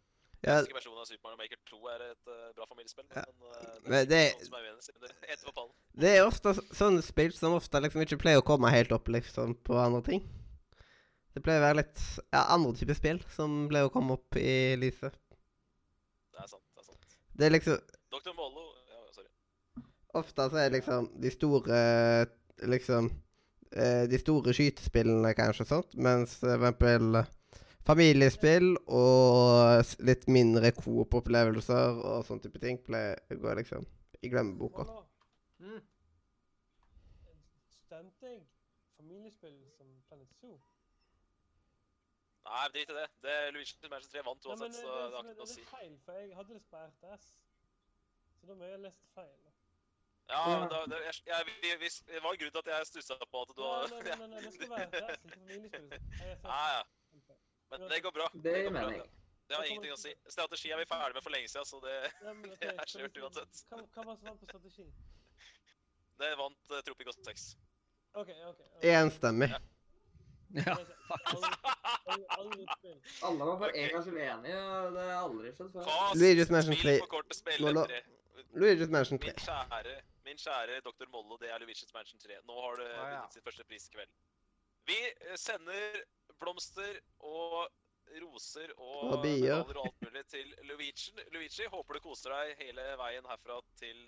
[0.47, 3.25] Ja, Jeg husker versjonen av Super Mario Maker 2 er et uh, bra familiespill, Ja.
[3.26, 7.55] men uh, det Men er det- som er uenig, det er ofte sånne spill som
[7.57, 10.23] ofte liksom ikke pleier å komme helt opp liksom på andre ting.
[11.34, 12.00] Det pleier å være litt
[12.33, 15.16] ja, andre typer spill som pleier å komme opp i lyset.
[16.33, 16.62] Det er sant.
[16.76, 17.16] det er sant.
[17.36, 17.81] Det er liksom
[18.12, 18.33] Dr.
[18.36, 19.28] Mollo ja, Sorry.
[20.20, 21.81] Ofte så er liksom de store
[22.65, 23.10] Liksom
[23.73, 27.18] eh, De store skytespillene, kanskje, sånt, mens for eksempel
[27.86, 33.86] familiespill og litt mindre coop-opplevelser og sånne type ting pleier går liksom
[34.23, 34.86] i glemmeboka.
[35.62, 35.82] Mm.
[37.84, 38.40] Stemte jeg
[38.97, 40.56] familiespill som Planet Zoo?
[42.47, 43.06] Nei, drit i det.
[43.26, 45.50] det Luigi Mansion 3 vant Nei, men så det, det har det, ikke noe å
[45.50, 47.28] det er feil, for jeg hadde det på RTS.
[48.36, 49.32] Så da må jeg ha lest feil.
[49.42, 49.55] da.
[50.26, 53.18] Ja, men da, det, jeg, jeg, vi, vi, det var grunnen til at jeg stussa
[53.31, 55.90] på at du Nei, har nei, nei, nei, nei, det skal være RTS, ikke familiespill.
[56.52, 56.81] Nei, Ja.
[57.70, 58.26] Men det går bra.
[58.32, 59.06] Det går gir bra.
[59.46, 60.12] Det har ingenting å si.
[60.26, 63.02] Strategi er vi ferdig med for lenge siden, så det, Ja, det er kan vi
[63.02, 63.62] kjørt få- uansett.
[63.70, 64.86] Hva, hva var som vant på strategi?
[66.16, 67.46] det vant uh, Tropico 6.
[68.16, 68.36] OK, OK.
[68.50, 68.92] okay.
[68.96, 69.50] Enstemmig.
[69.52, 69.60] Ja.
[72.76, 72.98] Spill.
[73.22, 74.60] Alle var for en gangs skyld enige.
[74.96, 75.90] Det har aldri skjønt før.
[76.16, 76.80] Luigi's Mansion 3.
[76.80, 78.00] spill på kortet Nå spiller la- 3.
[78.62, 79.34] Luigi's Mansion 3.
[79.34, 81.10] Min kjære, min kjære Dr.
[81.12, 82.40] Mollo, det er Luigi's Mansion 3.
[82.48, 83.02] Nå har du ah, ja.
[83.04, 84.12] vunnet sin første pris i kveld.
[84.86, 86.00] Vi eh, sender
[86.40, 87.66] blomster og
[88.23, 89.58] roser og Og bier.
[89.60, 91.12] og alt mulig til Luigi.
[91.34, 94.02] Luigi, håper du koser deg hele veien herfra til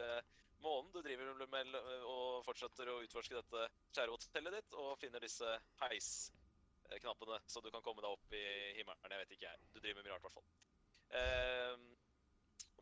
[0.63, 0.93] månen.
[0.93, 1.75] du driver med
[2.07, 5.51] og fortsetter å utforske dette kjære hotellet ditt og finner disse
[5.83, 8.45] heisknappene, så du kan komme deg opp i
[8.79, 9.11] himmelen.
[9.11, 9.59] Jeg vet ikke, jeg.
[9.75, 10.49] Du driver med mye rart, i hvert fall.
[11.19, 11.89] Ehm,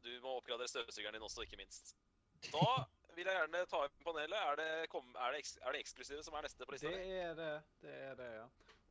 [0.05, 1.97] du må oppgradere støvsugeren din også, ikke minst.
[2.53, 2.85] Da
[3.17, 4.39] vil jeg gjerne ta inn panelet.
[4.39, 6.93] Er det, kom, er det, eks, er det eksklusive som er neste på lista?
[6.93, 7.53] Det er det.
[7.83, 8.47] Det er det, ja.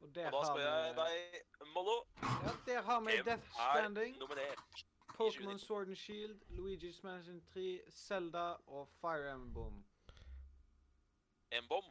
[0.06, 1.42] Og der Og da spør jeg deg,
[1.74, 4.17] Mollo, Ja, der har vi Death Standing.
[5.22, 9.85] Pokémon Sword and Shield, Luigi's Mansion 3, Zelda og Fire Emblem.
[11.61, 11.84] M-bom?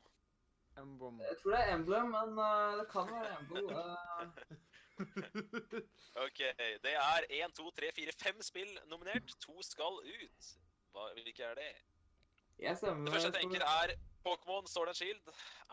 [0.79, 1.21] Emblem.
[1.21, 3.65] Jeg tror det er Emblem, men uh, det kan være Emblem.
[3.65, 4.27] Uh.
[6.27, 6.41] OK.
[6.85, 9.37] Det er én, to, tre, fire, fem spill nominert.
[9.47, 10.55] To skal ut.
[10.93, 11.73] Hva, hvilke er det?
[12.59, 13.95] jeg stemmer Det første jeg tenker, er
[14.29, 15.21] Pokémon Sword and Shield.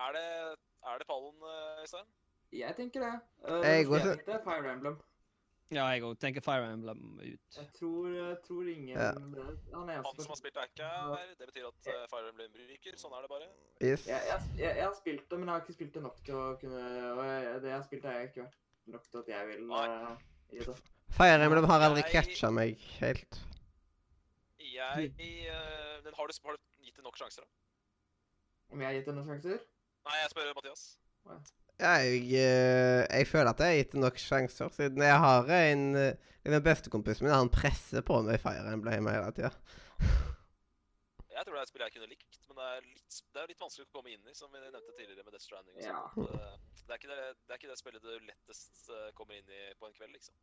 [0.06, 0.58] Er det,
[0.90, 2.08] er det pallen, eh, Øystein?
[2.52, 3.14] Jeg tenker det.
[3.48, 4.40] Uh, Jeg går også- så...
[4.44, 5.00] Fire Emblem.
[5.72, 7.56] Ja, jeg òg tenker Fire Emblem ut.
[7.58, 9.12] Jeg tror, jeg tror ingen Ja.
[9.74, 11.36] Han er Han som har spilt er her.
[11.40, 12.98] Det betyr at uh, Fire Emblem ryker.
[13.00, 13.48] Sånn er det bare.
[13.80, 14.08] Yes.
[14.08, 16.36] jeg, jeg, jeg, jeg har spilt det, men jeg har ikke spilt det nok til
[16.36, 16.82] å kunne
[17.14, 18.60] Og jeg, det jeg har spilt, har jeg ikke vært
[18.98, 19.86] nok til at jeg vil Nei.
[19.88, 20.78] uh, gi det.
[21.22, 23.42] Fire Emblem har aldri catcha meg helt.
[24.60, 27.50] Jeg uh, men har, du, har du gitt det nok sjanser, da?
[28.76, 29.64] Om jeg har gitt det noen sjanser?
[30.04, 30.86] Nei, jeg spør Mathias.
[31.82, 35.86] Jeg, eh, jeg føler at jeg har gitt nok sjanser, siden jeg har en
[36.46, 39.52] Den beste kompisen min han presser på meg Fire Emblem hele tida.
[41.32, 43.48] Jeg tror det er et spill jeg kunne likt, men det er litt, det er
[43.50, 45.76] litt vanskelig å komme inn i, som vi nevnte tidligere med Death Stranding.
[45.78, 46.02] og Ja.
[46.14, 46.36] sånt.
[46.38, 49.50] Eh, Det er, ikke det, det er ikke det spillet du lettest eh, kommer inn
[49.54, 50.36] i på en kveld, liksom.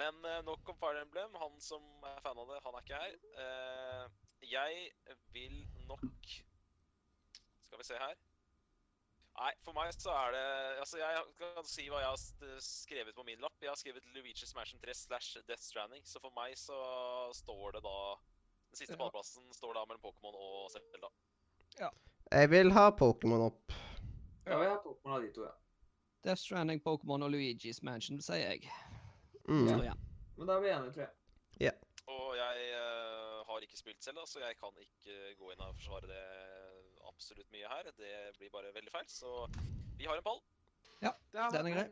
[0.00, 1.34] Men eh, nok om Fire Emblem.
[1.42, 3.18] Han som er fan av det, han er ikke her.
[3.44, 4.06] Eh,
[4.54, 4.90] jeg
[5.34, 5.58] vil
[5.90, 6.06] nok
[7.66, 8.14] Skal vi se her.
[9.34, 10.44] Nei, for meg så er det
[10.78, 13.56] Altså, jeg kan si hva jeg har skrevet på min lapp.
[13.62, 16.78] Jeg har skrevet Luigi's Mansion 3 slash Death Stranding, så for meg så
[17.34, 19.00] står det da Den siste Ja.
[19.02, 21.10] pallplassen står da mellom Pokémon og Zelda.
[22.32, 23.74] Jeg vil ha Pokémon opp.
[24.46, 25.52] Ja, jeg har Pokémon av de to, ja.
[26.24, 28.70] Death Stranding, Pokémon og Luigi's Mansion, sier jeg.
[29.48, 29.68] Mm.
[29.68, 30.00] Igjen.
[30.36, 31.06] Men da er vi enige, tror
[31.60, 31.74] jeg.
[32.06, 35.76] Og jeg uh, har ikke spilt selv, da, så jeg kan ikke gå inn og
[35.78, 36.24] forsvare det
[37.14, 37.90] absolutt mye her.
[37.98, 39.46] Det blir bare veldig feil, så
[39.98, 40.42] vi har en pall.
[41.02, 41.86] Ja, Den er grei.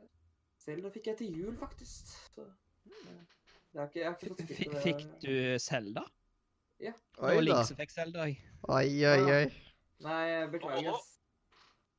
[0.62, 2.12] Selv fikk jeg til jul, faktisk.
[2.34, 2.46] Så,
[3.72, 4.76] jeg har ikke, jeg har ikke fått fikk.
[4.84, 6.04] Fikk du Selda?
[6.82, 6.92] Ja.
[7.18, 7.46] Oi var da.
[7.46, 8.26] Link som fikk Selda.
[8.28, 9.48] Oi, oi, oi.
[10.02, 11.00] Nei, beklager.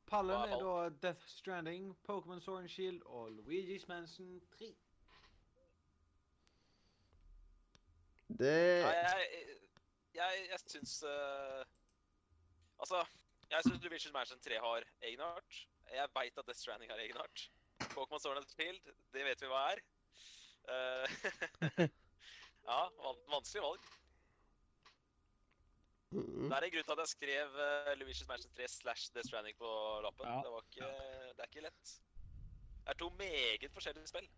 [0.07, 4.69] Pallen er da Death Stranding, Pokémon Sword and Shield og Luigi's Mansion 3.
[8.33, 9.25] Det Nei, jeg,
[10.15, 11.63] jeg, jeg syns eh,
[12.83, 12.99] Altså,
[13.51, 15.59] jeg syns Luigi's Mansion 3 har egenart.
[15.93, 17.43] Jeg veit at Death Stranding har egenart.
[17.95, 18.81] Pokémon Sword and Field,
[19.13, 19.79] det vet vi hva er.
[20.73, 21.85] Uh,
[22.69, 22.79] ja,
[23.31, 23.85] vanskelig valg.
[26.13, 29.57] Det er en grunn til at jeg skrev uh, Luigi's Mansion 3 slash Death Stranding
[29.63, 29.71] på
[30.03, 30.27] lappen.
[30.27, 30.41] Ja.
[30.43, 30.91] Det, var ikke,
[31.37, 31.95] det er ikke lett.
[32.83, 34.29] Det er to meget forskjellige spill.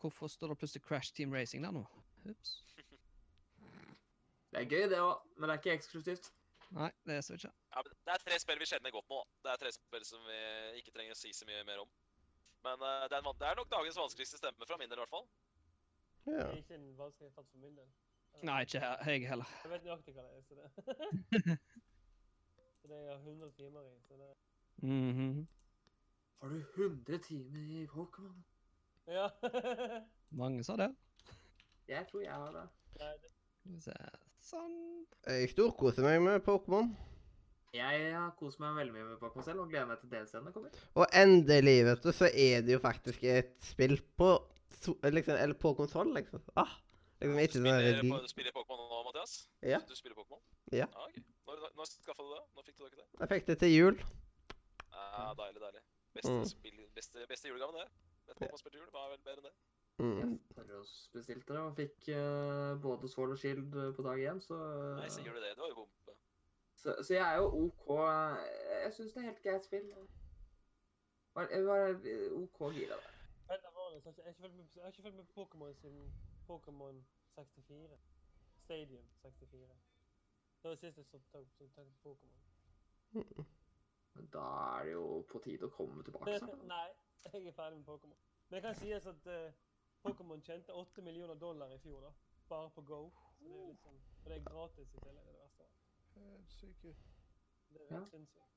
[0.00, 1.86] Hvorfor står det plutselig Crash Team Racing der nå?
[2.30, 2.54] Ups.
[4.52, 6.26] Det er gøy, det òg, men det er ikke eksklusivt.
[6.72, 7.52] Nei, det står så ikke.
[7.74, 9.18] Ja, men det er tre spill vi kjenner godt nå.
[9.44, 10.38] Det er tre spill som vi
[10.80, 11.90] ikke trenger å si så mye mer om.
[12.64, 15.02] Men uh, det, er en, det er nok dagens vanskeligste stemme fra min del, i
[15.02, 15.26] hvert fall.
[16.24, 16.46] Det Ja.
[16.46, 17.88] er ikke en vanskelig tatt for min del.
[18.46, 19.48] Nei, ikke her- jeg heller.
[19.64, 21.58] Jeg vet nøyaktig hva det er, så det
[22.82, 24.30] Så det er 100 timer i, så det
[24.82, 25.48] Mhm.
[26.42, 28.40] Har du 100 timer i Pokémon?
[29.06, 29.28] Ja.
[30.40, 30.88] Mange sa det.
[31.88, 32.64] Jeg tror jeg har det.
[32.98, 33.30] Nei, det.
[34.42, 34.72] Sånn.
[35.28, 36.88] Jeg storkoser meg med Pokémon.
[37.72, 40.74] Jeg har kost meg veldig mye med Pokémon selv og gleder meg til DLC-ene kommer.
[40.98, 44.32] Og endelig, vet du, så er det jo faktisk et spill på
[45.06, 46.42] liksom, Eller på konsoll, liksom.
[46.58, 46.74] Ah,
[47.22, 49.36] liksom ikke sånn Spiller, her- spiller Pokémon nå, Mathias?
[49.62, 49.78] Ja.
[49.88, 50.42] Du spiller Pokémon?
[50.74, 50.88] Ja.
[51.06, 51.22] ok.
[51.48, 52.42] Når, når skaffa du det?
[52.58, 53.06] Når fikk du det?
[53.22, 54.02] Jeg fikk det til jul.
[54.92, 55.82] Ja, deilig, deilig.
[56.12, 56.44] Beste, Mm.
[56.44, 57.88] spill, beste, beste julegaven, det.
[58.28, 59.54] Et Pokémon-spill til jul, hva er vel bedre enn det?
[59.98, 60.40] Mm.
[60.54, 64.56] Forhåndsbestilte det og fikk uh, både Sword og Shield eh, på dag én, så
[64.98, 65.50] Nei, så gjør du det?
[65.56, 66.14] Det var jo bombe.
[66.76, 67.90] Så, så jeg er jo OK
[68.82, 69.92] Jeg syns det er helt greit spill.
[71.34, 71.82] Var, jeg var
[72.42, 73.12] OK gira der.
[73.48, 76.12] Jeg har jeg ikke fulgt med, på Pokémon siden
[76.48, 77.04] Pokémon
[77.34, 77.98] 64.
[78.64, 79.68] Stadium 64.
[80.62, 83.44] Det var sist jeg så på Pokémon.
[84.14, 84.38] Men da
[84.78, 86.64] er det jo på tide å komme tilbake snart.
[86.68, 86.86] Nei,
[87.24, 88.18] jeg er ferdig med Pokémon.
[88.48, 89.52] Men det kan sies at eh,
[90.02, 92.12] Pokémon tjente 8 millioner dollar i fjor, da.
[92.48, 93.00] Bare på Go.
[93.38, 95.26] Så det er sånn, og det er gratis i tillegg.
[95.26, 95.68] Det verste.
[96.16, 96.56] verste.
[96.58, 96.94] Syke.
[97.72, 98.48] Det er helt sinnssykt.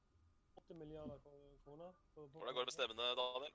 [0.56, 1.20] 8 milliarder
[1.64, 1.94] kroner.
[2.16, 3.54] Hvordan går det med stemmene, Daniel?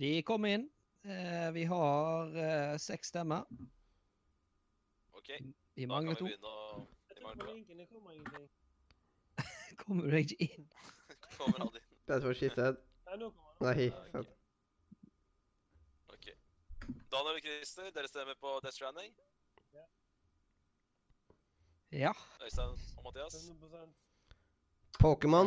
[0.00, 0.68] De kom inn.
[1.04, 3.44] Eh, vi har eh, seks stemmer.
[5.12, 5.30] OK,
[5.76, 6.24] Vi da kan vi to.
[6.24, 8.50] begynne å linken, det kommer ingenting.
[9.80, 10.68] Kommer du ikke inn?
[11.38, 11.80] Kommer aldri.
[12.08, 12.72] That's for å skifte.
[13.06, 13.80] Nei, nå kommer han.
[14.12, 14.24] Nei.
[17.10, 19.14] Daniel og Christer, dere stemmer på Death Stranding.
[21.92, 22.12] Ja.
[22.44, 23.34] Øystein og Mathias.
[23.34, 23.92] 100
[25.04, 25.46] Pokémon.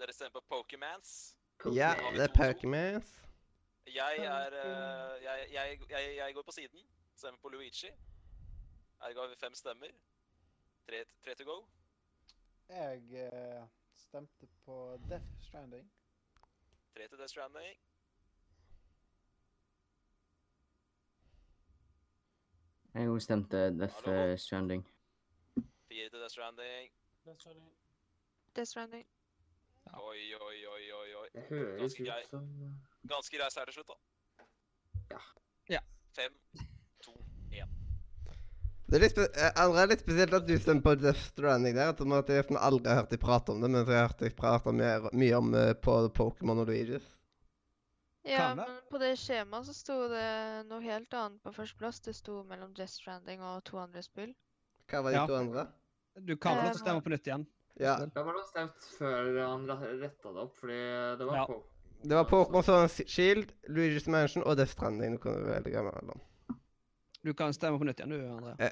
[0.00, 1.36] Dere stemmer på Pokémans?
[1.74, 3.08] Ja, det er Pokémans.
[3.86, 6.80] Jeg er eh, jeg, jeg, jeg, jeg går på siden.
[7.16, 7.90] Stemmer på Luigi.
[9.02, 9.86] Her ga vi fem stemmer.
[10.88, 11.66] Tre, tre to go.
[12.68, 13.62] Jeg eh,
[13.94, 15.92] stemte på Death Stranding.
[16.94, 17.78] Tre til Death Stranding.
[22.94, 24.32] Jeg òg stemte Death Hallo?
[24.32, 24.82] eh, Stranding.
[25.88, 26.90] Fire til Death Stranding.
[27.26, 27.70] Death Stranding.
[28.56, 29.06] Death Stranding.
[29.86, 29.98] Ja.
[29.98, 31.14] Oi, oi, oi, oi.
[31.22, 31.28] oi.
[31.34, 32.22] Det høres Ganske grei.
[32.24, 32.74] ut som eh,
[33.08, 34.44] Ganske grei seier til slutt, da.
[35.14, 35.22] Ja.
[35.76, 35.80] Ja.
[36.16, 36.36] Fem,
[37.02, 37.14] to,
[37.52, 37.72] én.
[38.88, 41.94] Det er litt spe eh, litt spesielt at du stemmer på Death Stranding der.
[41.96, 44.76] At jeg aldri har hørt deg prate om det, mens jeg har hørt deg prate
[45.16, 47.08] mye om på Pokémon og Luigi's.
[48.24, 52.00] Ja, men på det skjemaet så sto det noe helt annet på førsteplass.
[52.04, 54.34] Det sto mellom Death Stranding og to andre spill.
[54.88, 55.26] Hva var de Ja.
[55.26, 55.66] to andre?
[56.20, 57.46] Du kan få lov til å stemme på nytt igjen.
[57.80, 57.96] Ja.
[58.06, 61.46] Da var det stemt før han retta det opp, fordi det var Ja.
[61.46, 61.62] på.
[62.04, 65.12] Det var Pokémon Sword Shield, Luigi's Mansion og Death Stranding.
[65.12, 66.20] Du kan velge mellom.
[67.24, 68.56] Du kan stemme på nytt igjen, du, André.
[68.60, 68.70] Eh,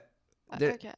[0.58, 0.84] Det- OK.
[0.84, 0.92] Ja,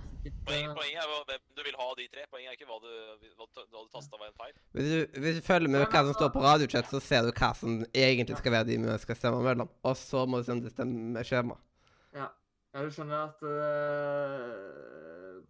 [0.00, 2.26] eh, sikkert, Poenget, eh, poenget er hvem du vil ha av de tre.
[2.32, 2.90] Poenget er ikke hva du,
[3.38, 4.54] hva du, hva du tasta var en feil.
[4.76, 7.50] Hvis du, hvis du følger med hva som står på radiochat, så ser du hva
[7.56, 9.72] som egentlig skal være de vi skal stemme mellom.
[9.82, 11.56] Og så må du sende det stemmeskjema.
[12.16, 12.28] Ja,
[12.74, 15.40] du skjønner at uh,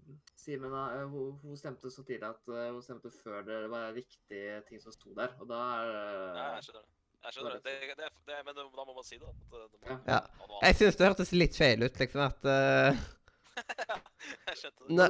[0.41, 4.63] Simen uh, hun, hun stemte så tidlig at uh, hun stemte før det var viktige
[4.69, 5.35] ting som sto der.
[5.41, 6.89] Og da er Ja, uh, jeg skjønner det.
[7.21, 7.61] Jeg skjønner det.
[7.65, 9.29] det, det, det men da må man si det.
[9.29, 9.97] At det, må, Ja.
[10.09, 10.21] Ja.
[10.65, 13.20] Jeg syns det hørtes litt feil ut, liksom at eh, annet.
[13.61, 14.97] Jeg skjønte det.
[14.97, 15.07] Nå,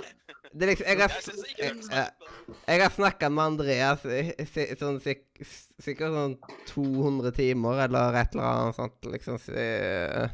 [0.52, 4.20] det er liksom Jeg har, Jeg jeg, jeg, jeg har snakka med Andreas i,
[4.80, 5.42] sånn sik-
[5.82, 6.36] sikkert sånn
[6.72, 9.38] 200 timer eller et eller annet sånt, liksom.
[9.42, 10.28] si- eh,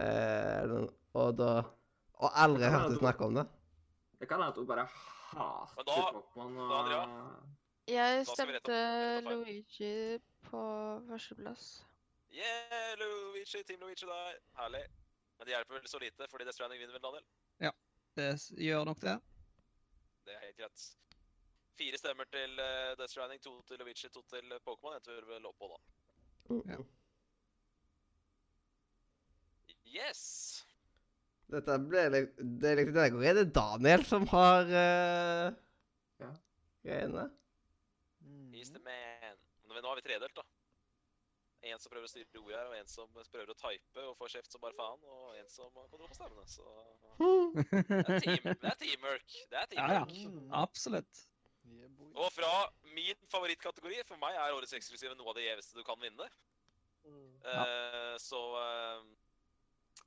[0.00, 0.76] eh,
[1.14, 1.50] og da
[2.24, 3.46] Og aldri hørt du snakke om det.
[4.20, 4.84] Det kan være at hun bare
[5.34, 6.54] Men hater Pokémon.
[6.70, 7.06] da,
[7.86, 8.76] jeg Da rette stemte.
[9.26, 10.60] Luigi på
[11.08, 11.82] førsteplass.
[12.32, 14.38] Yeah, Luigi, Team Luigi der.
[14.58, 14.84] Herlig.
[15.44, 17.24] Men det hjelper vel så lite, fordi Death Stranding vinner vel, Daniel?
[17.60, 17.70] Ja,
[18.16, 18.28] Det
[18.64, 19.12] gjør nok det.
[20.24, 20.84] Det er helt greit.
[21.76, 24.94] Fire stemmer til uh, Death Stranding, to til Luigi, to til eh, Pokémon.
[24.96, 26.62] Endte vi vel opp på, da.
[26.72, 26.78] Ja.
[29.84, 30.22] Yes!
[31.52, 35.52] Dette ble det er liksom er det Daniel som har uh,
[36.24, 36.32] Ja.
[36.88, 37.28] greiene.
[38.56, 39.36] He's the man.
[39.68, 40.48] Men nå har vi tredelt, da.
[41.64, 44.34] En som prøver å styre ordet her, og en som prøver å type og får
[44.34, 46.44] kjeft som bare faen, og en som har kontroll på stemmene.
[46.50, 46.64] Så
[47.14, 49.38] det er, team, det er teamwork.
[49.50, 50.04] Det er Ja, ja.
[50.10, 50.50] teamwork.
[50.60, 51.22] Absolutt.
[51.64, 51.90] Yeah.
[52.20, 52.52] Og fra
[52.92, 56.28] min favorittkategori, for meg er årets eksklusive noe av det gjeveste du kan vinne.
[57.04, 57.30] Mm.
[57.48, 59.06] Eh, så eh,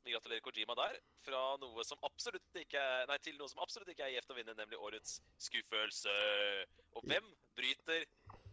[0.05, 0.99] vi gratulerer Kojima der.
[1.25, 4.37] Fra noe som absolutt ikke er, nei, til noe som absolutt ikke er gjevt å
[4.37, 5.17] vinne, nemlig årets
[5.49, 6.13] skuffelse.
[6.95, 7.27] Og hvem
[7.57, 8.05] bryter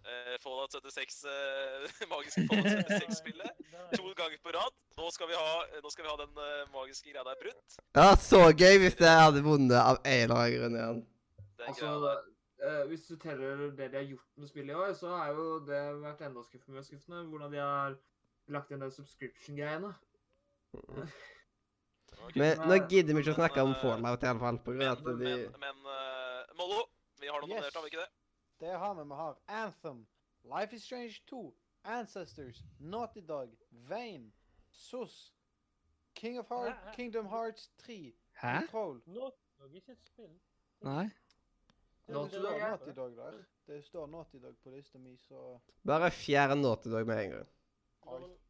[0.05, 3.65] uh, Fallout 76, uh, magiske Fallout 76-spillet?
[3.97, 4.77] To ganger på rad.
[4.99, 7.77] Nå skal vi ha, nå skal vi ha den uh, magiske greia der brutt.
[7.99, 11.03] Ja, så gøy hvis jeg hadde vunnet av en eller annen grunn igjen.
[11.65, 11.91] Altså,
[12.61, 15.47] eh, hvis du teller det de har gjort med spillet i år, så har jo
[15.69, 17.95] det vært enda skuffende, skuffende hvordan de har
[18.53, 19.95] lagt inn den subscription-greiene.
[22.25, 22.37] Ok.
[22.39, 24.87] Men nå gidder vi ikke å snakke om eh, Fallout, i alle fall, på grunn
[24.87, 26.85] av Men, men, men eh, Mollo,
[27.21, 27.57] vi har noe Yes.
[27.57, 28.11] nominert, har vi ikke det?
[28.65, 29.03] Det har vi.
[29.05, 30.07] Vi har Anthem,
[30.45, 34.33] Life is Strange 2, Ancestors, Naughty Dog, Vane,
[34.71, 35.35] SUS,
[36.15, 36.93] King of Heart, Hæ?
[36.95, 38.59] Kingdom Hearts 3, Hæ?
[38.59, 39.01] Control.
[39.07, 40.41] Naughty Dog, ikke et spill.
[40.81, 41.05] Nei?
[42.07, 43.43] Det Naughty står er- Naughty Dog der.
[43.67, 47.49] Det står Naughty Dog på lista mi, så Bare fjern Naughty Dog med en gang.
[48.07, 48.41] Alt.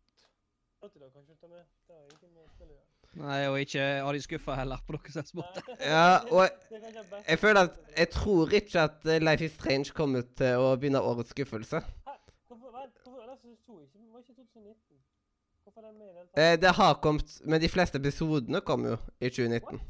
[0.83, 1.65] Naughty Dog kan ikke ta med.
[1.87, 2.94] Det har ingenting med spillet å gjøre.
[3.15, 5.63] Nei, og ikke har de skuffa heller, på noen slags måte.
[5.81, 7.77] Ja, og beste Jeg føler at.
[7.97, 11.81] Jeg tror ikke at eh, Life is Strange kommer til å begynne årets skuffelse.
[12.09, 12.15] Hæ?
[12.49, 14.03] Hvorfor, hva- hvorfor er det som Det?
[14.13, 14.99] Var ikke 2019?
[15.65, 16.27] Hvorfor den med den?
[16.43, 19.81] Eh, det har kommet Men de fleste episodene kom jo i 2019.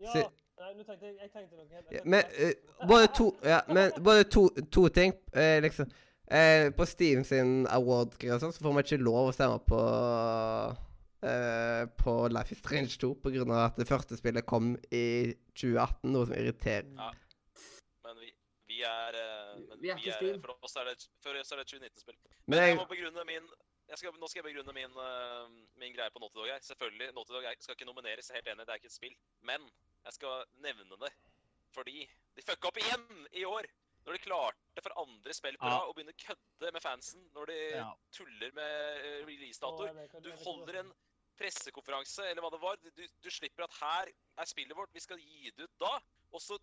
[0.00, 0.24] Ja, se-
[0.58, 4.24] nei, nå tenkte jeg, jeg tenkte noe helt men eh, både to Ja, men både
[4.24, 5.14] to, to ting.
[5.32, 5.86] Eh, liksom
[6.28, 9.80] eh, På Steam sin award-greie og sånn, så får man ikke lov å stemme på
[11.24, 15.34] eh, På Life is Strange 2 på grunn av at det første spillet kom i
[15.56, 16.90] 2018, noe som irriterer.
[16.98, 17.10] Ja.
[18.06, 18.32] Men vi,
[18.70, 21.62] vi er eh, men Vi er ikke er, For oss er det, for oss er
[21.62, 22.18] det et 2019-spill.
[22.24, 23.54] Men Men jeg jeg må begrunne min
[23.84, 25.44] jeg skal, nå skal jeg begrunne min, uh,
[25.76, 26.62] min greie på Naughty Dog her.
[26.64, 29.16] Selvfølgelig, Naughty Dog skal ikke nomineres, jeg er helt enig, det er ikke et spill.
[29.44, 29.66] Men
[30.06, 31.12] jeg skal nevne det
[31.74, 32.04] fordi
[32.36, 33.66] de fucka opp igjen i år.
[34.04, 35.80] Når de klarte for andre spill på Ja.
[35.88, 37.88] å begynne å kødde med fansen når de Ja.
[38.12, 40.20] tuller med releasedatoer.
[40.22, 40.92] Du holder en
[41.38, 42.80] pressekonferanse, eller hva det var.
[42.80, 45.92] Du, du slipper at her er spillet vårt, vi skal gi det ut da.
[46.34, 46.58] Og så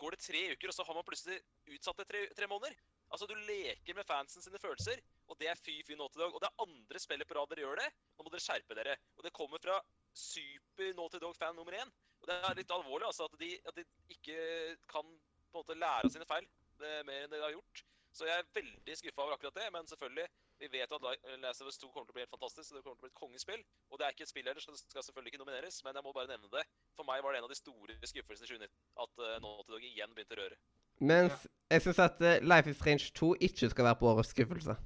[0.00, 1.38] går det tre uker, og så har man plutselig
[1.70, 2.76] utsatt det tre, tre måneder.
[3.14, 6.34] Altså, du leker med fansen sine følelser, og det er fy fy Naughty Dog.
[6.34, 7.90] Og det er andre spillet på rad dere gjør det.
[8.16, 8.96] Nå må dere skjerpe dere.
[9.18, 9.78] Og det kommer fra
[10.18, 11.92] super Naughty Dog-fan nummer én.
[12.22, 13.84] Og det er litt alvorlig, altså, at de, at de
[14.16, 14.38] ikke
[14.90, 16.46] kan på en måte lære av sine feil
[16.80, 17.84] det, mer enn de har gjort.
[18.14, 20.26] Så jeg er veldig skuffa over akkurat det, men selvfølgelig
[20.64, 22.68] vi vet jo at Li- Last of Us 2 kommer til å bli helt fantastisk,
[22.68, 23.62] så det kommer til å bli et kongespill.
[23.90, 26.04] Og det er ikke et spill heller, så det skal selvfølgelig ikke nomineres, men jeg
[26.06, 26.64] må bare nevne det.
[26.96, 28.70] For meg var det en av de store skuffelsene i 2019
[29.04, 30.56] at uh, Naughty Dog igjen begynte å røre.
[31.00, 34.76] Mens jeg syns at eh, Life is Strange 2 ikke skal være på årets skuffelse.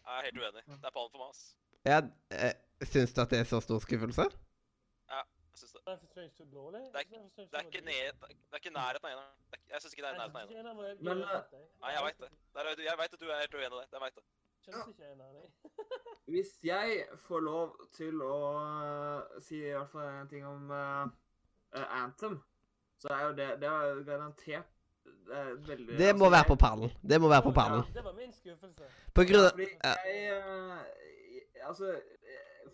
[0.00, 0.62] Jeg er helt uenig.
[0.70, 1.42] Det er pallen for meg, ass.
[1.86, 1.98] Ja,
[2.30, 2.54] eh,
[2.86, 4.28] syns du at det er så stor skuffelse?
[5.10, 5.82] Jeg synes det.
[5.90, 6.80] Life is Strange 2 dårlig?
[6.92, 9.34] Det er ikke- Det er ikke, er nærheten av eneren.
[9.50, 11.02] Det er- Jeg syns ikke det er nærheten av eneren.
[11.04, 11.42] Men, eh,
[11.82, 12.30] Nei, jeg veit det.
[12.86, 13.88] Jeg veit at du er helt uenig i det.
[13.92, 14.24] Jeg vet det.
[14.60, 15.50] Skjønte ikke eneren, jeg.
[16.32, 21.06] Hvis jeg får lov til å øh, si i hvert fall en ting om øh,
[22.02, 22.38] Anthem,
[23.00, 26.54] så er jo det Det er garantert det er veldig Det må altså, være på
[26.54, 26.90] pallen.
[27.10, 27.82] Det må være på pallen.
[27.94, 28.84] Det var min skuffelse.
[29.14, 29.94] På grunn av Fordi ja.
[30.06, 30.78] jeg øh,
[31.68, 32.19] Altså, øh,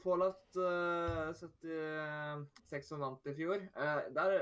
[0.02, 4.36] Fallout uh, 76 som vant i fjor, uh, der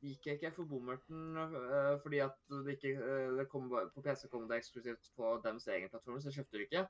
[0.00, 4.28] gikk jeg ikke for bommerten uh, fordi at det ikke øh, det kom, På PC
[4.32, 6.84] kom det eksklusivt på deres egen plattform, så jeg kjøpte det ikke.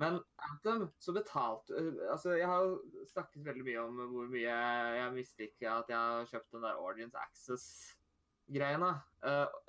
[0.00, 1.80] Men Anthem, så betalte
[2.10, 2.78] Altså, jeg har
[3.12, 4.54] snakket veldig mye om hvor mye
[5.00, 8.94] jeg misliker at jeg har kjøpt den der Audience Access-greiene.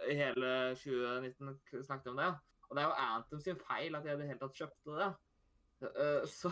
[0.08, 2.32] Hele 2019 snakket jeg om det.
[2.70, 5.10] Og det er jo Anthem sin feil at jeg i det hele tatt kjøpte det.
[5.82, 6.52] Eh, så,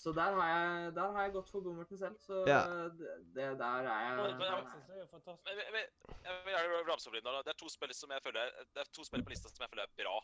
[0.00, 2.16] så der har jeg der har jeg gått for bommerten selv.
[2.24, 2.60] Så Ja.
[2.98, 5.36] det, det der er jeg Men- men jeg- er.
[5.44, 5.84] Men, men,
[6.24, 8.80] jeg vil gjerne ramse opp litt Det er to spill som jeg føler er, det
[8.80, 10.16] er to spill på lista som jeg føler er bra.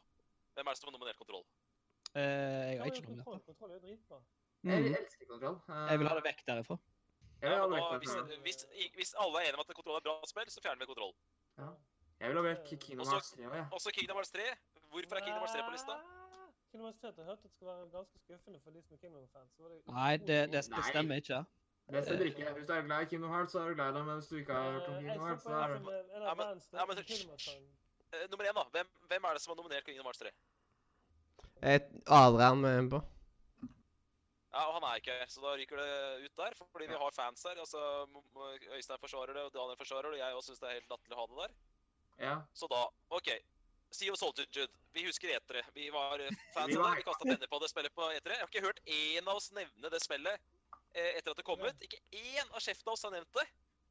[0.57, 1.45] Hvem er det som har nominert Kontroll?
[2.17, 2.23] Eh,
[2.73, 4.19] jeg har ikke nominert kontroll, er jo dritbra.
[4.65, 4.95] Jeg Mm.
[4.97, 5.59] elsker kontroll.
[5.69, 6.77] Uh, Jeg vil ha det vekk derifra.
[7.43, 8.15] Ja, ha men vekk da, hvis,
[8.47, 8.61] hvis,
[8.97, 11.13] hvis alle er enige om at Kontroll er et bra spill, så fjerner vi Kontroll.
[12.21, 13.67] Jeg vil ha vekk Kingdom Hearts 3 òg, jeg.
[13.77, 14.47] Også Kingdom Hearts 3.
[14.91, 15.95] Hvorfor er Kingdom Hearts 3 på lista?
[16.71, 19.01] Kingdom Hearts 3 har jeg hørt at skal være ganske skuffende for de som er
[19.03, 19.51] Kingdom-fans.
[19.57, 21.39] så det Nei, det, det, det stemmer ikke.
[21.95, 22.53] Det stemmer ikke.
[22.57, 24.05] Hvis du er glad i Kingdom Hearts, så er du glad i det.
[24.09, 25.97] Men hvis du ikke har hørt om Kingdom Hearts, så er du det
[26.29, 28.65] Ja, men- ja, men det- nummer én, da.
[28.77, 30.31] Hvem, hvem er det som har nominert Kingdom Hearts 3?
[31.75, 33.01] Et Adrian med en på.
[34.55, 36.53] Ja, og Han er ikke her, så da ryker det ut der.
[36.73, 37.57] Fordi vi har fans her.
[37.65, 37.81] altså
[38.77, 41.17] Øystein forsvarer det, og Daniel forsvarer det, og jeg også syns det er helt latterlig
[41.17, 41.53] å ha det der.
[42.27, 42.35] Ja.
[42.55, 42.81] Så da
[43.11, 43.29] OK.
[43.91, 44.69] Sea of Solitude.
[44.97, 45.63] Vi husker etere.
[45.75, 46.97] Vi var eh, fans av det.
[47.01, 48.39] Vi kasta penner på det spillet på etere.
[48.39, 50.43] Jeg har ikke hørt én av oss nevne det spillet
[50.97, 51.87] eh, etter at det kom ut.
[51.87, 53.47] Ikke én av sjefene av oss har nevnt det.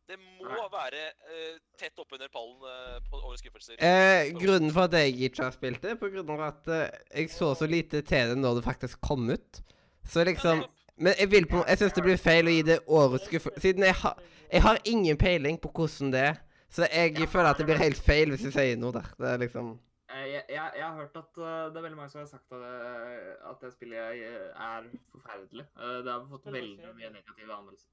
[0.06, 0.66] Det må Nei.
[0.70, 1.00] være
[1.34, 3.80] eh, tett oppunder pallen eh, på årets skuffelser.
[3.82, 7.32] Eh, grunnen for at jeg ikke har spilt det, på grunn av at eh, jeg
[7.34, 9.64] så så lite til det når det faktisk kom ut.
[10.06, 10.62] Så liksom
[11.02, 13.84] Men jeg vil på Jeg syns det blir feil å gi det årets skuffelse, siden
[13.84, 16.38] jeg, har jeg har ingen peiling på hvordan det er.
[16.76, 19.08] Så jeg føler at det blir helt feil hvis jeg sier noe der.
[19.20, 19.76] Det er liksom
[20.16, 22.52] Eh, Jeg, jeg, jeg har hørt at eh, det er veldig mange som har sagt
[22.54, 25.66] at, det- at det spillet eh, er forferdelig.
[25.76, 27.90] Eh, det har fått veldig, veldig mye negative anmeldelser.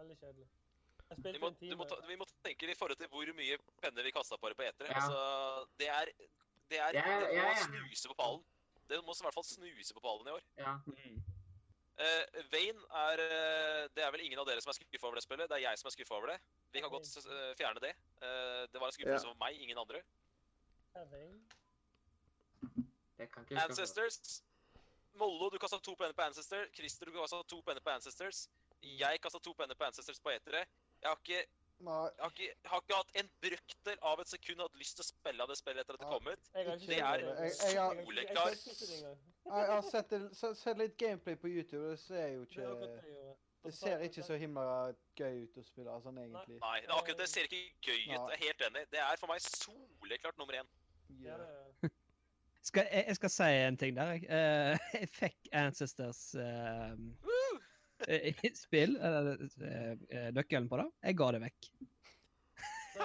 [0.00, 0.48] Veldig kjedelig.
[1.10, 4.36] Vi må, må ta, vi må tenke i forhold til hvor mye penner vi kasta
[4.42, 4.90] på det på etere.
[4.90, 5.00] Ja.
[5.00, 5.22] Altså,
[5.80, 6.10] det er
[6.70, 8.42] Det, er, det er- det er, må er snuse på pallen.
[8.90, 10.44] Det må i hvert fall snuse på pallen i år.
[10.58, 10.74] Ja.
[12.00, 15.24] Uh, Vane er uh, Det er vel ingen av dere som er skuffa over det
[15.26, 15.50] spillet.
[15.50, 16.38] Det er jeg som er skuffa over det.
[16.72, 17.90] Vi kan godt uh, fjerne det.
[18.24, 20.00] Eh, det var en skuffelse for meg, ingen andre.
[23.64, 24.40] Ancestors.
[25.20, 26.64] Mollo, du kasta to penner på Ancestor.
[26.76, 28.46] Christer, du kasta to penner på Ancestors.
[28.80, 30.64] Jeg kasta to penner på Ancestors på etere.
[31.02, 31.44] Jeg har ikke
[31.80, 32.08] Nei.
[32.12, 35.04] Jeg har ikke, jeg har ikke hatt en brøkdel av et sekund hatt lyst til
[35.04, 36.50] å spille av det spillet etter at det kom ut.
[36.52, 37.38] Det er soleklart.
[37.40, 38.50] Jeg- har- soleklar.
[39.50, 43.98] Jeg sett, det- sett litt gameplay på YouTube, og det ser jo ikke det ser
[44.00, 46.60] ikke så himla gøy ut å spille sånn, egentlig.
[46.60, 48.06] Nei, det, akkurat, det ser ikke gøy ut.
[48.08, 48.84] Jeg er helt enig.
[48.90, 50.68] Det er for meg soleklart nummer én.
[51.26, 51.90] Er-
[52.62, 54.24] Skal, jeg, jeg skal si en ting der, jeg.
[54.28, 56.96] Eh, jeg fikk Ancestors eh, eh,
[58.56, 60.88] spill, eller eh, eh, nøkkelen på det.
[61.04, 61.70] Jeg ga det vekk.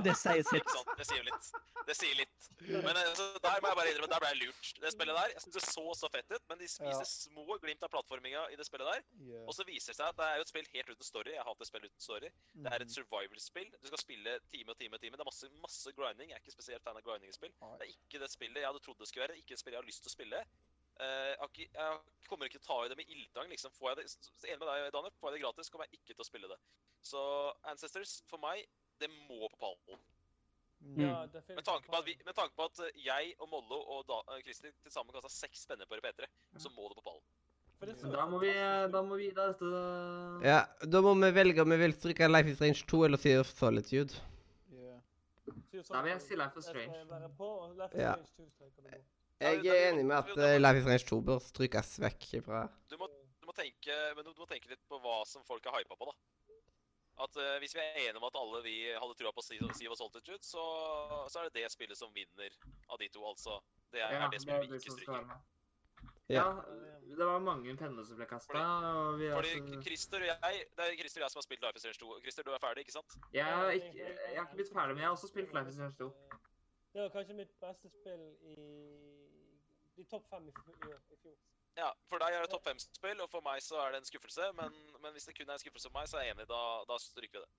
[0.04, 0.72] Det sier sitt.
[0.98, 1.46] Det sier litt.
[1.86, 2.48] Det sier litt.
[2.66, 4.72] Men altså, der må jeg bare innrømme, der ble jeg lurt.
[4.82, 7.08] Det spillet der, jeg synes det så så fett ut, men de spiser Ja.
[7.08, 9.04] små glimt av plattforminga i det spillet der.
[9.22, 9.46] Yeah.
[9.48, 11.32] Og så viser det seg at det er jo et spill helt uten story.
[11.38, 12.30] Jeg hater spill uten story.
[12.56, 12.96] Det er et Mhm.
[12.98, 13.70] survival-spill.
[13.80, 15.16] Du skal spille time og time og time.
[15.16, 16.30] Det er masse, masse grinding.
[16.34, 17.54] Jeg er ikke spesielt fan av grinding-spill.
[17.54, 19.38] Det er ikke det spillet jeg hadde trodd det skulle være.
[19.38, 20.44] Ikke det spillet jeg har lyst til å spille.
[20.96, 23.50] Eh, jeg, har ikke, jeg kommer ikke til å ta i det med ildtang.
[23.52, 23.74] liksom.
[23.76, 24.06] Får jeg det,
[24.52, 26.60] enig med deg, Daniel, får jeg det gratis, kommer jeg ikke til å spille det.
[27.06, 27.24] Så
[27.72, 28.66] Ancestors, for meg,
[29.02, 30.04] det må på pallen.
[30.86, 31.00] Mm.
[31.02, 31.16] Ja,
[31.56, 34.20] Med tanke på at, vi, med tanke på at eh, jeg og Mollo og da,
[34.36, 36.30] eh, Christer til sammen kasta seks spenner på P3,
[36.62, 37.26] så må det på pallen.
[37.86, 38.52] Da må vi
[38.92, 39.82] Da må vi Da da.
[40.46, 43.40] Ja, da må vi velge om vi vil stryke Life is Range 2 eller Sea
[43.40, 44.16] of Solitude.
[44.72, 45.02] Yeah.
[45.90, 46.96] Da vil jeg si Life is Strange.
[48.00, 48.16] Ja.
[49.36, 49.72] Strange 2 streker det på.
[49.72, 52.98] Jeg er enig med at eh, Life is Range 2 bør strykes vekk fra Du
[53.02, 53.10] må,
[53.42, 55.98] du må tenke men du, du må tenke litt på hva som folk er hypa
[56.00, 56.16] på, da.
[57.26, 59.98] At uh, Hvis vi er enige om at alle vi hadde trua på Sea of
[59.98, 60.64] Solitude, så,
[61.32, 62.56] så er det det spillet som vinner
[62.92, 63.62] av de to, altså.
[63.92, 65.30] Det er, Ja, er det spillet vi ikke stryker.
[65.30, 65.44] Ja.
[66.28, 66.46] Ja,
[67.18, 71.22] det var mange penner som ble kasta, Fordi, Fordi Christer og jeg Det er Christer
[71.22, 72.16] og jeg som har spilt Life is Strange 2.
[72.26, 73.18] Christer, du er ferdig, ikke sant?
[73.34, 75.78] jeg, har ikke, jeg har ikke blitt ferdig, men jeg har også spilt Life is
[75.78, 76.10] Strange 2.
[76.96, 78.58] Det var kanskje mitt beste spill i
[79.98, 81.36] de topp fem i, i, i fjor.
[81.76, 84.52] Ja, For deg er det topp fem-spill, og for meg så er det en skuffelse.
[84.60, 86.48] Men, men hvis det kun er en skuffelse for meg, så er jeg enig.
[86.52, 87.52] Da, da stryker vi det.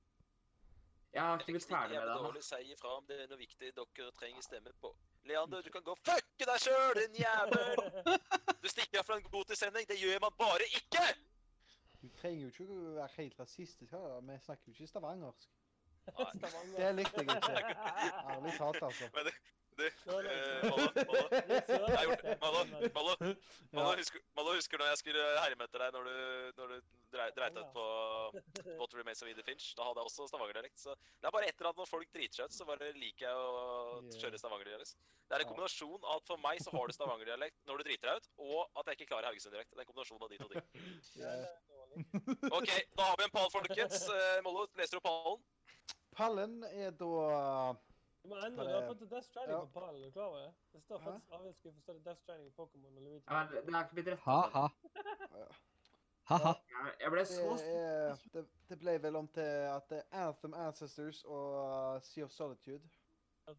[1.16, 3.70] Jeg har ikke blitt ferdig med det dårlig si ifra om det er noe viktig
[3.76, 4.90] dere trenger stemme på.
[5.28, 8.16] Leander, du kan gå og fucke deg sjøl, din jævel!
[8.62, 9.86] Du stikker av fra en godtissending.
[9.88, 11.04] Det gjør man bare ikke!
[12.02, 13.92] Du trenger jo ikke å være helt rasistisk.
[13.92, 15.48] her, Vi snakker jo ikke stavangersk.
[16.06, 16.26] Nei.
[16.36, 16.76] Stavanger.
[16.76, 17.76] Det likte jeg ikke.
[18.34, 19.08] Ærlig talt, altså.
[19.16, 19.30] Men
[19.80, 19.92] det-
[20.26, 20.62] eh,
[23.72, 26.16] Mallo, husker, når jeg skulle herme etter deg når du,
[26.60, 26.76] når du
[27.16, 27.84] dreit ut på
[28.78, 29.66] What Remains of Edith Finch?
[29.76, 30.78] Da hadde jeg også stavangerdialekt.
[30.80, 33.26] Så det er bare et eller annet når folk driter seg ut, så bare liker
[33.28, 33.38] jeg å
[34.12, 34.96] kjøre kjøre stavangerdialekt.
[35.26, 38.06] Det er en kombinasjon av at for meg så har du stavangerdialekt når du driter
[38.10, 39.70] deg ut, og at jeg ikke klarer Haugesund-dialekt.
[39.72, 40.68] Det er en kombinasjon av de to tingene.
[42.52, 43.96] OK, da har vi en pall, folkens.
[44.12, 45.42] Eh, Mollo, leser du pallen?
[46.16, 47.12] Pallen er da
[48.26, 49.58] Du må endre Du har fått Death Stranding ja.
[49.64, 50.54] på pallen, er du klar over det?
[50.72, 53.22] Det står faktisk avgift for Death Stranding, Pokémon og Luigi.
[53.28, 54.24] Ja, men det er ikke blitt rett.
[54.24, 54.64] Ha-ha.
[56.30, 56.52] Ha-ha.
[57.04, 60.58] Jeg, ble så det, er, det, det ble vel om til at det er Anthem
[60.58, 62.82] Ancestors og Sea of Solitude.
[63.46, 63.54] Ja,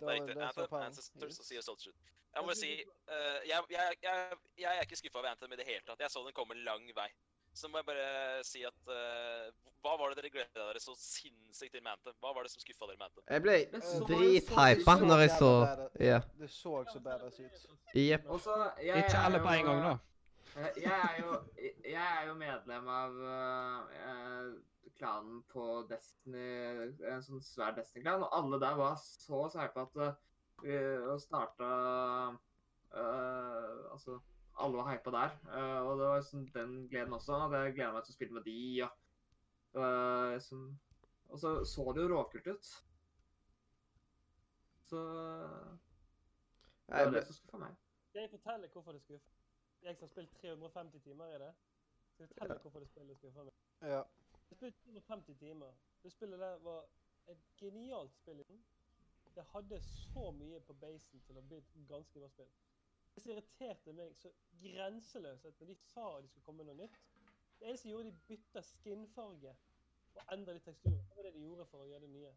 [0.00, 0.38] det er riktig.
[0.40, 0.78] Anthem.
[0.86, 1.96] Ancestors og Sea of Solitude.
[2.32, 5.60] Jeg må bare si, eh, jeg, jeg, jeg, jeg er ikke skuffa over Anthem i
[5.60, 6.00] det hele tatt.
[6.00, 7.10] Jeg så den komme lang vei.
[7.54, 9.50] Så må jeg bare si at uh,
[9.84, 12.14] Hva var det dere gleda dere så sinnssykt til med Anthem?
[12.22, 13.26] Hva var det som skuffa dere med Anthem?
[13.28, 13.56] Jeg ble
[14.08, 15.52] drithypa så når jeg så
[16.00, 16.22] Ja.
[16.40, 17.68] Det så så badass ut.
[17.94, 18.32] Jepp.
[18.80, 19.94] Ikke alle på en gang, da.
[20.56, 21.36] Jeg jeg er jo,
[21.84, 24.50] jeg er jo medlem av uh,
[24.98, 29.96] klanen på Destiny, en sånn svær Destiny-klan, og alle der var så sære på at
[30.02, 30.12] uh,
[30.62, 30.76] vi
[31.24, 31.70] starta
[32.92, 34.20] uh, Altså,
[34.58, 35.36] alle var hypa der.
[35.56, 37.32] eh, og det var liksom den gleden også.
[37.34, 38.88] at Jeg gleder meg til å spille med de, Ja.
[39.74, 40.78] eh, som,
[41.28, 42.66] Og så så det jo råkult ut.
[44.88, 44.96] Så
[46.88, 47.76] det var det som skuffa meg.
[48.14, 49.30] Jeg fortelle hvorfor det skuffer?
[49.82, 51.54] Jeg som har spilt 350 timer i det.
[52.14, 53.54] Skal fortelle hvorfor det spillet skuffer meg?
[53.80, 54.02] Ja.
[54.50, 55.72] Jeg spilte 350 timer.
[56.02, 56.84] Det spillet der var
[57.28, 58.44] et genialt spill.
[59.34, 62.50] Det hadde så mye på basen til å bli et ganske bra spill.
[63.14, 64.30] Det som irriterte meg så
[64.62, 66.96] grenseløst at når de sa de skulle komme med noe nytt
[67.58, 69.52] Det eneste de gjorde, de bytta skinfarge
[70.12, 70.90] og endra litt tekstur.
[70.92, 72.32] Det var det de gjorde for å gjøre det nye.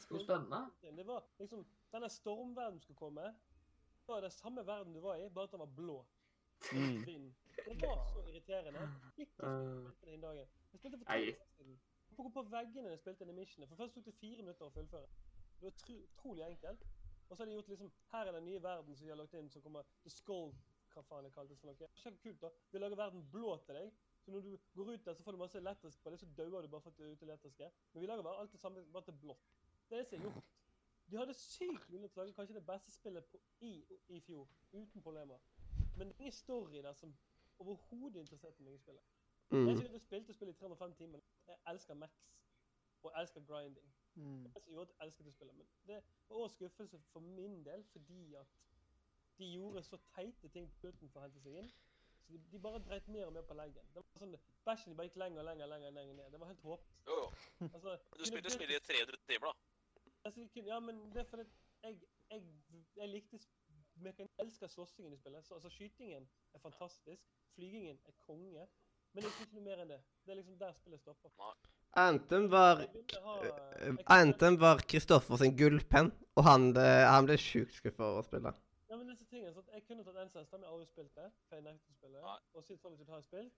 [0.00, 0.58] Spennende.
[0.82, 1.62] Det var liksom
[1.92, 3.28] Denne stormverdenen skulle komme.
[4.02, 5.98] Det var den samme verden du var i, bare at den var blå.
[6.72, 7.34] Mm.
[7.64, 8.82] Det var så irriterende.
[9.16, 10.48] Gikk ikke spilte den dagen.
[10.72, 11.80] Jeg spilte for to år siden.
[12.16, 13.68] På, på veggene jeg spilte missionen.
[13.68, 15.08] For først tok det fire minutter å fullføre.
[15.60, 16.86] Det var utrolig enkelt.
[17.32, 19.34] Og så har de gjort liksom Her er den nye verden som de har lagt
[19.34, 20.50] inn, som kommer The Skull,
[20.92, 21.86] hva faen det kaltes for noe.
[22.02, 22.50] Kjempekult, da.
[22.72, 23.86] Vi lager verden blå til deg.
[24.20, 26.60] Så når du går ut der, så får du masse elektrisk på det, så dauer
[26.60, 27.70] du bare for at du er ute elektriske.
[27.94, 29.48] Men vi lager bare alt det samme, bare til blått.
[29.88, 30.52] Det er det som er gjort.
[31.10, 33.72] De hadde sykt mulighet til å lage kanskje det beste spillet på, i,
[34.12, 35.40] i fjor, uten problemer.
[35.96, 37.16] Men det er ingen story der som
[37.58, 39.08] overhodet interesserte meg i spillet.
[39.48, 39.68] Mm.
[39.68, 41.24] jeg spilte spillet i 305 timer.
[41.48, 42.22] Jeg elsker Max.
[43.02, 43.92] Og jeg elsker grinding.
[44.14, 44.44] Mm.
[44.52, 45.52] Som gjorde jeg elsket å spille.
[45.56, 48.46] Men det var også skuffelse for min del, fordi at
[49.38, 51.70] de gjorde så teite ting på slutten for å hente seg inn.
[52.22, 53.86] Så de, de bare dreit mer og mer på leggen.
[53.94, 56.30] Det var sånn, Bæsjen bare gikk lenger og lenger, lenger, lenger ned.
[56.34, 57.00] Det var helt håpløst.
[57.08, 57.70] Jo, jo.
[57.72, 60.12] Altså, Du spilte spillet i 300 timer, da.
[60.28, 61.48] Altså, kunne- ja, men det er fordi
[61.82, 62.44] jeg, jeg,
[62.96, 63.40] jeg likte
[64.02, 65.44] Jeg elsker slåssingen i spillet.
[65.44, 67.26] Så, altså, skytingen er fantastisk.
[67.54, 68.68] Flygingen er konge.
[69.12, 69.98] Men det er ikke noe mer enn det.
[70.24, 71.30] Det er liksom der spillet stopper.
[71.96, 77.36] Anthem var Jeg ha- eh, Anthem var Kristoffer sin gullpenn, og han, eh, han ble
[77.36, 78.52] sjukt skuffa over å spille.
[78.88, 81.14] Ja, men disse tingene, sånn at Jeg kunne tatt Ancestor, men jeg har aldri spilt
[81.14, 81.30] det.
[81.48, 82.22] For jeg nekter å spille
[82.54, 83.52] Og siden folk ikke har spilt,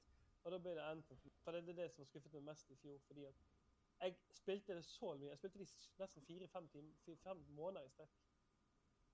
[0.45, 1.19] og da ble det Anthem.
[1.45, 2.99] For det er det som har skuffet meg mest i fjor.
[3.07, 3.35] fordi at
[4.03, 5.29] jeg spilte det så mye.
[5.31, 5.69] Jeg spilte det
[6.01, 8.11] nesten fire-fem måneder i strekk.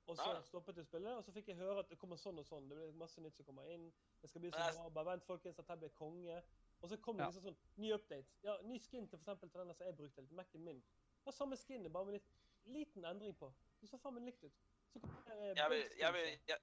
[0.08, 2.46] Og så stoppet jeg spillet, og så fikk jeg høre at det kommer sånn og
[2.46, 2.68] sånn.
[2.68, 3.92] Det blir masse nytt som kommer inn.
[4.22, 4.88] Det skal bli så bra.
[4.90, 6.42] Bare vent, folkens, at jeg blir konge.
[6.80, 7.30] Og så kommer det Ja.
[7.30, 8.26] liksom sånn ny update.
[8.42, 10.80] Ja, ny skin til for til den som jeg brukte, til Mac-en min.
[10.80, 12.30] Det var samme skin, bare med litt
[12.64, 13.52] liten endring på.
[13.80, 14.52] Det så faen meg likt ut.
[14.92, 16.58] Så kommer det Jeg, vil, jeg, vil, jeg,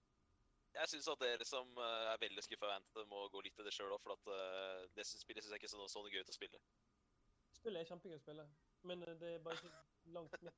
[0.73, 3.63] jeg syns at dere som eh, er veldig skuffa av Anthem, må gå litt i
[3.63, 6.09] det sjøl òg, for at uh, det syns- spillet syns jeg ikke er sånn, sånn
[6.11, 6.59] gøy ut å spille.
[7.57, 8.47] Spillet er kjempegøy å spille,
[8.83, 9.71] men eh, det er bare ikke
[10.17, 10.53] langt nok.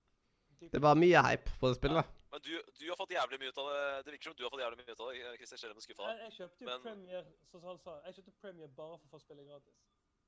[0.59, 2.15] Det bare mye hype på det spillet.
[2.29, 3.83] Men du, du har fått jævlig mye ut av det.
[4.05, 6.09] Det virker som du har fått jævlig mye ut av det, du er skuffa.
[6.11, 7.95] Jeg, jeg kjøpte jo Men- Premiere, sånn som han sa.
[8.05, 9.79] Jeg kjøpte Premiere bare for å få spille gratis.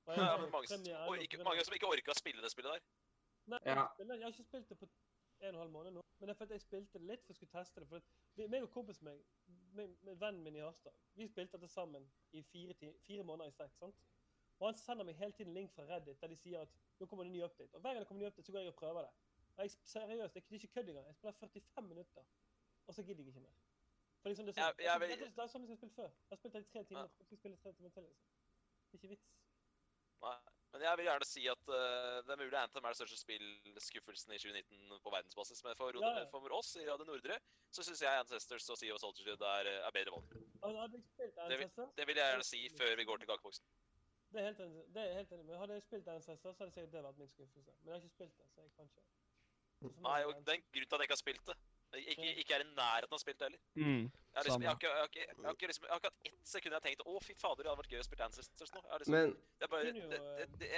[0.08, 2.82] Ja, Ja, men mange, og ikke, mange som ikke orka å spille det spillet der.
[3.53, 3.84] Nei, Ja.
[4.00, 4.88] jeg har ikke spilt det på
[5.42, 6.01] en og en halv måned nå.
[6.19, 7.88] Men det er fordi jeg spilte det litt for å skulle teste det.
[7.90, 8.01] For
[8.38, 9.22] vi, meg og kompisen min,
[9.74, 13.50] med, med vennen min i Harstad, vi spilte dette sammen i fire, ti, fire måneder
[13.50, 13.74] i strekk.
[13.77, 13.95] sant?
[14.60, 16.69] Og han sender meg hele tiden link fra Reddit der de sier at
[17.00, 17.74] nå kommer det en ny update.
[17.74, 19.14] Og hver gang det kommer en ny update, så går jeg og prøver det.
[19.61, 21.06] Jeg, seriøst, det er ikke kødd engang.
[21.11, 22.23] Jeg spiller 45 minutter,
[22.88, 23.57] og så gidder jeg ikke mer.
[24.22, 26.09] For liksom det, er sånn, Jeg- jeg det er samme som jeg skal spille før.
[26.09, 27.01] Jeg har spilt det i tre timer.
[27.01, 28.27] Jeg skal spille tre timer til, liksom.
[28.91, 29.30] Det er ikke vits.
[30.22, 30.38] Nei.
[30.72, 34.31] Men jeg vil gjerne si at uh, det er mulig Anthem er den største spillskuffelsen
[34.31, 35.64] i 2019 på verdensbasis.
[35.65, 36.25] Men for, Ja, ja.
[36.31, 37.40] for oss i Radio Nordre
[37.75, 40.27] så syns jeg Ancestors og Sea of Solitude er, eh, er bedre valg.
[40.31, 43.65] Jeg Det Det vil jeg gjerne si før vi går til kakeboksen.
[44.31, 44.83] Det er helt enig.
[44.93, 45.45] Det er helt enig.
[45.45, 47.72] Men hadde jeg spilt Ancestors, så hadde sikkert det vært min skuffelse.
[47.83, 49.03] Men jeg har ikke spilt det, så jeg kan ikke.
[49.82, 51.58] Så for meg Nei, og er en grunn til at jeg ikke har spilt det.
[51.92, 53.60] Ikke, ikke er i nærheten av å spille det heller.
[53.76, 55.92] Mm, Jeg har, liksom, jeg, har ikke, jeg, har ikke, jeg, har ikke liksom, jeg
[55.92, 58.00] har ikke hatt ett sekund jeg har tenkt å fy fader, det hadde vært gøy
[58.00, 58.84] å spille Ancestors nå.
[59.01, 60.22] Liksom, Men det er bare, det,
[60.61, 60.69] det,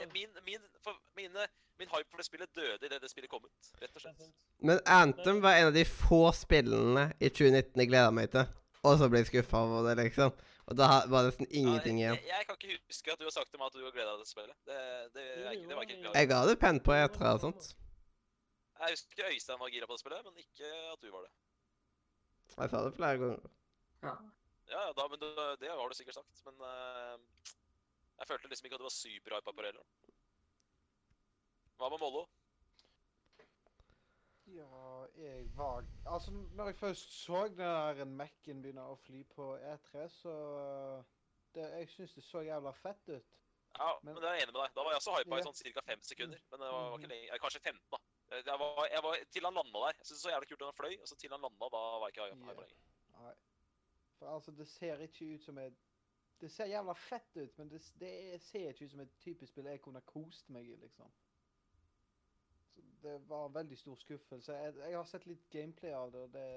[0.00, 1.46] det min, min, for mine,
[1.78, 4.26] min hype for det spillet døde idet det spillet kom ut, rett og slett.
[4.58, 8.50] Men Anthem var en av de få spillene i 2019 jeg gleda meg til.
[8.86, 10.34] Og så ble jeg skuffa over det, liksom.
[10.66, 12.18] Og da var det nesten ingenting igjen.
[12.18, 14.18] jeg, jeg kan ikke huske at du har sagt til meg at du har gleda
[14.18, 14.56] deg til spillet.
[14.66, 14.78] Det,
[15.14, 16.14] det, ikke, det var ikke glad.
[16.18, 17.74] Jeg ga det pent på E3 og sånt.
[18.78, 21.32] Jeg husker Øystein var gira på det spillet, men ikke at du var det.
[22.58, 23.50] Jeg sa det flere ganger.
[24.02, 24.14] Ja,
[24.68, 27.16] ja, da, men det, det har du sikkert sagt, men uh,
[28.18, 29.86] jeg følte liksom ikke at du var superhypa på det heller.
[31.76, 32.26] Hva med Mollo?
[34.46, 39.56] Ja, jeg var Altså, når jeg først så den der Mac-en begynne å fly på
[39.58, 40.34] E3, så
[41.56, 43.32] det, Jeg syns det så jævla fett ut.
[43.78, 44.74] Ja, Men- men det er jeg enig med deg.
[44.76, 45.82] Da var jeg også hypa i sånn ca.
[45.86, 46.38] fem sekunder.
[46.50, 47.10] Men det var, var ikke Mhm.
[47.10, 47.98] lenge, eh, kanskje 15, da.
[48.32, 49.98] Eh, Jeg var, jeg var, til han landa der.
[49.98, 51.82] Jeg syntes det så jævlig kult at han fløy, og så til han landa, da
[52.00, 52.48] var jeg ikke hypa yeah.
[52.48, 52.72] lenger.
[53.16, 53.34] Nei.
[54.18, 55.82] For altså, det ser ikke ut som et
[56.40, 59.66] Det ser jævla fett ut, men det, det ser ikke ut som et typisk spill
[59.70, 61.12] jeg kunne kost meg i, liksom.
[62.74, 64.52] Så det var en veldig stor skuffelse.
[64.52, 66.50] Jeg, jeg har sett litt gameplay av det, og det,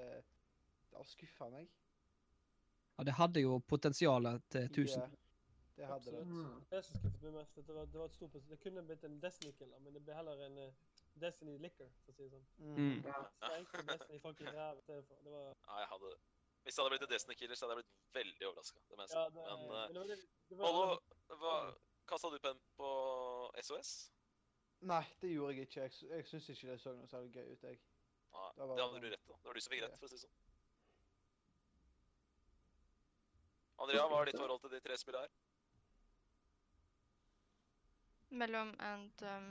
[0.90, 1.70] det har skuffa meg.
[2.98, 5.00] Ja, det hadde jo potensialet til 1000.
[5.00, 5.06] Ja,
[5.76, 6.24] det hadde det.
[6.28, 6.60] Mm.
[6.70, 9.20] Det som skuffet meg mest, det var, det var et stort Det kunne blitt en
[9.22, 12.46] Destiny-killer, men det ble heller en eh, Destiny liquor, for å si det sånn.
[12.58, 13.02] Mm.
[13.04, 13.24] Ja.
[13.36, 15.16] Sprengte Destiny folk i ræva istedenfor.
[15.24, 16.12] Det var Ja, jeg hadde
[16.62, 18.80] Hvis det hadde blitt en Destiny Killer, så hadde jeg blitt veldig overraska.
[18.88, 19.16] Det mener jeg.
[19.16, 20.16] Ja, det, Men men eh,
[20.48, 21.74] det var det, var hva
[22.06, 22.88] kasta du penn på
[23.62, 24.10] SOS?
[24.80, 25.80] Nei, det gjorde jeg ikke.
[25.80, 27.80] Jeg, jeg syns ikke det så noe særlig gøy ut, jeg.
[28.32, 29.28] Nei, Det var- det hadde du rett i.
[29.28, 29.36] da.
[29.36, 30.36] Det var du som fikk rett, for å si det sånn.
[33.80, 35.30] Andrea, hva er ditt forhold til de tre spillene her?
[38.30, 39.46] Mellom Anthem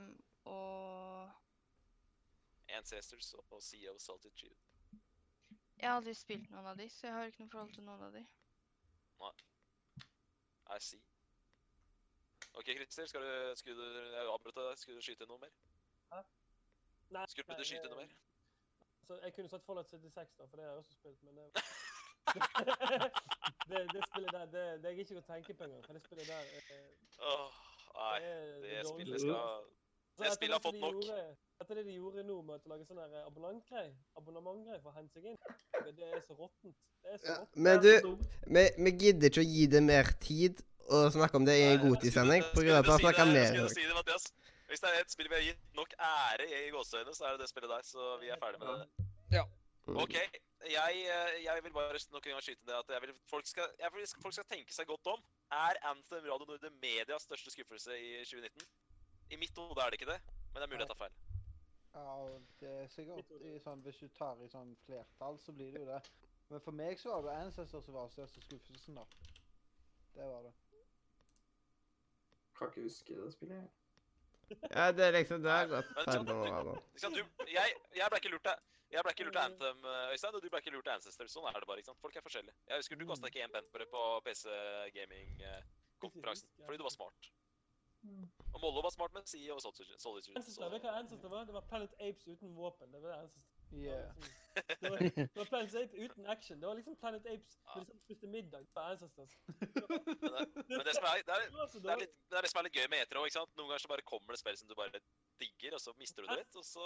[0.46, 1.30] og
[2.78, 4.56] Ancestors og Sea of Saltitude.
[5.80, 8.04] Jeg har aldri spilt noen av de, så jeg har ikke noe forhold til noen
[8.04, 8.26] av de.
[10.70, 11.02] I see.
[12.54, 14.78] OK, Christer, skal du, skulle du Jeg avbrøt deg.
[14.78, 15.54] Skulle du skyte noe mer?
[16.12, 16.20] Hæ?
[17.16, 18.12] Nei, Skulle du skyte noe mer?
[19.08, 21.48] Så jeg kunne satt Fallout 76, da, for det har jeg også spilt, men det
[23.70, 25.82] det, det spillet der, det, det er jeg ikke å tenke på engang.
[25.88, 27.58] For det spillet der eh, Åh,
[27.96, 28.20] nei.
[28.22, 29.66] det, Det spillet skal
[30.24, 31.00] det spillet har fått nok.
[31.04, 34.98] Gjorde, etter det de gjorde nå med å lage sånn her abonnementgreie abonnementgreie for å
[34.98, 35.38] hente seg inn,
[35.86, 36.76] det, det er så råttent.
[37.04, 37.62] Det er så Ja, råttent.
[37.68, 37.92] men du,
[38.58, 41.80] vi, vi gidder ikke å gi det mer tid å snakke om det i en
[41.80, 43.60] grunn av at vi si mer.
[43.70, 44.30] Si det, Mathias.
[44.70, 47.46] Hvis det er et spill vi har gitt nok ære i gåseøyne, så er det
[47.46, 47.86] det spillet der.
[47.86, 49.08] Så vi er ferdig med det.
[49.34, 49.46] Ja.
[49.90, 50.14] OK.
[50.70, 53.70] Jeg, eh, jeg vil bare nok en gang skyte det at jeg vil, folk, skal,
[53.80, 55.24] jeg vil, folk skal tenke seg godt om.
[55.56, 58.68] Er Anthem Radio Norde medias største skuffelse i 2019?
[59.30, 60.20] I mitt hode er det ikke det,
[60.54, 61.18] men det er mulig jeg tar feil.
[61.94, 65.74] Ja, og det er sikkert i sånn, Hvis du tar i sånn flertall, så blir
[65.74, 66.00] det jo det.
[66.50, 69.06] Men for meg så var det Ancestor som var største skuffelsen, da.
[70.16, 70.54] Det var det.
[72.58, 73.62] Kan ikke huske det spillet.
[73.62, 73.76] jeg.
[74.74, 76.74] Ja, det er liksom Det er feil nå.
[76.90, 79.84] Ikke sant, du, jeg, jeg ble ikke lurt av jeg ble ikke lurt av Anthem,
[79.86, 81.28] eh, Øystein, og du ble ikke lurt av Ancestor.
[81.30, 81.78] Sånn er det bare.
[81.78, 82.00] ikke sant?
[82.02, 82.56] Folk er forskjellige.
[82.72, 84.56] Jeg husker du kosta ikke én penn på det på PC
[84.96, 87.30] Gaming-konferansen, fordi du var smart.
[88.54, 90.00] Og Mollo var smart med Sea og Solitude.
[90.00, 91.46] Solitude, du hva Ancestor var?
[91.46, 92.92] Det var Planet Apes uten våpen.
[92.94, 93.30] Det var det.
[93.70, 94.16] Det var Yeah.
[94.16, 94.36] liksom-
[94.82, 96.60] Det var, det var Planet Apes uten action.
[96.60, 97.80] Det var liksom Planet Apes ja.
[97.80, 99.38] og spiste middag på Ancestors.
[99.46, 102.38] Men det, men det, som er, det, er, Det var så det, er litt, det
[102.38, 103.54] er det som er litt gøy med ikke sant?
[103.58, 105.02] Noen ganger så bare kommer det spill som du bare
[105.40, 106.84] digger, og så mister du det litt, og så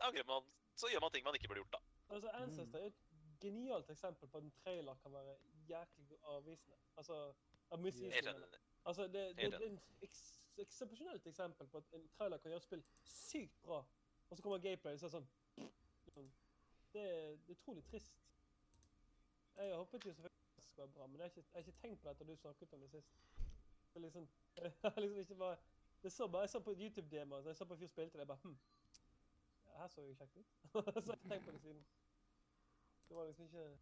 [0.00, 0.44] angrer man.
[0.76, 1.82] Så gjør man ting man ikke burde gjort, da.
[2.14, 3.00] Altså, Ancestor er et
[3.40, 5.36] genialt eksempel på at en trailer kan være
[5.68, 6.76] jæklig avvisende.
[7.00, 7.34] Altså,
[7.70, 8.48] av misvisende.
[8.84, 10.12] Altså, det, det, det er
[10.56, 13.82] et eks eksepsjonelt eksempel på at en trailer kan gjøre spill sykt bra,
[14.28, 15.28] og så kommer gameplay og så er sånn
[16.92, 18.22] det, er, utrolig trist.
[19.56, 21.66] Jeg har håpet jo selvfølgelig det skal være bra, men jeg har ikke, jeg har
[21.66, 23.18] ikke tenkt på dette du snakket om det sist.
[23.92, 24.28] Det er liksom,
[24.62, 25.56] jeg har liksom ikke bare,
[26.02, 28.18] det så bare, jeg så på YouTube-demo, så jeg så på en fyr spilte det,
[28.18, 28.58] jeg bare, hm,
[29.76, 30.46] her så jo kjekt ut.
[30.72, 31.84] så har jeg ikke tenkt på det siden.
[33.08, 33.78] Det var liksom ikke,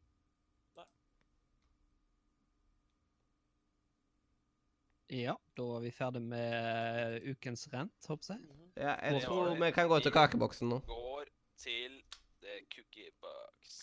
[5.15, 8.41] Ja, da var vi ferdig med ukens rent, håper jeg.
[8.41, 8.73] mhm.
[8.76, 10.78] Ja, jeg tror vi kan gå til kakeboksen nå.
[10.89, 12.01] Går til
[12.43, 13.76] The Cookie Box.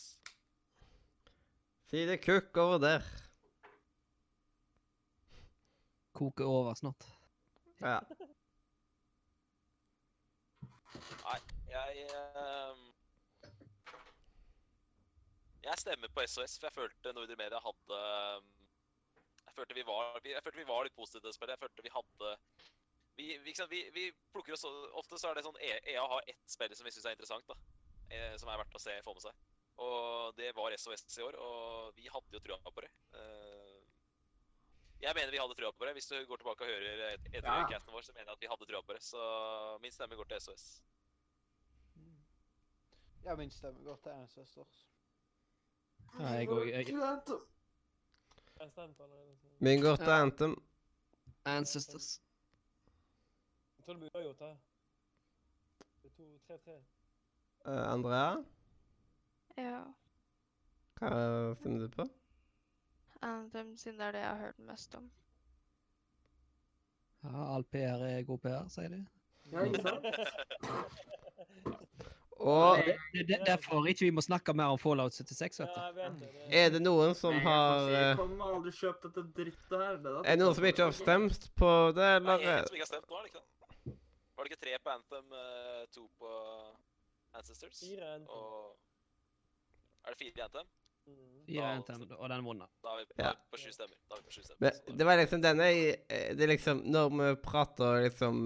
[1.88, 3.08] Si det kukk over der.
[6.14, 7.08] Koker over snart.
[7.82, 8.00] Ja.
[11.24, 11.40] Nei,
[11.72, 12.84] jeg um,
[15.64, 18.02] Jeg stemmer på SOS, for jeg følte Nordre Media hadde
[18.38, 18.61] um,
[19.62, 21.56] følte vi var, jeg følte vi var litt positive til det spillet.
[21.56, 22.36] Jeg følte vi hadde
[23.20, 24.64] vi, vi, vi, vi plukker oss
[24.98, 27.46] Ofte så er det sånn E- EA har ett spill som vi syns er interessant,
[27.48, 27.56] da.
[28.10, 29.42] eh, Som er verdt å se få med seg.
[29.82, 32.90] Og det var SOS i år, og vi hadde jo trua på det.
[33.18, 33.78] Eh,
[35.02, 35.94] Jeg mener vi hadde trua på det.
[35.98, 37.68] Hvis du går tilbake og hører et- etter Ja.
[37.72, 39.02] casten vår, så mener jeg at vi hadde trua på det.
[39.02, 40.66] Så min stemme går til SOS.
[43.26, 44.86] Ja, min stemme går til Ancestors.
[46.20, 46.68] Ja, jeg òg.
[46.70, 46.86] Jeg...
[48.62, 49.38] Jeg har allerede.
[49.38, 49.48] Så.
[49.60, 50.22] Min går til Ja.
[50.22, 50.64] Anthem.
[51.46, 52.22] Ancestors.
[53.78, 54.56] Jeg tror det blir uavgjort her.
[56.04, 56.76] Det er to, tre, tre.
[57.66, 58.44] Eh, Andrea,
[59.58, 59.84] Ja.
[61.00, 62.04] hva finner du på?
[63.22, 65.12] Anthem, siden det er det jeg har hørt mest om.
[67.24, 69.08] Ja, all PR er god PR, sier de.
[69.52, 70.06] Ja, ikke sant?
[72.42, 72.78] Og
[73.14, 75.80] Det, det, derfor ikke vi må snakke mer om Fallout 76, vet du.
[75.80, 76.30] Ja, jeg vet det.
[76.50, 79.78] det er det noen som Jeg har si, Jeg eh, kommer aldri kjøpt dette drittet
[79.78, 79.96] her.
[80.02, 82.42] Det Er det noen som ikke har stemt på det, eller?
[82.46, 83.96] er en som ikke har stemt nå, er det ikke det?
[84.38, 86.30] Var det ikke tre på Anthem, eh, to på
[87.38, 87.80] Ancestors?
[87.84, 88.30] Fire Anthem.
[88.30, 88.78] Og
[90.06, 90.72] Er det fire i Anthem?
[91.06, 91.44] Mm.
[91.46, 92.70] Fire Anthem, og den vunnet.
[92.82, 93.34] Da er vi, da Ja.
[93.52, 93.98] på sju stemmer.
[94.10, 94.80] Da er vi på sju stemmer.
[94.88, 98.42] Men det var liksom denne eh, Det er liksom Når vi prater liksom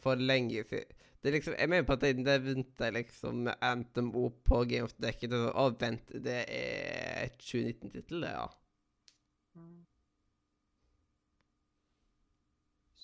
[0.00, 4.40] for lenge siden det er liksom, Jeg mener på at jeg nevnte liksom Anthem opp
[4.48, 5.36] på Game of the Decade.
[5.36, 8.46] Og å, vent, det er et 2019-tittel, det, ja.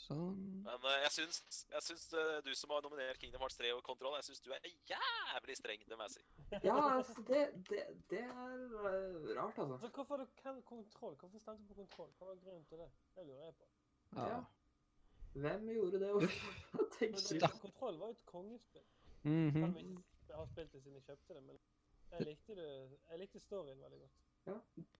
[0.06, 0.34] Sånn.
[0.62, 3.82] Men uh, jeg syns, jeg syns uh, du som har nominert Kingdom Hearts 3 og
[3.86, 6.26] Kontroll, jeg syns du er jævlig streng, det må jeg si.
[6.62, 9.80] Ja, altså, det, det, det er eh, rart, altså.
[9.82, 11.16] Så hvorfor du kan kontroll?
[11.18, 12.12] Hvorfor stemte du på kontroll?
[12.20, 12.88] Hva var grunnen til det?
[13.16, 13.68] Det lurer jeg på.
[14.14, 14.28] Ja.
[14.30, 14.38] Ja.
[15.36, 16.10] Hvem gjorde det?
[16.72, 17.56] Jeg tenker litt.
[17.60, 18.86] Kontroll var jo et kongespill.
[19.22, 20.02] Mm -hmm.
[20.28, 21.58] jeg har spilt det siden jeg kjøpte det, men
[22.10, 22.68] jeg likte, det,
[23.10, 24.16] jeg likte storyen veldig godt.
[24.46, 24.58] Ja.